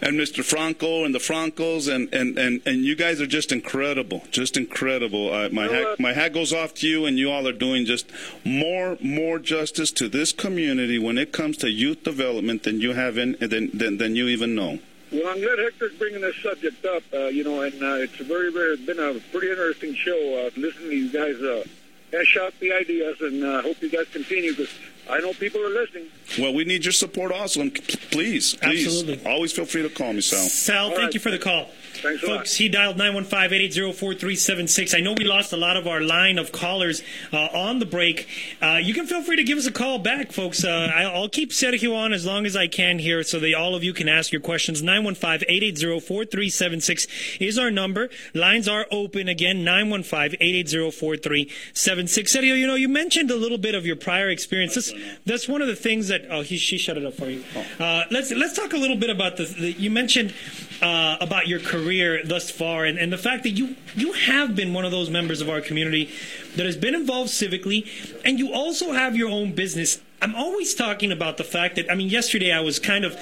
and 0.00 0.18
Mr. 0.18 0.44
Franco 0.44 1.04
and 1.04 1.14
the 1.14 1.18
Francos, 1.18 1.92
and, 1.92 2.12
and, 2.14 2.38
and, 2.38 2.62
and 2.64 2.84
you 2.84 2.94
guys 2.94 3.20
are 3.20 3.26
just 3.26 3.50
incredible, 3.50 4.22
just 4.30 4.56
incredible. 4.56 5.32
Uh, 5.32 5.48
my 5.50 5.66
hat, 5.66 5.98
my 5.98 6.12
hat 6.12 6.32
goes 6.32 6.52
off 6.52 6.74
to 6.74 6.88
you, 6.88 7.04
and 7.06 7.18
you 7.18 7.30
all 7.30 7.48
are 7.48 7.52
doing 7.52 7.84
just 7.84 8.06
more 8.44 8.96
more 9.00 9.38
justice 9.38 9.90
to 9.90 10.08
this 10.08 10.32
community 10.32 10.98
when 10.98 11.18
it 11.18 11.32
comes 11.32 11.56
to 11.56 11.70
youth 11.70 12.04
development 12.04 12.62
than 12.62 12.80
you 12.80 12.92
have 12.92 13.18
in 13.18 13.36
than 13.40 13.76
than, 13.76 13.98
than 13.98 14.14
you 14.14 14.28
even 14.28 14.54
know. 14.54 14.78
Well, 15.12 15.28
I'm 15.28 15.40
glad 15.40 15.58
Hector's 15.58 15.92
bringing 15.98 16.22
this 16.22 16.36
subject 16.42 16.84
up. 16.86 17.02
Uh, 17.12 17.26
you 17.26 17.44
know, 17.44 17.60
and 17.60 17.82
uh, 17.82 17.96
it's 17.96 18.18
a 18.18 18.24
very, 18.24 18.50
very 18.50 18.76
been 18.78 18.98
a 18.98 19.20
pretty 19.30 19.50
interesting 19.50 19.94
show. 19.94 20.46
Uh, 20.46 20.50
listening 20.58 20.88
to 20.88 20.96
you 20.96 21.12
guys 21.12 21.40
uh, 21.42 21.64
hash 22.12 22.38
out 22.40 22.54
the 22.60 22.72
ideas, 22.72 23.20
and 23.20 23.44
I 23.44 23.56
uh, 23.56 23.62
hope 23.62 23.82
you 23.82 23.90
guys 23.90 24.06
continue 24.10 24.52
because 24.52 24.72
I 25.10 25.18
know 25.18 25.34
people 25.34 25.60
are 25.60 25.68
listening. 25.68 26.06
Well, 26.38 26.54
we 26.54 26.64
need 26.64 26.84
your 26.84 26.92
support 26.92 27.30
also, 27.30 27.60
and 27.60 27.74
please, 27.74 28.54
please, 28.54 28.86
Absolutely. 28.86 29.30
always 29.30 29.52
feel 29.52 29.66
free 29.66 29.82
to 29.82 29.90
call 29.90 30.14
me, 30.14 30.22
Sal. 30.22 30.48
Sal, 30.48 30.84
All 30.84 30.90
thank 30.90 31.02
right. 31.02 31.14
you 31.14 31.20
for 31.20 31.30
the 31.30 31.38
call. 31.38 31.68
Thanks 32.02 32.22
Folks, 32.22 32.56
he 32.56 32.68
dialed 32.68 32.96
915-880-4376. 32.96 34.96
I 34.96 35.00
know 35.00 35.14
we 35.16 35.22
lost 35.22 35.52
a 35.52 35.56
lot 35.56 35.76
of 35.76 35.86
our 35.86 36.00
line 36.00 36.36
of 36.36 36.50
callers 36.50 37.00
uh, 37.32 37.46
on 37.54 37.78
the 37.78 37.86
break. 37.86 38.26
Uh, 38.60 38.80
you 38.82 38.92
can 38.92 39.06
feel 39.06 39.22
free 39.22 39.36
to 39.36 39.44
give 39.44 39.56
us 39.56 39.66
a 39.66 39.70
call 39.70 40.00
back, 40.00 40.32
folks. 40.32 40.64
Uh, 40.64 40.90
I'll 40.92 41.28
keep 41.28 41.50
Sergio 41.50 41.94
on 41.94 42.12
as 42.12 42.26
long 42.26 42.44
as 42.44 42.56
I 42.56 42.66
can 42.66 42.98
here 42.98 43.22
so 43.22 43.38
that 43.38 43.54
all 43.54 43.76
of 43.76 43.84
you 43.84 43.92
can 43.92 44.08
ask 44.08 44.32
your 44.32 44.40
questions. 44.40 44.82
915-880-4376 44.82 47.40
is 47.40 47.56
our 47.56 47.70
number. 47.70 48.10
Lines 48.34 48.66
are 48.66 48.88
open 48.90 49.28
again, 49.28 49.58
915-880-4376. 49.58 51.52
Sergio, 51.74 52.58
you 52.58 52.66
know, 52.66 52.74
you 52.74 52.88
mentioned 52.88 53.30
a 53.30 53.36
little 53.36 53.58
bit 53.58 53.76
of 53.76 53.86
your 53.86 53.94
prior 53.94 54.28
experiences. 54.28 54.92
That's 55.24 55.48
one 55.48 55.62
of 55.62 55.68
the 55.68 55.76
things 55.76 56.08
that, 56.08 56.22
oh, 56.28 56.42
he, 56.42 56.56
she 56.56 56.78
shut 56.78 56.96
it 56.96 57.06
up 57.06 57.14
for 57.14 57.26
you. 57.26 57.44
Uh, 57.78 58.06
let's, 58.10 58.32
let's 58.32 58.56
talk 58.56 58.72
a 58.72 58.76
little 58.76 58.96
bit 58.96 59.10
about 59.10 59.36
the, 59.36 59.44
the 59.44 59.70
you 59.70 59.90
mentioned 59.90 60.34
uh, 60.82 61.16
about 61.20 61.46
your 61.46 61.60
career 61.60 62.20
thus 62.24 62.50
far 62.50 62.84
and, 62.84 62.98
and 62.98 63.12
the 63.12 63.18
fact 63.18 63.44
that 63.44 63.50
you, 63.50 63.76
you 63.94 64.12
have 64.12 64.56
been 64.56 64.74
one 64.74 64.84
of 64.84 64.90
those 64.90 65.08
members 65.08 65.40
of 65.40 65.48
our 65.48 65.60
community 65.60 66.10
that 66.56 66.66
has 66.66 66.76
been 66.76 66.94
involved 66.94 67.30
civically, 67.30 67.88
and 68.24 68.38
you 68.38 68.52
also 68.52 68.92
have 68.92 69.16
your 69.16 69.30
own 69.30 69.52
business. 69.52 70.00
I'm 70.20 70.34
always 70.34 70.74
talking 70.74 71.12
about 71.12 71.36
the 71.36 71.44
fact 71.44 71.76
that, 71.76 71.90
I 71.90 71.94
mean, 71.94 72.08
yesterday 72.08 72.52
I 72.52 72.60
was 72.60 72.78
kind 72.78 73.04
of 73.04 73.16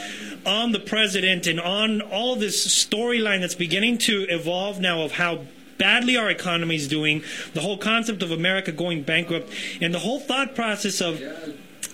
on 0.47 0.73
the 0.73 0.81
president 0.81 1.47
and 1.47 1.61
on 1.61 2.01
all 2.01 2.35
this 2.37 2.67
storyline 2.67 3.41
that's 3.41 3.55
beginning 3.55 3.99
to 3.99 4.23
evolve 4.29 4.81
now 4.81 5.03
of 5.03 5.13
how 5.13 5.45
badly 5.79 6.17
our 6.17 6.31
economy 6.31 6.77
is 6.77 6.89
doing, 6.89 7.23
the 7.55 7.61
whole 7.61 7.79
concept 7.79 8.23
of 8.23 8.31
America 8.31 8.73
going 8.73 9.03
bankrupt, 9.03 9.51
and 9.81 9.95
the 9.95 9.99
whole 9.99 10.21
thought 10.21 10.55
process 10.55 11.01
of 11.01 11.23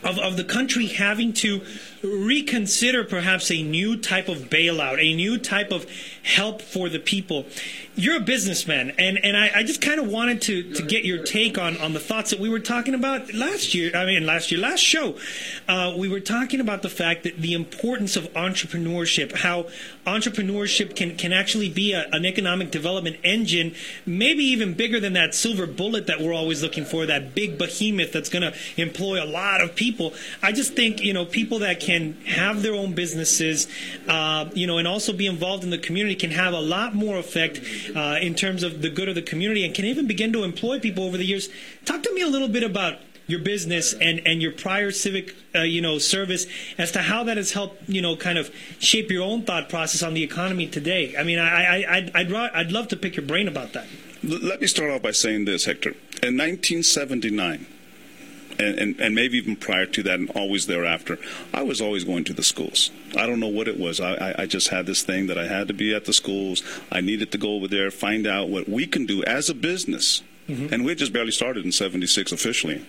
of, 0.03 0.19
of 0.19 0.37
the 0.37 0.45
country 0.45 0.87
having 0.87 1.33
to 1.33 1.63
reconsider 2.07 3.05
perhaps 3.05 3.51
a 3.51 3.63
new 3.63 3.97
type 3.97 4.29
of 4.29 4.51
bailout, 4.51 4.99
a 5.01 5.15
new 5.15 5.39
type 5.39 5.71
of 5.71 5.87
help 6.23 6.63
for 6.63 6.89
the 6.89 6.99
people. 6.99 7.47
You're 7.99 8.19
a 8.19 8.21
businessman, 8.21 8.91
and, 8.99 9.17
and 9.25 9.39
I, 9.39 9.51
I 9.55 9.63
just 9.63 9.81
kind 9.81 9.99
of 9.99 10.07
wanted 10.07 10.43
to, 10.43 10.75
to 10.75 10.83
get 10.83 11.07
your 11.07 11.25
take 11.25 11.57
on, 11.57 11.79
on 11.79 11.95
the 11.95 12.01
thoughts 12.01 12.31
that 12.31 12.39
we 12.39 12.51
were 12.51 12.61
talking 12.61 12.93
about 12.93 13.33
last 13.33 13.75
year. 13.75 13.91
I 13.97 14.05
mean, 14.05 14.27
last 14.27 14.53
year, 14.53 14.61
last 14.61 14.81
show, 14.81 15.17
uh, 15.67 15.95
we 15.97 16.07
were 16.07 16.21
talking 16.21 16.61
about 16.61 16.83
the 16.83 16.91
fact 16.91 17.23
that 17.23 17.39
the 17.39 17.55
importance 17.55 18.15
of 18.15 18.31
entrepreneurship, 18.35 19.39
how 19.39 19.69
entrepreneurship 20.07 20.95
can, 20.95 21.17
can 21.17 21.33
actually 21.33 21.71
be 21.71 21.95
a, 21.95 22.07
an 22.13 22.27
economic 22.27 22.71
development 22.71 23.17
engine, 23.25 23.75
maybe 24.05 24.45
even 24.45 24.75
bigger 24.75 25.01
than 25.01 25.15
that 25.15 25.35
silver 25.35 25.67
bullet 25.67 26.07
that 26.07 26.21
we're 26.21 26.35
always 26.35 26.63
looking 26.63 26.85
for, 26.85 27.07
that 27.07 27.35
big 27.35 27.57
behemoth 27.57 28.13
that's 28.13 28.29
going 28.29 28.43
to 28.43 28.55
employ 28.77 29.23
a 29.23 29.25
lot 29.25 29.63
of 29.63 29.75
people. 29.75 30.13
I 30.43 30.53
just 30.53 30.75
think, 30.75 31.03
you 31.03 31.15
know, 31.15 31.25
people 31.25 31.61
that 31.61 31.81
can 31.81 31.96
can 31.97 32.13
have 32.25 32.63
their 32.63 32.75
own 32.75 32.95
businesses, 32.95 33.67
uh, 34.09 34.49
you 34.55 34.67
know, 34.67 34.79
and 34.79 34.87
also 34.87 35.13
be 35.13 35.27
involved 35.27 35.65
in 35.65 35.71
the 35.71 35.79
community 35.79 36.15
can 36.15 36.31
have 36.31 36.53
a 36.53 36.61
lot 36.61 36.95
more 36.95 37.17
effect 37.19 37.61
uh, 37.95 38.19
in 38.21 38.35
terms 38.35 38.63
of 38.63 38.83
the 38.83 38.91
good 38.91 39.09
of 39.09 39.15
the 39.15 39.23
community 39.23 39.65
and 39.65 39.75
can 39.75 39.85
even 39.85 40.07
begin 40.07 40.33
to 40.33 40.45
employ 40.45 40.79
people 40.79 41.05
over 41.05 41.17
the 41.17 41.25
years. 41.25 41.49
Talk 41.85 42.03
to 42.03 42.15
me 42.15 42.21
a 42.21 42.27
little 42.27 42.49
bit 42.49 42.63
about 42.63 42.99
your 43.27 43.41
business 43.41 43.93
and, 43.95 44.21
and 44.25 44.41
your 44.41 44.53
prior 44.53 44.93
civic 44.93 45.35
uh, 45.55 45.63
you 45.63 45.81
know 45.81 45.99
service 45.99 46.47
as 46.79 46.93
to 46.93 47.03
how 47.03 47.25
that 47.25 47.37
has 47.37 47.51
helped 47.51 47.89
you 47.89 48.01
know 48.01 48.15
kind 48.15 48.39
of 48.39 48.55
shape 48.79 49.11
your 49.11 49.25
own 49.25 49.43
thought 49.43 49.69
process 49.69 50.03
on 50.03 50.15
the 50.15 50.23
economy 50.23 50.67
today. 50.69 51.15
I 51.19 51.25
mean, 51.25 51.39
I, 51.39 51.83
I 51.83 51.97
I'd 51.97 52.17
I'd, 52.17 52.33
I'd 52.33 52.73
love 52.73 52.87
to 52.89 52.97
pick 52.97 53.17
your 53.17 53.27
brain 53.27 53.49
about 53.49 53.73
that. 53.73 53.87
Let 54.23 54.61
me 54.61 54.67
start 54.67 54.91
off 54.91 55.03
by 55.03 55.11
saying 55.11 55.45
this, 55.45 55.65
Hector. 55.65 55.91
In 56.23 56.37
1979, 56.37 57.67
and, 58.59 58.79
and, 58.79 59.01
and, 59.01 59.15
maybe 59.15 59.39
even 59.39 59.57
prior 59.57 59.87
to 59.87 60.03
that 60.03 60.19
and 60.19 60.31
always 60.31 60.67
thereafter, 60.67 61.19
I 61.53 61.63
was 61.63 61.81
always 61.81 62.05
going 62.05 62.25
to 62.25 62.33
the 62.33 62.43
schools. 62.43 62.91
I 63.17 63.27
don't 63.27 63.41
know 63.41 63.49
what 63.49 63.69
it 63.69 63.79
was. 63.79 64.01
I, 64.01 64.15
I, 64.15 64.35
I, 64.43 64.47
just 64.47 64.69
had 64.69 64.87
this 64.87 65.03
thing 65.03 65.27
that 65.27 65.39
I 65.39 65.47
had 65.47 65.69
to 65.69 65.75
be 65.75 65.95
at 65.95 66.05
the 66.05 66.13
schools. 66.13 66.63
I 66.91 67.01
needed 67.01 67.33
to 67.33 67.39
go 67.39 67.55
over 67.55 67.69
there, 67.69 67.91
find 67.91 68.27
out 68.27 68.49
what 68.49 68.69
we 68.69 68.87
can 68.87 69.07
do 69.07 69.23
as 69.25 69.49
a 69.49 69.55
business. 69.55 70.23
Mm-hmm. 70.49 70.73
And 70.73 70.85
we 70.85 70.93
had 70.93 70.99
just 70.99 71.13
barely 71.13 71.33
started 71.33 71.65
in 71.65 71.73
76 71.73 72.31
officially. 72.31 72.85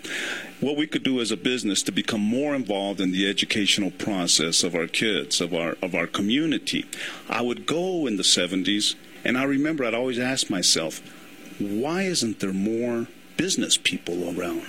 What 0.60 0.78
we 0.78 0.86
could 0.86 1.04
do 1.04 1.20
as 1.20 1.32
a 1.32 1.38
business 1.38 1.82
to 1.84 1.92
become 1.92 2.22
more 2.22 2.54
involved 2.54 3.02
in 3.02 3.12
the 3.12 3.28
educational 3.28 3.90
process 3.90 4.64
of 4.64 4.76
our 4.76 4.88
kids, 4.88 5.42
of 5.42 5.54
our, 5.54 5.76
of 5.82 5.96
our 5.96 6.06
community. 6.06 6.86
I 7.30 7.42
would 7.42 7.66
go 7.66 8.06
in 8.06 8.18
the 8.18 8.24
70s, 8.24 8.96
and 9.26 9.38
I 9.38 9.44
remember 9.44 9.84
I'd 9.84 9.96
always 9.96 10.20
ask 10.20 10.50
myself, 10.52 11.02
why 11.60 12.04
isn't 12.04 12.40
there 12.40 12.54
more 12.54 13.08
business 13.38 13.78
people 13.78 14.40
around? 14.40 14.64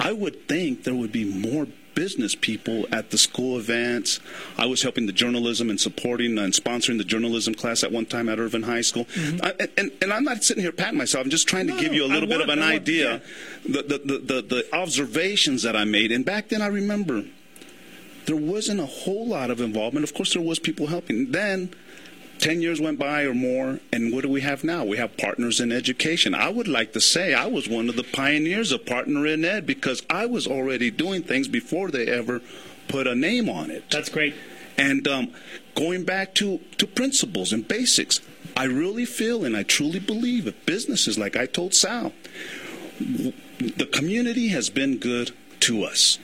I 0.00 0.12
would 0.12 0.48
think 0.48 0.84
there 0.84 0.94
would 0.94 1.12
be 1.12 1.24
more 1.24 1.66
business 1.94 2.34
people 2.34 2.86
at 2.90 3.10
the 3.10 3.18
school 3.18 3.56
events. 3.56 4.18
I 4.58 4.66
was 4.66 4.82
helping 4.82 5.06
the 5.06 5.12
journalism 5.12 5.70
and 5.70 5.80
supporting 5.80 6.38
and 6.38 6.52
sponsoring 6.52 6.98
the 6.98 7.04
journalism 7.04 7.54
class 7.54 7.84
at 7.84 7.92
one 7.92 8.06
time 8.06 8.28
at 8.28 8.38
Irvin 8.38 8.64
High 8.64 8.80
School. 8.80 9.04
Mm-hmm. 9.04 9.44
I, 9.44 9.68
and, 9.78 9.92
and 10.02 10.12
I'm 10.12 10.24
not 10.24 10.42
sitting 10.42 10.62
here 10.62 10.72
patting 10.72 10.98
myself. 10.98 11.24
I'm 11.24 11.30
just 11.30 11.46
trying 11.46 11.68
to 11.68 11.78
give 11.78 11.94
you 11.94 12.04
a 12.04 12.08
little 12.08 12.28
bit 12.28 12.40
of 12.40 12.48
an 12.48 12.62
idea, 12.62 13.22
the, 13.64 13.82
the, 13.82 13.98
the, 13.98 14.18
the, 14.18 14.42
the 14.42 14.74
observations 14.74 15.62
that 15.62 15.76
I 15.76 15.84
made. 15.84 16.10
And 16.10 16.24
back 16.24 16.48
then, 16.48 16.62
I 16.62 16.66
remember 16.66 17.24
there 18.26 18.36
wasn't 18.36 18.80
a 18.80 18.86
whole 18.86 19.28
lot 19.28 19.50
of 19.50 19.60
involvement. 19.60 20.02
Of 20.04 20.14
course, 20.14 20.32
there 20.32 20.42
was 20.42 20.58
people 20.58 20.88
helping. 20.88 21.30
Then 21.30 21.72
10 22.44 22.60
years 22.60 22.78
went 22.78 22.98
by 22.98 23.22
or 23.22 23.32
more, 23.32 23.80
and 23.90 24.12
what 24.12 24.20
do 24.20 24.28
we 24.28 24.42
have 24.42 24.62
now? 24.62 24.84
We 24.84 24.98
have 24.98 25.16
partners 25.16 25.60
in 25.60 25.72
education. 25.72 26.34
I 26.34 26.50
would 26.50 26.68
like 26.68 26.92
to 26.92 27.00
say 27.00 27.32
I 27.32 27.46
was 27.46 27.70
one 27.70 27.88
of 27.88 27.96
the 27.96 28.04
pioneers 28.04 28.70
of 28.70 28.84
Partner 28.84 29.26
in 29.26 29.46
Ed 29.46 29.64
because 29.64 30.02
I 30.10 30.26
was 30.26 30.46
already 30.46 30.90
doing 30.90 31.22
things 31.22 31.48
before 31.48 31.90
they 31.90 32.06
ever 32.06 32.42
put 32.86 33.06
a 33.06 33.14
name 33.14 33.48
on 33.48 33.70
it. 33.70 33.90
That's 33.90 34.10
great. 34.10 34.34
And 34.76 35.08
um, 35.08 35.32
going 35.74 36.04
back 36.04 36.34
to, 36.34 36.58
to 36.76 36.86
principles 36.86 37.50
and 37.50 37.66
basics, 37.66 38.20
I 38.54 38.64
really 38.64 39.06
feel 39.06 39.46
and 39.46 39.56
I 39.56 39.62
truly 39.62 39.98
believe 39.98 40.44
that 40.44 40.66
businesses, 40.66 41.16
like 41.16 41.36
I 41.36 41.46
told 41.46 41.72
Sal, 41.72 42.12
the 43.00 43.88
community 43.90 44.48
has 44.48 44.68
been 44.68 44.98
good 44.98 45.30
to 45.60 45.84
us. 45.84 46.18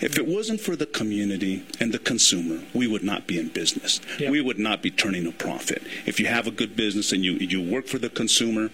If 0.00 0.18
it 0.18 0.26
wasn't 0.26 0.60
for 0.60 0.76
the 0.76 0.86
community 0.86 1.64
and 1.80 1.92
the 1.92 1.98
consumer, 1.98 2.62
we 2.74 2.86
would 2.86 3.02
not 3.02 3.26
be 3.26 3.38
in 3.38 3.48
business. 3.48 4.00
We 4.20 4.40
would 4.40 4.58
not 4.58 4.82
be 4.82 4.90
turning 4.90 5.26
a 5.26 5.32
profit. 5.32 5.82
If 6.06 6.20
you 6.20 6.26
have 6.26 6.46
a 6.46 6.50
good 6.50 6.76
business 6.76 7.12
and 7.12 7.24
you, 7.24 7.32
you 7.34 7.60
work 7.60 7.86
for 7.86 7.98
the 7.98 8.10
consumer, 8.10 8.70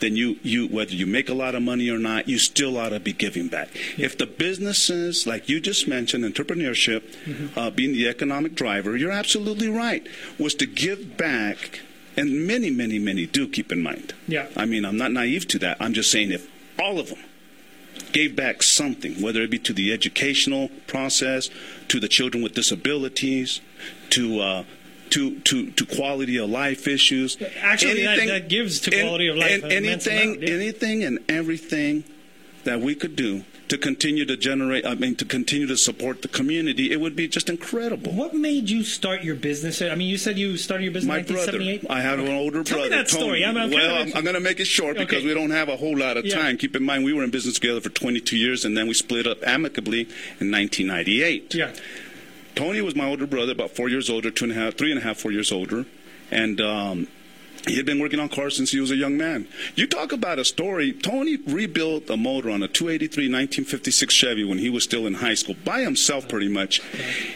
then 0.00 0.16
you, 0.16 0.38
you 0.42 0.66
whether 0.66 0.92
you 0.92 1.06
make 1.06 1.28
a 1.28 1.34
lot 1.34 1.54
of 1.54 1.62
money 1.62 1.90
or 1.90 1.98
not, 1.98 2.28
you 2.28 2.38
still 2.38 2.78
ought 2.78 2.88
to 2.88 3.00
be 3.00 3.12
giving 3.12 3.48
back. 3.48 3.68
Yeah. 3.96 4.06
If 4.06 4.18
the 4.18 4.26
businesses, 4.26 5.26
like 5.26 5.48
you 5.48 5.60
just 5.60 5.86
mentioned, 5.86 6.24
entrepreneurship, 6.24 7.02
mm-hmm. 7.24 7.58
uh, 7.58 7.70
being 7.70 7.92
the 7.92 8.08
economic 8.08 8.54
driver, 8.54 8.96
you're 8.96 9.12
absolutely 9.12 9.68
right, 9.68 10.06
was 10.38 10.54
to 10.56 10.66
give 10.66 11.16
back, 11.16 11.80
and 12.16 12.46
many, 12.46 12.70
many, 12.70 12.98
many 12.98 13.26
do 13.26 13.46
keep 13.46 13.70
in 13.70 13.82
mind. 13.82 14.14
Yeah. 14.26 14.48
I 14.56 14.64
mean, 14.64 14.84
I'm 14.84 14.96
not 14.96 15.12
naive 15.12 15.46
to 15.48 15.58
that. 15.60 15.76
I'm 15.80 15.92
just 15.92 16.10
saying 16.10 16.32
if 16.32 16.48
all 16.78 16.98
of 16.98 17.10
them 17.10 17.18
gave 18.12 18.36
back 18.36 18.62
something, 18.62 19.20
whether 19.22 19.42
it 19.42 19.50
be 19.50 19.58
to 19.60 19.72
the 19.72 19.92
educational 19.92 20.68
process, 20.86 21.50
to 21.88 22.00
the 22.00 22.08
children 22.08 22.42
with 22.42 22.54
disabilities, 22.54 23.60
to 24.10 24.40
uh, 24.40 24.64
to, 25.10 25.40
to, 25.40 25.70
to 25.72 25.86
quality 25.86 26.36
of 26.36 26.48
life 26.48 26.86
issues. 26.86 27.36
Actually, 27.60 28.06
anything, 28.06 28.28
that, 28.28 28.42
that, 28.42 28.48
gives 28.48 28.80
to 28.80 28.90
quality 28.90 29.26
of 29.26 29.36
life. 29.36 29.62
And 29.64 29.72
anything, 29.72 30.22
amount, 30.22 30.42
yeah. 30.42 30.54
anything 30.54 31.04
and 31.04 31.18
everything 31.28 32.04
that 32.64 32.80
we 32.80 32.94
could 32.94 33.16
do 33.16 33.44
to 33.68 33.78
continue 33.78 34.24
to 34.24 34.36
generate, 34.36 34.84
I 34.84 34.96
mean, 34.96 35.14
to 35.16 35.24
continue 35.24 35.66
to 35.68 35.76
support 35.76 36.22
the 36.22 36.28
community, 36.28 36.90
it 36.90 37.00
would 37.00 37.14
be 37.14 37.28
just 37.28 37.48
incredible. 37.48 38.12
What 38.12 38.34
made 38.34 38.68
you 38.68 38.82
start 38.82 39.22
your 39.22 39.36
business? 39.36 39.80
I 39.80 39.94
mean, 39.94 40.08
you 40.08 40.18
said 40.18 40.38
you 40.38 40.56
started 40.56 40.84
your 40.84 40.92
business 40.92 41.08
My 41.08 41.18
in 41.18 41.24
1978? 41.24 41.82
brother. 41.82 41.94
I 41.94 42.02
have 42.02 42.18
an 42.18 42.28
older 42.28 42.64
Tell 42.64 42.78
brother. 42.78 42.90
Me 42.90 42.96
that 42.96 43.08
Tony. 43.08 43.22
story. 43.22 43.44
I'm, 43.44 43.56
I'm 43.56 43.70
well, 43.70 43.94
I'm, 44.02 44.12
I'm 44.14 44.24
going 44.24 44.34
to 44.34 44.40
make 44.40 44.58
it 44.58 44.64
short 44.66 44.96
okay. 44.96 45.04
because 45.04 45.24
we 45.24 45.34
don't 45.34 45.50
have 45.50 45.68
a 45.68 45.76
whole 45.76 45.96
lot 45.96 46.16
of 46.16 46.28
time. 46.28 46.54
Yeah. 46.54 46.60
Keep 46.60 46.76
in 46.76 46.82
mind, 46.82 47.04
we 47.04 47.12
were 47.12 47.22
in 47.22 47.30
business 47.30 47.54
together 47.54 47.80
for 47.80 47.90
22 47.90 48.36
years, 48.36 48.64
and 48.64 48.76
then 48.76 48.88
we 48.88 48.94
split 48.94 49.26
up 49.26 49.38
amicably 49.46 50.02
in 50.40 50.50
1998. 50.50 51.54
Yeah. 51.54 51.72
Tony 52.56 52.80
was 52.80 52.96
my 52.96 53.06
older 53.06 53.26
brother, 53.26 53.52
about 53.52 53.70
four 53.70 53.88
years 53.88 54.10
older, 54.10 54.32
two 54.32 54.46
and 54.46 54.52
a 54.52 54.56
half, 54.56 54.74
three 54.74 54.90
and 54.90 54.98
a 54.98 55.02
half, 55.02 55.18
four 55.18 55.30
years 55.30 55.52
older, 55.52 55.86
and 56.32 56.60
um, 56.60 57.06
he 57.66 57.76
had 57.76 57.86
been 57.86 58.00
working 58.00 58.20
on 58.20 58.28
cars 58.28 58.56
since 58.56 58.70
he 58.70 58.80
was 58.80 58.90
a 58.90 58.96
young 58.96 59.16
man. 59.16 59.46
You 59.74 59.86
talk 59.86 60.12
about 60.12 60.38
a 60.38 60.44
story. 60.44 60.92
Tony 60.92 61.36
rebuilt 61.36 62.08
a 62.08 62.16
motor 62.16 62.50
on 62.50 62.62
a 62.62 62.68
283 62.68 63.24
1956 63.24 64.14
Chevy 64.14 64.44
when 64.44 64.58
he 64.58 64.70
was 64.70 64.84
still 64.84 65.06
in 65.06 65.14
high 65.14 65.34
school 65.34 65.56
by 65.64 65.80
himself, 65.82 66.28
pretty 66.28 66.48
much. 66.48 66.80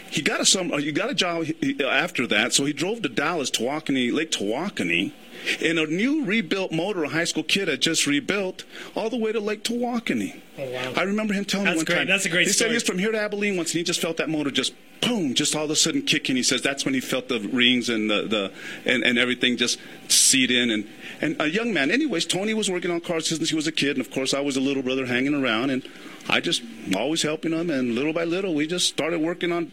He 0.09 0.21
got 0.21 0.41
a 0.41 0.45
some. 0.45 0.71
Uh, 0.71 0.77
he 0.77 0.91
got 0.91 1.09
a 1.09 1.15
job 1.15 1.45
after 1.83 2.27
that, 2.27 2.53
so 2.53 2.65
he 2.65 2.73
drove 2.73 3.01
to 3.03 3.09
Dallas, 3.09 3.51
Tawakoni, 3.51 4.11
Lake 4.11 4.31
Tawakoni 4.31 5.13
in 5.59 5.77
a 5.77 5.85
new 5.85 6.25
rebuilt 6.25 6.71
motor 6.71 7.03
a 7.03 7.09
high 7.09 7.23
school 7.23 7.43
kid 7.43 7.67
had 7.67 7.81
just 7.81 8.05
rebuilt 8.07 8.63
all 8.95 9.09
the 9.09 9.17
way 9.17 9.31
to 9.31 9.39
Lake 9.39 9.63
Tawakoni. 9.63 10.39
Oh, 10.57 10.71
wow. 10.71 10.93
I 10.95 11.03
remember 11.03 11.33
him 11.33 11.45
telling 11.45 11.65
That's 11.65 11.75
me 11.75 11.79
one 11.79 11.85
great. 11.85 11.95
time. 11.95 12.07
That's 12.07 12.25
a 12.25 12.29
great 12.29 12.47
He 12.47 12.53
story. 12.53 12.69
said 12.69 12.71
he 12.71 12.75
was 12.75 12.83
from 12.83 12.97
here 12.97 13.11
to 13.11 13.19
Abilene 13.19 13.57
once, 13.57 13.71
and 13.71 13.79
he 13.79 13.83
just 13.83 14.01
felt 14.01 14.17
that 14.17 14.29
motor 14.29 14.51
just 14.51 14.73
boom, 15.01 15.33
just 15.33 15.55
all 15.55 15.65
of 15.65 15.69
a 15.69 15.75
sudden 15.75 16.01
kicking. 16.01 16.35
He 16.35 16.43
says 16.43 16.61
that's 16.61 16.85
when 16.85 16.93
he 16.93 17.01
felt 17.01 17.27
the 17.27 17.39
rings 17.39 17.89
and 17.89 18.09
the, 18.09 18.21
the 18.23 18.53
and, 18.89 19.03
and 19.03 19.17
everything 19.17 19.57
just 19.57 19.79
seat 20.07 20.49
in. 20.51 20.71
And, 20.71 20.87
and 21.21 21.35
a 21.41 21.49
young 21.49 21.73
man. 21.73 21.91
Anyways, 21.91 22.25
Tony 22.25 22.53
was 22.53 22.69
working 22.71 22.91
on 22.91 23.01
cars 23.01 23.27
since 23.27 23.49
he 23.49 23.55
was 23.55 23.67
a 23.67 23.71
kid, 23.71 23.97
and 23.97 24.05
of 24.05 24.11
course 24.11 24.33
I 24.33 24.39
was 24.39 24.55
a 24.57 24.61
little 24.61 24.81
brother 24.83 25.05
hanging 25.05 25.33
around, 25.33 25.69
and 25.69 25.87
I 26.29 26.39
just 26.39 26.63
always 26.95 27.21
helping 27.21 27.51
him. 27.51 27.69
And 27.69 27.93
little 27.95 28.13
by 28.13 28.23
little, 28.23 28.53
we 28.55 28.65
just 28.67 28.87
started 28.87 29.19
working 29.19 29.51
on 29.51 29.71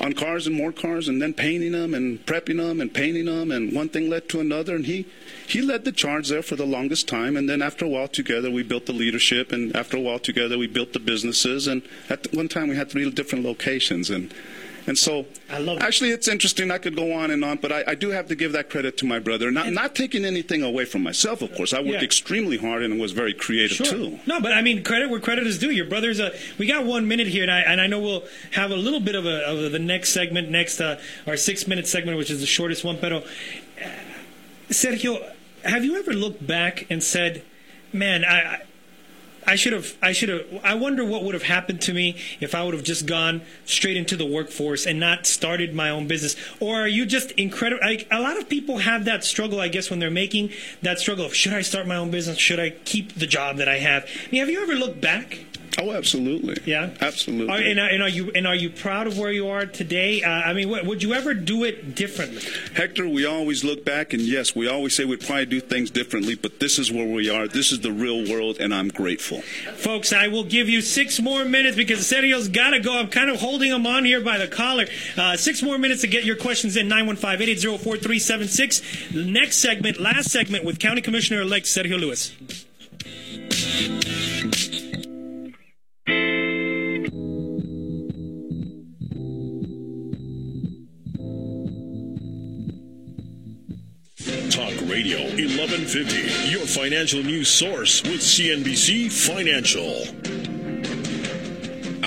on 0.00 0.12
cars 0.12 0.46
and 0.46 0.56
more 0.56 0.72
cars 0.72 1.08
and 1.08 1.20
then 1.20 1.32
painting 1.32 1.72
them 1.72 1.94
and 1.94 2.24
prepping 2.26 2.56
them 2.58 2.80
and 2.80 2.92
painting 2.92 3.26
them 3.26 3.50
and 3.50 3.72
one 3.72 3.88
thing 3.88 4.08
led 4.08 4.28
to 4.28 4.40
another 4.40 4.74
and 4.74 4.86
he 4.86 5.06
he 5.46 5.62
led 5.62 5.84
the 5.84 5.92
charge 5.92 6.28
there 6.28 6.42
for 6.42 6.56
the 6.56 6.66
longest 6.66 7.06
time. 7.08 7.36
And 7.36 7.48
then 7.48 7.62
after 7.62 7.84
a 7.84 7.88
while 7.88 8.08
together 8.08 8.50
we 8.50 8.62
built 8.62 8.86
the 8.86 8.92
leadership 8.92 9.52
and 9.52 9.74
after 9.76 9.96
a 9.96 10.00
while 10.00 10.18
together 10.18 10.58
we 10.58 10.66
built 10.66 10.92
the 10.92 10.98
businesses. 10.98 11.66
And 11.66 11.82
at 12.10 12.32
one 12.34 12.48
time 12.48 12.68
we 12.68 12.76
had 12.76 12.90
three 12.90 13.08
different 13.10 13.44
locations 13.44 14.10
and 14.10 14.34
and 14.86 14.96
so, 14.96 15.26
actually, 15.50 16.10
it's 16.10 16.28
interesting. 16.28 16.70
I 16.70 16.78
could 16.78 16.94
go 16.94 17.12
on 17.12 17.32
and 17.32 17.44
on, 17.44 17.58
but 17.58 17.72
I, 17.72 17.84
I, 17.88 17.94
do 17.96 18.10
have 18.10 18.28
to 18.28 18.36
give 18.36 18.52
that 18.52 18.70
credit 18.70 18.96
to 18.98 19.04
my 19.04 19.18
brother. 19.18 19.50
Not, 19.50 19.72
not 19.72 19.96
taking 19.96 20.24
anything 20.24 20.62
away 20.62 20.84
from 20.84 21.02
myself, 21.02 21.42
of 21.42 21.52
course. 21.54 21.72
I 21.72 21.78
worked 21.78 21.90
yeah. 21.90 22.02
extremely 22.02 22.56
hard 22.56 22.84
and 22.84 23.00
was 23.00 23.10
very 23.10 23.34
creative 23.34 23.78
sure. 23.78 23.86
too. 23.86 24.20
No, 24.26 24.40
but 24.40 24.52
I 24.52 24.62
mean, 24.62 24.84
credit 24.84 25.10
where 25.10 25.18
credit 25.18 25.46
is 25.46 25.58
due. 25.58 25.70
Your 25.70 25.86
brother's 25.86 26.20
a. 26.20 26.32
We 26.56 26.66
got 26.66 26.84
one 26.84 27.08
minute 27.08 27.26
here, 27.26 27.42
and 27.42 27.50
I, 27.50 27.60
and 27.60 27.80
I 27.80 27.88
know 27.88 27.98
we'll 27.98 28.24
have 28.52 28.70
a 28.70 28.76
little 28.76 29.00
bit 29.00 29.16
of, 29.16 29.26
a, 29.26 29.44
of 29.46 29.72
the 29.72 29.78
next 29.80 30.10
segment, 30.10 30.50
next 30.50 30.80
uh, 30.80 31.00
our 31.26 31.36
six 31.36 31.66
minute 31.66 31.88
segment, 31.88 32.16
which 32.16 32.30
is 32.30 32.40
the 32.40 32.46
shortest 32.46 32.84
one. 32.84 32.96
Pero, 32.98 33.18
uh, 33.18 33.88
Sergio, 34.70 35.32
have 35.64 35.84
you 35.84 35.96
ever 35.98 36.12
looked 36.12 36.46
back 36.46 36.86
and 36.88 37.02
said, 37.02 37.42
"Man, 37.92 38.24
I, 38.24 38.38
I 38.38 38.62
should 39.54 39.72
have. 39.72 39.94
I 40.02 40.10
should 40.10 40.28
have. 40.28 40.44
I 40.64 40.74
wonder 40.74 41.04
what 41.04 41.22
would 41.22 41.34
have 41.34 41.44
happened 41.44 41.80
to 41.82 41.94
me 41.94 42.16
if 42.40 42.54
I 42.54 42.64
would 42.64 42.74
have 42.74 42.82
just 42.82 43.06
gone 43.06 43.42
straight 43.64 43.96
into 43.96 44.16
the 44.16 44.26
workforce 44.26 44.86
and 44.86 44.98
not 44.98 45.26
started 45.26 45.72
my 45.72 45.90
own 45.90 46.08
business. 46.08 46.34
Or 46.58 46.82
are 46.82 46.88
you 46.88 47.06
just 47.06 47.30
incredible? 47.32 47.86
Like, 47.86 48.08
a 48.10 48.20
lot 48.20 48.36
of 48.36 48.48
people 48.48 48.78
have 48.78 49.04
that 49.04 49.22
struggle, 49.22 49.60
I 49.60 49.68
guess, 49.68 49.88
when 49.88 50.00
they're 50.00 50.10
making 50.10 50.50
that 50.82 50.98
struggle 50.98 51.24
of 51.24 51.34
should 51.34 51.52
I 51.52 51.62
start 51.62 51.86
my 51.86 51.96
own 51.96 52.10
business? 52.10 52.38
Should 52.38 52.58
I 52.58 52.70
keep 52.70 53.14
the 53.14 53.26
job 53.26 53.58
that 53.58 53.68
I 53.68 53.78
have? 53.78 54.04
I 54.04 54.30
mean, 54.32 54.40
have 54.40 54.50
you 54.50 54.62
ever 54.62 54.74
looked 54.74 55.00
back 55.00 55.46
Oh, 55.78 55.92
absolutely. 55.92 56.56
Yeah, 56.64 56.90
absolutely. 57.00 57.52
Are, 57.52 57.58
and, 57.58 57.78
and, 57.78 58.02
are 58.02 58.08
you 58.08 58.30
and 58.34 58.46
are 58.46 58.54
you 58.54 58.70
proud 58.70 59.06
of 59.06 59.18
where 59.18 59.30
you 59.30 59.48
are 59.48 59.66
today? 59.66 60.22
Uh, 60.22 60.30
I 60.30 60.52
mean, 60.54 60.70
what, 60.70 60.86
would 60.86 61.02
you 61.02 61.12
ever 61.12 61.34
do 61.34 61.64
it 61.64 61.94
differently? 61.94 62.42
Hector, 62.74 63.06
we 63.06 63.26
always 63.26 63.62
look 63.62 63.84
back, 63.84 64.12
and 64.12 64.22
yes, 64.22 64.56
we 64.56 64.68
always 64.68 64.96
say 64.96 65.04
we'd 65.04 65.20
probably 65.20 65.46
do 65.46 65.60
things 65.60 65.90
differently, 65.90 66.34
but 66.34 66.60
this 66.60 66.78
is 66.78 66.90
where 66.90 67.06
we 67.06 67.28
are. 67.28 67.46
This 67.46 67.72
is 67.72 67.80
the 67.80 67.92
real 67.92 68.28
world, 68.30 68.56
and 68.58 68.74
I'm 68.74 68.88
grateful. 68.88 69.35
Folks, 69.42 70.12
I 70.12 70.28
will 70.28 70.44
give 70.44 70.68
you 70.68 70.80
six 70.80 71.20
more 71.20 71.44
minutes 71.44 71.76
because 71.76 72.00
Sergio's 72.00 72.48
got 72.48 72.70
to 72.70 72.80
go. 72.80 72.98
I'm 72.98 73.08
kind 73.08 73.30
of 73.30 73.40
holding 73.40 73.70
him 73.70 73.86
on 73.86 74.04
here 74.04 74.20
by 74.20 74.38
the 74.38 74.48
collar. 74.48 74.86
Uh, 75.16 75.36
six 75.36 75.62
more 75.62 75.78
minutes 75.78 76.00
to 76.02 76.06
get 76.06 76.24
your 76.24 76.36
questions 76.36 76.76
in 76.76 76.88
915 76.88 77.42
880 77.42 77.78
4376. 77.78 79.14
Next 79.14 79.56
segment, 79.58 80.00
last 80.00 80.30
segment 80.30 80.64
with 80.64 80.78
County 80.78 81.00
Commissioner 81.00 81.42
elect 81.42 81.66
Sergio 81.66 81.98
Lewis. 81.98 82.32
Talk 94.56 94.88
Radio 94.88 95.18
1150, 95.18 96.48
your 96.48 96.64
financial 96.64 97.22
news 97.22 97.46
source 97.46 98.02
with 98.04 98.20
CNBC 98.22 99.12
Financial. 99.12 100.55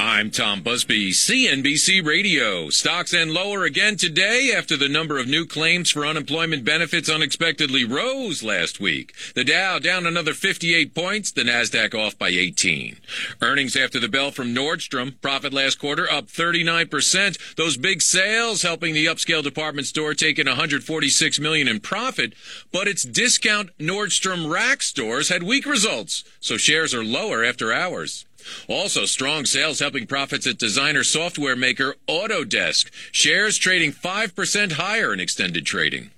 I'm 0.02 0.32
Tom 0.32 0.62
Busby, 0.62 1.12
CNBC 1.12 2.06
Radio. 2.06 2.70
Stocks 2.70 3.14
end 3.14 3.32
lower 3.32 3.66
again 3.66 3.98
today 3.98 4.54
after 4.56 4.78
the 4.78 4.88
number 4.88 5.18
of 5.18 5.28
new 5.28 5.46
claims 5.46 5.92
for 5.92 6.06
unemployment 6.06 6.64
benefits 6.64 7.10
unexpectedly 7.10 7.84
rose 7.84 8.42
last 8.42 8.80
week. 8.80 9.14
The 9.36 9.44
Dow 9.44 9.78
down 9.78 10.06
another 10.06 10.34
58 10.34 10.96
points, 10.96 11.34
the 11.34 11.44
Nasdaq 11.44 11.94
off 11.94 12.18
by 12.18 12.30
18. 12.30 12.96
Earnings 13.42 13.76
after 13.76 14.00
the 14.00 14.08
bell 14.08 14.32
from 14.32 14.56
Nordstrom, 14.56 15.20
profit 15.22 15.52
last 15.52 15.80
quarter 15.80 16.10
up 16.10 16.28
39%. 16.28 17.56
Those 17.58 17.76
big 17.76 18.02
sales 18.02 18.62
helping 18.62 18.94
the 18.94 19.08
upscale 19.08 19.44
department 19.44 19.88
store 19.88 20.14
take 20.14 20.40
in 20.40 20.48
146 20.48 21.40
million 21.42 21.68
in 21.68 21.82
profit, 21.82 22.32
but 22.72 22.88
its 22.88 23.04
discount 23.04 23.78
Nordstrom 23.78 24.50
Rack 24.50 24.82
stores 24.82 25.28
had 25.28 25.44
weak 25.44 25.66
results, 25.66 26.24
so 26.40 26.56
shares 26.56 26.94
are 26.94 27.04
lower 27.04 27.44
after 27.44 27.74
hours. 27.74 28.24
Also, 28.68 29.06
strong 29.06 29.45
sales 29.45 29.80
helping 29.80 30.07
profits 30.07 30.48
at 30.48 30.57
designer 30.57 31.03
software 31.03 31.56
maker 31.56 31.95
Autodesk. 32.07 32.90
Shares 33.11 33.57
trading 33.57 33.91
5% 33.91 34.74
higher 34.74 35.14
in 35.14 35.20
extended 35.20 35.66
trading. 35.66 36.11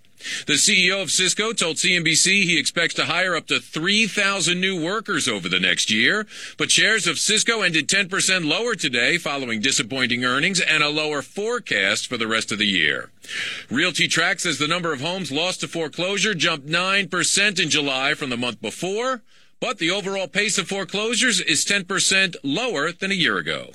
The 0.45 0.53
CEO 0.53 1.01
of 1.01 1.11
Cisco 1.11 1.51
told 1.51 1.77
CNBC 1.77 2.43
he 2.43 2.59
expects 2.59 2.93
to 2.95 3.05
hire 3.05 3.35
up 3.35 3.47
to 3.47 3.59
3,000 3.59 4.59
new 4.59 4.81
workers 4.81 5.27
over 5.27 5.49
the 5.49 5.59
next 5.59 5.89
year, 5.89 6.27
but 6.57 6.69
shares 6.69 7.07
of 7.07 7.17
Cisco 7.17 7.61
ended 7.61 7.87
10% 7.87 8.45
lower 8.45 8.75
today 8.75 9.17
following 9.17 9.61
disappointing 9.61 10.23
earnings 10.23 10.59
and 10.59 10.83
a 10.83 10.89
lower 10.89 11.21
forecast 11.21 12.07
for 12.07 12.17
the 12.17 12.27
rest 12.27 12.51
of 12.51 12.59
the 12.59 12.67
year. 12.67 13.09
RealtyTrac 13.69 14.39
says 14.39 14.59
the 14.59 14.67
number 14.67 14.93
of 14.93 15.01
homes 15.01 15.31
lost 15.31 15.61
to 15.61 15.67
foreclosure 15.67 16.35
jumped 16.35 16.67
9% 16.67 17.59
in 17.59 17.69
July 17.69 18.13
from 18.13 18.29
the 18.29 18.37
month 18.37 18.61
before. 18.61 19.23
But 19.61 19.77
the 19.77 19.91
overall 19.91 20.27
pace 20.27 20.57
of 20.57 20.67
foreclosures 20.67 21.39
is 21.39 21.63
10% 21.63 22.35
lower 22.43 22.91
than 22.91 23.11
a 23.11 23.13
year 23.13 23.37
ago. 23.37 23.71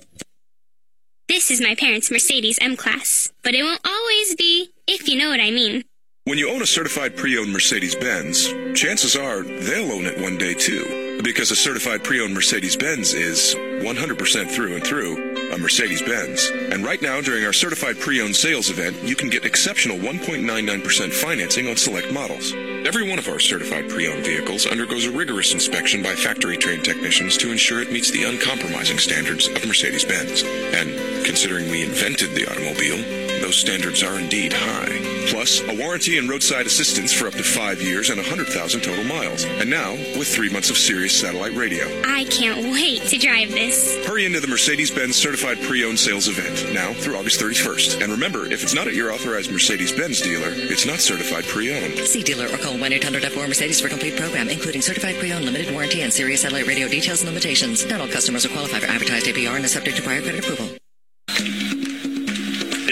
This 1.28 1.48
is 1.50 1.60
my 1.60 1.76
parents' 1.76 2.10
Mercedes 2.10 2.58
M 2.60 2.76
Class, 2.76 3.32
but 3.44 3.54
it 3.54 3.62
won't 3.62 3.80
always 3.86 4.34
be, 4.34 4.70
if 4.88 5.08
you 5.08 5.16
know 5.16 5.30
what 5.30 5.40
I 5.40 5.52
mean. 5.52 5.84
When 6.24 6.38
you 6.38 6.50
own 6.50 6.60
a 6.60 6.66
certified 6.66 7.16
pre-owned 7.16 7.52
Mercedes-Benz, 7.52 8.52
chances 8.74 9.14
are 9.14 9.42
they'll 9.42 9.92
own 9.92 10.06
it 10.06 10.20
one 10.20 10.36
day 10.36 10.54
too. 10.54 11.05
Because 11.26 11.50
a 11.50 11.56
certified 11.56 12.04
pre-owned 12.04 12.34
Mercedes-Benz 12.34 13.12
is 13.12 13.56
100% 13.56 14.48
through 14.48 14.76
and 14.76 14.86
through 14.86 15.50
a 15.50 15.58
Mercedes-Benz. 15.58 16.52
And 16.70 16.84
right 16.84 17.02
now, 17.02 17.20
during 17.20 17.44
our 17.44 17.52
certified 17.52 17.98
pre-owned 17.98 18.36
sales 18.36 18.70
event, 18.70 19.02
you 19.02 19.16
can 19.16 19.28
get 19.28 19.44
exceptional 19.44 19.98
1.99% 19.98 21.12
financing 21.12 21.66
on 21.66 21.74
select 21.76 22.12
models. 22.12 22.52
Every 22.86 23.10
one 23.10 23.18
of 23.18 23.26
our 23.26 23.40
certified 23.40 23.88
pre-owned 23.88 24.24
vehicles 24.24 24.66
undergoes 24.66 25.06
a 25.06 25.10
rigorous 25.10 25.52
inspection 25.52 26.00
by 26.00 26.14
factory-trained 26.14 26.84
technicians 26.84 27.36
to 27.38 27.50
ensure 27.50 27.82
it 27.82 27.90
meets 27.90 28.12
the 28.12 28.22
uncompromising 28.22 28.98
standards 28.98 29.48
of 29.48 29.66
Mercedes-Benz. 29.66 30.44
And 30.44 31.26
considering 31.26 31.68
we 31.68 31.82
invented 31.82 32.36
the 32.36 32.48
automobile, 32.48 33.25
those 33.40 33.56
standards 33.56 34.02
are 34.02 34.18
indeed 34.18 34.52
high. 34.52 34.98
Plus, 35.28 35.60
a 35.62 35.74
warranty 35.74 36.18
and 36.18 36.28
roadside 36.28 36.66
assistance 36.66 37.12
for 37.12 37.26
up 37.26 37.34
to 37.34 37.42
five 37.42 37.82
years 37.82 38.10
and 38.10 38.18
100,000 38.18 38.80
total 38.80 39.04
miles. 39.04 39.44
And 39.44 39.68
now, 39.68 39.92
with 39.92 40.28
three 40.28 40.48
months 40.50 40.70
of 40.70 40.76
Sirius 40.76 41.18
satellite 41.18 41.54
radio. 41.54 41.84
I 42.04 42.24
can't 42.24 42.72
wait 42.72 43.02
to 43.02 43.18
drive 43.18 43.50
this. 43.50 43.96
Hurry 44.06 44.26
into 44.26 44.40
the 44.40 44.46
Mercedes-Benz 44.46 45.16
Certified 45.16 45.60
Pre-Owned 45.62 45.98
Sales 45.98 46.28
event, 46.28 46.72
now 46.72 46.92
through 46.94 47.16
August 47.16 47.40
31st. 47.40 48.02
And 48.02 48.12
remember, 48.12 48.46
if 48.46 48.62
it's 48.62 48.74
not 48.74 48.86
at 48.86 48.94
your 48.94 49.12
authorized 49.12 49.50
Mercedes-Benz 49.50 50.20
dealer, 50.20 50.50
it's 50.50 50.86
not 50.86 51.00
certified 51.00 51.44
pre-owned. 51.44 51.98
See 52.06 52.22
dealer 52.22 52.46
or 52.46 52.58
call 52.58 52.74
1-800-F4 52.74 53.48
Mercedes 53.48 53.80
for 53.80 53.88
complete 53.88 54.16
program, 54.16 54.48
including 54.48 54.82
certified 54.82 55.16
pre-owned 55.16 55.44
limited 55.44 55.72
warranty 55.72 56.02
and 56.02 56.12
Sirius 56.12 56.42
satellite 56.42 56.66
radio 56.66 56.88
details 56.88 57.20
and 57.20 57.28
limitations. 57.28 57.86
Not 57.86 58.00
all 58.00 58.08
customers 58.08 58.44
are 58.44 58.50
qualified 58.50 58.82
for 58.82 58.88
advertised 58.88 59.26
APR 59.26 59.56
and 59.56 59.64
are 59.64 59.68
subject 59.68 59.96
to 59.96 60.02
prior 60.02 60.22
credit 60.22 60.44
approval. 60.44 60.68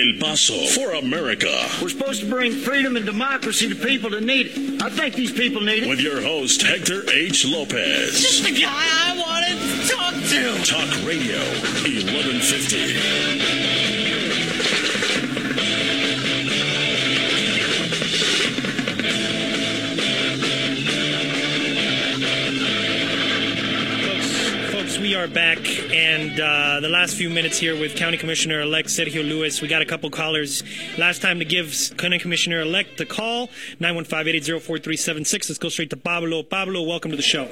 El 0.05 0.13
Paso 0.19 0.67
for 0.67 0.93
America. 0.93 1.49
We're 1.81 1.89
supposed 1.89 2.21
to 2.21 2.29
bring 2.29 2.53
freedom 2.53 2.97
and 2.97 3.07
democracy 3.07 3.71
to 3.71 3.75
people 3.75 4.11
that 4.11 4.23
need 4.23 4.49
it. 4.49 4.83
I 4.83 4.91
think 4.91 5.15
these 5.15 5.33
people 5.33 5.63
need 5.63 5.85
it. 5.85 5.89
With 5.89 6.01
your 6.01 6.21
host, 6.21 6.61
Hector 6.61 7.11
H. 7.11 7.47
Lopez. 7.47 8.21
Just 8.21 8.45
the 8.45 8.53
guy 8.53 8.69
I 8.69 9.17
wanted 9.17 9.57
to 9.59 9.89
talk 9.89 10.13
to. 10.13 10.63
Talk 10.65 11.07
Radio 11.07 11.39
1150. 11.89 13.64
We 25.05 25.15
are 25.15 25.29
back, 25.29 25.59
and 25.93 26.41
uh, 26.41 26.81
the 26.81 26.89
last 26.89 27.15
few 27.15 27.29
minutes 27.29 27.59
here 27.59 27.79
with 27.79 27.95
County 27.95 28.17
Commissioner 28.17 28.63
elect 28.63 28.89
Sergio 28.89 29.23
Lewis. 29.23 29.61
We 29.61 29.69
got 29.69 29.83
a 29.83 29.85
couple 29.85 30.09
callers. 30.09 30.63
Last 30.97 31.21
time 31.21 31.41
to 31.41 31.45
give 31.45 31.93
County 31.99 32.19
Commissioner 32.19 32.63
elect 32.63 32.97
the 32.97 33.05
call 33.05 33.51
915 33.81 34.21
880 34.21 34.61
4376. 34.61 35.51
Let's 35.51 35.59
go 35.59 35.69
straight 35.69 35.91
to 35.91 35.99
Pablo. 35.99 36.43
Pablo, 36.43 36.83
welcome 36.85 37.11
to 37.11 37.19
the 37.19 37.23
show. 37.23 37.51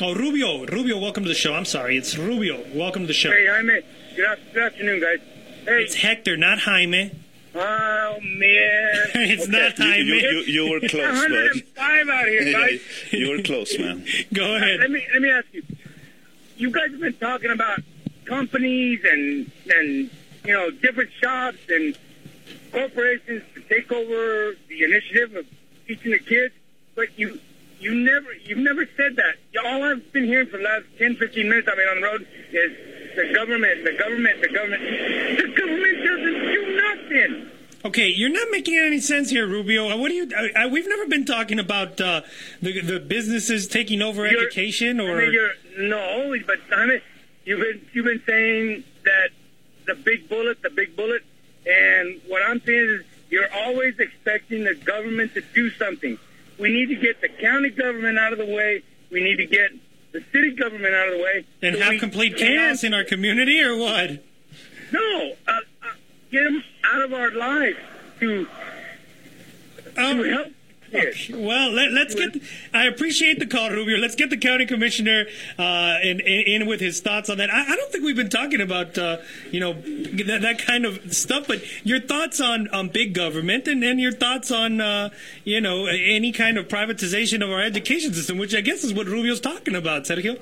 Oh, 0.00 0.12
Rubio. 0.12 0.66
Rubio, 0.66 0.98
welcome 0.98 1.22
to 1.22 1.28
the 1.28 1.36
show. 1.36 1.54
I'm 1.54 1.64
sorry. 1.64 1.96
It's 1.96 2.18
Rubio. 2.18 2.64
Welcome 2.74 3.02
to 3.02 3.06
the 3.06 3.12
show. 3.12 3.30
Hey, 3.30 3.46
Jaime. 3.46 3.78
Good, 4.16 4.24
af- 4.24 4.38
good 4.52 4.62
afternoon, 4.64 5.00
guys. 5.00 5.20
Hey. 5.66 5.84
It's 5.84 5.94
Hector, 5.94 6.36
not 6.36 6.58
Jaime. 6.58 7.12
Oh, 7.54 8.18
man. 8.22 8.94
it's 9.14 9.42
Okay. 9.48 9.52
not 9.52 9.76
Jaime. 9.76 10.04
You, 10.06 10.14
you, 10.14 10.40
you 10.64 10.70
were 10.70 10.78
It's 10.82 10.92
close, 10.92 11.06
bud. 11.20 11.30
105 11.30 12.08
out 12.08 12.26
here, 12.26 12.52
guys. 12.52 12.80
you 13.12 13.30
were 13.30 13.42
close, 13.42 13.78
man. 13.78 14.04
Go 14.32 14.54
ahead. 14.56 14.80
Let 14.80 14.90
me 14.90 15.04
let 15.12 15.22
me 15.22 15.30
ask 15.30 15.46
you. 15.52 15.62
You 16.56 16.70
guys 16.70 16.90
have 16.92 17.00
been 17.00 17.14
talking 17.14 17.50
about 17.50 17.80
companies 18.24 19.00
and 19.04 19.50
and 19.74 20.10
you 20.44 20.52
know 20.54 20.70
different 20.70 21.10
shops 21.20 21.58
and 21.68 21.98
corporations 22.72 23.42
to 23.54 23.60
take 23.62 23.90
over 23.90 24.54
the 24.68 24.82
initiative 24.84 25.34
of 25.36 25.46
teaching 25.88 26.12
the 26.12 26.18
kids, 26.20 26.54
but 26.94 27.08
you 27.18 27.40
you 27.80 27.94
never 27.94 28.32
you've 28.44 28.58
never 28.58 28.86
said 28.96 29.16
that. 29.16 29.36
All 29.64 29.82
I've 29.82 30.12
been 30.12 30.24
hearing 30.24 30.46
for 30.48 30.58
the 30.58 30.64
last 30.64 30.84
10, 30.98 31.16
15 31.16 31.48
minutes 31.48 31.66
I've 31.68 31.76
been 31.76 31.88
on 31.88 32.00
the 32.00 32.06
road 32.06 32.26
is 32.52 32.72
the 33.16 33.32
government, 33.34 33.82
the 33.84 33.92
government, 33.98 34.40
the 34.40 34.48
government. 34.48 34.82
The 34.82 35.48
government 35.56 36.04
doesn't 36.04 36.52
do 36.52 36.69
nothing. 37.10 37.50
Okay, 37.82 38.08
you're 38.08 38.28
not 38.28 38.48
making 38.50 38.76
any 38.76 39.00
sense 39.00 39.30
here, 39.30 39.46
Rubio. 39.46 39.88
Uh, 39.88 39.96
What 39.96 40.08
do 40.08 40.14
you? 40.14 40.30
Uh, 40.36 40.64
uh, 40.64 40.68
we've 40.68 40.86
never 40.88 41.06
been 41.06 41.24
talking 41.24 41.58
about 41.58 41.98
uh, 42.00 42.20
the 42.60 42.80
the 42.82 43.00
businesses 43.00 43.66
taking 43.66 44.02
over 44.02 44.26
You're- 44.26 44.42
education, 44.42 45.00
or 45.00 45.16
I 45.18 45.24
mean, 45.24 45.32
you're, 45.32 45.52
no, 45.78 46.34
but 46.46 46.58
I 46.76 46.84
mean, 46.86 47.00
you've 47.44 47.60
been 47.60 47.86
you've 47.94 48.04
been 48.04 48.22
saying 48.26 48.84
that 49.04 49.30
the 49.86 49.94
big 49.94 50.28
bullet, 50.28 50.60
the 50.62 50.68
big 50.68 50.94
bullet, 50.94 51.22
and 51.66 52.20
what 52.28 52.42
I'm 52.42 52.60
saying 52.60 52.86
is 53.00 53.06
you're 53.30 53.50
always 53.54 53.98
expecting 53.98 54.64
the 54.64 54.74
government 54.74 55.32
to 55.34 55.42
do 55.54 55.70
something. 55.70 56.18
We 56.58 56.70
need 56.70 56.90
to 56.90 56.96
get 56.96 57.22
the 57.22 57.30
county 57.30 57.70
government 57.70 58.18
out 58.18 58.32
of 58.32 58.38
the 58.38 58.44
way. 58.44 58.82
We 59.10 59.22
need 59.22 59.36
to 59.36 59.46
get 59.46 59.70
the 60.12 60.22
city 60.32 60.50
government 60.50 60.92
out 60.94 61.08
of 61.08 61.14
the 61.14 61.22
way. 61.24 61.44
and 61.62 61.76
so 61.76 61.82
have 61.82 61.98
complete 62.00 62.36
chaos 62.36 62.84
in 62.84 62.92
our 62.92 63.04
community, 63.04 63.58
or 63.62 63.74
what? 63.78 64.22
No, 64.92 65.32
uh, 65.48 65.60
get 66.30 66.44
them 66.44 66.62
out 66.84 67.02
of 67.02 67.12
our 67.12 67.30
lives 67.32 67.78
to 68.20 68.46
to 69.96 70.22
help. 70.22 70.48
Okay, 70.92 71.12
Well, 71.32 71.70
let, 71.70 71.92
let's 71.92 72.16
get. 72.16 72.42
I 72.74 72.86
appreciate 72.86 73.38
the 73.38 73.46
call, 73.46 73.70
Rubio. 73.70 73.96
Let's 73.96 74.16
get 74.16 74.28
the 74.28 74.36
county 74.36 74.66
commissioner 74.66 75.26
uh, 75.56 75.98
in, 76.02 76.18
in 76.18 76.62
in 76.62 76.66
with 76.66 76.80
his 76.80 77.00
thoughts 77.00 77.30
on 77.30 77.38
that. 77.38 77.48
I, 77.48 77.62
I 77.62 77.76
don't 77.76 77.92
think 77.92 78.04
we've 78.04 78.16
been 78.16 78.30
talking 78.30 78.60
about 78.60 78.98
uh, 78.98 79.18
you 79.52 79.60
know 79.60 79.74
that, 79.74 80.40
that 80.42 80.58
kind 80.66 80.84
of 80.84 81.14
stuff, 81.14 81.46
but 81.46 81.62
your 81.86 82.00
thoughts 82.00 82.40
on, 82.40 82.66
on 82.68 82.88
big 82.88 83.14
government 83.14 83.68
and, 83.68 83.84
and 83.84 84.00
your 84.00 84.12
thoughts 84.12 84.50
on 84.50 84.80
uh, 84.80 85.10
you 85.44 85.60
know 85.60 85.86
any 85.86 86.32
kind 86.32 86.58
of 86.58 86.66
privatization 86.66 87.42
of 87.42 87.50
our 87.50 87.62
education 87.62 88.12
system, 88.12 88.36
which 88.36 88.54
I 88.54 88.60
guess 88.60 88.82
is 88.82 88.92
what 88.92 89.06
Rubio's 89.06 89.40
talking 89.40 89.76
about, 89.76 90.04
Sergio. 90.04 90.40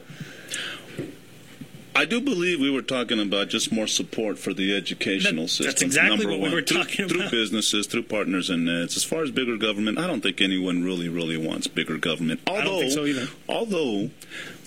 I 1.98 2.04
do 2.04 2.20
believe 2.20 2.60
we 2.60 2.70
were 2.70 2.80
talking 2.82 3.18
about 3.18 3.48
just 3.48 3.72
more 3.72 3.88
support 3.88 4.38
for 4.38 4.54
the 4.54 4.72
educational 4.76 5.44
That- 5.44 5.48
system. 5.48 5.66
that's 5.66 5.82
exactly 5.82 6.26
what 6.26 6.38
we 6.38 6.48
were 6.48 6.62
Through- 6.62 6.78
talking 6.84 7.08
through 7.08 7.18
about. 7.22 7.32
businesses, 7.32 7.88
through 7.88 8.04
partners 8.04 8.50
and 8.50 8.64
nets. 8.66 8.96
As 8.96 9.02
far 9.02 9.24
as 9.24 9.32
bigger 9.32 9.56
government, 9.56 9.98
I 9.98 10.06
don't 10.06 10.20
think 10.22 10.40
anyone 10.40 10.84
really, 10.84 11.08
really 11.08 11.36
wants 11.36 11.66
bigger 11.66 11.98
government. 11.98 12.38
Although, 12.46 12.60
I 12.60 12.64
don't 12.64 12.80
think 12.82 12.92
so 12.92 13.04
either. 13.04 13.28
although 13.48 14.10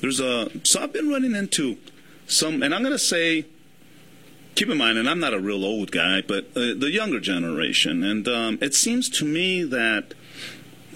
there's 0.01 0.19
a 0.19 0.49
so 0.63 0.81
I've 0.81 0.91
been 0.91 1.09
running 1.09 1.33
into 1.33 1.77
some, 2.27 2.61
and 2.63 2.75
I'm 2.75 2.81
going 2.81 2.91
to 2.93 2.99
say. 2.99 3.45
Keep 4.53 4.67
in 4.67 4.77
mind, 4.77 4.97
and 4.97 5.09
I'm 5.09 5.21
not 5.21 5.33
a 5.33 5.39
real 5.39 5.63
old 5.63 5.91
guy, 5.91 6.21
but 6.21 6.49
uh, 6.57 6.73
the 6.77 6.91
younger 6.91 7.21
generation, 7.21 8.03
and 8.03 8.27
um, 8.27 8.57
it 8.61 8.75
seems 8.75 9.07
to 9.11 9.23
me 9.23 9.63
that, 9.63 10.13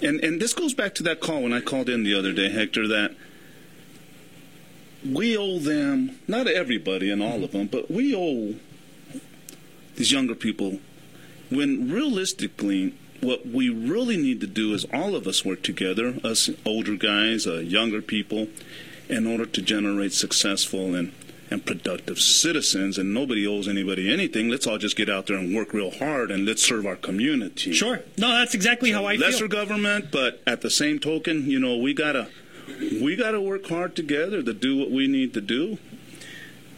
and 0.02 0.20
and 0.22 0.42
this 0.42 0.52
goes 0.52 0.74
back 0.74 0.94
to 0.96 1.02
that 1.04 1.20
call 1.20 1.42
when 1.42 1.54
I 1.54 1.60
called 1.62 1.88
in 1.88 2.02
the 2.02 2.12
other 2.12 2.32
day, 2.34 2.50
Hector, 2.50 2.86
that 2.86 3.12
we 5.12 5.36
owe 5.36 5.58
them, 5.58 6.18
not 6.26 6.46
everybody 6.46 7.10
and 7.10 7.22
all 7.22 7.44
of 7.44 7.52
them, 7.52 7.66
but 7.66 7.90
we 7.90 8.14
owe 8.14 8.54
these 9.96 10.12
younger 10.12 10.34
people 10.34 10.78
when 11.50 11.90
realistically 11.90 12.94
what 13.20 13.46
we 13.46 13.68
really 13.68 14.16
need 14.16 14.40
to 14.40 14.46
do 14.46 14.74
is 14.74 14.84
all 14.92 15.14
of 15.14 15.26
us 15.26 15.44
work 15.44 15.62
together, 15.62 16.18
us 16.22 16.50
older 16.64 16.96
guys, 16.96 17.46
uh, 17.46 17.54
younger 17.58 18.02
people, 18.02 18.48
in 19.08 19.26
order 19.26 19.46
to 19.46 19.62
generate 19.62 20.12
successful 20.12 20.94
and 20.94 21.12
and 21.48 21.64
productive 21.64 22.18
citizens, 22.18 22.98
and 22.98 23.14
nobody 23.14 23.46
owes 23.46 23.68
anybody 23.68 24.12
anything. 24.12 24.48
Let's 24.48 24.66
all 24.66 24.78
just 24.78 24.96
get 24.96 25.08
out 25.08 25.28
there 25.28 25.36
and 25.36 25.54
work 25.54 25.72
real 25.72 25.92
hard, 25.92 26.32
and 26.32 26.44
let's 26.44 26.60
serve 26.60 26.84
our 26.86 26.96
community. 26.96 27.72
Sure. 27.72 28.00
No, 28.18 28.30
that's 28.30 28.52
exactly 28.52 28.90
how 28.90 29.04
I 29.04 29.14
Lesser 29.14 29.38
feel. 29.38 29.48
government, 29.48 30.06
but 30.10 30.42
at 30.44 30.62
the 30.62 30.70
same 30.70 30.98
token, 30.98 31.48
you 31.48 31.60
know, 31.60 31.76
we 31.76 31.94
gotta 31.94 32.26
we 32.68 33.16
gotta 33.16 33.40
work 33.40 33.66
hard 33.66 33.94
together 33.94 34.42
to 34.42 34.52
do 34.52 34.76
what 34.76 34.90
we 34.90 35.06
need 35.06 35.34
to 35.34 35.40
do. 35.40 35.78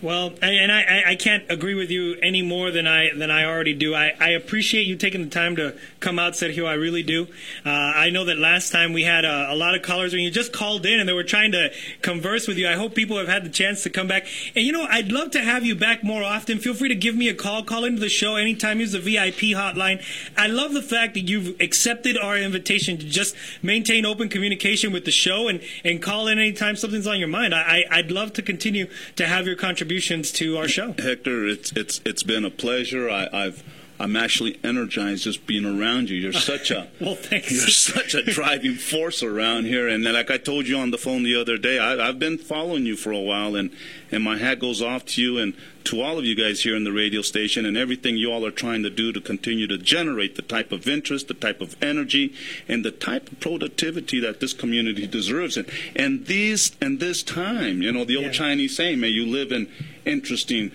Well, 0.00 0.32
and 0.40 0.70
I, 0.70 1.02
I- 1.08 1.14
can't 1.18 1.50
agree 1.50 1.74
with 1.74 1.90
you 1.90 2.14
any 2.22 2.42
more 2.42 2.70
than 2.70 2.86
I 2.86 3.10
than 3.12 3.28
I 3.28 3.44
already 3.44 3.74
do. 3.74 3.92
I, 3.94 4.12
I 4.20 4.28
appreciate 4.30 4.86
you 4.86 4.94
taking 4.94 5.24
the 5.24 5.30
time 5.30 5.56
to 5.56 5.74
come 5.98 6.16
out, 6.20 6.34
Sergio. 6.34 6.64
I 6.66 6.74
really 6.74 7.02
do. 7.02 7.26
Uh, 7.66 7.70
I 7.70 8.10
know 8.10 8.26
that 8.26 8.38
last 8.38 8.70
time 8.70 8.92
we 8.92 9.02
had 9.02 9.24
a, 9.24 9.52
a 9.52 9.56
lot 9.56 9.74
of 9.74 9.82
callers 9.82 10.12
when 10.12 10.22
you 10.22 10.30
just 10.30 10.52
called 10.52 10.86
in 10.86 11.00
and 11.00 11.08
they 11.08 11.12
were 11.12 11.24
trying 11.24 11.50
to 11.52 11.72
converse 12.02 12.46
with 12.46 12.56
you. 12.56 12.68
I 12.68 12.74
hope 12.74 12.94
people 12.94 13.18
have 13.18 13.26
had 13.26 13.44
the 13.44 13.48
chance 13.50 13.82
to 13.82 13.90
come 13.90 14.06
back. 14.06 14.28
And 14.54 14.64
you 14.64 14.70
know, 14.70 14.86
I'd 14.88 15.10
love 15.10 15.32
to 15.32 15.40
have 15.40 15.64
you 15.64 15.74
back 15.74 16.04
more 16.04 16.22
often. 16.22 16.58
Feel 16.60 16.74
free 16.74 16.88
to 16.88 16.94
give 16.94 17.16
me 17.16 17.28
a 17.28 17.34
call. 17.34 17.64
Call 17.64 17.84
into 17.84 18.00
the 18.00 18.08
show 18.08 18.36
anytime. 18.36 18.78
Use 18.78 18.92
the 18.92 19.00
VIP 19.00 19.56
hotline. 19.58 20.00
I 20.36 20.46
love 20.46 20.72
the 20.72 20.82
fact 20.82 21.14
that 21.14 21.22
you've 21.28 21.60
accepted 21.60 22.16
our 22.16 22.38
invitation 22.38 22.96
to 22.98 23.04
just 23.06 23.34
maintain 23.60 24.06
open 24.06 24.28
communication 24.28 24.92
with 24.92 25.04
the 25.04 25.10
show 25.10 25.48
and, 25.48 25.60
and 25.84 26.00
call 26.00 26.28
in 26.28 26.38
anytime 26.38 26.76
something's 26.76 27.08
on 27.08 27.18
your 27.18 27.26
mind. 27.28 27.52
I, 27.52 27.84
I, 27.90 27.98
I'd 27.98 28.12
love 28.12 28.34
to 28.34 28.42
continue 28.42 28.86
to 29.16 29.26
have 29.26 29.46
your 29.46 29.56
contributions 29.88 30.30
to 30.32 30.58
our 30.58 30.68
show. 30.68 30.94
Hector, 30.98 31.46
it's 31.46 31.72
it's 31.72 32.02
it's 32.04 32.22
been 32.22 32.44
a 32.44 32.50
pleasure. 32.50 33.08
I, 33.08 33.26
I've 33.32 33.64
I'm 33.98 34.16
actually 34.16 34.60
energized 34.62 35.24
just 35.24 35.46
being 35.46 35.64
around 35.64 36.10
you. 36.10 36.18
You're 36.18 36.34
such 36.34 36.70
a 36.70 36.88
well, 37.00 37.14
thanks. 37.14 37.50
You're 37.50 37.68
such 37.68 38.14
a 38.14 38.22
driving 38.22 38.74
force 38.74 39.22
around 39.22 39.64
here, 39.64 39.88
and 39.88 40.04
like 40.04 40.30
I 40.30 40.36
told 40.36 40.68
you 40.68 40.76
on 40.76 40.90
the 40.90 40.98
phone 40.98 41.22
the 41.22 41.34
other 41.34 41.56
day, 41.56 41.78
I, 41.78 42.06
I've 42.06 42.18
been 42.18 42.36
following 42.36 42.84
you 42.84 42.96
for 42.96 43.12
a 43.12 43.18
while, 43.18 43.56
and 43.56 43.70
and 44.12 44.22
my 44.22 44.36
hat 44.36 44.58
goes 44.58 44.82
off 44.82 45.06
to 45.06 45.22
you 45.22 45.38
and 45.38 45.54
to 45.88 46.02
all 46.02 46.18
of 46.18 46.24
you 46.26 46.34
guys 46.34 46.60
here 46.64 46.76
in 46.76 46.84
the 46.84 46.92
radio 46.92 47.22
station 47.22 47.64
and 47.64 47.74
everything 47.74 48.14
you 48.14 48.30
all 48.30 48.44
are 48.44 48.50
trying 48.50 48.82
to 48.82 48.90
do 48.90 49.10
to 49.10 49.22
continue 49.22 49.66
to 49.66 49.78
generate 49.78 50.36
the 50.36 50.42
type 50.42 50.70
of 50.70 50.86
interest, 50.86 51.28
the 51.28 51.34
type 51.34 51.62
of 51.62 51.82
energy, 51.82 52.34
and 52.68 52.84
the 52.84 52.90
type 52.90 53.32
of 53.32 53.40
productivity 53.40 54.20
that 54.20 54.38
this 54.38 54.52
community 54.52 55.06
deserves. 55.06 55.56
And 55.56 55.66
and 55.96 56.26
these 56.26 56.72
and 56.82 57.00
this 57.00 57.22
time, 57.22 57.80
you 57.80 57.90
know, 57.90 58.04
the 58.04 58.16
old 58.16 58.34
Chinese 58.34 58.76
saying, 58.76 59.00
"May 59.00 59.08
you 59.08 59.26
live 59.26 59.50
in 59.50 59.66
interesting." 60.04 60.72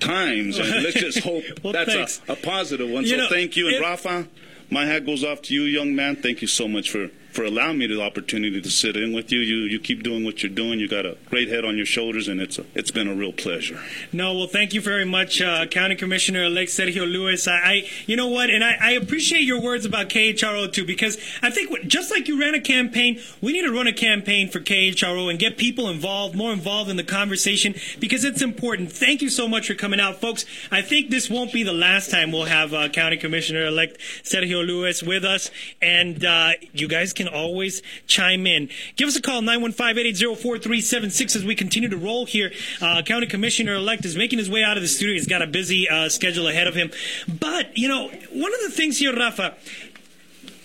Times, 0.00 0.58
and 0.58 0.66
let's 0.82 0.98
just 0.98 1.18
hope 1.24 1.44
Well, 1.62 1.74
that's 1.74 2.22
a, 2.26 2.32
a 2.32 2.36
positive 2.36 2.88
one. 2.88 3.02
You 3.04 3.10
so 3.10 3.16
know, 3.18 3.28
thank 3.28 3.54
you, 3.54 3.66
and 3.66 3.76
it- 3.76 3.82
Rafa, 3.82 4.28
my 4.70 4.86
hat 4.86 5.04
goes 5.04 5.22
off 5.22 5.42
to 5.42 5.54
you, 5.54 5.64
young 5.64 5.94
man. 5.94 6.16
Thank 6.16 6.40
you 6.40 6.48
so 6.48 6.66
much 6.66 6.90
for, 6.90 7.10
for 7.32 7.44
allowing 7.44 7.78
me 7.78 7.86
the 7.86 8.00
opportunity 8.00 8.60
to 8.60 8.70
sit 8.70 8.96
in 8.96 9.12
with 9.12 9.32
you. 9.32 9.40
You 9.40 9.58
you 9.58 9.78
keep 9.78 10.02
doing 10.02 10.24
what 10.24 10.42
you're 10.42 10.52
doing. 10.52 10.80
You 10.80 10.88
got 10.88 11.06
a 11.06 11.16
great 11.28 11.48
head 11.48 11.64
on 11.64 11.76
your 11.76 11.86
shoulders, 11.86 12.28
and 12.28 12.40
it's 12.40 12.58
a, 12.58 12.64
it's 12.74 12.90
been 12.90 13.08
a 13.08 13.14
real 13.14 13.32
pleasure. 13.32 13.80
No, 14.12 14.34
well, 14.34 14.46
thank 14.46 14.74
you 14.74 14.80
very 14.80 15.04
much, 15.04 15.40
uh, 15.40 15.66
County 15.66 15.96
Commissioner 15.96 16.44
elect 16.44 16.70
Sergio 16.70 17.10
Lewis. 17.10 17.46
I, 17.46 17.52
I, 17.52 17.88
you 18.06 18.16
know 18.16 18.28
what, 18.28 18.50
and 18.50 18.64
I, 18.64 18.76
I 18.80 18.90
appreciate 18.92 19.42
your 19.42 19.60
words 19.60 19.84
about 19.84 20.08
KHRO 20.08 20.72
too, 20.72 20.84
because 20.84 21.18
I 21.42 21.50
think 21.50 21.86
just 21.86 22.10
like 22.10 22.28
you 22.28 22.40
ran 22.40 22.54
a 22.54 22.60
campaign, 22.60 23.20
we 23.40 23.52
need 23.52 23.62
to 23.62 23.72
run 23.72 23.86
a 23.86 23.92
campaign 23.92 24.48
for 24.48 24.60
KHRO 24.60 25.30
and 25.30 25.38
get 25.38 25.56
people 25.56 25.88
involved, 25.88 26.34
more 26.34 26.52
involved 26.52 26.90
in 26.90 26.96
the 26.96 27.04
conversation, 27.04 27.74
because 27.98 28.24
it's 28.24 28.42
important. 28.42 28.92
Thank 28.92 29.22
you 29.22 29.28
so 29.28 29.48
much 29.48 29.68
for 29.68 29.74
coming 29.74 30.00
out, 30.00 30.20
folks. 30.20 30.44
I 30.70 30.82
think 30.82 31.10
this 31.10 31.30
won't 31.30 31.52
be 31.52 31.62
the 31.62 31.72
last 31.72 32.10
time 32.10 32.32
we'll 32.32 32.44
have 32.44 32.74
uh, 32.74 32.88
County 32.88 33.16
Commissioner 33.16 33.66
elect 33.66 33.98
Sergio 34.22 34.66
Lewis 34.66 35.02
with 35.02 35.24
us, 35.24 35.50
and 35.80 36.24
uh, 36.24 36.52
you 36.72 36.88
guys 36.88 37.12
can 37.20 37.28
always 37.28 37.82
chime 38.06 38.46
in. 38.46 38.70
Give 38.96 39.06
us 39.06 39.14
a 39.16 39.20
call, 39.20 39.42
915-880-4376 39.42 41.36
as 41.36 41.44
we 41.44 41.54
continue 41.54 41.90
to 41.90 41.98
roll 41.98 42.24
here. 42.24 42.50
Uh, 42.80 43.02
County 43.02 43.26
Commissioner 43.26 43.74
elect 43.74 44.06
is 44.06 44.16
making 44.16 44.38
his 44.38 44.48
way 44.48 44.64
out 44.64 44.78
of 44.78 44.82
the 44.82 44.88
studio. 44.88 45.12
He's 45.12 45.28
got 45.28 45.42
a 45.42 45.46
busy 45.46 45.86
uh, 45.86 46.08
schedule 46.08 46.48
ahead 46.48 46.66
of 46.66 46.74
him. 46.74 46.90
But, 47.28 47.76
you 47.76 47.88
know, 47.88 48.08
one 48.08 48.54
of 48.54 48.60
the 48.62 48.70
things 48.70 48.98
here, 48.98 49.14
Rafa, 49.14 49.54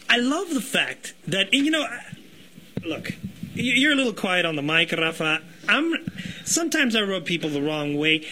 I 0.09 0.17
love 0.17 0.53
the 0.53 0.61
fact 0.61 1.13
that, 1.27 1.53
you 1.53 1.69
know, 1.69 1.85
look, 2.85 3.11
you're 3.53 3.91
a 3.91 3.95
little 3.95 4.13
quiet 4.13 4.45
on 4.45 4.55
the 4.55 4.61
mic, 4.61 4.93
Rafa. 4.93 5.41
I'm 5.67 5.93
sometimes 6.45 6.95
I 6.95 7.01
rub 7.01 7.25
people 7.25 7.49
the 7.49 7.61
wrong 7.61 7.97
way. 7.97 8.25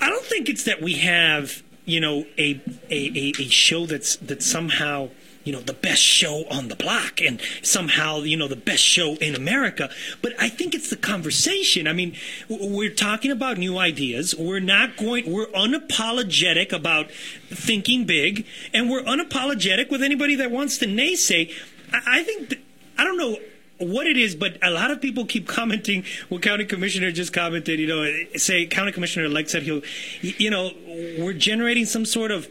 I 0.00 0.08
don't 0.08 0.24
think 0.24 0.48
it's 0.48 0.64
that 0.64 0.80
we 0.80 0.94
have, 0.94 1.62
you 1.84 2.00
know, 2.00 2.26
a 2.38 2.60
a, 2.90 3.32
a, 3.38 3.48
show 3.48 3.86
that's 3.86 4.16
that's 4.16 4.46
somehow 4.46 5.08
you 5.44 5.52
know 5.52 5.60
the 5.60 5.72
best 5.72 6.02
show 6.02 6.44
on 6.50 6.68
the 6.68 6.76
block 6.76 7.20
and 7.20 7.40
somehow 7.62 8.18
you 8.20 8.36
know 8.36 8.48
the 8.48 8.56
best 8.56 8.82
show 8.82 9.14
in 9.16 9.34
America. 9.34 9.90
But 10.22 10.34
I 10.38 10.48
think 10.48 10.74
it's 10.74 10.90
the 10.90 10.96
conversation. 10.96 11.86
I 11.86 11.92
mean 11.92 12.16
we're 12.48 12.94
talking 12.94 13.30
about 13.30 13.58
new 13.58 13.78
ideas. 13.78 14.34
We're 14.34 14.60
not 14.60 14.96
going 14.96 15.30
we're 15.30 15.46
unapologetic 15.46 16.72
about 16.72 17.10
thinking 17.10 18.04
big 18.04 18.46
and 18.72 18.90
we're 18.90 19.02
unapologetic 19.02 19.90
with 19.90 20.02
anybody 20.02 20.36
that 20.36 20.50
wants 20.50 20.78
to 20.78 20.86
naysay. 20.86 21.52
I, 21.92 22.22
think 22.22 22.50
th- 22.50 22.62
I 22.96 23.04
don't 23.04 23.16
know 23.16 23.36
what 23.80 24.06
it 24.06 24.16
is, 24.16 24.34
but 24.34 24.58
a 24.62 24.70
lot 24.70 24.90
of 24.90 25.00
people 25.00 25.24
keep 25.24 25.48
commenting. 25.48 26.04
What 26.28 26.42
County 26.42 26.64
Commissioner 26.64 27.10
just 27.10 27.32
commented, 27.32 27.80
you 27.80 27.86
know, 27.86 28.36
say 28.36 28.66
County 28.66 28.92
Commissioner 28.92 29.26
elect 29.26 29.50
said 29.50 29.62
he'll, 29.62 29.82
you 30.20 30.50
know, 30.50 30.72
we're 31.18 31.32
generating 31.32 31.86
some 31.86 32.04
sort 32.04 32.30
of 32.30 32.48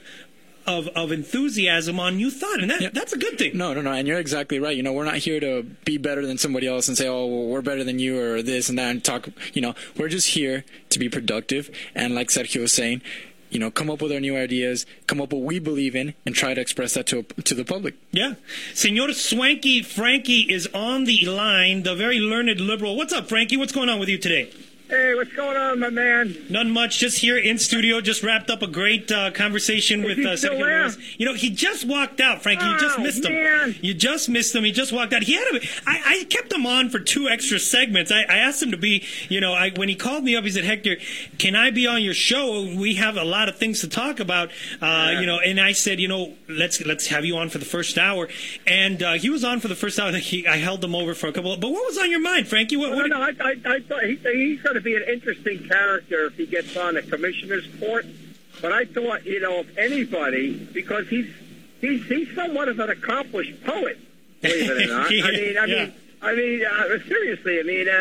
of, 0.70 0.88
of 0.90 1.12
enthusiasm 1.12 2.00
on 2.00 2.18
new 2.18 2.30
thought, 2.30 2.62
and 2.62 2.70
that 2.70 2.94
that's 2.94 3.14
a 3.14 3.18
good 3.18 3.38
thing. 3.38 3.58
No, 3.58 3.74
no, 3.74 3.82
no, 3.82 3.92
and 3.92 4.08
you're 4.08 4.20
exactly 4.20 4.60
right. 4.60 4.76
You 4.78 4.84
know, 4.84 4.94
we're 4.94 5.06
not 5.06 5.18
here 5.18 5.40
to 5.40 5.64
be 5.84 5.98
better 5.98 6.26
than 6.26 6.38
somebody 6.38 6.68
else 6.68 6.88
and 6.88 6.98
say, 6.98 7.08
"Oh, 7.08 7.26
well, 7.26 7.48
we're 7.48 7.62
better 7.62 7.84
than 7.84 8.00
you" 8.00 8.20
or 8.20 8.42
this 8.42 8.70
and 8.70 8.78
that, 8.78 8.92
and 8.92 9.04
talk. 9.04 9.28
You 9.54 9.62
know, 9.62 9.76
we're 9.98 10.10
just 10.10 10.30
here 10.30 10.64
to 10.90 11.00
be 11.00 11.10
productive, 11.10 11.70
and 11.96 12.16
like 12.16 12.30
Sergio 12.30 12.62
was 12.62 12.74
saying, 12.74 13.02
you 13.50 13.60
know, 13.60 13.72
come 13.72 13.90
up 13.90 14.02
with 14.02 14.12
our 14.12 14.20
new 14.20 14.38
ideas, 14.38 14.86
come 15.08 15.20
up 15.20 15.34
with 15.34 15.42
what 15.42 15.48
we 15.48 15.60
believe 15.60 15.96
in, 15.96 16.14
and 16.26 16.36
try 16.36 16.54
to 16.54 16.62
express 16.62 16.94
that 16.94 17.08
to 17.08 17.24
to 17.24 17.56
the 17.56 17.66
public. 17.66 17.96
Yeah, 18.12 18.36
Senor 18.74 19.14
Swanky 19.14 19.82
Frankie 19.82 20.42
is 20.42 20.68
on 20.74 21.06
the 21.06 21.26
line, 21.26 21.84
the 21.84 21.96
very 21.96 22.20
learned 22.20 22.62
liberal. 22.62 22.96
What's 22.96 23.14
up, 23.14 23.28
Frankie? 23.28 23.58
What's 23.58 23.74
going 23.74 23.90
on 23.90 24.00
with 24.00 24.10
you 24.10 24.18
today? 24.18 24.52
Hey, 24.90 25.14
what's 25.14 25.32
going 25.34 25.56
on, 25.56 25.80
my 25.80 25.92
man? 25.92 26.36
Nothing 26.50 26.72
much. 26.72 26.98
Just 26.98 27.20
here 27.20 27.38
in 27.38 27.60
studio. 27.60 28.02
Just 28.02 28.24
wrapped 28.24 28.50
up 28.50 28.64
a 28.64 28.68
great 28.68 29.12
uh, 29.12 29.30
conversation 29.30 30.00
Is 30.04 30.18
with 30.18 30.42
he 30.42 30.48
uh, 30.48 30.54
Lewis. 30.54 30.98
You 31.20 31.28
know, 31.28 31.36
he 31.36 31.52
just 31.52 31.86
walked 31.86 32.20
out, 32.20 32.42
Frankie. 32.42 32.66
you 32.66 32.80
just 32.80 32.98
Oh, 32.98 33.04
missed 33.04 33.24
him. 33.24 33.34
man. 33.34 33.76
You 33.84 33.94
just 33.94 34.30
missed 34.30 34.56
him. 34.56 34.64
He 34.64 34.72
just 34.72 34.92
walked 34.92 35.14
out. 35.14 35.22
He 35.22 35.34
had 35.34 35.46
a. 35.54 35.60
I, 35.86 36.02
I 36.22 36.24
kept 36.28 36.52
him 36.52 36.66
on 36.66 36.90
for 36.90 37.00
two 37.00 37.30
extra 37.30 37.60
segments. 37.60 38.12
I, 38.12 38.22
I 38.24 38.38
asked 38.38 38.64
him 38.64 38.72
to 38.72 38.78
be. 38.78 39.06
You 39.30 39.40
know, 39.42 39.54
I, 39.54 39.70
when 39.76 39.90
he 39.90 39.96
called 39.96 40.24
me 40.24 40.36
up, 40.36 40.44
he 40.44 40.50
said, 40.50 40.64
"Hector, 40.64 40.98
can 41.38 41.56
I 41.56 41.70
be 41.70 41.86
on 41.86 42.02
your 42.02 42.16
show? 42.16 42.64
We 42.76 42.96
have 42.96 43.16
a 43.16 43.24
lot 43.24 43.48
of 43.48 43.58
things 43.58 43.82
to 43.82 43.88
talk 43.88 44.20
about." 44.20 44.50
Uh, 44.82 45.18
You 45.20 45.28
know, 45.28 45.38
and 45.40 45.60
I 45.62 45.74
said, 45.74 46.00
"You 46.00 46.08
know, 46.08 46.34
let's 46.48 46.84
let's 46.84 47.06
have 47.08 47.26
you 47.26 47.38
on 47.38 47.50
for 47.50 47.60
the 47.60 47.66
first 47.66 48.00
hour." 48.00 48.28
And 48.66 49.04
uh, 49.04 49.14
he 49.14 49.30
was 49.30 49.44
on 49.44 49.60
for 49.60 49.68
the 49.68 49.76
first 49.76 50.00
hour. 50.00 50.12
He, 50.14 50.48
I 50.48 50.56
held 50.58 50.84
him 50.84 50.96
over 50.96 51.14
for 51.14 51.28
a 51.28 51.32
couple. 51.32 51.56
But 51.58 51.70
what 51.70 51.86
was 51.86 52.00
on 52.00 52.10
your 52.10 52.22
mind, 52.22 52.48
Frankie? 52.48 52.76
What, 52.76 52.90
No, 52.90 52.96
what, 52.98 53.08
no, 53.12 53.22
I, 53.22 53.34
I, 53.40 53.56
I 53.76 53.80
thought 53.82 54.04
he, 54.04 54.16
he's 54.16 54.62
going 54.64 54.79
to 54.80 54.84
be 54.84 54.96
an 54.96 55.04
interesting 55.08 55.68
character 55.68 56.26
if 56.26 56.36
he 56.38 56.46
gets 56.46 56.76
on 56.78 56.96
the 56.96 57.02
commissioner's 57.02 57.68
court. 57.80 58.06
But 58.62 58.72
I 58.74 58.86
thought, 58.86 59.26
you 59.26 59.40
know, 59.40 59.60
if 59.60 59.78
anybody, 59.78 60.54
because 60.74 61.08
he's 61.08 61.28
he's 61.82 62.04
he's 62.08 62.34
somewhat 62.36 62.68
of 62.68 62.80
an 62.80 62.90
accomplished 62.90 63.64
poet, 63.64 63.98
believe 64.42 64.70
it 64.70 64.90
or 64.90 64.94
not. 64.98 65.08
I 65.08 65.32
mean, 65.32 65.58
I 65.58 65.66
Yeah. 65.66 65.84
mean. 65.86 65.94
I 66.22 66.36
mean, 66.36 66.66
uh, 66.66 67.00
seriously. 67.08 67.62
I 67.62 67.64
mean, 67.64 67.88
uh, 67.88 67.94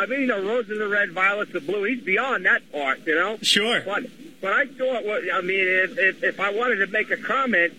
I 0.00 0.06
mean, 0.06 0.20
you 0.20 0.26
know, 0.28 0.40
roses 0.46 0.78
are 0.80 0.86
red, 0.86 1.10
violets 1.10 1.52
are 1.56 1.60
blue. 1.60 1.82
He's 1.82 2.00
beyond 2.04 2.46
that 2.46 2.70
part, 2.70 3.04
you 3.04 3.16
know. 3.16 3.36
Sure. 3.42 3.80
But 3.80 4.04
but 4.40 4.52
I 4.52 4.66
thought, 4.66 5.04
what 5.04 5.22
I 5.34 5.40
mean, 5.40 5.64
if, 5.66 5.98
if 5.98 6.22
if 6.22 6.38
I 6.38 6.50
wanted 6.52 6.76
to 6.76 6.86
make 6.86 7.10
a 7.10 7.16
comment, 7.16 7.72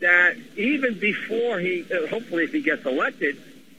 that 0.00 0.36
even 0.56 0.98
before 0.98 1.58
he, 1.58 1.84
uh, 1.92 2.06
hopefully, 2.06 2.44
if 2.44 2.52
he 2.52 2.62
gets 2.62 2.86
elected, 2.86 3.36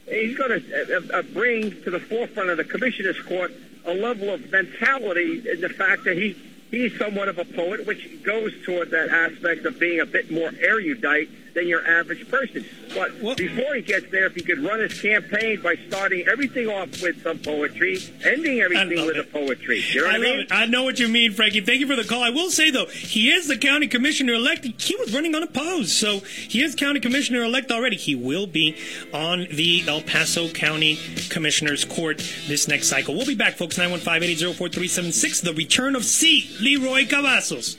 he's 0.08 0.38
going 0.38 0.62
to 0.62 0.96
uh, 1.14 1.18
uh, 1.18 1.22
bring 1.24 1.72
to 1.82 1.90
the 1.90 2.00
forefront 2.02 2.52
of 2.52 2.58
the 2.58 2.64
commissioner's 2.64 3.20
court 3.24 3.52
a 3.88 3.94
level 3.94 4.34
of 4.34 4.52
mentality 4.52 5.50
in 5.50 5.62
the 5.62 5.70
fact 5.70 6.04
that 6.04 6.18
he 6.18 6.36
he's 6.70 6.98
somewhat 6.98 7.30
of 7.30 7.38
a 7.40 7.46
poet, 7.46 7.88
which 7.88 8.24
goes 8.24 8.54
toward 8.66 8.92
that 8.92 9.10
aspect 9.10 9.66
of 9.66 9.80
being 9.80 10.02
a 10.02 10.06
bit 10.06 10.30
more 10.30 10.52
erudite 10.60 11.30
than 11.58 11.68
your 11.68 11.86
average 11.88 12.30
person. 12.30 12.64
But 12.94 13.20
before 13.36 13.74
he 13.74 13.82
gets 13.82 14.10
there, 14.12 14.28
if 14.28 14.36
he 14.36 14.42
could 14.42 14.60
run 14.60 14.80
his 14.80 15.02
campaign 15.02 15.60
by 15.62 15.76
starting 15.88 16.28
everything 16.28 16.70
off 16.70 17.02
with 17.02 17.24
some 17.24 17.40
poetry, 17.40 17.98
ending 18.24 18.62
everything 18.62 19.06
with 19.08 19.18
a 19.18 19.24
poetry. 19.24 19.84
You 19.92 20.02
know 20.02 20.08
what 20.08 20.14
I, 20.14 20.18
I 20.18 20.20
mean? 20.20 20.38
love 20.38 20.40
it. 20.40 20.52
I 20.52 20.66
know 20.68 20.84
what 20.84 21.00
you 21.00 21.08
mean, 21.08 21.34
Frankie. 21.34 21.62
Thank 21.62 21.80
you 21.80 21.88
for 21.88 21.96
the 21.96 22.04
call. 22.04 22.24
I 22.24 22.30
will 22.30 22.52
say 22.52 22.70
though, 22.70 22.86
he 22.86 23.32
is 23.32 23.48
the 23.48 23.58
county 23.58 23.88
commissioner 23.88 24.34
elect. 24.34 24.66
He 24.66 24.96
was 24.98 25.12
running 25.14 25.34
unopposed, 25.34 25.90
so 25.90 26.20
he 26.20 26.62
is 26.62 26.76
county 26.76 27.00
commissioner 27.00 27.44
elect 27.44 27.72
already. 27.72 27.96
He 27.98 28.14
will 28.14 28.46
be 28.46 28.78
on 29.12 29.48
the 29.52 29.84
El 29.88 30.02
Paso 30.02 30.50
County 30.50 31.00
Commissioner's 31.30 31.86
Court 31.86 32.20
this 32.48 32.68
next 32.68 32.88
cycle. 32.88 33.16
We'll 33.16 33.26
be 33.26 33.36
back, 33.36 33.56
folks. 33.56 33.78
915-880-4376. 33.80 35.42
The 35.42 35.54
return 35.54 35.96
of 35.96 36.06
C. 36.06 36.56
Leroy 36.62 37.06
Cavazos. 37.06 37.78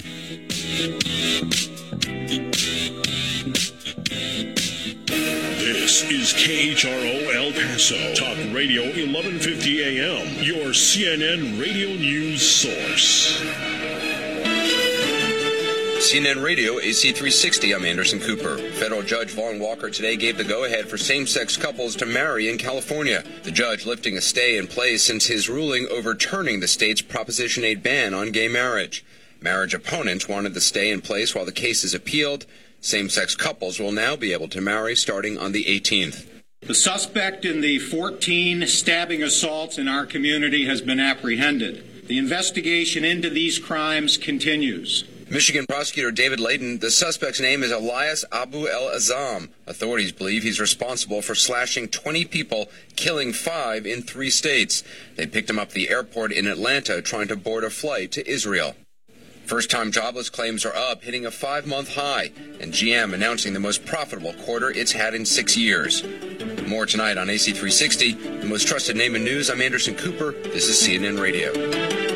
This 1.90 2.05
is 6.10 6.35
KHRO 6.35 7.35
El 7.35 7.52
Paso, 7.52 8.15
Talk 8.15 8.36
Radio 8.55 8.82
1150 8.82 9.82
AM, 9.85 10.44
your 10.44 10.74
CNN 10.74 11.59
radio 11.59 11.89
news 11.89 12.47
source. 12.47 13.40
CNN 15.98 16.43
Radio 16.43 16.78
AC360, 16.78 17.74
I'm 17.74 17.86
Anderson 17.86 18.20
Cooper. 18.20 18.59
Federal 18.59 19.02
Judge 19.02 19.31
Vaughn 19.31 19.59
Walker 19.59 19.89
today 19.89 20.16
gave 20.16 20.36
the 20.36 20.44
go 20.44 20.65
ahead 20.65 20.90
for 20.90 20.98
same 20.98 21.27
sex 21.27 21.56
couples 21.56 21.97
to 21.97 22.05
marry 22.05 22.51
in 22.51 22.59
California. 22.59 23.24
The 23.44 23.51
judge 23.51 23.86
lifting 23.86 24.19
a 24.19 24.20
stay 24.20 24.59
in 24.59 24.66
place 24.66 25.02
since 25.02 25.24
his 25.24 25.48
ruling 25.48 25.89
overturning 25.90 26.60
the 26.60 26.69
state's 26.69 27.01
Proposition 27.01 27.65
8 27.65 27.82
ban 27.82 28.12
on 28.12 28.31
gay 28.31 28.48
marriage. 28.48 29.06
Marriage 29.40 29.74
opponents 29.74 30.28
wanted 30.28 30.55
the 30.55 30.60
stay 30.60 30.90
in 30.90 31.01
place 31.01 31.35
while 31.35 31.44
the 31.44 31.52
case 31.52 31.85
is 31.85 31.94
appealed. 31.94 32.47
Same 32.81 33.09
sex 33.09 33.35
couples 33.35 33.78
will 33.78 33.93
now 33.93 34.16
be 34.16 34.32
able 34.32 34.48
to 34.48 34.60
marry 34.60 34.97
starting 34.97 35.39
on 35.39 35.52
the 35.52 35.65
18th. 35.65 36.27
The 36.62 36.74
suspect 36.74 37.44
in 37.44 37.60
the 37.60 37.78
14 37.78 38.66
stabbing 38.66 39.23
assaults 39.23 39.78
in 39.78 39.86
our 39.86 40.06
community 40.06 40.66
has 40.66 40.81
been 40.81 40.98
apprehended. 40.98 42.06
The 42.09 42.19
investigation 42.19 43.05
into 43.05 43.31
these 43.31 43.59
crimes 43.59 44.16
continues. 44.16 45.05
Michigan 45.31 45.66
prosecutor 45.69 46.10
David 46.10 46.40
Leyton, 46.40 46.78
the 46.78 46.90
suspect's 46.90 47.39
name 47.39 47.62
is 47.62 47.70
Elias 47.70 48.24
Abuelazam. 48.32 49.51
Authorities 49.66 50.10
believe 50.10 50.43
he's 50.43 50.59
responsible 50.59 51.20
for 51.20 51.35
slashing 51.35 51.89
20 51.89 52.24
people, 52.24 52.70
killing 52.97 53.35
five 53.35 53.86
in 53.86 54.02
three 54.02 54.31
states. 54.31 54.82
They 55.16 55.27
picked 55.27 55.51
him 55.51 55.59
up 55.59 55.69
at 55.69 55.74
the 55.74 55.90
airport 55.90 56.32
in 56.32 56.47
Atlanta 56.47 57.02
trying 57.02 57.28
to 57.28 57.36
board 57.36 57.62
a 57.62 57.70
flight 57.70 58.10
to 58.12 58.27
Israel. 58.28 58.74
First 59.49 59.70
time 59.70 59.91
jobless 59.93 60.29
claims 60.29 60.66
are 60.66 60.77
up, 60.77 61.03
hitting 61.03 61.25
a 61.25 61.31
five 61.31 61.66
month 61.66 61.95
high, 61.95 62.33
and 62.61 62.70
GM 62.70 63.15
announcing 63.15 63.55
the 63.55 63.61
most 63.61 63.87
profitable 63.87 64.35
quarter 64.35 64.69
it's 64.69 64.93
had 64.93 65.15
in 65.15 65.25
six 65.25 65.57
years. 65.57 66.05
More 66.66 66.85
tonight 66.85 67.16
on 67.16 67.29
AC360, 67.29 68.43
the 68.43 68.47
most 68.47 68.69
trusted 68.69 68.95
name 68.95 69.16
in 69.16 69.25
news. 69.25 69.49
I'm 69.49 69.62
Anderson 69.62 69.95
Cooper. 69.95 70.33
This 70.33 70.69
is 70.69 70.87
CNN 70.87 71.19
Radio. 71.19 72.07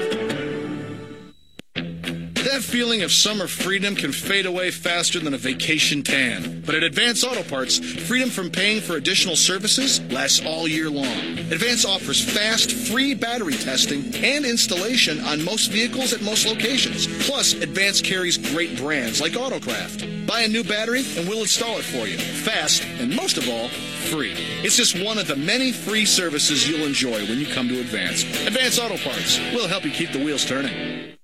That 2.62 2.70
feeling 2.70 3.02
of 3.02 3.10
summer 3.10 3.48
freedom 3.48 3.96
can 3.96 4.12
fade 4.12 4.46
away 4.46 4.70
faster 4.70 5.18
than 5.18 5.34
a 5.34 5.38
vacation 5.38 6.04
tan. 6.04 6.62
But 6.64 6.76
at 6.76 6.84
Advance 6.84 7.24
Auto 7.24 7.42
Parts, 7.42 7.78
freedom 7.78 8.30
from 8.30 8.50
paying 8.50 8.80
for 8.80 8.96
additional 8.96 9.34
services 9.34 10.00
lasts 10.12 10.40
all 10.46 10.68
year 10.68 10.88
long. 10.88 11.38
Advance 11.50 11.84
offers 11.84 12.22
fast, 12.22 12.70
free 12.70 13.14
battery 13.14 13.54
testing 13.54 14.14
and 14.14 14.46
installation 14.46 15.18
on 15.22 15.44
most 15.44 15.72
vehicles 15.72 16.12
at 16.12 16.22
most 16.22 16.46
locations. 16.46 17.08
Plus, 17.26 17.52
Advance 17.54 18.00
carries 18.00 18.38
great 18.38 18.76
brands 18.76 19.20
like 19.20 19.32
Autocraft. 19.32 20.24
Buy 20.24 20.42
a 20.42 20.48
new 20.48 20.62
battery 20.62 21.04
and 21.16 21.28
we'll 21.28 21.40
install 21.40 21.78
it 21.78 21.84
for 21.84 22.06
you. 22.06 22.16
Fast, 22.16 22.84
and 23.00 23.14
most 23.16 23.38
of 23.38 23.48
all, 23.48 23.70
free. 24.08 24.34
It's 24.62 24.76
just 24.76 25.02
one 25.04 25.18
of 25.18 25.26
the 25.26 25.36
many 25.36 25.72
free 25.72 26.04
services 26.04 26.68
you'll 26.68 26.86
enjoy 26.86 27.26
when 27.26 27.40
you 27.40 27.46
come 27.46 27.66
to 27.68 27.80
Advance. 27.80 28.22
Advance 28.46 28.78
Auto 28.78 28.98
Parts. 28.98 29.40
We'll 29.52 29.68
help 29.68 29.84
you 29.84 29.90
keep 29.90 30.12
the 30.12 30.24
wheels 30.24 30.44
turning. 30.44 31.16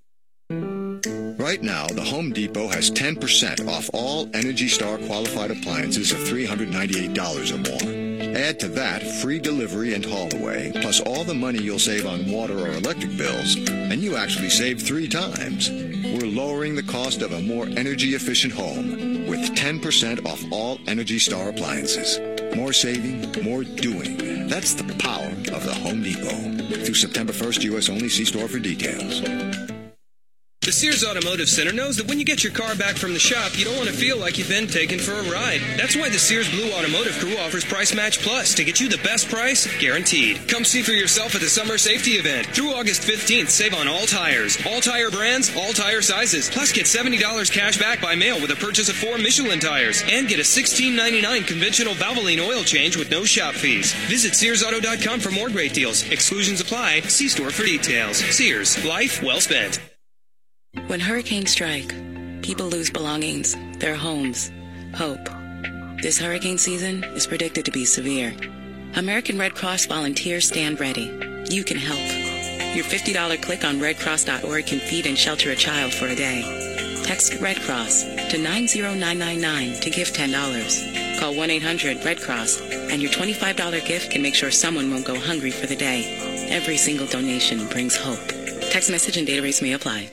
Right 1.49 1.63
now, 1.63 1.87
the 1.87 2.05
Home 2.05 2.31
Depot 2.31 2.69
has 2.69 2.91
10% 2.91 3.67
off 3.69 3.89
all 3.95 4.29
Energy 4.35 4.69
Star 4.69 4.99
qualified 4.99 5.51
appliances 5.51 6.13
of 6.13 6.19
$398 6.19 7.17
or 7.55 7.71
more. 7.71 8.37
Add 8.37 8.61
to 8.61 8.69
that 8.69 9.03
free 9.23 9.39
delivery 9.39 9.95
and 9.95 10.05
haul 10.05 10.29
away, 10.35 10.73
plus 10.83 11.01
all 11.01 11.25
the 11.25 11.33
money 11.33 11.63
you'll 11.63 11.79
save 11.79 12.05
on 12.05 12.31
water 12.31 12.59
or 12.59 12.73
electric 12.73 13.17
bills, 13.17 13.57
and 13.57 14.03
you 14.03 14.15
actually 14.15 14.51
save 14.51 14.83
three 14.83 15.09
times. 15.09 15.71
We're 15.71 16.29
lowering 16.29 16.75
the 16.75 16.83
cost 16.83 17.23
of 17.23 17.33
a 17.33 17.41
more 17.41 17.65
energy 17.79 18.15
efficient 18.15 18.53
home 18.53 19.27
with 19.27 19.41
10% 19.55 20.27
off 20.27 20.45
all 20.53 20.79
Energy 20.87 21.19
Star 21.19 21.49
appliances. 21.49 22.21
More 22.55 22.75
saving, 22.75 23.43
more 23.43 23.65
doing. 23.65 24.49
That's 24.49 24.75
the 24.75 24.85
power 24.99 25.31
of 25.57 25.65
the 25.65 25.75
Home 25.77 26.03
Depot. 26.03 26.85
Through 26.85 26.95
September 26.95 27.33
1st, 27.33 27.65
U.S. 27.65 27.89
only. 27.89 28.11
See 28.11 28.27
store 28.27 28.49
for 28.49 28.59
details. 28.59 29.23
The 30.69 30.73
Sears 30.73 31.03
Automotive 31.03 31.49
Center 31.49 31.73
knows 31.73 31.97
that 31.97 32.07
when 32.09 32.19
you 32.19 32.27
get 32.27 32.45
your 32.45 32.53
car 32.53 32.75
back 32.75 32.97
from 32.97 33.15
the 33.15 33.19
shop, 33.19 33.59
you 33.59 33.65
don't 33.65 33.79
want 33.79 33.89
to 33.89 33.95
feel 33.95 34.19
like 34.19 34.37
you've 34.37 34.51
been 34.51 34.67
taken 34.67 34.99
for 34.99 35.13
a 35.15 35.23
ride. 35.23 35.63
That's 35.79 35.97
why 35.97 36.11
the 36.11 36.19
Sears 36.19 36.51
Blue 36.51 36.71
Automotive 36.73 37.15
Crew 37.15 37.39
offers 37.39 37.65
Price 37.65 37.95
Match 37.95 38.21
Plus 38.21 38.55
to 38.55 38.65
get 38.65 38.79
you 38.79 38.87
the 38.87 38.99
best 38.99 39.31
price 39.31 39.67
guaranteed. 39.81 40.47
Come 40.47 40.67
see 40.67 40.83
for 40.83 40.93
yourself 40.93 41.35
at 41.35 41.41
the 41.41 41.49
summer 41.49 41.79
safety 41.79 42.21
event. 42.21 42.49
Through 42.49 42.75
August 42.75 43.01
15th, 43.01 43.49
save 43.49 43.73
on 43.73 43.89
all 43.89 44.05
tires, 44.05 44.59
all 44.67 44.83
tire 44.83 45.11
brands, 45.11 45.57
all 45.57 45.73
tire 45.73 46.03
sizes. 46.03 46.51
Plus, 46.51 46.71
get 46.71 46.85
$70 46.85 47.51
cash 47.51 47.79
back 47.79 48.03
by 48.03 48.15
mail 48.15 48.39
with 48.39 48.51
a 48.51 48.57
purchase 48.57 48.91
of 48.91 48.97
four 48.97 49.17
Michelin 49.17 49.61
tires. 49.61 50.05
And 50.07 50.29
get 50.29 50.39
a 50.39 50.43
$16.99 50.43 51.47
conventional 51.47 51.95
Valvoline 51.95 52.47
oil 52.47 52.63
change 52.63 52.95
with 52.95 53.11
no 53.11 53.25
shop 53.25 53.55
fees. 53.55 53.95
Visit 54.11 54.35
SearsAuto.com 54.35 55.21
for 55.21 55.31
more 55.31 55.49
great 55.49 55.73
deals. 55.73 56.07
Exclusions 56.11 56.61
apply. 56.61 57.01
See 57.09 57.29
store 57.29 57.49
for 57.49 57.65
details. 57.65 58.19
Sears, 58.19 58.85
life 58.85 59.23
well 59.23 59.41
spent. 59.41 59.81
When 60.89 61.01
hurricanes 61.01 61.51
strike, 61.51 61.95
people 62.43 62.67
lose 62.67 62.91
belongings, 62.91 63.57
their 63.79 63.95
homes, 63.95 64.53
hope. 64.95 65.29
This 66.03 66.19
hurricane 66.19 66.59
season 66.59 67.05
is 67.05 67.27
predicted 67.27 67.65
to 67.65 67.71
be 67.71 67.87
severe. 67.87 68.35
American 68.97 69.39
Red 69.39 69.55
Cross 69.55 69.87
volunteers 69.87 70.47
stand 70.47 70.79
ready. 70.79 71.07
You 71.51 71.65
can 71.65 71.79
help. 71.79 71.99
Your 72.77 72.85
$50 72.85 73.41
click 73.41 73.65
on 73.65 73.81
redcross.org 73.81 74.67
can 74.67 74.79
feed 74.79 75.07
and 75.07 75.17
shelter 75.17 75.51
a 75.51 75.57
child 75.57 75.93
for 75.93 76.07
a 76.07 76.15
day. 76.15 76.43
Text 77.05 77.41
Red 77.41 77.61
Cross 77.61 78.03
to 78.03 78.39
90999 78.39 79.81
to 79.81 79.91
give 79.91 80.09
$10. 80.09 81.19
Call 81.19 81.35
1 81.35 81.51
800 81.51 82.05
Red 82.05 82.21
Cross, 82.21 82.61
and 82.61 83.01
your 83.01 83.11
$25 83.11 83.87
gift 83.87 84.11
can 84.11 84.21
make 84.21 84.35
sure 84.35 84.51
someone 84.51 84.91
won't 84.91 85.07
go 85.07 85.19
hungry 85.19 85.51
for 85.51 85.67
the 85.67 85.77
day. 85.77 86.49
Every 86.51 86.77
single 86.77 87.07
donation 87.07 87.67
brings 87.69 87.97
hope. 87.97 88.27
Text 88.71 88.91
message 88.91 89.17
and 89.17 89.27
data 89.27 89.43
rates 89.43 89.63
may 89.63 89.73
apply. 89.73 90.13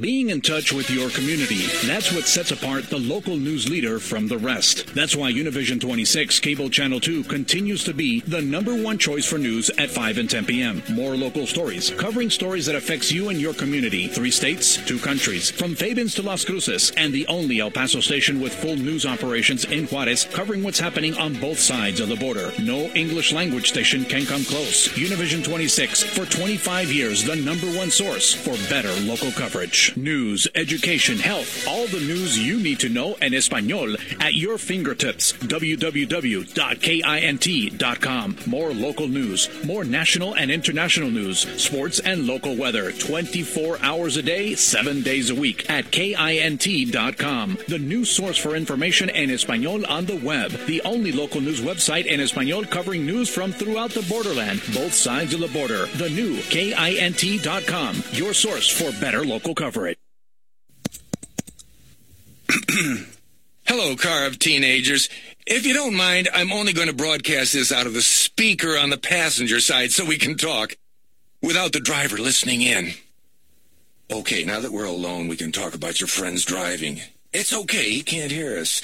Being 0.00 0.30
in 0.30 0.40
touch 0.40 0.72
with 0.72 0.88
your 0.88 1.10
community, 1.10 1.66
that's 1.86 2.14
what 2.14 2.24
sets 2.24 2.50
apart 2.50 2.88
the 2.88 2.96
local 2.96 3.36
news 3.36 3.68
leader 3.68 3.98
from 3.98 4.26
the 4.26 4.38
rest. 4.38 4.86
That's 4.94 5.14
why 5.14 5.30
Univision 5.30 5.78
26 5.78 6.40
Cable 6.40 6.70
Channel 6.70 6.98
2 6.98 7.24
continues 7.24 7.84
to 7.84 7.92
be 7.92 8.20
the 8.22 8.40
number 8.40 8.74
one 8.74 8.96
choice 8.96 9.26
for 9.26 9.36
news 9.36 9.68
at 9.76 9.90
5 9.90 10.16
and 10.16 10.30
10 10.30 10.46
p.m. 10.46 10.82
More 10.92 11.14
local 11.14 11.46
stories, 11.46 11.90
covering 11.90 12.30
stories 12.30 12.64
that 12.64 12.74
affects 12.74 13.12
you 13.12 13.28
and 13.28 13.38
your 13.38 13.52
community. 13.52 14.08
Three 14.08 14.30
states, 14.30 14.78
two 14.86 14.98
countries. 14.98 15.50
From 15.50 15.74
Fabens 15.74 16.14
to 16.14 16.22
Las 16.22 16.42
Cruces, 16.42 16.90
and 16.96 17.12
the 17.12 17.26
only 17.26 17.60
El 17.60 17.70
Paso 17.70 18.00
station 18.00 18.40
with 18.40 18.54
full 18.54 18.76
news 18.76 19.04
operations 19.04 19.66
in 19.66 19.86
Juarez, 19.88 20.24
covering 20.24 20.62
what's 20.62 20.80
happening 20.80 21.14
on 21.18 21.38
both 21.38 21.58
sides 21.58 22.00
of 22.00 22.08
the 22.08 22.16
border. 22.16 22.50
No 22.58 22.86
English 22.94 23.30
language 23.34 23.68
station 23.68 24.06
can 24.06 24.24
come 24.24 24.44
close. 24.46 24.88
Univision 24.94 25.44
26, 25.44 26.02
for 26.02 26.24
25 26.24 26.90
years, 26.90 27.22
the 27.24 27.36
number 27.36 27.66
one 27.76 27.90
source 27.90 28.32
for 28.32 28.56
better 28.70 28.92
local 29.02 29.30
coverage. 29.32 29.81
News, 29.96 30.46
education, 30.54 31.18
health, 31.18 31.66
all 31.66 31.86
the 31.88 31.98
news 31.98 32.38
you 32.38 32.60
need 32.60 32.78
to 32.80 32.88
know 32.88 33.14
in 33.16 33.34
Espanol 33.34 33.96
at 34.20 34.34
your 34.34 34.58
fingertips. 34.58 35.32
www.kint.com. 35.32 36.46
More 38.46 38.72
local 38.72 39.08
news, 39.08 39.48
more 39.64 39.84
national 39.84 40.34
and 40.36 40.50
international 40.50 41.10
news, 41.10 41.40
sports 41.60 41.98
and 41.98 42.26
local 42.26 42.54
weather 42.56 42.92
24 42.92 43.78
hours 43.82 44.16
a 44.16 44.22
day, 44.22 44.54
7 44.54 45.02
days 45.02 45.30
a 45.30 45.34
week 45.34 45.68
at 45.68 45.86
kint.com. 45.86 47.58
The 47.66 47.78
new 47.78 48.04
source 48.04 48.38
for 48.38 48.54
information 48.54 49.08
in 49.10 49.30
Espanol 49.30 49.84
on 49.86 50.06
the 50.06 50.18
web. 50.18 50.52
The 50.66 50.80
only 50.82 51.10
local 51.10 51.40
news 51.40 51.60
website 51.60 52.06
in 52.06 52.20
Espanol 52.20 52.64
covering 52.64 53.04
news 53.04 53.28
from 53.28 53.50
throughout 53.52 53.90
the 53.90 54.02
borderland, 54.02 54.62
both 54.72 54.94
sides 54.94 55.34
of 55.34 55.40
the 55.40 55.48
border. 55.48 55.86
The 55.96 56.10
new 56.10 56.36
kint.com. 56.36 58.02
Your 58.12 58.32
source 58.32 58.68
for 58.68 58.92
better 59.00 59.24
local 59.24 59.54
coverage. 59.54 59.71
Hello, 63.66 63.96
car 63.96 64.26
of 64.26 64.38
teenagers. 64.38 65.08
If 65.46 65.66
you 65.66 65.74
don't 65.74 65.96
mind, 65.96 66.28
I'm 66.34 66.52
only 66.52 66.72
going 66.72 66.88
to 66.88 66.94
broadcast 66.94 67.54
this 67.54 67.72
out 67.72 67.86
of 67.86 67.94
the 67.94 68.02
speaker 68.02 68.76
on 68.78 68.90
the 68.90 68.98
passenger 68.98 69.60
side 69.60 69.92
so 69.92 70.04
we 70.04 70.18
can 70.18 70.36
talk 70.36 70.74
without 71.40 71.72
the 71.72 71.80
driver 71.80 72.18
listening 72.18 72.62
in. 72.62 72.92
Okay, 74.10 74.44
now 74.44 74.60
that 74.60 74.72
we're 74.72 74.84
alone, 74.84 75.28
we 75.28 75.36
can 75.36 75.52
talk 75.52 75.74
about 75.74 76.00
your 76.00 76.08
friend's 76.08 76.44
driving. 76.44 77.00
It's 77.32 77.54
okay, 77.54 77.90
he 77.90 78.02
can't 78.02 78.30
hear 78.30 78.58
us. 78.58 78.82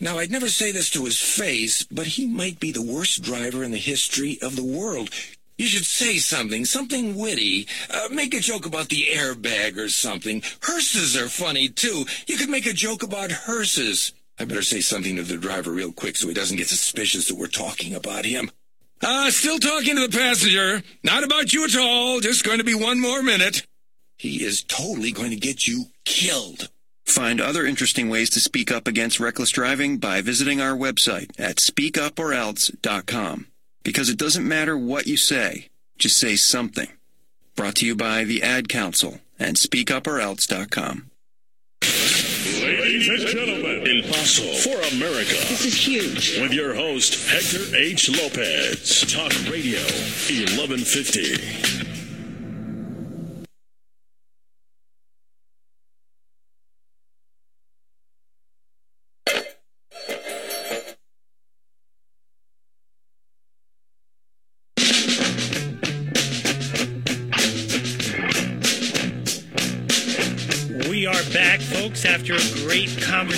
Now, 0.00 0.18
I'd 0.18 0.30
never 0.30 0.48
say 0.48 0.72
this 0.72 0.90
to 0.90 1.04
his 1.04 1.20
face, 1.20 1.84
but 1.84 2.06
he 2.06 2.26
might 2.26 2.58
be 2.58 2.72
the 2.72 2.82
worst 2.82 3.22
driver 3.22 3.62
in 3.62 3.70
the 3.70 3.78
history 3.78 4.38
of 4.40 4.56
the 4.56 4.64
world. 4.64 5.10
You 5.62 5.68
should 5.68 5.86
say 5.86 6.18
something, 6.18 6.64
something 6.64 7.16
witty. 7.16 7.68
Uh, 7.88 8.08
make 8.10 8.34
a 8.34 8.40
joke 8.40 8.66
about 8.66 8.88
the 8.88 9.06
airbag 9.12 9.78
or 9.78 9.88
something. 9.88 10.42
Hearses 10.60 11.16
are 11.16 11.28
funny, 11.28 11.68
too. 11.68 12.04
You 12.26 12.36
could 12.36 12.48
make 12.48 12.66
a 12.66 12.72
joke 12.72 13.04
about 13.04 13.30
hearses. 13.30 14.12
I 14.40 14.44
better 14.44 14.62
say 14.62 14.80
something 14.80 15.14
to 15.14 15.22
the 15.22 15.36
driver 15.36 15.70
real 15.70 15.92
quick 15.92 16.16
so 16.16 16.26
he 16.26 16.34
doesn't 16.34 16.56
get 16.56 16.66
suspicious 16.66 17.28
that 17.28 17.36
we're 17.36 17.46
talking 17.46 17.94
about 17.94 18.24
him. 18.24 18.50
Ah, 19.04 19.28
uh, 19.28 19.30
still 19.30 19.60
talking 19.60 19.94
to 19.94 20.08
the 20.08 20.18
passenger. 20.18 20.82
Not 21.04 21.22
about 21.22 21.52
you 21.52 21.64
at 21.64 21.76
all. 21.76 22.18
Just 22.18 22.42
going 22.42 22.58
to 22.58 22.64
be 22.64 22.74
one 22.74 23.00
more 23.00 23.22
minute. 23.22 23.64
He 24.18 24.42
is 24.42 24.64
totally 24.64 25.12
going 25.12 25.30
to 25.30 25.36
get 25.36 25.68
you 25.68 25.84
killed. 26.04 26.70
Find 27.06 27.40
other 27.40 27.64
interesting 27.64 28.08
ways 28.08 28.30
to 28.30 28.40
speak 28.40 28.72
up 28.72 28.88
against 28.88 29.20
reckless 29.20 29.50
driving 29.50 29.98
by 29.98 30.22
visiting 30.22 30.60
our 30.60 30.76
website 30.76 31.30
at 31.38 31.58
speakuporelse.com. 31.58 33.46
Because 33.82 34.08
it 34.08 34.18
doesn't 34.18 34.46
matter 34.46 34.76
what 34.76 35.06
you 35.06 35.16
say, 35.16 35.68
just 35.98 36.18
say 36.18 36.36
something. 36.36 36.88
Brought 37.56 37.76
to 37.76 37.86
you 37.86 37.94
by 37.94 38.24
the 38.24 38.42
Ad 38.42 38.68
Council 38.68 39.20
and 39.38 39.56
speakuporelse.com. 39.56 41.10
Ladies 42.62 43.08
and 43.08 43.18
gentlemen, 43.18 43.86
El 43.86 44.02
Paso 44.10 44.42
for 44.54 44.76
America. 44.94 45.34
This 45.48 45.64
is 45.64 45.74
huge. 45.74 46.40
With 46.40 46.52
your 46.52 46.74
host, 46.74 47.28
Hector 47.28 47.76
H. 47.76 48.08
Lopez. 48.10 49.00
Talk 49.12 49.32
Radio 49.50 49.80
1150. 49.80 51.91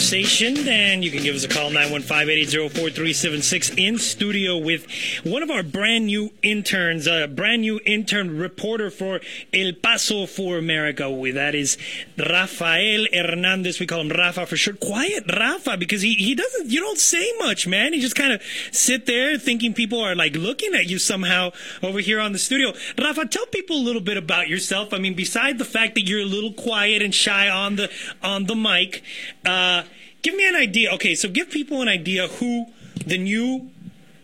Conversation. 0.04 0.68
And 0.68 1.02
you 1.02 1.10
can 1.10 1.22
give 1.22 1.34
us 1.34 1.44
a 1.44 1.48
call, 1.48 1.70
915-880-4376, 1.70 3.78
in 3.78 3.96
studio 3.98 4.58
with 4.58 4.86
one 5.24 5.42
of 5.42 5.50
our 5.50 5.62
brand 5.62 6.04
new 6.06 6.30
interns, 6.42 7.06
a 7.06 7.26
brand 7.26 7.62
new 7.62 7.80
intern 7.86 8.36
reporter 8.36 8.90
for 8.90 9.20
El 9.54 9.72
Paso 9.72 10.26
for 10.26 10.58
America. 10.58 11.04
That 11.32 11.54
is 11.54 11.78
Rafael 12.18 13.06
Hernandez. 13.14 13.80
We 13.80 13.86
call 13.86 14.02
him 14.02 14.10
Rafa 14.10 14.44
for 14.44 14.58
short. 14.58 14.78
Quiet 14.80 15.24
Rafa, 15.26 15.78
because 15.78 16.02
he, 16.02 16.12
he 16.14 16.34
doesn't, 16.34 16.70
you 16.70 16.80
don't 16.80 16.98
say 16.98 17.32
much, 17.38 17.66
man. 17.66 17.94
You 17.94 18.02
just 18.02 18.16
kind 18.16 18.34
of 18.34 18.42
sit 18.72 19.06
there 19.06 19.38
thinking 19.38 19.72
people 19.72 20.00
are 20.00 20.14
like 20.14 20.36
looking 20.36 20.74
at 20.74 20.86
you 20.86 20.98
somehow 20.98 21.52
over 21.82 22.00
here 22.00 22.20
on 22.20 22.32
the 22.32 22.38
studio. 22.38 22.74
Rafa, 22.98 23.24
tell 23.26 23.46
people 23.46 23.76
a 23.76 23.84
little 23.84 24.02
bit 24.02 24.18
about 24.18 24.48
yourself. 24.48 24.92
I 24.92 24.98
mean, 24.98 25.14
beside 25.14 25.56
the 25.56 25.64
fact 25.64 25.94
that 25.94 26.02
you're 26.02 26.20
a 26.20 26.26
little 26.26 26.52
quiet 26.52 27.00
and 27.00 27.14
shy 27.14 27.48
on 27.48 27.76
the 27.76 27.90
on 28.22 28.44
the 28.44 28.54
mic, 28.54 29.02
uh, 29.46 29.84
give 30.24 30.34
me 30.34 30.48
an 30.48 30.56
idea. 30.56 30.90
Okay, 30.94 31.14
so 31.14 31.28
give 31.28 31.50
people 31.50 31.82
an 31.82 31.88
idea 31.88 32.26
who 32.26 32.66
the 33.06 33.18
new 33.18 33.70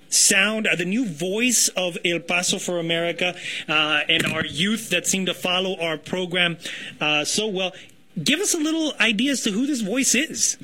sound, 0.09 0.67
uh, 0.67 0.75
the 0.75 0.85
new 0.85 1.07
voice 1.07 1.69
of 1.77 1.97
El 2.05 2.19
Paso 2.19 2.59
for 2.59 2.81
America, 2.81 3.37
uh, 3.69 4.01
and 4.09 4.27
our 4.27 4.45
youth 4.45 4.91
that 4.91 5.07
seem 5.07 5.27
to 5.27 5.35
follow 5.35 5.79
our 5.81 5.97
program 5.97 6.57
uh, 7.01 7.25
so 7.25 7.47
well. 7.47 7.73
Give 8.23 8.41
us 8.41 8.55
a 8.55 8.59
little 8.59 8.93
idea 9.01 9.33
as 9.33 9.43
to 9.43 9.51
who 9.51 9.67
this 9.67 9.81
voice 9.81 10.15
is. 10.15 10.59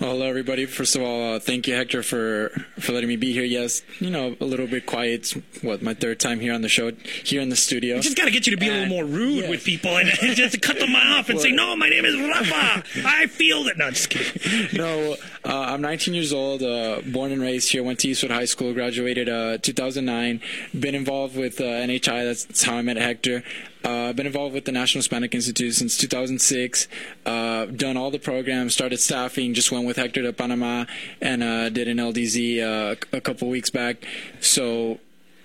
Well, 0.00 0.10
hello, 0.10 0.26
everybody. 0.26 0.66
First 0.66 0.94
of 0.94 1.02
all, 1.02 1.34
uh, 1.34 1.38
thank 1.38 1.66
you, 1.66 1.74
Hector, 1.74 2.02
for 2.02 2.50
for 2.78 2.92
letting 2.92 3.08
me 3.08 3.16
be 3.16 3.32
here. 3.32 3.44
Yes, 3.44 3.82
you 3.98 4.10
know, 4.10 4.36
a 4.40 4.44
little 4.44 4.66
bit 4.66 4.86
quiet. 4.86 5.12
It's, 5.12 5.32
what 5.62 5.82
my 5.82 5.94
third 5.94 6.20
time 6.20 6.38
here 6.38 6.52
on 6.52 6.60
the 6.60 6.68
show, 6.68 6.92
here 7.24 7.40
in 7.40 7.48
the 7.48 7.56
studio. 7.56 7.96
We 7.96 8.02
just 8.02 8.16
got 8.16 8.26
to 8.26 8.30
get 8.30 8.46
you 8.46 8.54
to 8.54 8.58
be 8.58 8.68
a 8.68 8.72
little 8.72 8.88
more 8.88 9.04
rude 9.04 9.48
with 9.48 9.64
people 9.64 9.96
and 9.96 10.08
just 10.08 10.60
cut 10.60 10.78
them 10.78 10.94
off 10.94 11.28
and 11.28 11.40
say, 11.40 11.50
"No, 11.50 11.74
my 11.76 11.88
name 11.88 12.04
is 12.04 12.14
Rafa. 12.14 12.84
I 13.06 13.26
feel 13.26 13.64
that." 13.64 13.78
No, 13.78 13.90
just 13.90 14.10
kidding. 14.10 14.68
no, 14.78 15.16
uh, 15.44 15.60
I'm 15.60 15.80
19 15.80 16.14
years 16.14 16.32
old, 16.32 16.62
uh, 16.62 17.00
born 17.06 17.32
and 17.32 17.40
raised 17.40 17.72
here. 17.72 17.82
Went 17.82 18.00
to 18.00 18.08
Eastwood 18.08 18.32
High 18.32 18.44
School, 18.44 18.74
graduated 18.74 19.28
uh, 19.28 19.58
2009. 19.58 20.40
Been 20.78 20.94
involved 20.94 21.36
with 21.36 21.60
uh, 21.60 21.64
NHI. 21.64 22.24
That's 22.24 22.62
how 22.62 22.76
I 22.76 22.82
met 22.82 22.96
Hector. 22.96 23.42
Uh, 23.86 24.12
been 24.12 24.26
involved 24.26 24.52
with 24.52 24.64
the 24.64 24.72
National 24.72 24.98
Hispanic 24.98 25.32
Institute 25.32 25.72
since 25.72 25.96
2006. 25.96 26.88
Uh, 27.24 27.66
done 27.66 27.96
all 27.96 28.10
the 28.10 28.18
programs. 28.18 28.74
Started 28.74 28.98
staffing. 28.98 29.54
Just 29.54 29.70
went 29.70 29.86
with 29.86 29.96
Hector 29.96 30.22
to 30.22 30.32
Panama 30.32 30.86
and 31.20 31.40
uh, 31.40 31.68
did 31.68 31.86
an 31.86 31.98
LDZ 31.98 32.62
uh, 32.62 32.96
a 33.12 33.20
couple 33.20 33.48
weeks 33.48 33.70
back. 33.70 34.04
So 34.40 34.98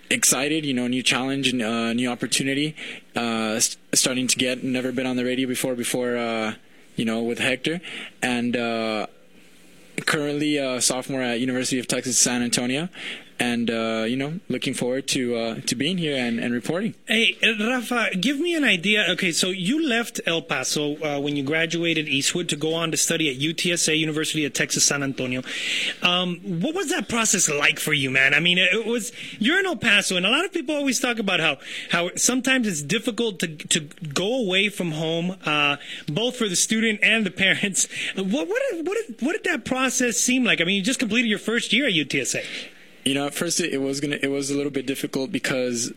excited, 0.10 0.66
you 0.66 0.74
know, 0.74 0.88
new 0.88 1.04
challenge, 1.04 1.50
and 1.50 1.62
uh, 1.62 1.94
new 1.94 2.10
opportunity. 2.10 2.76
St- 3.14 3.78
starting 3.94 4.26
to 4.26 4.36
get 4.38 4.64
never 4.64 4.92
been 4.92 5.06
on 5.06 5.18
the 5.18 5.24
radio 5.24 5.48
before. 5.48 5.76
Before 5.76 6.56
you 6.96 7.06
know, 7.06 7.22
with 7.22 7.38
Hector 7.38 7.80
and. 8.24 9.08
Currently 10.06 10.58
a 10.58 10.82
sophomore 10.82 11.22
at 11.22 11.40
University 11.42 11.78
of 11.78 11.86
Texas 11.86 12.18
San 12.18 12.42
Antonio, 12.42 12.88
and 13.42 13.72
uh, 13.72 14.06
you 14.08 14.16
know, 14.16 14.40
looking 14.50 14.76
forward 14.76 15.08
to 15.08 15.36
uh, 15.36 15.56
to 15.62 15.76
being 15.76 15.98
here 15.98 16.16
and, 16.16 16.40
and 16.40 16.54
reporting. 16.54 16.94
Hey, 17.08 17.36
uh, 17.44 17.68
Rafa, 17.68 18.16
give 18.16 18.40
me 18.40 18.56
an 18.56 18.64
idea. 18.64 19.04
Okay, 19.10 19.32
so 19.32 19.48
you 19.48 19.84
left 19.84 20.22
El 20.28 20.44
Paso 20.44 20.96
uh, 21.04 21.20
when 21.20 21.36
you 21.36 21.42
graduated 21.42 22.08
Eastwood 22.08 22.48
to 22.50 22.56
go 22.56 22.76
on 22.76 22.92
to 22.92 22.98
study 22.98 23.32
at 23.32 23.42
UTSA, 23.42 23.98
University 23.98 24.46
of 24.46 24.54
Texas 24.54 24.86
San 24.86 25.02
Antonio. 25.02 25.42
Um, 26.04 26.38
what 26.62 26.76
was 26.76 26.90
that 26.92 27.10
process 27.10 27.50
like 27.50 27.80
for 27.80 27.94
you, 27.94 28.12
man? 28.12 28.36
I 28.36 28.40
mean, 28.40 28.60
it 28.60 28.86
was 28.86 29.12
you're 29.40 29.60
in 29.60 29.66
El 29.66 29.76
Paso, 29.76 30.18
and 30.18 30.26
a 30.26 30.30
lot 30.30 30.46
of 30.46 30.54
people 30.54 30.76
always 30.76 31.00
talk 31.00 31.18
about 31.18 31.40
how 31.40 31.58
how 31.90 32.12
sometimes 32.16 32.68
it's 32.68 32.84
difficult 32.84 33.40
to 33.40 33.48
to 33.48 33.80
go 34.14 34.40
away 34.40 34.70
from 34.70 34.92
home, 34.92 35.36
uh, 35.46 35.78
both 36.08 36.36
for 36.36 36.48
the 36.48 36.56
student 36.56 37.00
and 37.02 37.26
the 37.26 37.32
parents. 37.32 37.88
What 38.22 38.48
what 38.48 38.62
what 38.86 38.98
did, 38.98 39.22
what 39.22 39.34
did 39.34 39.44
that 39.46 39.66
process 39.66 40.18
seem 40.18 40.44
like? 40.44 40.62
I 40.62 40.64
mean, 40.64 40.76
you 40.76 40.84
just 40.84 41.00
completed 41.00 41.28
your 41.28 41.40
first 41.40 41.74
year 41.74 41.88
at 41.88 41.94
UTSA. 41.94 42.46
You 43.04 43.16
know, 43.16 43.26
at 43.26 43.34
first 43.34 43.60
it, 43.60 43.74
it 43.74 43.80
was 43.80 44.00
gonna 44.00 44.20
it 44.22 44.30
was 44.30 44.52
a 44.52 44.56
little 44.56 44.72
bit 44.72 44.86
difficult 44.86 45.32
because 45.32 45.92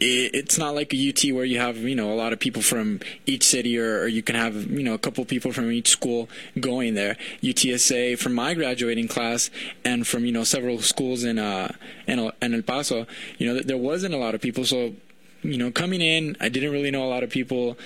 it, 0.00 0.34
it's 0.34 0.58
not 0.58 0.74
like 0.74 0.92
a 0.92 1.08
UT 1.08 1.32
where 1.34 1.44
you 1.44 1.58
have 1.58 1.76
you 1.78 1.94
know 1.94 2.12
a 2.12 2.14
lot 2.16 2.32
of 2.32 2.40
people 2.40 2.62
from 2.62 3.00
each 3.26 3.44
city 3.44 3.78
or, 3.78 4.00
or 4.00 4.06
you 4.08 4.22
can 4.22 4.34
have 4.34 4.54
you 4.70 4.82
know 4.82 4.94
a 4.94 4.98
couple 4.98 5.24
people 5.24 5.52
from 5.52 5.70
each 5.70 5.88
school 5.88 6.28
going 6.58 6.94
there. 6.94 7.16
UTSA 7.42 8.18
from 8.18 8.34
my 8.34 8.54
graduating 8.54 9.08
class 9.08 9.50
and 9.84 10.06
from 10.06 10.24
you 10.24 10.32
know 10.32 10.44
several 10.44 10.80
schools 10.80 11.24
in 11.24 11.38
uh 11.38 11.72
in, 12.06 12.18
in 12.42 12.54
El 12.54 12.62
Paso, 12.62 13.06
you 13.38 13.46
know 13.46 13.60
there 13.60 13.76
wasn't 13.76 14.14
a 14.14 14.18
lot 14.18 14.34
of 14.34 14.40
people. 14.40 14.64
So 14.64 14.94
you 15.42 15.58
know 15.58 15.70
coming 15.70 16.00
in, 16.00 16.36
I 16.40 16.48
didn't 16.48 16.72
really 16.72 16.90
know 16.90 17.04
a 17.04 17.10
lot 17.10 17.22
of 17.22 17.30
people, 17.30 17.78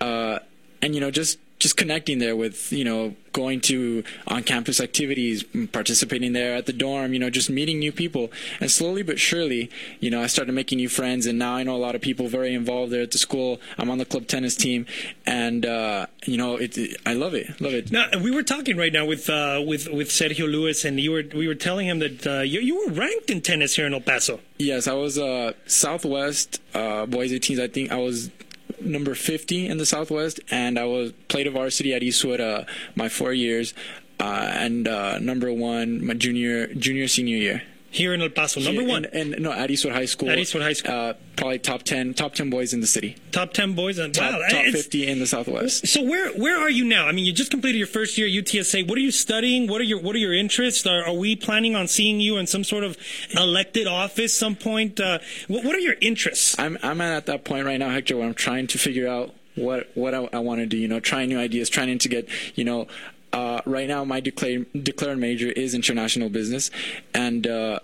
uh, 0.00 0.38
and 0.82 0.94
you 0.94 1.00
know 1.00 1.10
just 1.10 1.38
just 1.60 1.76
connecting 1.76 2.18
there 2.18 2.34
with 2.34 2.72
you 2.72 2.82
know 2.82 3.14
going 3.32 3.60
to 3.60 4.02
on 4.26 4.42
campus 4.42 4.80
activities 4.80 5.44
participating 5.70 6.32
there 6.32 6.56
at 6.56 6.66
the 6.66 6.72
dorm 6.72 7.12
you 7.12 7.18
know 7.20 7.30
just 7.30 7.48
meeting 7.48 7.78
new 7.78 7.92
people. 7.92 8.32
And 8.60 8.70
slowly 8.70 9.02
but 9.02 9.20
surely 9.20 9.70
you 10.00 10.10
know 10.10 10.20
i 10.20 10.26
started 10.26 10.52
making 10.52 10.78
new 10.78 10.88
friends 10.88 11.26
and 11.26 11.38
now 11.38 11.54
i 11.54 11.62
know 11.62 11.76
a 11.76 11.78
lot 11.78 11.94
of 11.94 12.00
people 12.00 12.26
very 12.26 12.54
involved 12.54 12.90
there 12.90 13.02
at 13.02 13.12
the 13.12 13.18
school. 13.18 13.60
I'm 13.78 13.90
on 13.90 13.98
the 13.98 14.04
club 14.04 14.26
tennis 14.26 14.56
team 14.56 14.86
and 15.26 15.64
uh, 15.64 16.06
you 16.26 16.38
know 16.38 16.56
it, 16.56 16.76
it, 16.76 17.00
i 17.06 17.12
love 17.12 17.34
it 17.34 17.60
love 17.60 17.74
it. 17.74 17.92
Now 17.92 18.08
we 18.20 18.30
were 18.30 18.42
talking 18.42 18.76
right 18.76 18.92
now 18.92 19.04
with 19.04 19.28
uh, 19.28 19.62
with 19.64 19.88
with 19.88 20.08
sergio 20.08 20.50
lewis 20.50 20.84
and 20.84 20.98
you 20.98 21.12
were 21.12 21.24
we 21.34 21.46
were 21.46 21.54
telling 21.54 21.86
him 21.86 21.98
that 22.00 22.26
uh, 22.26 22.40
you, 22.40 22.60
you 22.60 22.86
were 22.86 22.92
ranked 22.92 23.30
in 23.30 23.42
tennis 23.42 23.76
here 23.76 23.86
in 23.86 23.92
el 23.92 24.00
paso. 24.00 24.40
Yes 24.58 24.88
i 24.88 24.94
was 24.94 25.18
uh, 25.18 25.52
southwest 25.66 26.60
uh, 26.74 27.04
boys 27.04 27.32
18s 27.32 27.60
i 27.60 27.68
think 27.68 27.92
i 27.92 27.96
was 27.96 28.30
number 28.80 29.14
50 29.14 29.66
in 29.66 29.78
the 29.78 29.86
Southwest, 29.86 30.40
and 30.50 30.78
I 30.78 30.84
was 30.84 31.12
played 31.28 31.46
a 31.46 31.50
varsity 31.50 31.94
at 31.94 32.02
Eastwood 32.02 32.40
uh, 32.40 32.64
my 32.94 33.08
four 33.08 33.32
years, 33.32 33.74
uh, 34.18 34.50
and 34.52 34.86
uh, 34.86 35.18
number 35.18 35.52
one 35.52 36.04
my 36.04 36.14
junior 36.14 36.72
junior 36.74 37.08
senior 37.08 37.36
year. 37.36 37.62
Here 37.92 38.14
in 38.14 38.22
El 38.22 38.28
Paso, 38.28 38.60
number 38.60 38.84
one, 38.84 39.04
and, 39.06 39.34
and, 39.34 39.42
no, 39.42 39.50
at 39.50 39.68
Eastwood 39.68 39.94
High 39.94 40.04
School. 40.04 40.30
At 40.30 40.38
Eastwood 40.38 40.62
High 40.62 40.74
School, 40.74 40.94
uh, 40.94 41.14
probably 41.36 41.58
top 41.58 41.82
ten, 41.82 42.14
top 42.14 42.34
ten 42.34 42.48
boys 42.48 42.72
in 42.72 42.80
the 42.80 42.86
city. 42.86 43.16
Top 43.32 43.52
ten 43.52 43.74
boys, 43.74 43.98
and 43.98 44.14
top, 44.14 44.32
wow, 44.32 44.48
top 44.48 44.64
fifty 44.66 45.08
in 45.08 45.18
the 45.18 45.26
Southwest. 45.26 45.88
So 45.88 46.02
where 46.02 46.32
where 46.34 46.56
are 46.60 46.70
you 46.70 46.84
now? 46.84 47.08
I 47.08 47.12
mean, 47.12 47.24
you 47.24 47.32
just 47.32 47.50
completed 47.50 47.78
your 47.78 47.88
first 47.88 48.16
year 48.16 48.28
at 48.28 48.32
UTSA. 48.32 48.88
What 48.88 48.96
are 48.96 49.00
you 49.00 49.10
studying? 49.10 49.66
What 49.66 49.80
are 49.80 49.84
your 49.84 50.00
what 50.00 50.14
are 50.14 50.20
your 50.20 50.34
interests? 50.34 50.86
Are, 50.86 51.04
are 51.04 51.14
we 51.14 51.34
planning 51.34 51.74
on 51.74 51.88
seeing 51.88 52.20
you 52.20 52.36
in 52.36 52.46
some 52.46 52.62
sort 52.62 52.84
of 52.84 52.96
elected 53.36 53.88
office 53.88 54.32
some 54.34 54.54
point? 54.54 55.00
Uh, 55.00 55.18
what, 55.48 55.64
what 55.64 55.74
are 55.74 55.80
your 55.80 55.96
interests? 56.00 56.56
I'm 56.60 56.78
I'm 56.82 57.00
at 57.00 57.26
that 57.26 57.44
point 57.44 57.66
right 57.66 57.78
now, 57.78 57.90
Hector, 57.90 58.16
where 58.16 58.26
I'm 58.26 58.34
trying 58.34 58.68
to 58.68 58.78
figure 58.78 59.08
out 59.08 59.34
what 59.56 59.90
what 59.94 60.14
I, 60.14 60.28
I 60.32 60.38
want 60.38 60.60
to 60.60 60.66
do. 60.66 60.76
You 60.76 60.88
know, 60.88 61.00
trying 61.00 61.28
new 61.28 61.38
ideas, 61.38 61.68
trying 61.68 61.98
to 61.98 62.08
get 62.08 62.28
you 62.54 62.64
know. 62.64 62.86
Uh, 63.32 63.60
right 63.64 63.88
now, 63.88 64.04
my 64.04 64.20
declared 64.20 65.18
major 65.18 65.48
is 65.48 65.74
international 65.74 66.28
business, 66.28 66.70
and 67.14 67.46
uh, 67.46 67.78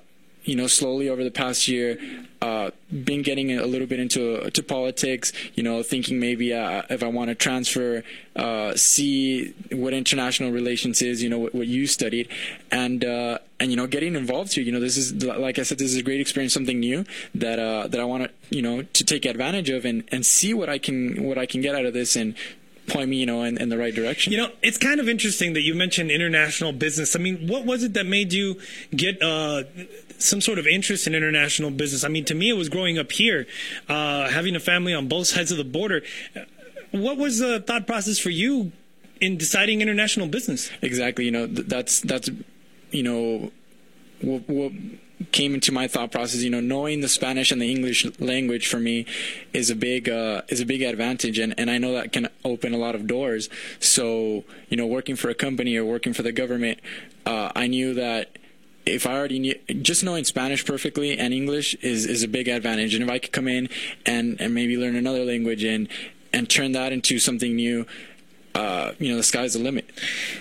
you 0.46 0.54
know, 0.54 0.68
slowly 0.68 1.08
over 1.08 1.24
the 1.24 1.30
past 1.30 1.66
year, 1.66 1.98
uh, 2.40 2.70
been 3.04 3.22
getting 3.22 3.52
a 3.58 3.66
little 3.66 3.86
bit 3.86 3.98
into 3.98 4.48
to 4.50 4.62
politics. 4.62 5.32
You 5.54 5.62
know, 5.62 5.82
thinking 5.82 6.18
maybe 6.20 6.54
uh, 6.54 6.82
if 6.88 7.02
I 7.02 7.08
want 7.08 7.28
to 7.28 7.34
transfer, 7.34 8.04
uh, 8.36 8.74
see 8.76 9.54
what 9.72 9.92
international 9.92 10.52
relations 10.52 11.02
is. 11.02 11.22
You 11.22 11.28
know, 11.28 11.38
what, 11.38 11.54
what 11.54 11.66
you 11.66 11.86
studied, 11.86 12.28
and 12.70 13.04
uh, 13.04 13.38
and 13.60 13.70
you 13.70 13.76
know, 13.76 13.86
getting 13.86 14.14
involved 14.14 14.54
here. 14.54 14.64
You 14.64 14.72
know, 14.72 14.80
this 14.80 14.96
is 14.96 15.14
like 15.24 15.58
I 15.58 15.62
said, 15.62 15.78
this 15.78 15.92
is 15.92 15.96
a 15.96 16.02
great 16.02 16.20
experience, 16.20 16.54
something 16.54 16.80
new 16.80 17.04
that 17.34 17.90
that 17.90 18.00
I 18.00 18.04
want 18.04 18.24
to 18.24 18.30
you 18.50 18.62
know 18.62 18.82
to 18.82 19.04
take 19.04 19.24
advantage 19.24 19.70
of 19.70 19.84
and 19.84 20.04
and 20.12 20.24
see 20.24 20.54
what 20.54 20.68
I 20.68 20.78
can 20.78 21.24
what 21.24 21.38
I 21.38 21.46
can 21.46 21.60
get 21.60 21.74
out 21.74 21.86
of 21.86 21.92
this 21.92 22.16
and 22.16 22.34
point 22.86 23.10
me, 23.10 23.16
you 23.16 23.26
know, 23.26 23.42
in, 23.42 23.58
in, 23.58 23.68
the 23.68 23.78
right 23.78 23.94
direction. 23.94 24.32
You 24.32 24.38
know, 24.38 24.50
it's 24.62 24.78
kind 24.78 25.00
of 25.00 25.08
interesting 25.08 25.52
that 25.54 25.62
you 25.62 25.74
mentioned 25.74 26.10
international 26.10 26.72
business. 26.72 27.16
I 27.16 27.18
mean, 27.18 27.46
what 27.48 27.64
was 27.64 27.82
it 27.82 27.94
that 27.94 28.06
made 28.06 28.32
you 28.32 28.60
get 28.94 29.22
uh, 29.22 29.64
some 30.18 30.40
sort 30.40 30.58
of 30.58 30.66
interest 30.66 31.06
in 31.06 31.14
international 31.14 31.70
business? 31.70 32.04
I 32.04 32.08
mean, 32.08 32.24
to 32.26 32.34
me, 32.34 32.50
it 32.50 32.56
was 32.56 32.68
growing 32.68 32.98
up 32.98 33.12
here, 33.12 33.46
uh, 33.88 34.28
having 34.28 34.56
a 34.56 34.60
family 34.60 34.94
on 34.94 35.08
both 35.08 35.26
sides 35.26 35.50
of 35.50 35.58
the 35.58 35.64
border. 35.64 36.02
What 36.92 37.16
was 37.18 37.38
the 37.38 37.60
thought 37.60 37.86
process 37.86 38.18
for 38.18 38.30
you 38.30 38.72
in 39.20 39.36
deciding 39.36 39.80
international 39.80 40.26
business. 40.26 40.70
Exactly. 40.82 41.24
You 41.24 41.30
know, 41.30 41.46
th- 41.46 41.66
that's 41.66 42.00
that's 42.00 42.30
you 42.90 43.02
know 43.02 43.50
what, 44.20 44.48
what 44.48 44.72
came 45.32 45.54
into 45.54 45.72
my 45.72 45.88
thought 45.88 46.12
process. 46.12 46.42
You 46.42 46.50
know, 46.50 46.60
knowing 46.60 47.00
the 47.00 47.08
Spanish 47.08 47.50
and 47.50 47.60
the 47.60 47.70
English 47.70 48.06
language 48.18 48.66
for 48.66 48.78
me 48.78 49.06
is 49.52 49.70
a 49.70 49.76
big 49.76 50.08
uh, 50.08 50.42
is 50.48 50.60
a 50.60 50.66
big 50.66 50.82
advantage, 50.82 51.38
and 51.38 51.54
and 51.58 51.70
I 51.70 51.78
know 51.78 51.92
that 51.92 52.12
can 52.12 52.28
open 52.44 52.74
a 52.74 52.78
lot 52.78 52.94
of 52.94 53.06
doors. 53.06 53.48
So 53.80 54.44
you 54.68 54.76
know, 54.76 54.86
working 54.86 55.16
for 55.16 55.28
a 55.28 55.34
company 55.34 55.76
or 55.76 55.84
working 55.84 56.12
for 56.12 56.22
the 56.22 56.32
government, 56.32 56.80
uh, 57.24 57.52
I 57.54 57.66
knew 57.66 57.94
that 57.94 58.36
if 58.86 59.04
I 59.04 59.16
already 59.16 59.40
knew, 59.40 59.54
just 59.82 60.04
knowing 60.04 60.24
Spanish 60.24 60.64
perfectly 60.64 61.18
and 61.18 61.34
English 61.34 61.74
is, 61.76 62.06
is 62.06 62.22
a 62.22 62.28
big 62.28 62.46
advantage. 62.46 62.94
And 62.94 63.02
if 63.02 63.10
I 63.10 63.18
could 63.18 63.32
come 63.32 63.48
in 63.48 63.68
and, 64.06 64.40
and 64.40 64.54
maybe 64.54 64.76
learn 64.76 64.94
another 64.94 65.24
language 65.24 65.64
and, 65.64 65.88
and 66.32 66.48
turn 66.48 66.70
that 66.72 66.92
into 66.92 67.18
something 67.18 67.56
new, 67.56 67.84
uh, 68.56 68.94
you 68.98 69.10
know, 69.10 69.16
the 69.16 69.22
sky's 69.22 69.52
the 69.52 69.58
limit. 69.58 69.90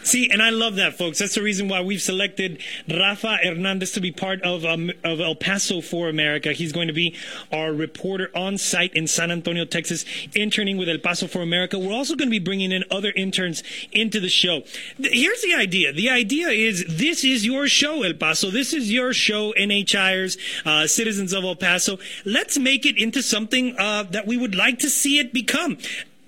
See, 0.03 0.29
and 0.31 0.41
I 0.41 0.49
love 0.49 0.75
that, 0.77 0.97
folks. 0.97 1.19
That's 1.19 1.35
the 1.35 1.41
reason 1.41 1.67
why 1.67 1.81
we've 1.81 2.01
selected 2.01 2.61
Rafa 2.89 3.37
Hernandez 3.43 3.91
to 3.91 3.99
be 3.99 4.13
part 4.13 4.41
of 4.41 4.63
um, 4.63 4.89
of 5.03 5.19
El 5.19 5.35
Paso 5.35 5.81
for 5.81 6.07
America. 6.07 6.53
He's 6.53 6.71
going 6.71 6.87
to 6.87 6.93
be 6.93 7.13
our 7.51 7.73
reporter 7.73 8.31
on 8.33 8.57
site 8.57 8.93
in 8.93 9.07
San 9.07 9.31
Antonio, 9.31 9.65
Texas, 9.65 10.05
interning 10.33 10.77
with 10.77 10.87
El 10.87 10.99
Paso 10.99 11.27
for 11.27 11.41
America. 11.41 11.77
We're 11.77 11.91
also 11.91 12.15
going 12.15 12.29
to 12.29 12.31
be 12.31 12.39
bringing 12.39 12.71
in 12.71 12.85
other 12.89 13.11
interns 13.17 13.63
into 13.91 14.21
the 14.21 14.29
show. 14.29 14.61
Here's 14.97 15.41
the 15.41 15.53
idea. 15.53 15.91
The 15.91 16.09
idea 16.09 16.47
is 16.47 16.85
this 16.87 17.25
is 17.25 17.45
your 17.45 17.67
show, 17.67 18.03
El 18.03 18.13
Paso. 18.13 18.49
This 18.49 18.71
is 18.71 18.89
your 18.89 19.11
show, 19.11 19.51
NHIers, 19.59 20.37
uh, 20.65 20.87
citizens 20.87 21.33
of 21.33 21.43
El 21.43 21.57
Paso. 21.57 21.99
Let's 22.23 22.57
make 22.57 22.85
it 22.85 22.97
into 22.97 23.21
something 23.21 23.75
uh, 23.77 24.03
that 24.03 24.25
we 24.25 24.37
would 24.37 24.55
like 24.55 24.79
to 24.79 24.89
see 24.89 25.19
it 25.19 25.33
become. 25.33 25.77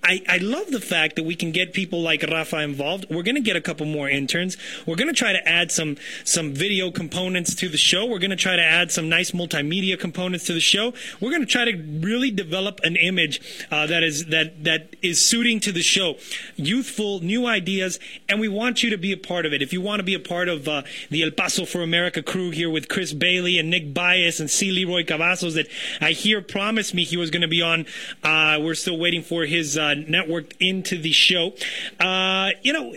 I, 0.03 0.21
I 0.29 0.37
love 0.37 0.71
the 0.71 0.79
fact 0.79 1.17
that 1.17 1.23
we 1.23 1.35
can 1.35 1.51
get 1.51 1.73
people 1.73 2.01
like 2.01 2.23
Rafa 2.23 2.59
involved. 2.59 3.07
We're 3.09 3.23
going 3.23 3.35
to 3.35 3.41
get 3.41 3.57
a 3.57 3.61
couple 3.61 3.85
more 3.85 4.07
interns. 4.07 4.55
We're 4.85 4.95
going 4.95 5.09
to 5.09 5.13
try 5.13 5.33
to 5.33 5.47
add 5.47 5.69
some 5.71 5.97
some 6.23 6.53
video 6.53 6.91
components 6.91 7.53
to 7.55 7.67
the 7.67 7.77
show. 7.77 8.05
We're 8.05 8.19
going 8.19 8.29
to 8.29 8.37
try 8.37 8.55
to 8.55 8.63
add 8.63 8.91
some 8.91 9.09
nice 9.09 9.31
multimedia 9.31 9.99
components 9.99 10.45
to 10.45 10.53
the 10.53 10.61
show. 10.61 10.93
We're 11.19 11.31
going 11.31 11.41
to 11.41 11.47
try 11.47 11.65
to 11.65 11.77
really 11.77 12.31
develop 12.31 12.79
an 12.83 12.95
image 12.95 13.67
uh, 13.69 13.85
that 13.87 14.03
is 14.03 14.27
that 14.27 14.63
that 14.63 14.95
is 15.01 15.23
suiting 15.23 15.59
to 15.61 15.73
the 15.73 15.81
show, 15.81 16.15
youthful, 16.55 17.19
new 17.19 17.45
ideas, 17.45 17.99
and 18.29 18.39
we 18.39 18.47
want 18.47 18.83
you 18.83 18.89
to 18.91 18.97
be 18.97 19.11
a 19.11 19.17
part 19.17 19.45
of 19.45 19.51
it. 19.51 19.61
If 19.61 19.73
you 19.73 19.81
want 19.81 19.99
to 19.99 20.03
be 20.05 20.13
a 20.13 20.19
part 20.19 20.47
of 20.47 20.67
uh, 20.67 20.83
the 21.09 21.23
El 21.23 21.31
Paso 21.31 21.65
for 21.65 21.81
America 21.81 22.23
crew 22.23 22.51
here 22.51 22.69
with 22.69 22.87
Chris 22.87 23.11
Bailey 23.11 23.57
and 23.57 23.69
Nick 23.69 23.93
Bias 23.93 24.39
and 24.39 24.49
C. 24.49 24.71
Leroy 24.71 25.03
Cavazos 25.03 25.55
that 25.55 25.67
I 25.99 26.11
hear 26.11 26.41
promised 26.41 26.93
me 26.93 27.03
he 27.03 27.17
was 27.17 27.29
going 27.29 27.41
to 27.41 27.47
be 27.47 27.61
on. 27.61 27.85
Uh, 28.23 28.59
we're 28.61 28.75
still 28.75 28.97
waiting 28.97 29.21
for 29.21 29.45
his 29.45 29.77
uh, 29.77 29.86
networked 29.95 30.53
into 30.59 30.97
the 30.97 31.11
show. 31.11 31.53
Uh, 31.99 32.51
you 32.61 32.73
know, 32.73 32.95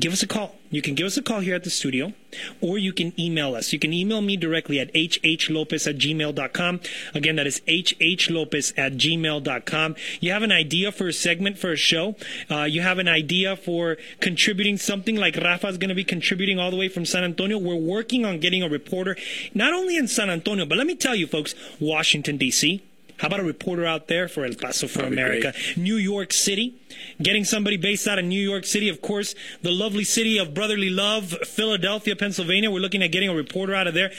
give 0.00 0.12
us 0.12 0.22
a 0.22 0.26
call. 0.26 0.56
You 0.70 0.80
can 0.80 0.94
give 0.94 1.06
us 1.06 1.16
a 1.18 1.22
call 1.22 1.40
here 1.40 1.54
at 1.54 1.64
the 1.64 1.70
studio, 1.70 2.14
or 2.62 2.78
you 2.78 2.94
can 2.94 3.12
email 3.20 3.54
us. 3.54 3.72
You 3.74 3.78
can 3.78 3.92
email 3.92 4.22
me 4.22 4.38
directly 4.38 4.80
at 4.80 4.92
hhlopez 4.94 5.86
at 5.86 5.96
gmail.com. 5.96 6.80
Again, 7.14 7.36
that 7.36 7.46
is 7.46 7.60
hhlopez 7.60 8.72
at 8.78 8.94
gmail.com. 8.94 9.96
You 10.20 10.32
have 10.32 10.42
an 10.42 10.52
idea 10.52 10.92
for 10.92 11.08
a 11.08 11.12
segment 11.12 11.58
for 11.58 11.72
a 11.72 11.76
show. 11.76 12.16
Uh, 12.50 12.62
you 12.64 12.80
have 12.80 12.98
an 12.98 13.08
idea 13.08 13.54
for 13.54 13.98
contributing 14.20 14.78
something 14.78 15.16
like 15.16 15.36
Rafa's 15.36 15.76
going 15.76 15.90
to 15.90 15.94
be 15.94 16.04
contributing 16.04 16.58
all 16.58 16.70
the 16.70 16.76
way 16.78 16.88
from 16.88 17.04
San 17.04 17.22
Antonio. 17.22 17.58
We're 17.58 17.76
working 17.76 18.24
on 18.24 18.40
getting 18.40 18.62
a 18.62 18.68
reporter, 18.68 19.16
not 19.54 19.74
only 19.74 19.96
in 19.96 20.08
San 20.08 20.30
Antonio, 20.30 20.64
but 20.64 20.78
let 20.78 20.86
me 20.86 20.94
tell 20.94 21.14
you, 21.14 21.26
folks, 21.26 21.54
Washington, 21.78 22.38
D.C., 22.38 22.82
how 23.22 23.28
about 23.28 23.38
a 23.38 23.44
reporter 23.44 23.86
out 23.86 24.08
there 24.08 24.26
for 24.26 24.44
El 24.44 24.54
Paso 24.54 24.88
for 24.88 24.98
That'd 24.98 25.12
America? 25.12 25.54
New 25.76 25.94
York 25.94 26.32
City, 26.32 26.74
getting 27.22 27.44
somebody 27.44 27.76
based 27.76 28.08
out 28.08 28.18
of 28.18 28.24
New 28.24 28.42
York 28.42 28.64
City, 28.64 28.88
of 28.88 29.00
course, 29.00 29.36
the 29.62 29.70
lovely 29.70 30.02
city 30.02 30.38
of 30.38 30.54
brotherly 30.54 30.90
love, 30.90 31.30
Philadelphia, 31.46 32.16
Pennsylvania. 32.16 32.68
We're 32.68 32.80
looking 32.80 33.00
at 33.00 33.12
getting 33.12 33.28
a 33.28 33.34
reporter 33.34 33.76
out 33.76 33.86
of 33.86 33.94
there. 33.94 34.10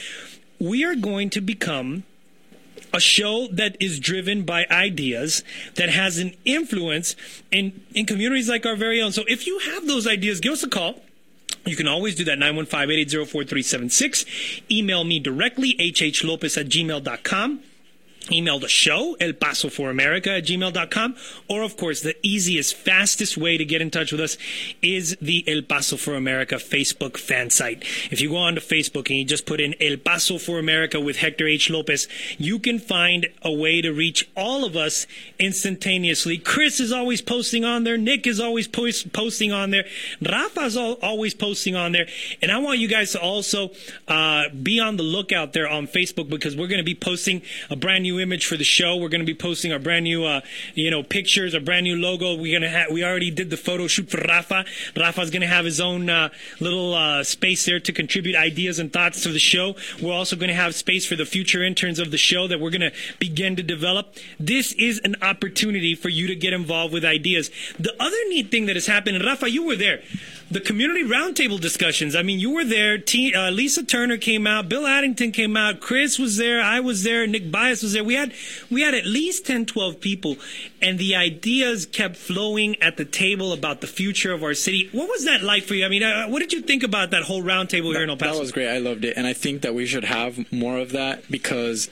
We 0.58 0.86
are 0.86 0.94
going 0.94 1.28
to 1.30 1.40
become 1.42 2.04
a 2.94 3.00
show 3.00 3.46
that 3.48 3.76
is 3.78 4.00
driven 4.00 4.44
by 4.44 4.64
ideas 4.70 5.44
that 5.74 5.90
has 5.90 6.16
an 6.16 6.34
influence 6.46 7.14
in, 7.52 7.82
in 7.92 8.06
communities 8.06 8.48
like 8.48 8.64
our 8.64 8.74
very 8.74 9.02
own. 9.02 9.12
So 9.12 9.24
if 9.28 9.46
you 9.46 9.58
have 9.58 9.86
those 9.86 10.06
ideas, 10.06 10.40
give 10.40 10.54
us 10.54 10.62
a 10.62 10.68
call. 10.70 11.02
You 11.66 11.76
can 11.76 11.88
always 11.88 12.14
do 12.14 12.24
that, 12.24 12.38
915-880-4376. 12.38 14.62
Email 14.70 15.04
me 15.04 15.20
directly, 15.20 15.76
hhlopez 15.78 16.56
at 16.56 16.68
gmail.com. 16.68 17.60
Email 18.30 18.58
the 18.58 18.68
show, 18.68 19.16
El 19.20 19.34
Paso 19.34 19.68
for 19.68 19.90
America 19.90 20.30
at 20.30 20.44
gmail.com. 20.44 21.16
Or, 21.46 21.62
of 21.62 21.76
course, 21.76 22.00
the 22.00 22.16
easiest, 22.26 22.74
fastest 22.74 23.36
way 23.36 23.58
to 23.58 23.64
get 23.66 23.82
in 23.82 23.90
touch 23.90 24.12
with 24.12 24.20
us 24.20 24.38
is 24.80 25.16
the 25.20 25.44
El 25.46 25.60
Paso 25.60 25.98
for 25.98 26.14
America 26.14 26.54
Facebook 26.54 27.18
fan 27.18 27.50
site. 27.50 27.82
If 28.10 28.22
you 28.22 28.30
go 28.30 28.36
onto 28.36 28.62
Facebook 28.62 29.10
and 29.10 29.18
you 29.18 29.24
just 29.24 29.44
put 29.44 29.60
in 29.60 29.74
El 29.78 29.98
Paso 29.98 30.38
for 30.38 30.58
America 30.58 30.98
with 31.00 31.16
Hector 31.16 31.46
H. 31.46 31.68
Lopez, 31.68 32.08
you 32.38 32.58
can 32.58 32.78
find 32.78 33.26
a 33.42 33.52
way 33.52 33.82
to 33.82 33.92
reach 33.92 34.30
all 34.34 34.64
of 34.64 34.74
us 34.74 35.06
instantaneously. 35.38 36.38
Chris 36.38 36.80
is 36.80 36.92
always 36.92 37.20
posting 37.20 37.64
on 37.64 37.84
there. 37.84 37.98
Nick 37.98 38.26
is 38.26 38.40
always 38.40 38.66
post- 38.66 39.12
posting 39.12 39.52
on 39.52 39.70
there. 39.70 39.84
Rafa's 40.22 40.78
al- 40.78 40.98
always 41.02 41.34
posting 41.34 41.76
on 41.76 41.92
there. 41.92 42.06
And 42.40 42.50
I 42.50 42.56
want 42.58 42.78
you 42.78 42.88
guys 42.88 43.12
to 43.12 43.20
also 43.20 43.70
uh, 44.08 44.48
be 44.48 44.80
on 44.80 44.96
the 44.96 45.02
lookout 45.02 45.52
there 45.52 45.68
on 45.68 45.86
Facebook 45.86 46.30
because 46.30 46.56
we're 46.56 46.68
going 46.68 46.78
to 46.78 46.84
be 46.84 46.94
posting 46.94 47.42
a 47.68 47.76
brand 47.76 48.02
new 48.04 48.13
image 48.18 48.46
for 48.46 48.56
the 48.56 48.64
show. 48.64 48.96
We're 48.96 49.08
going 49.08 49.20
to 49.20 49.26
be 49.26 49.34
posting 49.34 49.72
our 49.72 49.78
brand 49.78 50.04
new, 50.04 50.24
uh, 50.24 50.40
you 50.74 50.90
know, 50.90 51.02
pictures, 51.02 51.54
our 51.54 51.60
brand 51.60 51.84
new 51.84 51.96
logo. 51.96 52.34
We're 52.34 52.58
going 52.58 52.62
to 52.62 52.76
have, 52.76 52.90
we 52.90 53.04
already 53.04 53.30
did 53.30 53.50
the 53.50 53.56
photo 53.56 53.86
shoot 53.86 54.10
for 54.10 54.18
Rafa. 54.18 54.64
Rafa's 54.96 55.30
going 55.30 55.42
to 55.42 55.48
have 55.48 55.64
his 55.64 55.80
own 55.80 56.08
uh, 56.08 56.30
little 56.60 56.94
uh, 56.94 57.24
space 57.24 57.64
there 57.64 57.80
to 57.80 57.92
contribute 57.92 58.36
ideas 58.36 58.78
and 58.78 58.92
thoughts 58.92 59.22
to 59.22 59.30
the 59.30 59.38
show. 59.38 59.76
We're 60.02 60.12
also 60.12 60.36
going 60.36 60.48
to 60.48 60.54
have 60.54 60.74
space 60.74 61.06
for 61.06 61.16
the 61.16 61.26
future 61.26 61.62
interns 61.62 61.98
of 61.98 62.10
the 62.10 62.18
show 62.18 62.46
that 62.48 62.60
we're 62.60 62.70
going 62.70 62.80
to 62.80 62.92
begin 63.18 63.56
to 63.56 63.62
develop. 63.62 64.14
This 64.38 64.72
is 64.72 65.00
an 65.04 65.16
opportunity 65.22 65.94
for 65.94 66.08
you 66.08 66.26
to 66.26 66.34
get 66.34 66.52
involved 66.52 66.92
with 66.92 67.04
ideas. 67.04 67.50
The 67.78 67.94
other 68.00 68.16
neat 68.28 68.50
thing 68.50 68.66
that 68.66 68.76
has 68.76 68.86
happened, 68.86 69.16
and 69.16 69.24
Rafa, 69.24 69.50
you 69.50 69.66
were 69.66 69.76
there 69.76 70.02
the 70.50 70.60
community 70.60 71.02
roundtable 71.02 71.60
discussions. 71.60 72.14
I 72.14 72.22
mean, 72.22 72.38
you 72.38 72.50
were 72.50 72.64
there. 72.64 72.98
T, 72.98 73.34
uh, 73.34 73.50
Lisa 73.50 73.82
Turner 73.82 74.16
came 74.16 74.46
out. 74.46 74.68
Bill 74.68 74.86
Addington 74.86 75.32
came 75.32 75.56
out. 75.56 75.80
Chris 75.80 76.18
was 76.18 76.36
there. 76.36 76.60
I 76.60 76.80
was 76.80 77.02
there. 77.02 77.26
Nick 77.26 77.50
Bias 77.50 77.82
was 77.82 77.92
there. 77.92 78.04
We 78.04 78.14
had 78.14 78.32
we 78.70 78.82
had 78.82 78.94
at 78.94 79.06
least 79.06 79.46
10, 79.46 79.66
12 79.66 80.00
people, 80.00 80.36
and 80.80 80.98
the 80.98 81.14
ideas 81.14 81.86
kept 81.86 82.16
flowing 82.16 82.80
at 82.82 82.96
the 82.96 83.04
table 83.04 83.52
about 83.52 83.80
the 83.80 83.86
future 83.86 84.32
of 84.32 84.42
our 84.42 84.54
city. 84.54 84.88
What 84.92 85.08
was 85.08 85.24
that 85.24 85.42
like 85.42 85.64
for 85.64 85.74
you? 85.74 85.84
I 85.84 85.88
mean, 85.88 86.02
uh, 86.02 86.26
what 86.28 86.40
did 86.40 86.52
you 86.52 86.62
think 86.62 86.82
about 86.82 87.10
that 87.10 87.22
whole 87.22 87.42
roundtable 87.42 87.92
here 87.92 88.02
in 88.02 88.10
El 88.10 88.16
Paso? 88.16 88.34
That 88.34 88.40
was 88.40 88.52
great. 88.52 88.68
I 88.68 88.78
loved 88.78 89.04
it, 89.04 89.16
and 89.16 89.26
I 89.26 89.32
think 89.32 89.62
that 89.62 89.74
we 89.74 89.86
should 89.86 90.04
have 90.04 90.50
more 90.52 90.78
of 90.78 90.92
that 90.92 91.30
because. 91.30 91.88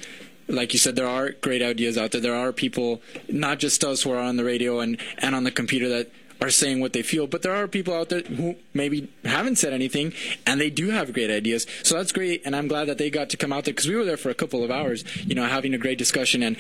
Like 0.49 0.73
you 0.75 0.79
said, 0.79 0.97
there 0.97 1.07
are 1.07 1.31
great 1.31 1.63
ideas 1.63 1.97
out 1.97 2.11
there. 2.11 2.21
There 2.21 2.35
are 2.35 2.53
people, 2.53 3.01
not 3.29 3.59
just 3.59 3.85
us, 3.85 4.03
who 4.03 4.11
are 4.11 4.19
on 4.19 4.37
the 4.37 4.45
radio 4.45 4.81
and, 4.81 4.99
and 5.19 5.37
on 5.37 5.45
the 5.45 5.53
computer 5.53 5.89
that 5.89 6.11
are 6.43 6.51
saying 6.51 6.81
what 6.81 6.93
they 6.93 7.03
feel, 7.03 7.27
but 7.27 7.43
there 7.43 7.55
are 7.55 7.69
people 7.69 7.95
out 7.95 8.09
there 8.09 8.21
who 8.21 8.57
maybe 8.75 9.09
haven't 9.25 9.57
said 9.57 9.73
anything 9.73 10.13
and 10.45 10.61
they 10.61 10.71
do 10.71 10.91
have 10.91 11.13
great 11.13 11.31
ideas. 11.31 11.67
So 11.85 11.97
that's 11.97 12.11
great, 12.11 12.43
and 12.45 12.57
I'm 12.57 12.67
glad 12.67 12.87
that 12.89 12.99
they 12.99 13.11
got 13.11 13.31
to 13.31 13.37
come 13.37 13.53
out 13.53 13.65
there 13.65 13.73
because 13.73 13.89
we 13.89 13.95
were 13.95 14.05
there 14.05 14.17
for 14.17 14.29
a 14.29 14.35
couple 14.35 14.65
of 14.65 14.71
hours, 14.71 15.05
you 15.25 15.35
know, 15.37 15.47
having 15.47 15.73
a 15.73 15.79
great 15.79 15.99
discussion. 15.99 16.43
And 16.43 16.57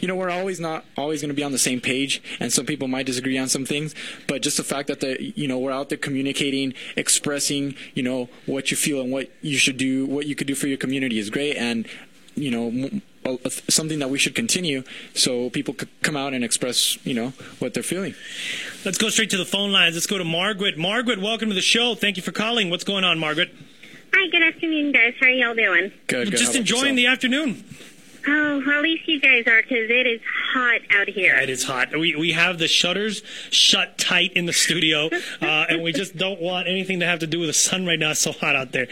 you 0.00 0.06
know, 0.08 0.14
we're 0.14 0.30
always 0.30 0.60
not 0.60 0.84
always 0.96 1.20
going 1.20 1.30
to 1.30 1.34
be 1.34 1.42
on 1.42 1.52
the 1.52 1.58
same 1.58 1.80
page, 1.80 2.22
and 2.38 2.52
some 2.52 2.66
people 2.66 2.86
might 2.86 3.06
disagree 3.06 3.36
on 3.36 3.48
some 3.48 3.66
things, 3.66 3.94
but 4.28 4.42
just 4.42 4.56
the 4.56 4.64
fact 4.64 4.88
that 4.88 5.00
the 5.00 5.20
you 5.20 5.48
know 5.48 5.58
we're 5.58 5.72
out 5.72 5.88
there 5.88 5.98
communicating, 5.98 6.72
expressing, 6.96 7.74
you 7.94 8.02
know, 8.02 8.28
what 8.46 8.70
you 8.70 8.76
feel 8.76 9.00
and 9.00 9.10
what 9.10 9.30
you 9.42 9.58
should 9.58 9.76
do, 9.76 10.06
what 10.06 10.26
you 10.26 10.36
could 10.36 10.46
do 10.46 10.54
for 10.54 10.68
your 10.68 10.78
community 10.78 11.18
is 11.18 11.30
great, 11.30 11.56
and 11.56 11.88
you 12.36 12.50
know 12.50 13.00
something 13.68 13.98
that 13.98 14.08
we 14.08 14.18
should 14.18 14.34
continue 14.34 14.82
so 15.14 15.50
people 15.50 15.74
could 15.74 15.88
come 16.02 16.16
out 16.16 16.32
and 16.32 16.44
express 16.44 16.98
you 17.04 17.14
know 17.14 17.32
what 17.58 17.74
they're 17.74 17.82
feeling 17.82 18.14
let's 18.84 18.98
go 18.98 19.08
straight 19.08 19.30
to 19.30 19.36
the 19.36 19.44
phone 19.44 19.72
lines 19.72 19.94
let's 19.94 20.06
go 20.06 20.18
to 20.18 20.24
margaret 20.24 20.78
margaret 20.78 21.20
welcome 21.20 21.48
to 21.48 21.54
the 21.54 21.60
show 21.60 21.94
thank 21.94 22.16
you 22.16 22.22
for 22.22 22.32
calling 22.32 22.70
what's 22.70 22.84
going 22.84 23.04
on 23.04 23.18
margaret 23.18 23.52
hi 24.14 24.28
good 24.30 24.42
afternoon 24.42 24.92
guys 24.92 25.14
how 25.20 25.26
are 25.26 25.30
y'all 25.30 25.54
doing 25.54 25.92
good, 26.06 26.30
good. 26.30 26.36
just 26.36 26.54
enjoying 26.54 26.94
the 26.94 27.06
afternoon 27.06 27.64
Oh, 28.28 28.62
well, 28.66 28.78
at 28.78 28.82
least 28.82 29.06
you 29.06 29.20
guys 29.20 29.46
are, 29.46 29.62
because 29.62 29.88
it 29.88 30.04
is 30.04 30.20
hot 30.52 30.80
out 30.90 31.08
here. 31.08 31.36
Yeah, 31.36 31.42
it 31.42 31.50
is 31.50 31.62
hot. 31.62 31.96
We 31.96 32.16
we 32.16 32.32
have 32.32 32.58
the 32.58 32.66
shutters 32.66 33.22
shut 33.50 33.98
tight 33.98 34.32
in 34.32 34.46
the 34.46 34.52
studio, 34.52 35.06
uh, 35.40 35.66
and 35.68 35.82
we 35.82 35.92
just 35.92 36.16
don't 36.16 36.40
want 36.40 36.66
anything 36.66 37.00
to 37.00 37.06
have 37.06 37.20
to 37.20 37.28
do 37.28 37.38
with 37.38 37.48
the 37.48 37.54
sun 37.54 37.86
right 37.86 37.98
now. 37.98 38.10
It's 38.10 38.20
so 38.20 38.32
hot 38.32 38.56
out 38.56 38.72
there. 38.72 38.88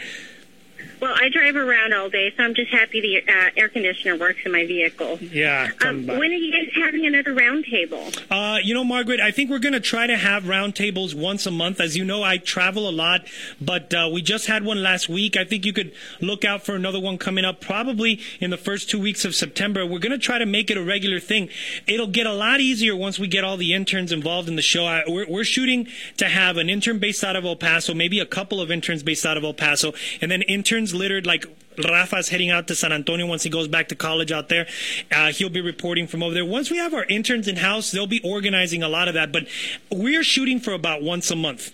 Well, 0.99 1.13
I 1.15 1.29
drive 1.29 1.55
around 1.55 1.93
all 1.93 2.09
day, 2.09 2.33
so 2.35 2.43
I'm 2.43 2.53
just 2.53 2.71
happy 2.71 3.01
the 3.01 3.31
uh, 3.31 3.49
air 3.57 3.69
conditioner 3.69 4.17
works 4.17 4.39
in 4.45 4.51
my 4.51 4.65
vehicle. 4.65 5.17
Yeah. 5.19 5.69
Um, 5.85 6.07
when 6.07 6.31
are 6.31 6.35
you 6.35 6.51
guys 6.51 6.71
having 6.75 7.05
another 7.05 7.33
roundtable? 7.35 8.25
Uh, 8.29 8.59
you 8.59 8.73
know, 8.73 8.83
Margaret, 8.83 9.19
I 9.19 9.31
think 9.31 9.49
we're 9.49 9.59
going 9.59 9.73
to 9.73 9.79
try 9.79 10.07
to 10.07 10.17
have 10.17 10.43
roundtables 10.43 11.13
once 11.13 11.45
a 11.45 11.51
month. 11.51 11.79
As 11.79 11.97
you 11.97 12.05
know, 12.05 12.23
I 12.23 12.37
travel 12.37 12.87
a 12.87 12.91
lot, 12.91 13.21
but 13.59 13.93
uh, 13.93 14.09
we 14.11 14.21
just 14.21 14.47
had 14.47 14.63
one 14.63 14.81
last 14.81 15.09
week. 15.09 15.37
I 15.37 15.43
think 15.43 15.65
you 15.65 15.73
could 15.73 15.93
look 16.21 16.45
out 16.45 16.65
for 16.65 16.75
another 16.75 16.99
one 16.99 17.17
coming 17.17 17.45
up 17.45 17.61
probably 17.61 18.19
in 18.39 18.49
the 18.49 18.57
first 18.57 18.89
two 18.89 18.99
weeks 18.99 19.25
of 19.25 19.35
September. 19.35 19.85
We're 19.85 19.99
going 19.99 20.11
to 20.11 20.17
try 20.17 20.37
to 20.37 20.45
make 20.45 20.71
it 20.71 20.77
a 20.77 20.83
regular 20.83 21.19
thing. 21.19 21.49
It'll 21.87 22.07
get 22.07 22.25
a 22.25 22.33
lot 22.33 22.59
easier 22.61 22.95
once 22.95 23.19
we 23.19 23.27
get 23.27 23.43
all 23.43 23.57
the 23.57 23.73
interns 23.73 24.11
involved 24.11 24.47
in 24.47 24.55
the 24.55 24.61
show. 24.61 24.85
I, 24.85 25.03
we're, 25.07 25.27
we're 25.27 25.43
shooting 25.43 25.87
to 26.17 26.29
have 26.29 26.57
an 26.57 26.69
intern 26.69 26.99
based 26.99 27.23
out 27.23 27.35
of 27.35 27.45
El 27.45 27.55
Paso, 27.55 27.93
maybe 27.93 28.19
a 28.19 28.25
couple 28.25 28.61
of 28.61 28.71
interns 28.71 29.03
based 29.03 29.25
out 29.25 29.37
of 29.37 29.43
El 29.43 29.53
Paso, 29.53 29.93
and 30.21 30.31
then 30.31 30.41
interns 30.43 30.84
littered 30.93 31.25
like 31.25 31.45
Rafa's 31.77 32.29
heading 32.29 32.49
out 32.49 32.67
to 32.67 32.75
San 32.75 32.91
Antonio 32.91 33.25
once 33.25 33.43
he 33.43 33.49
goes 33.49 33.67
back 33.67 33.89
to 33.89 33.95
college 33.95 34.31
out 34.31 34.49
there. 34.49 34.67
Uh, 35.11 35.31
he'll 35.31 35.49
be 35.49 35.61
reporting 35.61 36.07
from 36.07 36.23
over 36.23 36.33
there. 36.33 36.45
Once 36.45 36.69
we 36.71 36.77
have 36.77 36.93
our 36.93 37.05
interns 37.05 37.47
in 37.47 37.57
house, 37.57 37.91
they'll 37.91 38.07
be 38.07 38.21
organizing 38.23 38.83
a 38.83 38.89
lot 38.89 39.07
of 39.07 39.13
that. 39.13 39.31
But 39.31 39.47
we're 39.91 40.23
shooting 40.23 40.59
for 40.59 40.73
about 40.73 41.01
once 41.01 41.31
a 41.31 41.35
month. 41.35 41.71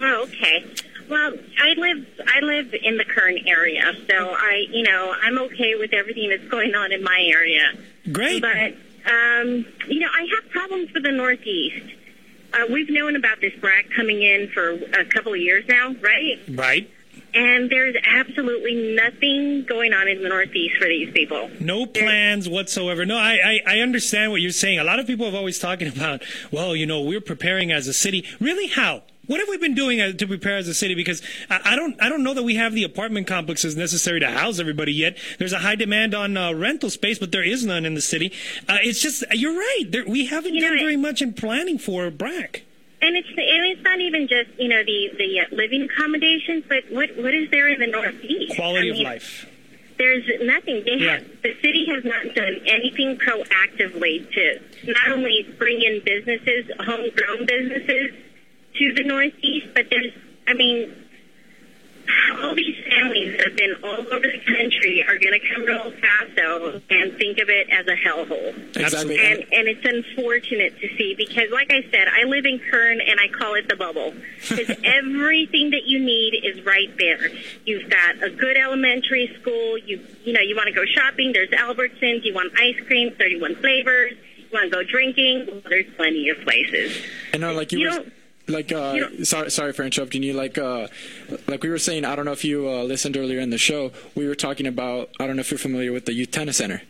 Oh, 0.00 0.22
okay. 0.24 0.64
Well, 1.08 1.32
I 1.58 1.72
live 1.74 2.06
I 2.26 2.40
live 2.40 2.74
in 2.82 2.98
the 2.98 3.04
Kern 3.04 3.38
area, 3.46 3.94
so 4.10 4.30
I 4.30 4.66
you 4.70 4.82
know 4.82 5.14
I'm 5.22 5.38
okay 5.38 5.74
with 5.74 5.94
everything 5.94 6.28
that's 6.28 6.46
going 6.48 6.74
on 6.74 6.92
in 6.92 7.02
my 7.02 7.24
area. 7.32 7.72
Great. 8.12 8.42
But 8.42 8.74
um, 9.10 9.64
you 9.88 10.00
know 10.00 10.08
I 10.12 10.28
have 10.34 10.50
problems 10.50 10.92
with 10.92 11.04
the 11.04 11.12
Northeast. 11.12 11.94
Uh, 12.52 12.64
we've 12.70 12.90
known 12.90 13.16
about 13.16 13.40
this 13.40 13.52
BRAC 13.60 13.90
coming 13.94 14.22
in 14.22 14.48
for 14.48 14.70
a 14.70 15.04
couple 15.04 15.32
of 15.32 15.40
years 15.40 15.64
now, 15.68 15.94
right? 16.00 16.38
Right. 16.48 16.90
And 17.34 17.70
there's 17.70 17.94
absolutely 18.06 18.94
nothing 18.94 19.64
going 19.64 19.92
on 19.92 20.08
in 20.08 20.22
the 20.22 20.28
Northeast 20.28 20.76
for 20.76 20.86
these 20.86 21.12
people. 21.12 21.50
No 21.60 21.86
plans 21.86 22.48
whatsoever. 22.48 23.04
No, 23.04 23.16
I, 23.16 23.60
I, 23.66 23.76
I 23.76 23.80
understand 23.80 24.32
what 24.32 24.40
you're 24.40 24.50
saying. 24.50 24.78
A 24.78 24.84
lot 24.84 24.98
of 24.98 25.06
people 25.06 25.26
have 25.26 25.34
always 25.34 25.58
talking 25.58 25.88
about, 25.88 26.22
well, 26.50 26.74
you 26.74 26.86
know, 26.86 27.02
we're 27.02 27.20
preparing 27.20 27.70
as 27.70 27.86
a 27.86 27.92
city. 27.92 28.24
Really, 28.40 28.66
how? 28.66 29.02
What 29.26 29.40
have 29.40 29.48
we 29.50 29.58
been 29.58 29.74
doing 29.74 30.16
to 30.16 30.26
prepare 30.26 30.56
as 30.56 30.68
a 30.68 30.74
city? 30.74 30.94
Because 30.94 31.20
I, 31.50 31.60
I 31.72 31.76
don't, 31.76 32.02
I 32.02 32.08
don't 32.08 32.24
know 32.24 32.32
that 32.32 32.44
we 32.44 32.54
have 32.54 32.72
the 32.72 32.84
apartment 32.84 33.26
complexes 33.26 33.76
necessary 33.76 34.20
to 34.20 34.30
house 34.30 34.58
everybody 34.58 34.94
yet. 34.94 35.18
There's 35.38 35.52
a 35.52 35.58
high 35.58 35.76
demand 35.76 36.14
on 36.14 36.34
uh, 36.34 36.54
rental 36.54 36.88
space, 36.88 37.18
but 37.18 37.30
there 37.30 37.44
is 37.44 37.66
none 37.66 37.84
in 37.84 37.92
the 37.92 38.00
city. 38.00 38.32
Uh, 38.66 38.78
it's 38.82 39.02
just, 39.02 39.24
you're 39.32 39.52
right. 39.52 39.84
There, 39.86 40.06
we 40.06 40.24
haven't 40.26 40.54
You 40.54 40.62
done 40.62 40.78
very 40.78 40.96
much 40.96 41.20
in 41.20 41.34
planning 41.34 41.78
for 41.78 42.10
BRAC. 42.10 42.62
And 43.00 43.16
it's 43.16 43.28
and 43.28 43.38
it's 43.38 43.82
not 43.82 44.00
even 44.00 44.26
just 44.26 44.50
you 44.58 44.68
know 44.68 44.82
the 44.84 45.10
the 45.16 45.56
living 45.56 45.82
accommodations, 45.82 46.64
but 46.68 46.84
what 46.90 47.10
what 47.16 47.34
is 47.34 47.50
there 47.50 47.68
in 47.68 47.78
the 47.78 47.86
Northeast? 47.86 48.56
Quality 48.56 48.90
I 48.90 48.94
of 48.94 48.98
life. 48.98 49.46
There's 49.98 50.24
nothing. 50.42 50.84
They 50.84 50.98
have, 51.06 51.24
the 51.42 51.54
city 51.60 51.86
has 51.86 52.04
not 52.04 52.32
done 52.34 52.60
anything 52.66 53.18
proactively 53.18 54.32
to 54.32 54.60
not 54.84 55.10
only 55.10 55.44
bring 55.58 55.82
in 55.82 56.00
businesses, 56.04 56.70
homegrown 56.78 57.46
businesses, 57.46 58.14
to 58.76 58.94
the 58.94 59.02
Northeast, 59.02 59.66
but 59.74 59.90
there's, 59.90 60.12
I 60.46 60.54
mean, 60.54 60.94
all 62.42 62.54
these 62.54 62.76
families 62.88 63.36
that 63.36 63.48
have 63.48 63.56
been 63.56 63.74
all 63.82 64.00
over 64.12 64.26
the 64.26 64.40
country 64.46 65.04
are 65.06 65.18
going 65.18 65.38
to 65.38 65.48
come 65.54 65.66
to 65.66 65.72
El 65.72 65.92
Paso 65.92 66.80
and 66.90 67.16
think 67.16 67.38
of 67.38 67.48
it 67.48 67.68
as 67.70 67.86
a 67.86 67.96
hellhole. 67.96 68.76
Exactly. 68.76 69.18
And, 69.18 69.40
and 69.52 69.68
it's 69.68 69.84
unfortunate 69.84 70.78
to 70.80 70.88
see 70.96 71.14
because, 71.16 71.50
like 71.52 71.70
I 71.72 71.82
said, 71.90 72.08
I 72.08 72.24
live 72.24 72.44
in 72.44 72.58
Kern 72.70 73.00
and 73.00 73.20
I 73.20 73.28
call 73.28 73.54
it 73.54 73.68
the 73.68 73.76
bubble 73.76 74.14
because 74.48 74.76
everything 74.84 75.70
that 75.70 75.84
you 75.86 75.98
need 75.98 76.40
is 76.44 76.64
right 76.64 76.90
there. 76.98 77.28
You've 77.64 77.90
got 77.90 78.22
a 78.22 78.30
good 78.30 78.56
elementary 78.56 79.34
school. 79.40 79.78
You 79.78 80.00
you 80.24 80.32
know 80.32 80.40
you 80.40 80.56
want 80.56 80.68
to 80.68 80.74
go 80.74 80.84
shopping. 80.84 81.32
There's 81.32 81.50
Albertsons. 81.50 82.24
You 82.24 82.34
want 82.34 82.52
ice 82.58 82.78
cream, 82.86 83.12
31 83.18 83.56
flavors. 83.56 84.12
You 84.38 84.46
want 84.52 84.70
to 84.70 84.70
go 84.70 84.82
drinking. 84.82 85.46
Well, 85.50 85.62
there's 85.68 85.86
plenty 85.96 86.28
of 86.30 86.38
places. 86.40 87.02
I 87.34 87.38
know, 87.38 87.50
uh, 87.50 87.54
like 87.54 87.72
you, 87.72 87.80
You 87.80 87.88
were, 87.90 87.94
don't- 87.96 88.12
like 88.48 88.72
uh, 88.72 89.24
sorry, 89.24 89.50
sorry 89.50 89.72
for 89.72 89.84
interrupting 89.84 90.22
you. 90.22 90.32
Like, 90.32 90.58
uh, 90.58 90.88
like 91.46 91.62
we 91.62 91.68
were 91.68 91.78
saying, 91.78 92.04
I 92.04 92.16
don't 92.16 92.24
know 92.24 92.32
if 92.32 92.44
you 92.44 92.68
uh, 92.68 92.82
listened 92.82 93.16
earlier 93.16 93.40
in 93.40 93.50
the 93.50 93.58
show. 93.58 93.92
We 94.14 94.26
were 94.26 94.34
talking 94.34 94.66
about. 94.66 95.10
I 95.20 95.26
don't 95.26 95.36
know 95.36 95.40
if 95.40 95.50
you're 95.50 95.58
familiar 95.58 95.92
with 95.92 96.06
the 96.06 96.12
youth 96.12 96.30
tennis 96.30 96.56
center, 96.56 96.82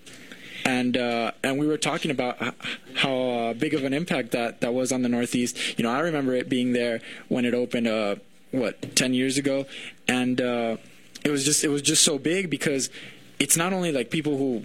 and 0.65 0.97
uh, 0.97 1.33
and 1.43 1.59
we 1.59 1.67
were 1.67 1.79
talking 1.79 2.11
about 2.11 2.55
how 2.95 3.15
uh, 3.15 3.55
big 3.55 3.75
of 3.75 3.85
an 3.85 3.93
impact 3.93 4.31
that 4.33 4.61
that 4.61 4.73
was 4.73 4.93
on 4.93 5.03
the 5.03 5.09
Northeast. 5.09 5.79
You 5.79 5.85
know, 5.85 5.91
I 5.91 6.01
remember 6.01 6.35
it 6.35 6.49
being 6.49 6.73
there 6.73 7.01
when 7.29 7.45
it 7.45 7.55
opened. 7.55 7.87
Uh, 7.87 8.17
what 8.51 8.97
ten 8.97 9.15
years 9.15 9.39
ago, 9.39 9.67
and 10.07 10.41
uh, 10.41 10.77
it 11.25 11.31
was 11.31 11.45
just 11.45 11.65
it 11.65 11.69
was 11.69 11.83
just 11.83 12.03
so 12.03 12.19
big 12.19 12.51
because 12.51 12.91
it's 13.39 13.57
not 13.57 13.73
only 13.73 13.93
like 13.93 14.11
people 14.11 14.37
who 14.37 14.65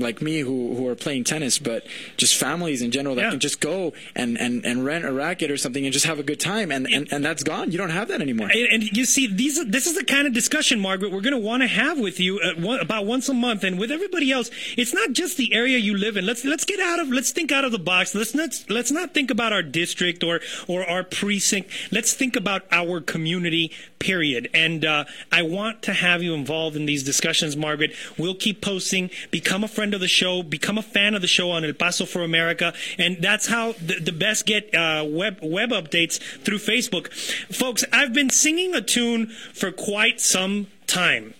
like 0.00 0.20
me 0.22 0.40
who 0.40 0.74
who 0.76 0.88
are 0.88 0.94
playing 0.94 1.24
tennis, 1.24 1.58
but 1.58 1.86
just 2.16 2.36
families 2.36 2.82
in 2.82 2.90
general 2.90 3.14
that 3.16 3.30
can 3.30 3.40
just 3.40 3.60
go 3.60 3.92
and, 4.14 4.38
and, 4.38 4.64
and 4.64 4.84
rent 4.84 5.04
a 5.04 5.12
racket 5.12 5.50
or 5.50 5.56
something 5.56 5.84
and 5.84 5.92
just 5.92 6.06
have 6.06 6.18
a 6.18 6.22
good 6.22 6.40
time, 6.40 6.70
and, 6.70 6.86
and, 6.86 7.12
and 7.12 7.24
that's 7.24 7.42
gone. 7.42 7.70
You 7.70 7.78
don't 7.78 7.90
have 7.90 8.08
that 8.08 8.20
anymore. 8.20 8.50
And, 8.52 8.68
and 8.72 8.82
you 8.96 9.04
see, 9.04 9.26
these 9.26 9.64
this 9.66 9.86
is 9.86 9.96
the 9.96 10.04
kind 10.04 10.26
of 10.26 10.32
discussion, 10.32 10.80
Margaret, 10.80 11.12
we're 11.12 11.20
going 11.20 11.34
to 11.34 11.38
want 11.38 11.62
to 11.62 11.66
have 11.66 11.98
with 11.98 12.20
you 12.20 12.38
uh, 12.40 12.54
one, 12.60 12.80
about 12.80 13.06
once 13.06 13.28
a 13.28 13.34
month, 13.34 13.64
and 13.64 13.78
with 13.78 13.90
everybody 13.90 14.32
else. 14.32 14.50
It's 14.76 14.94
not 14.94 15.12
just 15.12 15.36
the 15.36 15.52
area 15.52 15.78
you 15.78 15.96
live 15.96 16.16
in. 16.16 16.26
Let's 16.26 16.44
let's 16.44 16.64
get 16.64 16.80
out 16.80 17.00
of 17.00 17.08
let's 17.08 17.32
think 17.32 17.52
out 17.52 17.64
of 17.64 17.72
the 17.72 17.78
box. 17.78 18.14
Let's 18.14 18.34
not 18.34 18.64
let's 18.68 18.90
not 18.90 19.14
think 19.14 19.30
about 19.30 19.52
our 19.52 19.62
district 19.62 20.22
or 20.22 20.40
or 20.66 20.88
our 20.88 21.02
precinct. 21.02 21.70
Let's 21.90 22.12
think 22.14 22.36
about 22.36 22.62
our 22.70 23.00
community. 23.00 23.72
Period. 23.98 24.48
And 24.54 24.84
uh, 24.84 25.04
I 25.32 25.42
want 25.42 25.82
to 25.82 25.92
have 25.92 26.22
you 26.22 26.34
involved 26.34 26.76
in 26.76 26.86
these 26.86 27.02
discussions, 27.02 27.56
Margaret. 27.56 27.92
We'll 28.18 28.34
keep 28.34 28.60
posting. 28.60 29.10
Become 29.30 29.64
a 29.64 29.68
friend 29.68 29.85
of 29.94 30.00
the 30.00 30.08
show. 30.08 30.42
Become 30.42 30.78
a 30.78 30.82
fan 30.82 31.14
of 31.14 31.22
the 31.22 31.28
show 31.28 31.50
on 31.50 31.64
El 31.64 31.72
Paso 31.72 32.06
for 32.06 32.22
America, 32.22 32.72
and 32.98 33.18
that's 33.20 33.46
how 33.46 33.72
the, 33.72 34.00
the 34.00 34.12
best 34.12 34.46
get 34.46 34.74
uh, 34.74 35.04
web 35.06 35.38
web 35.42 35.70
updates 35.70 36.18
through 36.18 36.58
Facebook. 36.58 37.12
Folks, 37.54 37.84
I've 37.92 38.12
been 38.12 38.30
singing 38.30 38.74
a 38.74 38.80
tune 38.80 39.28
for 39.52 39.70
quite 39.70 40.20
some 40.20 40.68
time, 40.86 41.34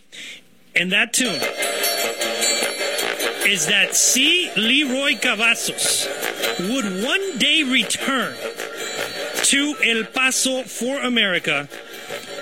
and 0.74 0.93
that 0.93 1.12
tune 1.12 1.40
is 3.47 3.66
that 3.66 3.94
C. 3.94 4.51
Leroy 4.56 5.12
Cavazos 5.12 6.09
would 6.68 7.05
one 7.05 7.39
day 7.39 7.62
return 7.62 8.35
to 9.44 9.77
El 9.85 10.05
Paso 10.05 10.64
for 10.64 10.98
America 11.01 11.68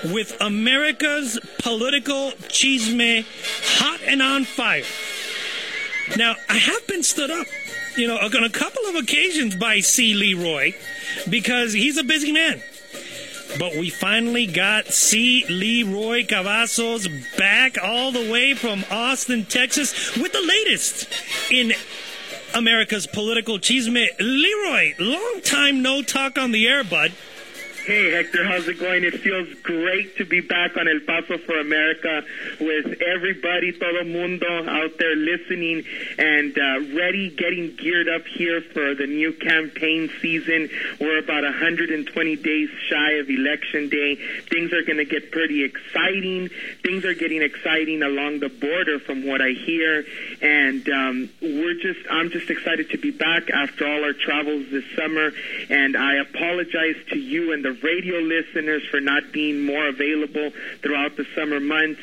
with 0.05 0.35
America's 0.41 1.39
political 1.59 2.31
chisme 2.49 3.25
hot 3.79 3.99
and 4.07 4.21
on 4.21 4.45
fire. 4.45 4.83
Now, 6.17 6.35
I 6.49 6.57
have 6.57 6.87
been 6.87 7.03
stood 7.03 7.31
up, 7.31 7.47
you 7.97 8.07
know, 8.07 8.17
on 8.17 8.43
a 8.43 8.49
couple 8.49 8.85
of 8.87 8.95
occasions 8.95 9.55
by 9.55 9.79
C. 9.79 10.13
Leroy 10.13 10.73
because 11.29 11.73
he's 11.73 11.97
a 11.97 12.03
busy 12.03 12.31
man. 12.31 12.61
But 13.59 13.75
we 13.75 13.89
finally 13.89 14.47
got 14.47 14.87
C. 14.87 15.45
Leroy 15.47 16.25
Cavazos 16.25 17.07
back 17.37 17.77
all 17.81 18.11
the 18.11 18.31
way 18.31 18.53
from 18.53 18.83
Austin, 18.91 19.45
Texas 19.45 20.15
with 20.17 20.33
the 20.33 20.41
latest 20.41 21.07
in 21.51 21.73
America's 22.53 23.07
political 23.07 23.57
chisme. 23.57 24.07
Leroy, 24.19 24.93
long 24.99 25.41
time 25.43 25.81
no 25.81 26.01
talk 26.01 26.37
on 26.37 26.51
the 26.51 26.67
air, 26.67 26.83
bud. 26.83 27.11
Hey, 27.85 28.09
Hector, 28.09 28.43
how's 28.43 28.67
it 28.67 28.79
going? 28.79 29.03
It 29.03 29.19
feels 29.19 29.47
great 29.61 30.17
to 30.17 30.25
be 30.25 30.41
back 30.41 30.75
on 30.75 30.87
El 30.87 31.01
Paso 31.01 31.37
for 31.37 31.59
America 31.59 32.23
with 32.59 32.99
everybody, 32.99 33.73
todo 33.73 34.03
mundo 34.03 34.67
out 34.67 34.97
there 34.97 35.15
listening 35.15 35.83
and 36.17 36.57
uh, 36.57 36.97
ready, 36.97 37.29
getting 37.29 37.75
geared 37.75 38.09
up 38.09 38.25
here 38.25 38.61
for 38.73 38.95
the 38.95 39.05
new 39.05 39.33
campaign 39.33 40.09
season. 40.19 40.67
We're 40.99 41.19
about 41.19 41.43
120 41.43 42.35
days 42.37 42.69
shy 42.89 43.11
of 43.21 43.29
Election 43.29 43.89
Day. 43.89 44.15
Things 44.49 44.73
are 44.73 44.81
going 44.81 44.97
to 44.97 45.05
get 45.05 45.29
pretty 45.29 45.63
exciting. 45.63 46.49
Things 46.81 47.05
are 47.05 47.13
getting 47.13 47.43
exciting 47.43 48.01
along 48.01 48.39
the 48.39 48.49
border 48.49 48.97
from 48.97 49.27
what 49.27 49.43
I 49.43 49.51
hear. 49.51 50.03
And 50.41 50.89
um, 50.89 51.29
we're 51.39 51.75
just, 51.75 51.99
I'm 52.09 52.31
just 52.31 52.49
excited 52.49 52.89
to 52.89 52.97
be 52.97 53.11
back 53.11 53.51
after 53.51 53.85
all 53.85 54.03
our 54.03 54.13
travels 54.13 54.71
this 54.71 54.85
summer. 54.95 55.29
And 55.69 55.95
I 55.95 56.15
apologize 56.15 56.97
to 57.09 57.19
you 57.19 57.53
and 57.53 57.63
the 57.63 57.74
radio 57.83 58.19
listeners 58.19 58.83
for 58.89 58.99
not 58.99 59.31
being 59.31 59.65
more 59.65 59.87
available 59.87 60.51
throughout 60.81 61.15
the 61.15 61.25
summer 61.35 61.59
months. 61.59 62.01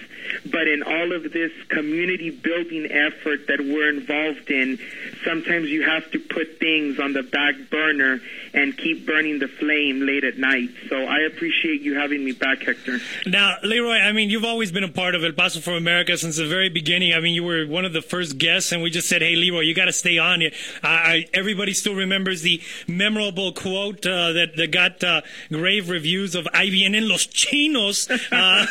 But 0.51 0.69
in 0.69 0.83
all 0.83 1.13
of 1.13 1.33
this 1.33 1.53
community 1.69 2.31
building 2.31 2.91
effort 2.91 3.47
that 3.49 3.61
we're 3.61 3.89
involved 3.89 4.51
in, 4.51 4.79
sometimes 5.25 5.69
you 5.69 5.83
have 5.83 6.11
to 6.13 6.19
put 6.19 6.59
things 6.59 6.99
on 6.99 7.13
the 7.13 7.23
back 7.23 7.55
burner 7.71 8.21
and 8.55 8.77
keep 8.77 9.07
burning 9.07 9.39
the 9.39 9.49
flame 9.49 10.01
late 10.01 10.25
at 10.25 10.39
night. 10.39 10.69
So 10.89 11.05
I 11.05 11.21
appreciate 11.21 11.83
you 11.83 11.95
having 11.95 12.25
me 12.25 12.33
back, 12.33 12.63
Hector. 12.63 12.99
Now, 13.27 13.57
Leroy, 13.63 13.97
I 13.97 14.13
mean, 14.13 14.31
you've 14.31 14.45
always 14.45 14.73
been 14.73 14.85
a 14.85 14.89
part 14.89 15.15
of 15.15 15.25
El 15.25 15.33
Paso 15.33 15.61
for 15.61 15.77
America 15.77 16.17
since 16.17 16.37
the 16.37 16.47
very 16.47 16.69
beginning. 16.69 17.15
I 17.15 17.21
mean, 17.21 17.35
you 17.35 17.45
were 17.45 17.67
one 17.67 17.85
of 17.85 17.93
the 17.93 18.03
first 18.03 18.39
guests, 18.39 18.73
and 18.73 18.83
we 18.83 18.91
just 18.91 19.09
said, 19.09 19.23
"Hey, 19.23 19.37
Leroy, 19.37 19.61
you 19.61 19.75
got 19.75 19.87
to 19.87 19.93
stay 19.93 20.19
on." 20.19 20.43
I, 20.83 21.27
everybody 21.33 21.73
still 21.73 21.95
remembers 21.95 22.43
the 22.43 22.61
memorable 22.87 23.53
quote 23.53 24.07
uh, 24.07 24.33
that 24.33 24.57
that 24.57 24.71
got 24.71 25.03
uh, 25.03 25.23
rave 25.51 25.89
reviews 25.89 26.35
of 26.35 26.47
Ahí 26.53 26.71
vienen 26.71 27.09
los 27.09 27.27
chinos 27.27 28.11
uh, 28.11 28.17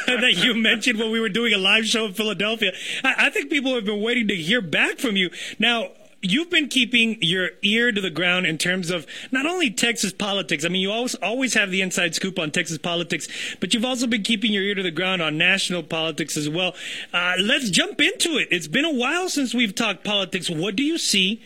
that 0.08 0.44
you 0.44 0.54
mentioned 0.54 1.00
when 1.00 1.12
we 1.12 1.20
were 1.20 1.30
doing 1.30 1.41
a 1.50 1.58
live 1.58 1.86
show 1.86 2.06
in 2.06 2.14
Philadelphia. 2.14 2.72
I, 3.04 3.28
I 3.28 3.30
think 3.32 3.50
people 3.50 3.74
have 3.76 3.86
been 3.86 4.02
waiting 4.02 4.28
to 4.28 4.36
hear 4.36 4.62
back 4.62 5.00
from 5.00 5.16
you. 5.16 5.30
Now, 5.58 5.90
you've 6.22 6.50
been 6.50 6.68
keeping 6.68 7.18
your 7.22 7.50
ear 7.62 7.92
to 7.92 8.00
the 8.00 8.10
ground 8.10 8.46
in 8.46 8.58
terms 8.58 8.92
of 8.92 9.06
not 9.32 9.46
only 9.46 9.70
Texas 9.72 10.14
politics. 10.14 10.64
I 10.64 10.70
mean, 10.70 10.82
you 10.82 10.92
always 10.92 11.16
always 11.16 11.54
have 11.56 11.72
the 11.72 11.82
inside 11.82 12.16
scoop 12.16 12.38
on 12.40 12.52
Texas 12.52 12.78
politics, 12.78 13.28
but 13.60 13.74
you've 13.74 13.86
also 13.86 14.08
been 14.08 14.24
keeping 14.24 14.54
your 14.54 14.64
ear 14.64 14.76
to 14.76 14.84
the 14.84 14.92
ground 14.92 15.22
on 15.22 15.38
national 15.38 15.84
politics 15.84 16.38
as 16.38 16.50
well. 16.50 16.76
Uh, 17.14 17.34
let's 17.40 17.70
jump 17.70 18.00
into 18.00 18.38
it. 18.38 18.48
It's 18.52 18.68
been 18.68 18.86
a 18.86 18.94
while 18.94 19.30
since 19.30 19.54
we've 19.54 19.76
talked 19.76 20.04
politics. 20.04 20.50
What 20.50 20.76
do 20.76 20.84
you 20.84 20.98
see? 20.98 21.42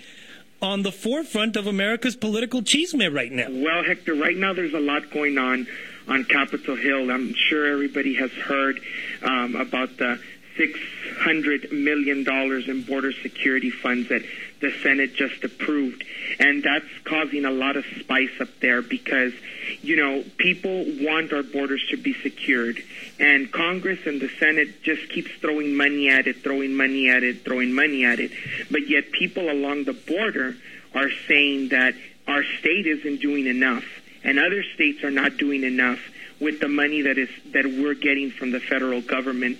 On 0.61 0.81
the 0.81 0.91
forefront 0.91 1.57
of 1.57 1.67
America's 1.67 2.15
political 2.15 2.61
chisme 2.61 3.13
right 3.13 3.31
now. 3.31 3.47
Well, 3.49 3.83
Hector, 3.83 4.15
right 4.15 4.37
now 4.37 4.53
there's 4.53 4.73
a 4.73 4.79
lot 4.79 5.11
going 5.11 5.37
on 5.37 5.67
on 6.07 6.23
Capitol 6.25 6.75
Hill. 6.75 7.11
I'm 7.11 7.33
sure 7.33 7.65
everybody 7.65 8.15
has 8.15 8.31
heard 8.31 8.79
um, 9.21 9.55
about 9.55 9.97
the 9.97 10.19
$600 10.57 11.71
million 11.71 12.25
in 12.69 12.81
border 12.83 13.11
security 13.11 13.69
funds 13.69 14.09
that 14.09 14.23
the 14.61 14.71
Senate 14.81 15.13
just 15.13 15.43
approved. 15.43 16.03
And 16.39 16.63
that's 16.63 16.85
causing 17.03 17.45
a 17.45 17.51
lot 17.51 17.75
of 17.75 17.85
spice 17.99 18.31
up 18.39 18.47
there 18.61 18.81
because, 18.81 19.33
you 19.81 19.97
know, 19.97 20.23
people 20.37 20.85
want 21.01 21.33
our 21.33 21.43
borders 21.43 21.85
to 21.91 21.97
be 21.97 22.13
secured. 22.13 22.81
And 23.19 23.51
Congress 23.51 23.99
and 24.05 24.21
the 24.21 24.29
Senate 24.39 24.81
just 24.81 25.09
keeps 25.09 25.31
throwing 25.41 25.75
money 25.75 26.09
at 26.09 26.27
it, 26.27 26.41
throwing 26.41 26.75
money 26.75 27.09
at 27.09 27.23
it, 27.23 27.43
throwing 27.43 27.73
money 27.73 28.05
at 28.05 28.19
it. 28.19 28.31
But 28.71 28.87
yet 28.87 29.11
people 29.11 29.49
along 29.49 29.83
the 29.83 29.93
border 29.93 30.55
are 30.93 31.11
saying 31.27 31.69
that 31.69 31.95
our 32.27 32.43
state 32.59 32.87
isn't 32.87 33.21
doing 33.21 33.45
enough 33.47 33.83
and 34.25 34.39
other 34.39 34.63
states 34.73 35.03
are 35.03 35.11
not 35.11 35.37
doing 35.37 35.63
enough 35.63 35.99
with 36.41 36.59
the 36.59 36.67
money 36.67 37.03
that 37.03 37.17
is 37.17 37.29
that 37.53 37.65
we're 37.65 37.93
getting 37.93 38.31
from 38.31 38.51
the 38.51 38.59
federal 38.59 39.01
government. 39.01 39.59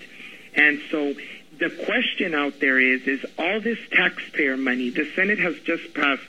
And 0.56 0.82
so 0.90 1.14
the 1.60 1.70
question 1.86 2.34
out 2.34 2.60
there 2.60 2.80
is 2.80 3.04
is 3.08 3.26
all 3.38 3.62
this 3.62 3.80
taxpayer 3.92 4.58
money 4.58 4.90
the 4.90 5.10
senate 5.16 5.40
has 5.40 5.58
just 5.60 5.94
passed 5.94 6.24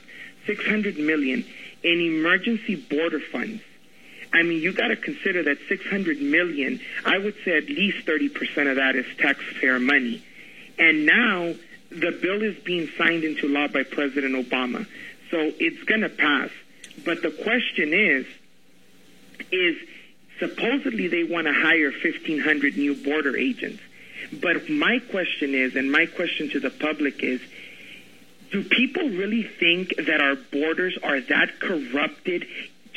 600 0.45 0.97
million 0.97 1.43
in 1.83 1.99
emergency 1.99 2.75
border 2.75 3.19
funds. 3.19 3.61
I 4.33 4.43
mean 4.43 4.61
you 4.61 4.71
got 4.71 4.87
to 4.87 4.95
consider 4.95 5.43
that 5.43 5.57
600 5.67 6.21
million 6.21 6.79
i 7.05 7.17
would 7.17 7.35
say 7.43 7.57
at 7.57 7.67
least 7.67 8.05
30% 8.05 8.69
of 8.69 8.77
that 8.77 8.95
is 8.95 9.05
taxpayer 9.17 9.79
money. 9.79 10.23
And 10.79 11.05
now 11.05 11.55
the 11.89 12.11
bill 12.21 12.43
is 12.43 12.55
being 12.63 12.87
signed 12.97 13.23
into 13.23 13.47
law 13.47 13.67
by 13.67 13.83
president 13.83 14.35
obama. 14.35 14.85
So 15.31 15.37
it's 15.59 15.83
going 15.83 16.01
to 16.01 16.09
pass 16.09 16.51
but 17.07 17.21
the 17.21 17.31
question 17.31 17.93
is 17.93 18.25
is 19.49 19.77
supposedly 20.39 21.07
they 21.07 21.23
want 21.23 21.47
to 21.47 21.53
hire 21.53 21.89
1500 21.89 22.75
new 22.77 22.95
border 22.95 23.37
agents. 23.37 23.81
But 24.33 24.69
my 24.69 24.99
question 24.99 25.55
is, 25.55 25.77
and 25.77 25.89
my 25.89 26.05
question 26.05 26.49
to 26.49 26.59
the 26.59 26.69
public 26.69 27.23
is, 27.23 27.39
do 28.51 28.61
people 28.61 29.07
really 29.07 29.43
think 29.43 29.95
that 29.95 30.19
our 30.19 30.35
borders 30.35 30.97
are 31.01 31.21
that 31.21 31.61
corrupted 31.61 32.45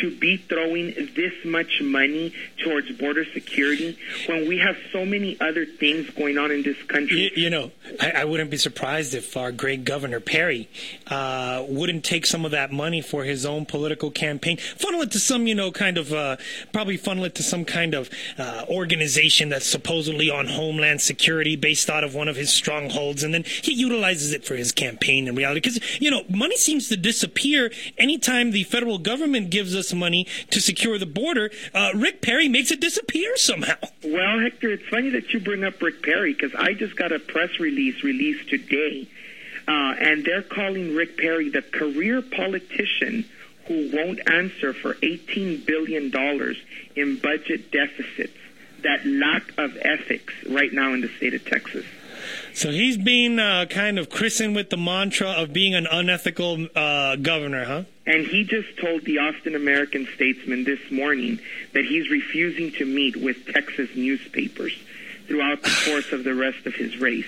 to 0.00 0.16
be 0.16 0.36
throwing 0.36 0.94
this 1.14 1.32
much 1.44 1.80
money 1.82 2.32
towards 2.62 2.90
border 2.92 3.24
security 3.24 3.98
when 4.26 4.48
we 4.48 4.58
have 4.58 4.76
so 4.92 5.04
many 5.04 5.38
other 5.40 5.64
things 5.66 6.08
going 6.10 6.38
on 6.38 6.50
in 6.50 6.62
this 6.62 6.80
country? 6.84 7.32
You, 7.34 7.44
you 7.44 7.50
know, 7.50 7.70
I, 8.00 8.10
I, 8.10 8.24
wouldn't 8.24 8.50
be 8.50 8.56
surprised 8.56 9.14
if 9.14 9.36
our 9.36 9.52
great 9.52 9.84
Governor 9.84 10.20
Perry 10.20 10.68
uh, 11.08 11.64
wouldn't 11.68 12.04
take 12.04 12.26
some 12.26 12.44
of 12.44 12.50
that 12.52 12.72
money 12.72 13.00
for 13.00 13.24
his 13.24 13.44
own 13.44 13.66
political 13.66 14.10
campaign, 14.10 14.56
funnel 14.56 15.02
it 15.02 15.10
to 15.12 15.18
some, 15.18 15.46
you 15.46 15.54
know, 15.54 15.70
kind 15.70 15.98
of, 15.98 16.12
uh, 16.12 16.36
probably 16.72 16.96
funnel 16.96 17.24
it 17.24 17.34
to 17.36 17.42
some 17.42 17.64
kind 17.64 17.94
of 17.94 18.10
uh, 18.38 18.64
organization 18.68 19.48
that's 19.48 19.66
supposedly 19.66 20.30
on 20.30 20.46
homeland 20.46 21.00
security 21.00 21.56
based 21.56 21.90
out 21.90 22.04
of 22.04 22.14
one 22.14 22.28
of 22.28 22.36
his 22.36 22.52
strongholds, 22.52 23.22
and 23.22 23.34
then 23.34 23.44
he 23.44 23.72
utilizes 23.72 24.32
it 24.32 24.44
for 24.44 24.54
his 24.54 24.72
campaign 24.72 25.28
in 25.28 25.34
reality. 25.34 25.60
Because, 25.60 26.00
you 26.00 26.10
know, 26.10 26.22
money 26.28 26.56
seems 26.56 26.88
to 26.88 26.96
disappear 26.96 27.70
anytime 27.98 28.50
the 28.50 28.64
federal 28.64 28.98
government 28.98 29.50
gives 29.50 29.74
us 29.74 29.89
money 29.94 30.26
to 30.50 30.60
secure 30.60 30.98
the 30.98 31.06
border. 31.06 31.50
Uh, 31.74 31.90
Rick 31.94 32.22
Perry 32.22 32.48
makes 32.48 32.70
it 32.70 32.80
disappear 32.80 33.36
somehow. 33.36 33.76
Well, 34.04 34.40
Hector, 34.40 34.70
it's 34.70 34.86
funny 34.88 35.10
that 35.10 35.32
you 35.32 35.40
bring 35.40 35.64
up 35.64 35.80
Rick 35.80 36.02
Perry 36.02 36.32
because 36.32 36.54
I 36.54 36.74
just 36.74 36.96
got 36.96 37.12
a 37.12 37.18
press 37.18 37.58
release 37.58 38.02
released 38.02 38.48
today, 38.48 39.08
uh, 39.68 39.94
and 39.98 40.24
they're 40.24 40.42
calling 40.42 40.94
Rick 40.94 41.16
Perry 41.16 41.48
the 41.48 41.62
career 41.62 42.22
politician 42.22 43.24
who 43.66 43.90
won't 43.92 44.20
answer 44.28 44.72
for 44.72 44.94
$18 44.94 45.64
billion 45.64 46.12
in 46.96 47.16
budget 47.18 47.70
deficits. 47.70 48.36
That 48.82 49.06
lack 49.06 49.52
of 49.58 49.76
ethics 49.82 50.32
right 50.48 50.72
now 50.72 50.94
in 50.94 51.02
the 51.02 51.08
state 51.08 51.34
of 51.34 51.44
Texas. 51.44 51.84
So 52.60 52.70
he's 52.70 52.98
being 52.98 53.38
uh, 53.38 53.64
kind 53.70 53.98
of 53.98 54.10
christened 54.10 54.54
with 54.54 54.68
the 54.68 54.76
mantra 54.76 55.30
of 55.30 55.50
being 55.50 55.74
an 55.74 55.86
unethical 55.90 56.68
uh, 56.76 57.16
governor, 57.16 57.64
huh? 57.64 57.84
And 58.06 58.26
he 58.26 58.44
just 58.44 58.76
told 58.78 59.06
the 59.06 59.16
Austin 59.16 59.54
American 59.54 60.06
Statesman 60.14 60.64
this 60.64 60.90
morning 60.90 61.40
that 61.72 61.86
he's 61.86 62.10
refusing 62.10 62.70
to 62.72 62.84
meet 62.84 63.16
with 63.16 63.46
Texas 63.46 63.88
newspapers 63.96 64.78
throughout 65.26 65.62
the 65.62 65.74
course 65.86 66.12
of 66.12 66.22
the 66.22 66.34
rest 66.34 66.66
of 66.66 66.74
his 66.74 66.98
race. 66.98 67.24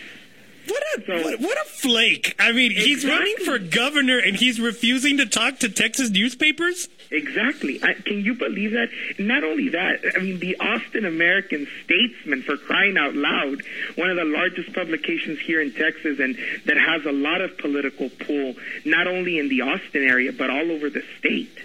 What 0.69 0.83
a 0.99 1.07
so, 1.07 1.23
what, 1.23 1.41
what, 1.41 1.57
a 1.57 1.65
flake! 1.65 2.37
I 2.39 2.53
mean, 2.53 2.73
exactly. 2.73 2.93
he's 2.93 3.07
running 3.07 3.37
for 3.39 3.59
governor 3.59 4.19
and 4.19 4.37
he's 4.37 4.61
refusing 4.61 5.17
to 5.17 5.25
talk 5.25 5.61
to 5.61 5.71
Texas 5.71 6.11
newspapers. 6.11 6.91
Exactly. 7.13 7.79
I, 7.83 7.93
can 7.93 8.25
you 8.25 8.35
believe 8.35 8.73
that? 8.73 8.89
Not 9.19 9.45
only 9.45 9.69
that, 9.69 10.01
I 10.17 10.21
mean, 10.21 10.39
the 10.39 10.57
Austin 10.59 11.05
American 11.05 11.67
Statesman, 11.85 12.43
for 12.43 12.57
crying 12.57 12.97
out 12.97 13.15
loud, 13.15 13.63
one 13.97 14.09
of 14.09 14.17
the 14.17 14.25
largest 14.25 14.73
publications 14.73 15.39
here 15.41 15.61
in 15.61 15.73
Texas, 15.73 16.19
and 16.19 16.37
that 16.65 16.79
has 16.79 17.05
a 17.05 17.13
lot 17.13 17.43
of 17.43 17.59
political 17.59 18.09
pull, 18.09 18.55
not 18.87 19.07
only 19.07 19.39
in 19.39 19.49
the 19.49 19.61
Austin 19.61 20.03
area 20.03 20.33
but 20.33 20.49
all 20.49 20.71
over 20.71 20.89
the 20.89 21.05
state. 21.19 21.59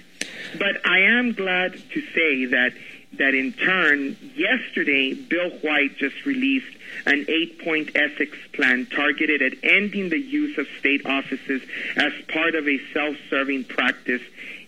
But 0.60 0.86
I 0.86 1.00
am 1.00 1.32
glad 1.32 1.74
to 1.92 2.02
say 2.14 2.46
that 2.46 2.74
that 3.14 3.34
in 3.34 3.54
turn, 3.54 4.18
yesterday, 4.36 5.14
Bill 5.14 5.50
White 5.62 5.98
just 5.98 6.26
released 6.26 6.76
an 7.06 7.26
eight 7.30 7.64
point 7.64 7.92
ethics 7.96 8.38
plan 8.54 8.86
targeted 8.86 9.42
at 9.42 9.54
ending 9.64 10.10
the 10.10 10.20
use 10.20 10.58
of 10.58 10.68
state 10.80 11.06
offices 11.06 11.62
as 11.96 12.12
part 12.28 12.56
of 12.56 12.68
a 12.68 12.80
self 12.94 13.16
serving 13.30 13.64
practice 13.64 14.22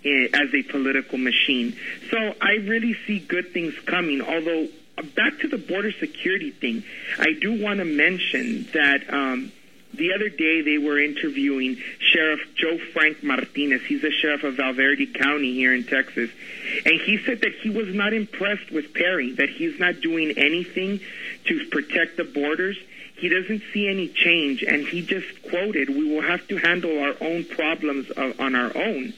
as 0.05 0.53
a 0.53 0.63
political 0.63 1.17
machine. 1.17 1.77
So 2.09 2.17
I 2.41 2.55
really 2.55 2.95
see 3.05 3.19
good 3.19 3.51
things 3.51 3.73
coming, 3.85 4.21
although 4.21 4.67
back 5.15 5.39
to 5.39 5.47
the 5.47 5.57
border 5.57 5.91
security 5.91 6.51
thing, 6.51 6.83
I 7.17 7.33
do 7.39 7.61
want 7.61 7.79
to 7.79 7.85
mention 7.85 8.67
that 8.73 9.11
um, 9.13 9.51
the 9.93 10.13
other 10.13 10.29
day 10.29 10.61
they 10.61 10.77
were 10.77 10.99
interviewing 10.99 11.77
Sheriff 11.99 12.39
Joe 12.55 12.77
Frank 12.93 13.23
Martinez. 13.23 13.81
He's 13.83 14.01
the 14.01 14.11
sheriff 14.11 14.43
of 14.43 14.55
Val 14.55 14.73
Verde 14.73 15.07
County 15.07 15.53
here 15.53 15.73
in 15.73 15.83
Texas. 15.83 16.29
And 16.85 17.01
he 17.01 17.17
said 17.25 17.41
that 17.41 17.53
he 17.61 17.69
was 17.69 17.93
not 17.93 18.13
impressed 18.13 18.71
with 18.71 18.93
Perry, 18.93 19.33
that 19.33 19.49
he's 19.49 19.79
not 19.79 20.01
doing 20.01 20.37
anything 20.37 20.99
to 21.45 21.67
protect 21.71 22.17
the 22.17 22.23
borders. 22.23 22.77
He 23.15 23.29
doesn't 23.29 23.63
see 23.73 23.87
any 23.87 24.07
change. 24.07 24.63
And 24.63 24.87
he 24.87 25.01
just 25.01 25.41
quoted, 25.43 25.89
we 25.89 26.05
will 26.05 26.21
have 26.21 26.47
to 26.49 26.57
handle 26.57 26.99
our 26.99 27.15
own 27.19 27.43
problems 27.45 28.11
on 28.11 28.55
our 28.55 28.75
own. 28.77 29.13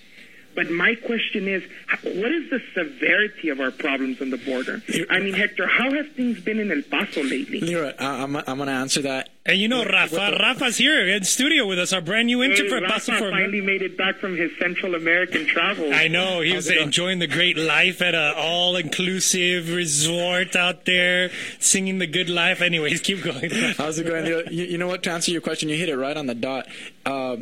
But 0.55 0.69
my 0.69 0.95
question 0.95 1.47
is, 1.47 1.63
what 2.03 2.31
is 2.31 2.49
the 2.49 2.61
severity 2.73 3.49
of 3.49 3.59
our 3.59 3.71
problems 3.71 4.21
on 4.21 4.29
the 4.29 4.37
border? 4.37 4.81
I 5.09 5.19
mean, 5.19 5.33
Hector, 5.33 5.67
how 5.67 5.91
have 5.93 6.11
things 6.11 6.39
been 6.41 6.59
in 6.59 6.71
El 6.71 6.81
Paso 6.81 7.23
lately? 7.23 7.61
Leroy, 7.61 7.93
I'm, 7.99 8.35
I'm 8.35 8.43
going 8.57 8.67
to 8.67 8.73
answer 8.73 9.01
that. 9.03 9.29
And 9.43 9.57
you 9.57 9.67
know, 9.67 9.83
Rafa, 9.83 10.37
Rafa's 10.39 10.77
here 10.77 11.07
in 11.07 11.23
studio 11.23 11.65
with 11.65 11.79
us, 11.79 11.93
our 11.93 12.01
brand 12.01 12.27
new 12.27 12.43
intern 12.43 12.69
for 12.69 12.77
El 12.77 12.89
Paso. 12.89 13.13
Rafa 13.13 13.31
finally 13.31 13.61
made 13.61 13.81
it 13.81 13.97
back 13.97 14.17
from 14.17 14.37
his 14.37 14.51
Central 14.59 14.93
American 14.93 15.47
travel. 15.47 15.91
I 15.93 16.07
know 16.07 16.41
he 16.41 16.53
was 16.53 16.69
enjoying 16.69 17.19
the 17.19 17.27
great 17.27 17.57
life 17.57 18.01
at 18.01 18.13
an 18.13 18.33
all-inclusive 18.37 19.73
resort 19.73 20.55
out 20.55 20.85
there, 20.85 21.31
singing 21.59 21.97
the 21.97 22.07
good 22.07 22.29
life. 22.29 22.61
Anyways, 22.61 23.01
keep 23.01 23.23
going. 23.23 23.49
How's 23.77 23.97
it 23.97 24.05
going? 24.05 24.25
You, 24.25 24.43
you 24.51 24.77
know 24.77 24.87
what? 24.87 25.01
To 25.03 25.11
answer 25.11 25.31
your 25.31 25.41
question, 25.41 25.69
you 25.69 25.75
hit 25.75 25.89
it 25.89 25.97
right 25.97 26.15
on 26.15 26.27
the 26.27 26.35
dot. 26.35 26.67
Uh, 27.05 27.37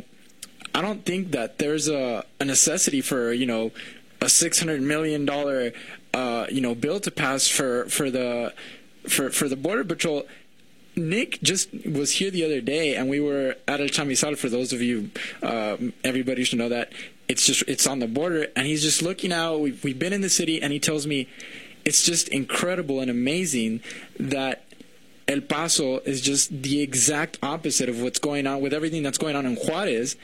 I 0.74 0.80
don't 0.80 1.04
think 1.04 1.32
that 1.32 1.58
there's 1.58 1.88
a, 1.88 2.24
a 2.38 2.44
necessity 2.44 3.00
for 3.00 3.32
you 3.32 3.46
know 3.46 3.72
a 4.20 4.28
six 4.28 4.58
hundred 4.58 4.82
million 4.82 5.24
dollar 5.24 5.72
uh, 6.14 6.46
you 6.50 6.60
know 6.60 6.74
bill 6.74 7.00
to 7.00 7.10
pass 7.10 7.48
for 7.48 7.86
for 7.86 8.10
the 8.10 8.54
for 9.08 9.30
for 9.30 9.48
the 9.48 9.56
border 9.56 9.84
patrol. 9.84 10.26
Nick 10.96 11.40
just 11.40 11.72
was 11.86 12.12
here 12.12 12.30
the 12.30 12.44
other 12.44 12.60
day, 12.60 12.96
and 12.96 13.08
we 13.08 13.20
were 13.20 13.56
at 13.68 13.80
El 13.80 13.86
Chamizal. 13.86 14.36
For 14.36 14.48
those 14.48 14.72
of 14.72 14.82
you, 14.82 15.10
uh, 15.42 15.76
everybody 16.02 16.44
should 16.44 16.58
know 16.58 16.68
that 16.68 16.92
it's 17.28 17.46
just 17.46 17.62
it's 17.68 17.86
on 17.86 18.00
the 18.00 18.08
border, 18.08 18.48
and 18.56 18.66
he's 18.66 18.82
just 18.82 19.02
looking 19.02 19.32
out. 19.32 19.60
We've, 19.60 19.82
we've 19.84 19.98
been 19.98 20.12
in 20.12 20.20
the 20.20 20.28
city, 20.28 20.60
and 20.60 20.72
he 20.72 20.80
tells 20.80 21.06
me 21.06 21.28
it's 21.84 22.04
just 22.04 22.28
incredible 22.28 23.00
and 23.00 23.10
amazing 23.10 23.80
that 24.18 24.64
El 25.28 25.40
Paso 25.40 26.00
is 26.00 26.20
just 26.20 26.62
the 26.62 26.80
exact 26.80 27.38
opposite 27.40 27.88
of 27.88 28.02
what's 28.02 28.18
going 28.18 28.48
on 28.48 28.60
with 28.60 28.74
everything 28.74 29.04
that's 29.04 29.16
going 29.16 29.36
on 29.36 29.46
in 29.46 29.54
Juarez, 29.54 30.16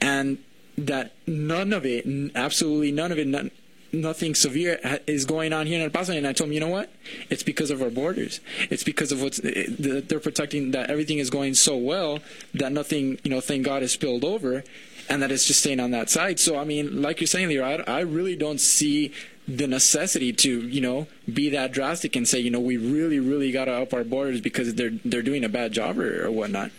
and 0.00 0.38
that 0.76 1.12
none 1.26 1.72
of 1.72 1.84
it, 1.84 2.06
absolutely 2.34 2.92
none 2.92 3.12
of 3.12 3.18
it, 3.18 3.26
none, 3.26 3.50
nothing 3.92 4.34
severe 4.34 4.78
is 5.06 5.24
going 5.24 5.52
on 5.52 5.66
here 5.66 5.78
in 5.78 5.84
El 5.84 5.90
Paso. 5.90 6.12
And 6.12 6.26
I 6.26 6.32
told 6.32 6.48
him, 6.48 6.54
you 6.54 6.60
know 6.60 6.68
what? 6.68 6.92
It's 7.30 7.42
because 7.42 7.70
of 7.70 7.82
our 7.82 7.90
borders. 7.90 8.40
It's 8.70 8.84
because 8.84 9.12
of 9.12 9.22
what's 9.22 9.40
eh, 9.42 9.66
they're 9.68 10.20
protecting 10.20 10.72
that 10.72 10.90
everything 10.90 11.18
is 11.18 11.30
going 11.30 11.54
so 11.54 11.76
well 11.76 12.20
that 12.54 12.72
nothing, 12.72 13.18
you 13.24 13.30
know, 13.30 13.40
thank 13.40 13.64
God, 13.64 13.82
is 13.82 13.92
spilled 13.92 14.24
over, 14.24 14.64
and 15.08 15.22
that 15.22 15.32
it's 15.32 15.46
just 15.46 15.60
staying 15.60 15.80
on 15.80 15.90
that 15.92 16.10
side. 16.10 16.38
So 16.38 16.58
I 16.58 16.64
mean, 16.64 17.02
like 17.02 17.20
you're 17.20 17.26
saying, 17.26 17.48
Leo, 17.48 17.64
I, 17.64 17.82
I 17.86 18.00
really 18.00 18.36
don't 18.36 18.60
see 18.60 19.12
the 19.46 19.66
necessity 19.66 20.30
to 20.30 20.68
you 20.68 20.80
know 20.80 21.06
be 21.32 21.48
that 21.48 21.72
drastic 21.72 22.14
and 22.14 22.28
say 22.28 22.38
you 22.38 22.50
know 22.50 22.60
we 22.60 22.76
really 22.76 23.18
really 23.18 23.50
got 23.50 23.64
to 23.64 23.72
up 23.72 23.94
our 23.94 24.04
borders 24.04 24.42
because 24.42 24.74
they're 24.74 24.92
they're 25.06 25.22
doing 25.22 25.42
a 25.42 25.48
bad 25.48 25.72
job 25.72 25.98
or, 25.98 26.26
or 26.26 26.30
whatnot. 26.30 26.70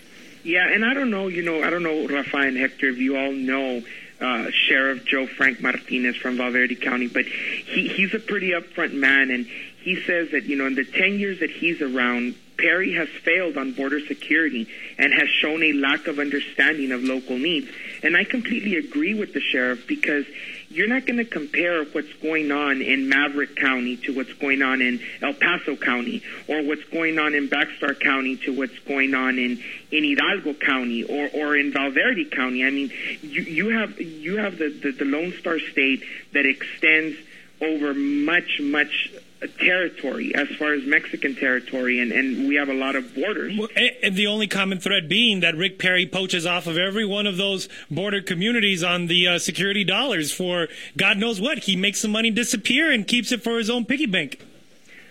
Yeah, 0.50 0.68
and 0.68 0.84
I 0.84 0.96
don't 0.96 1.12
know, 1.12 1.28
you 1.28 1.44
know, 1.44 1.62
I 1.62 1.70
don't 1.70 1.84
know, 1.84 2.08
Rafa 2.08 2.38
and 2.38 2.58
Hector, 2.58 2.88
if 2.90 2.98
you 2.98 3.16
all 3.18 3.32
know 3.32 3.84
uh, 4.20 4.50
Sheriff 4.50 5.06
Joe 5.06 5.28
Frank 5.28 5.62
Martinez 5.62 6.16
from 6.16 6.38
Val 6.38 6.50
Verde 6.50 6.76
County, 6.76 7.08
but 7.08 7.26
he, 7.26 7.88
he's 7.88 8.16
a 8.16 8.20
pretty 8.20 8.50
upfront 8.50 8.94
man, 8.94 9.30
and 9.30 9.46
he 9.46 10.02
says 10.02 10.32
that, 10.32 10.46
you 10.46 10.56
know, 10.56 10.66
in 10.66 10.74
the 10.74 10.86
10 10.86 11.20
years 11.20 11.42
that 11.42 11.52
he's 11.52 11.84
around, 11.84 12.34
Perry 12.58 12.96
has 12.96 13.08
failed 13.24 13.60
on 13.60 13.74
border 13.74 14.00
security 14.00 14.68
and 14.98 15.14
has 15.14 15.30
shown 15.30 15.62
a 15.62 15.74
lack 15.74 16.08
of 16.08 16.18
understanding 16.18 16.92
of 16.94 17.04
local 17.04 17.38
needs. 17.38 17.70
And 18.02 18.18
I 18.18 18.24
completely 18.24 18.76
agree 18.78 19.14
with 19.14 19.36
the 19.36 19.42
sheriff 19.42 19.86
because 19.86 20.26
you're 20.70 20.88
not 20.88 21.06
going 21.06 21.18
to 21.18 21.26
compare 21.26 21.84
what's 21.84 22.14
going 22.22 22.52
on 22.52 22.82
in 22.82 23.10
Maverick 23.10 23.56
County 23.56 23.98
to 23.98 24.16
what's 24.16 24.34
going 24.34 24.62
on 24.62 24.82
in 24.82 25.02
El 25.22 25.34
Paso 25.34 25.76
County 25.76 26.22
or 26.48 26.62
what's 26.62 26.84
going 26.86 27.18
on 27.18 27.34
in 27.34 27.50
Backstar 27.50 28.00
County 28.00 28.38
to 28.38 28.56
what's 28.56 28.78
going 28.80 29.16
on 29.16 29.40
in, 29.40 29.64
in 29.92 30.04
Hidalgo 30.04 30.54
County 30.54 31.04
or, 31.04 31.30
or 31.34 31.56
in 31.56 31.74
Val 31.74 31.90
Verde 31.90 32.26
County. 32.26 32.64
I 32.64 32.70
mean, 32.70 32.92
you, 33.22 33.42
you 33.42 33.70
have 33.70 34.00
you 34.00 34.38
have 34.38 34.58
the, 34.58 34.70
the, 34.70 34.92
the 34.92 35.06
Lone 35.06 35.34
Star 35.40 35.60
State 35.60 36.04
that 36.34 36.46
extends 36.46 37.18
over 37.62 37.94
much, 37.94 38.62
much 38.62 39.12
territory 39.48 40.34
as 40.36 40.50
far 40.58 40.74
as 40.74 40.86
Mexican 40.86 41.36
territory, 41.36 42.00
and, 42.00 42.12
and 42.12 42.48
we 42.48 42.56
have 42.56 42.70
a 42.70 42.74
lot 42.74 42.96
of 42.96 43.16
borders. 43.16 43.58
Well, 43.58 43.70
and 44.04 44.16
the 44.16 44.28
only 44.28 44.48
common 44.48 44.80
thread 44.80 45.08
being 45.08 45.40
that 45.40 45.56
Rick 45.56 45.80
Perry 45.80 46.06
poaches 46.06 46.46
off 46.46 46.68
of 46.68 46.78
every 46.78 47.06
one 47.06 47.26
of 47.26 47.38
those 47.38 47.70
border 47.90 48.22
communities 48.22 48.84
on 48.84 49.08
the 49.08 49.28
uh, 49.28 49.40
security 49.40 49.84
dollars 49.84 50.32
for 50.32 50.68
God 50.98 51.18
knows 51.18 51.40
what. 51.40 51.60
He 51.60 51.76
makes 51.76 52.02
the 52.02 52.08
money 52.08 52.32
disappear 52.32 52.92
and 52.92 53.08
keeps 53.08 53.32
it 53.32 53.42
for 53.42 53.58
his 53.58 53.70
own 53.70 53.86
piggy 53.86 54.06
bank. 54.06 54.46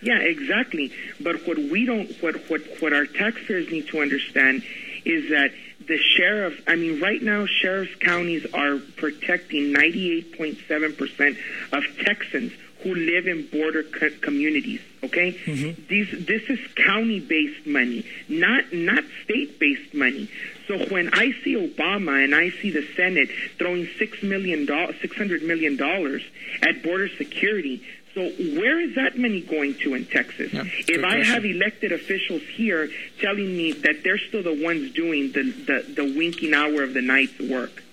Yeah, 0.03 0.19
exactly. 0.19 0.93
But 1.21 1.47
what 1.47 1.59
we 1.59 1.85
don't, 1.85 2.11
what 2.23 2.37
what 2.51 2.61
what 2.81 2.93
our 2.93 3.07
taxpayers 3.07 3.71
need 3.71 3.89
to 3.89 4.01
understand 4.01 4.63
is 5.05 5.31
that 5.31 5.53
the 5.87 5.99
sheriff. 5.99 6.63
I 6.69 6.77
mean, 6.77 7.01
right 7.01 7.21
now, 7.21 7.47
sheriff's 7.47 7.95
counties 7.97 8.47
are 8.53 8.79
protecting 8.97 9.73
98.7 9.75 10.97
percent 10.97 11.37
of 11.73 11.83
Texans 12.05 12.53
who 12.83 12.95
live 12.95 13.27
in 13.27 13.47
border 13.49 13.83
co- 13.83 14.11
communities. 14.21 14.81
Okay, 15.03 15.33
mm-hmm. 15.33 15.81
these 15.89 16.11
this 16.27 16.43
is 16.49 16.59
county-based 16.75 17.67
money, 17.67 18.05
not 18.29 18.73
not 18.73 19.05
state-based 19.25 19.95
money. 19.95 20.29
So 20.67 20.79
when 20.87 21.09
I 21.15 21.33
see 21.43 21.55
Obama 21.55 22.23
and 22.23 22.35
I 22.35 22.51
see 22.51 22.71
the 22.71 22.87
Senate 22.95 23.31
throwing 23.59 23.89
six 23.99 24.23
million 24.23 24.67
dollars, 24.67 24.97
six 25.01 25.17
hundred 25.17 25.43
million 25.43 25.77
dollars 25.77 26.23
at 26.63 26.83
border 26.83 27.09
security. 27.09 27.83
So 28.15 28.23
where 28.23 28.81
is 28.81 28.97
that 28.97 29.17
money 29.17 29.43
going 29.43 29.75
to 29.83 29.95
in 29.95 30.05
Texas? 30.07 30.51
if 30.53 31.05
I 31.05 31.17
question. 31.17 31.25
have 31.25 31.45
elected 31.45 31.93
officials 31.93 32.43
here 32.43 32.91
telling 33.21 33.57
me 33.57 33.73
that 33.73 34.03
they're 34.03 34.19
still 34.19 34.43
the 34.43 34.65
ones 34.65 34.93
doing 34.93 35.31
the, 35.31 35.43
the, 35.43 35.93
the 36.03 36.15
winking 36.17 36.53
hour 36.53 36.83
of 36.83 36.95
the 36.95 37.03
night's 37.03 37.39
work. 37.39 37.85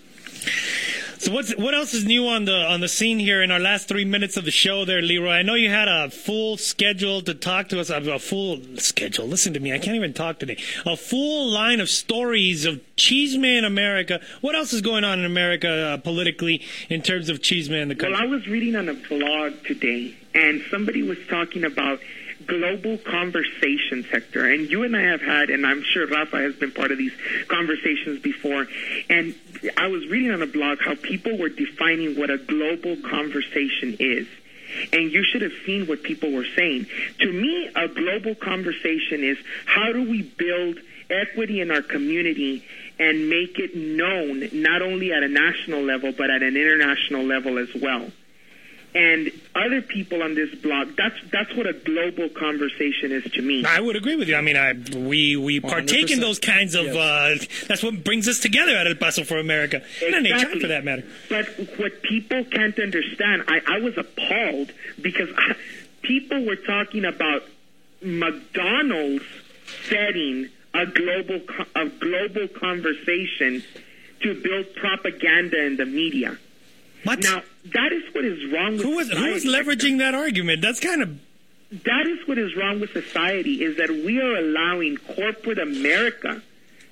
So 1.17 1.31
what's 1.31 1.55
what 1.55 1.73
else 1.73 1.93
is 1.93 2.05
new 2.05 2.27
on 2.27 2.45
the 2.45 2.55
on 2.55 2.81
the 2.81 2.87
scene 2.87 3.19
here 3.19 3.41
in 3.41 3.49
our 3.49 3.59
last 3.59 3.87
three 3.87 4.05
minutes 4.05 4.35
of 4.37 4.45
the 4.45 4.51
show, 4.51 4.85
there, 4.85 5.01
Leroy? 5.01 5.31
I 5.31 5.41
know 5.43 5.55
you 5.55 5.69
had 5.69 5.87
a 5.87 6.09
full 6.09 6.57
schedule 6.57 7.21
to 7.21 7.33
talk 7.33 7.69
to 7.69 7.79
us 7.79 7.89
a 7.89 8.19
full 8.19 8.59
schedule. 8.77 9.25
Listen 9.27 9.53
to 9.53 9.59
me, 9.59 9.73
I 9.73 9.79
can't 9.79 9.95
even 9.95 10.13
talk 10.13 10.39
today. 10.39 10.57
A 10.85 10.97
full 10.97 11.47
line 11.49 11.79
of 11.79 11.89
stories 11.89 12.65
of 12.65 12.81
chisme 12.97 13.45
in 13.45 13.63
America. 13.63 14.19
What 14.41 14.55
else 14.55 14.73
is 14.73 14.81
going 14.81 15.03
on 15.03 15.19
in 15.19 15.25
America 15.25 15.69
uh, 15.69 15.97
politically 15.97 16.61
in 16.89 17.01
terms 17.01 17.29
of 17.29 17.39
chisme 17.39 17.81
in 17.81 17.87
the 17.87 17.95
country? 17.95 18.13
Well, 18.13 18.21
I 18.21 18.27
was 18.27 18.47
reading 18.47 18.75
on 18.75 18.89
a 18.89 18.93
blog 18.93 19.53
today, 19.63 20.15
and 20.33 20.61
somebody 20.69 21.01
was 21.01 21.17
talking 21.29 21.63
about 21.63 21.99
global 22.47 22.97
conversation 22.97 24.05
sector. 24.11 24.45
And 24.45 24.69
you 24.69 24.83
and 24.83 24.95
I 24.95 25.01
have 25.01 25.21
had, 25.21 25.49
and 25.49 25.65
I'm 25.65 25.83
sure 25.83 26.07
Rafa 26.07 26.37
has 26.37 26.55
been 26.55 26.71
part 26.71 26.91
of 26.91 26.97
these 26.97 27.13
conversations 27.47 28.21
before. 28.21 28.67
And 29.09 29.35
I 29.77 29.87
was 29.87 30.07
reading 30.07 30.31
on 30.31 30.41
a 30.41 30.47
blog 30.47 30.79
how 30.81 30.95
people 30.95 31.37
were 31.37 31.49
defining 31.49 32.17
what 32.17 32.29
a 32.29 32.37
global 32.37 32.97
conversation 32.97 33.97
is. 33.99 34.27
And 34.91 35.11
you 35.11 35.23
should 35.23 35.41
have 35.41 35.53
seen 35.65 35.87
what 35.87 36.03
people 36.03 36.31
were 36.31 36.45
saying. 36.55 36.87
To 37.19 37.31
me, 37.31 37.69
a 37.75 37.87
global 37.87 38.35
conversation 38.35 39.23
is 39.23 39.37
how 39.65 39.93
do 39.93 40.09
we 40.09 40.23
build 40.23 40.79
equity 41.09 41.61
in 41.61 41.71
our 41.71 41.81
community 41.81 42.65
and 42.97 43.29
make 43.29 43.59
it 43.59 43.75
known 43.75 44.49
not 44.53 44.81
only 44.81 45.11
at 45.11 45.21
a 45.23 45.27
national 45.27 45.83
level 45.83 46.11
but 46.11 46.29
at 46.29 46.41
an 46.41 46.55
international 46.57 47.23
level 47.23 47.57
as 47.57 47.69
well. 47.75 48.09
And 48.95 49.29
other 49.53 49.81
people 49.81 50.23
on 50.23 50.35
this 50.35 50.55
blog, 50.55 50.95
that's 50.95 51.15
that's 51.29 51.53
what 51.53 51.67
a 51.67 51.73
global 51.73 52.29
conversation 52.29 53.11
is 53.11 53.29
to 53.33 53.41
me. 53.41 53.65
I 53.65 53.81
would 53.81 53.97
agree 53.97 54.15
with 54.15 54.29
you. 54.29 54.35
I 54.37 54.41
mean, 54.41 54.55
I 54.55 54.71
we 54.97 55.35
we 55.35 55.59
partake 55.59 56.09
in 56.11 56.19
100%. 56.19 56.21
those 56.21 56.39
kinds 56.39 56.75
of. 56.75 56.87
Uh, 56.87 57.35
that's 57.67 57.83
what 57.83 58.05
brings 58.05 58.29
us 58.29 58.39
together 58.39 58.71
at 58.73 58.87
El 58.87 58.95
Paso 58.95 59.25
for 59.25 59.37
America, 59.37 59.81
and 60.01 60.25
Exactly. 60.25 60.61
for 60.61 60.67
that 60.67 60.85
matter. 60.85 61.03
But 61.27 61.45
what 61.77 62.01
people 62.03 62.45
can't 62.45 62.79
understand, 62.79 63.43
I, 63.49 63.59
I 63.67 63.79
was 63.81 63.97
appalled 63.97 64.71
because 65.01 65.27
I, 65.37 65.55
people 66.01 66.45
were 66.45 66.55
talking 66.55 67.03
about 67.03 67.43
McDonald's 68.01 69.25
setting 69.89 70.49
a 70.73 70.85
global 70.85 71.39
co- 71.41 71.65
a 71.75 71.89
global 71.89 72.47
conversation 72.47 73.61
to 74.21 74.41
build 74.41 74.73
propaganda 74.75 75.65
in 75.65 75.75
the 75.75 75.85
media. 75.85 76.37
What? 77.05 77.19
Now 77.23 77.43
that 77.73 77.93
is 77.93 78.03
what 78.13 78.25
is 78.25 78.51
wrong 78.51 78.73
with 78.73 78.81
Who 78.81 78.95
was 78.95 79.09
who 79.09 79.31
was 79.31 79.45
leveraging 79.45 79.99
that 79.99 80.15
argument? 80.15 80.61
That's 80.61 80.79
kind 80.79 81.01
of 81.01 81.19
That 81.71 82.07
is 82.07 82.27
what 82.27 82.37
is 82.37 82.55
wrong 82.55 82.79
with 82.79 82.91
society 82.91 83.63
is 83.63 83.77
that 83.77 83.89
we 83.89 84.19
are 84.19 84.35
allowing 84.35 84.97
corporate 84.97 85.59
America 85.59 86.41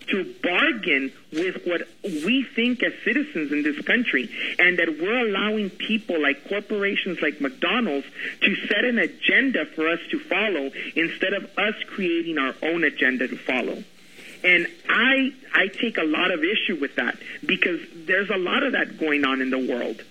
to 0.08 0.36
bargain 0.44 1.12
with 1.32 1.66
what 1.66 1.88
we 2.04 2.44
think 2.44 2.84
as 2.84 2.94
citizens 3.04 3.52
in 3.52 3.64
this 3.64 3.80
country 3.86 4.30
and 4.60 4.78
that 4.78 5.00
we're 5.00 5.28
allowing 5.28 5.70
people 5.70 6.22
like 6.22 6.48
corporations 6.48 7.22
like 7.22 7.40
McDonald's 7.40 8.06
to 8.42 8.56
set 8.68 8.84
an 8.84 9.00
agenda 9.00 9.66
for 9.66 9.88
us 9.88 10.00
to 10.12 10.20
follow 10.20 10.72
instead 10.96 11.34
of 11.34 11.46
us 11.58 11.76
creating 11.88 12.38
our 12.38 12.54
own 12.62 12.84
agenda 12.84 13.28
to 13.28 13.38
follow. 13.38 13.84
And 14.44 14.68
I 14.90 15.34
I 15.54 15.68
take 15.68 15.98
a 15.98 16.04
lot 16.04 16.32
of 16.32 16.44
issue 16.44 16.76
with 16.80 16.96
that 16.96 17.18
because 17.46 17.80
there's 17.96 18.30
a 18.30 18.38
lot 18.38 18.64
of 18.64 18.74
that 18.74 18.98
going 18.98 19.24
on 19.26 19.42
in 19.42 19.50
the 19.50 19.58
world. 19.60 20.02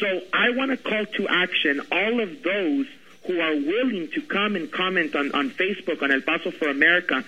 So 0.00 0.06
I 0.32 0.50
want 0.50 0.70
to 0.70 0.76
call 0.76 1.04
to 1.06 1.28
action 1.28 1.80
all 1.92 2.20
of 2.20 2.42
those 2.42 2.86
who 3.26 3.40
are 3.40 3.54
willing 3.54 4.08
to 4.14 4.22
come 4.22 4.56
and 4.56 4.70
comment 4.70 5.14
on, 5.14 5.32
on 5.32 5.50
Facebook 5.50 6.02
on 6.02 6.10
El 6.10 6.22
Paso 6.22 6.50
for 6.50 6.68
America. 6.68 7.24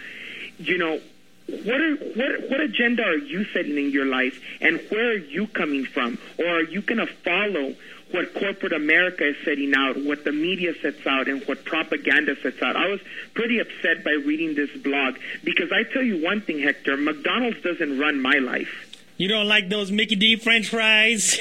You 0.58 0.78
know, 0.78 1.00
what 1.46 1.80
are 1.80 1.94
what 1.96 2.50
what 2.50 2.60
agenda 2.60 3.04
are 3.04 3.18
you 3.18 3.44
setting 3.52 3.76
in 3.76 3.90
your 3.90 4.06
life, 4.06 4.40
and 4.60 4.80
where 4.88 5.10
are 5.10 5.16
you 5.16 5.46
coming 5.48 5.84
from, 5.84 6.18
or 6.38 6.46
are 6.46 6.62
you 6.62 6.80
going 6.80 7.06
to 7.06 7.06
follow 7.06 7.74
what 8.14 8.32
corporate 8.32 8.72
America 8.72 9.26
is 9.28 9.34
setting 9.44 9.74
out, 9.74 9.96
what 9.96 10.22
the 10.22 10.30
media 10.30 10.72
sets 10.80 11.04
out, 11.04 11.26
and 11.26 11.42
what 11.46 11.64
propaganda 11.64 12.36
sets 12.40 12.62
out? 12.62 12.76
I 12.76 12.86
was 12.86 13.00
pretty 13.34 13.58
upset 13.58 14.04
by 14.04 14.12
reading 14.12 14.54
this 14.54 14.70
blog 14.82 15.16
because 15.42 15.72
I 15.72 15.82
tell 15.92 16.02
you 16.02 16.22
one 16.22 16.40
thing, 16.40 16.60
Hector, 16.60 16.96
McDonald's 16.96 17.60
doesn't 17.62 17.98
run 17.98 18.22
my 18.22 18.38
life. 18.38 18.70
You 19.16 19.26
don't 19.26 19.48
like 19.48 19.68
those 19.68 19.90
Mickey 19.90 20.14
D 20.14 20.36
French 20.36 20.68
fries? 20.68 21.40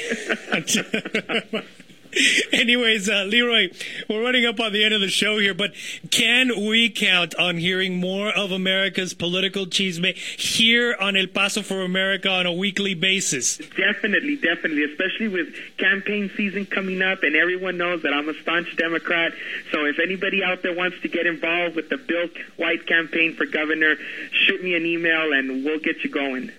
Anyways, 2.52 3.08
uh, 3.08 3.24
Leroy, 3.24 3.70
we're 4.08 4.22
running 4.22 4.44
up 4.44 4.60
on 4.60 4.72
the 4.72 4.84
end 4.84 4.94
of 4.94 5.00
the 5.00 5.08
show 5.08 5.38
here, 5.38 5.54
but 5.54 5.72
can 6.10 6.66
we 6.66 6.90
count 6.90 7.34
on 7.36 7.56
hearing 7.56 7.96
more 7.96 8.30
of 8.30 8.52
America's 8.52 9.14
political 9.14 9.66
chisme 9.66 10.14
here 10.16 10.96
on 11.00 11.16
El 11.16 11.26
Paso 11.26 11.62
for 11.62 11.82
America 11.82 12.28
on 12.28 12.46
a 12.46 12.52
weekly 12.52 12.94
basis? 12.94 13.58
Definitely, 13.58 14.36
definitely, 14.36 14.84
especially 14.84 15.28
with 15.28 15.54
campaign 15.78 16.30
season 16.36 16.66
coming 16.66 17.02
up, 17.02 17.22
and 17.22 17.34
everyone 17.36 17.76
knows 17.78 18.02
that 18.02 18.12
I'm 18.12 18.28
a 18.28 18.34
staunch 18.34 18.76
Democrat. 18.76 19.32
So 19.72 19.84
if 19.84 19.98
anybody 19.98 20.42
out 20.42 20.62
there 20.62 20.74
wants 20.74 21.00
to 21.02 21.08
get 21.08 21.26
involved 21.26 21.76
with 21.76 21.88
the 21.88 21.96
Bill 21.96 22.28
White 22.56 22.86
campaign 22.86 23.34
for 23.34 23.46
governor, 23.46 23.96
shoot 24.32 24.62
me 24.62 24.74
an 24.74 24.86
email 24.86 25.32
and 25.32 25.64
we'll 25.64 25.80
get 25.80 26.04
you 26.04 26.10
going. 26.10 26.52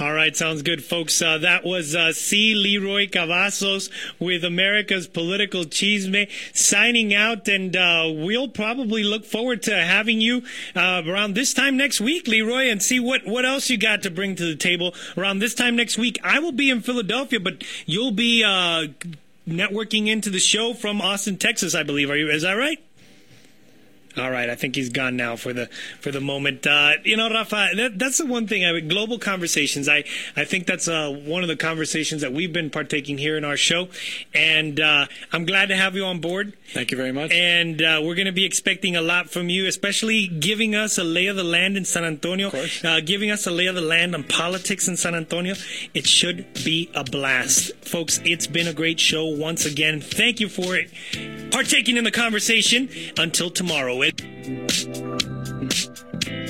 All 0.00 0.14
right, 0.14 0.34
sounds 0.34 0.62
good, 0.62 0.82
folks. 0.82 1.20
Uh, 1.20 1.36
that 1.36 1.62
was 1.62 1.94
uh, 1.94 2.14
C. 2.14 2.54
Leroy 2.54 3.06
Cavazos 3.06 3.90
with 4.18 4.44
America's 4.44 5.06
Political 5.06 5.64
Chisme 5.64 6.26
signing 6.54 7.12
out, 7.12 7.46
and 7.48 7.76
uh, 7.76 8.10
we'll 8.10 8.48
probably 8.48 9.02
look 9.04 9.26
forward 9.26 9.62
to 9.64 9.76
having 9.76 10.22
you 10.22 10.42
uh, 10.74 11.02
around 11.06 11.34
this 11.34 11.52
time 11.52 11.76
next 11.76 12.00
week, 12.00 12.26
Leroy, 12.26 12.70
and 12.70 12.82
see 12.82 12.98
what, 12.98 13.26
what 13.26 13.44
else 13.44 13.68
you 13.68 13.76
got 13.76 14.02
to 14.04 14.10
bring 14.10 14.34
to 14.36 14.46
the 14.46 14.56
table 14.56 14.94
around 15.18 15.40
this 15.40 15.52
time 15.52 15.76
next 15.76 15.98
week. 15.98 16.18
I 16.24 16.38
will 16.38 16.52
be 16.52 16.70
in 16.70 16.80
Philadelphia, 16.80 17.38
but 17.38 17.62
you'll 17.84 18.12
be. 18.12 18.42
Uh, 18.42 18.86
networking 19.48 20.06
into 20.06 20.30
the 20.30 20.38
show 20.38 20.74
from 20.74 21.00
Austin, 21.00 21.36
Texas, 21.36 21.74
I 21.74 21.82
believe. 21.82 22.08
Are 22.08 22.16
you? 22.16 22.28
Is 22.30 22.42
that 22.42 22.52
right? 22.52 22.78
All 24.16 24.30
right, 24.30 24.50
I 24.50 24.56
think 24.56 24.74
he's 24.74 24.88
gone 24.88 25.16
now 25.16 25.36
for 25.36 25.52
the 25.52 25.66
for 26.00 26.10
the 26.10 26.20
moment. 26.20 26.66
Uh, 26.66 26.94
you 27.04 27.16
know, 27.16 27.30
Rafa, 27.30 27.68
that, 27.76 27.98
that's 27.98 28.18
the 28.18 28.26
one 28.26 28.46
thing. 28.46 28.64
I 28.64 28.72
mean, 28.72 28.88
global 28.88 29.18
conversations. 29.18 29.88
I 29.88 30.04
I 30.36 30.44
think 30.44 30.66
that's 30.66 30.88
uh, 30.88 31.10
one 31.10 31.42
of 31.42 31.48
the 31.48 31.56
conversations 31.56 32.20
that 32.22 32.32
we've 32.32 32.52
been 32.52 32.70
partaking 32.70 33.18
here 33.18 33.36
in 33.36 33.44
our 33.44 33.56
show, 33.56 33.88
and 34.34 34.80
uh, 34.80 35.06
I'm 35.32 35.46
glad 35.46 35.66
to 35.68 35.76
have 35.76 35.94
you 35.94 36.04
on 36.04 36.20
board. 36.20 36.54
Thank 36.72 36.90
you 36.90 36.96
very 36.96 37.12
much. 37.12 37.32
And 37.32 37.80
uh, 37.80 38.00
we're 38.02 38.14
going 38.14 38.26
to 38.26 38.32
be 38.32 38.44
expecting 38.44 38.96
a 38.96 39.02
lot 39.02 39.30
from 39.30 39.48
you, 39.48 39.66
especially 39.66 40.26
giving 40.26 40.74
us 40.74 40.98
a 40.98 41.04
lay 41.04 41.26
of 41.26 41.36
the 41.36 41.44
land 41.44 41.76
in 41.76 41.84
San 41.84 42.04
Antonio, 42.04 42.50
uh, 42.84 43.00
giving 43.00 43.30
us 43.30 43.46
a 43.46 43.50
lay 43.50 43.66
of 43.66 43.74
the 43.74 43.80
land 43.80 44.14
on 44.14 44.24
politics 44.24 44.88
in 44.88 44.96
San 44.96 45.14
Antonio. 45.14 45.54
It 45.94 46.06
should 46.06 46.52
be 46.64 46.90
a 46.94 47.04
blast, 47.04 47.72
folks. 47.84 48.20
It's 48.24 48.46
been 48.46 48.66
a 48.66 48.74
great 48.74 48.98
show 48.98 49.26
once 49.26 49.64
again. 49.66 50.00
Thank 50.00 50.40
you 50.40 50.48
for 50.48 50.74
it, 50.74 50.90
partaking 51.52 51.96
in 51.96 52.04
the 52.04 52.10
conversation. 52.10 52.88
Until 53.18 53.50
tomorrow 53.50 53.99
it. 54.02 54.20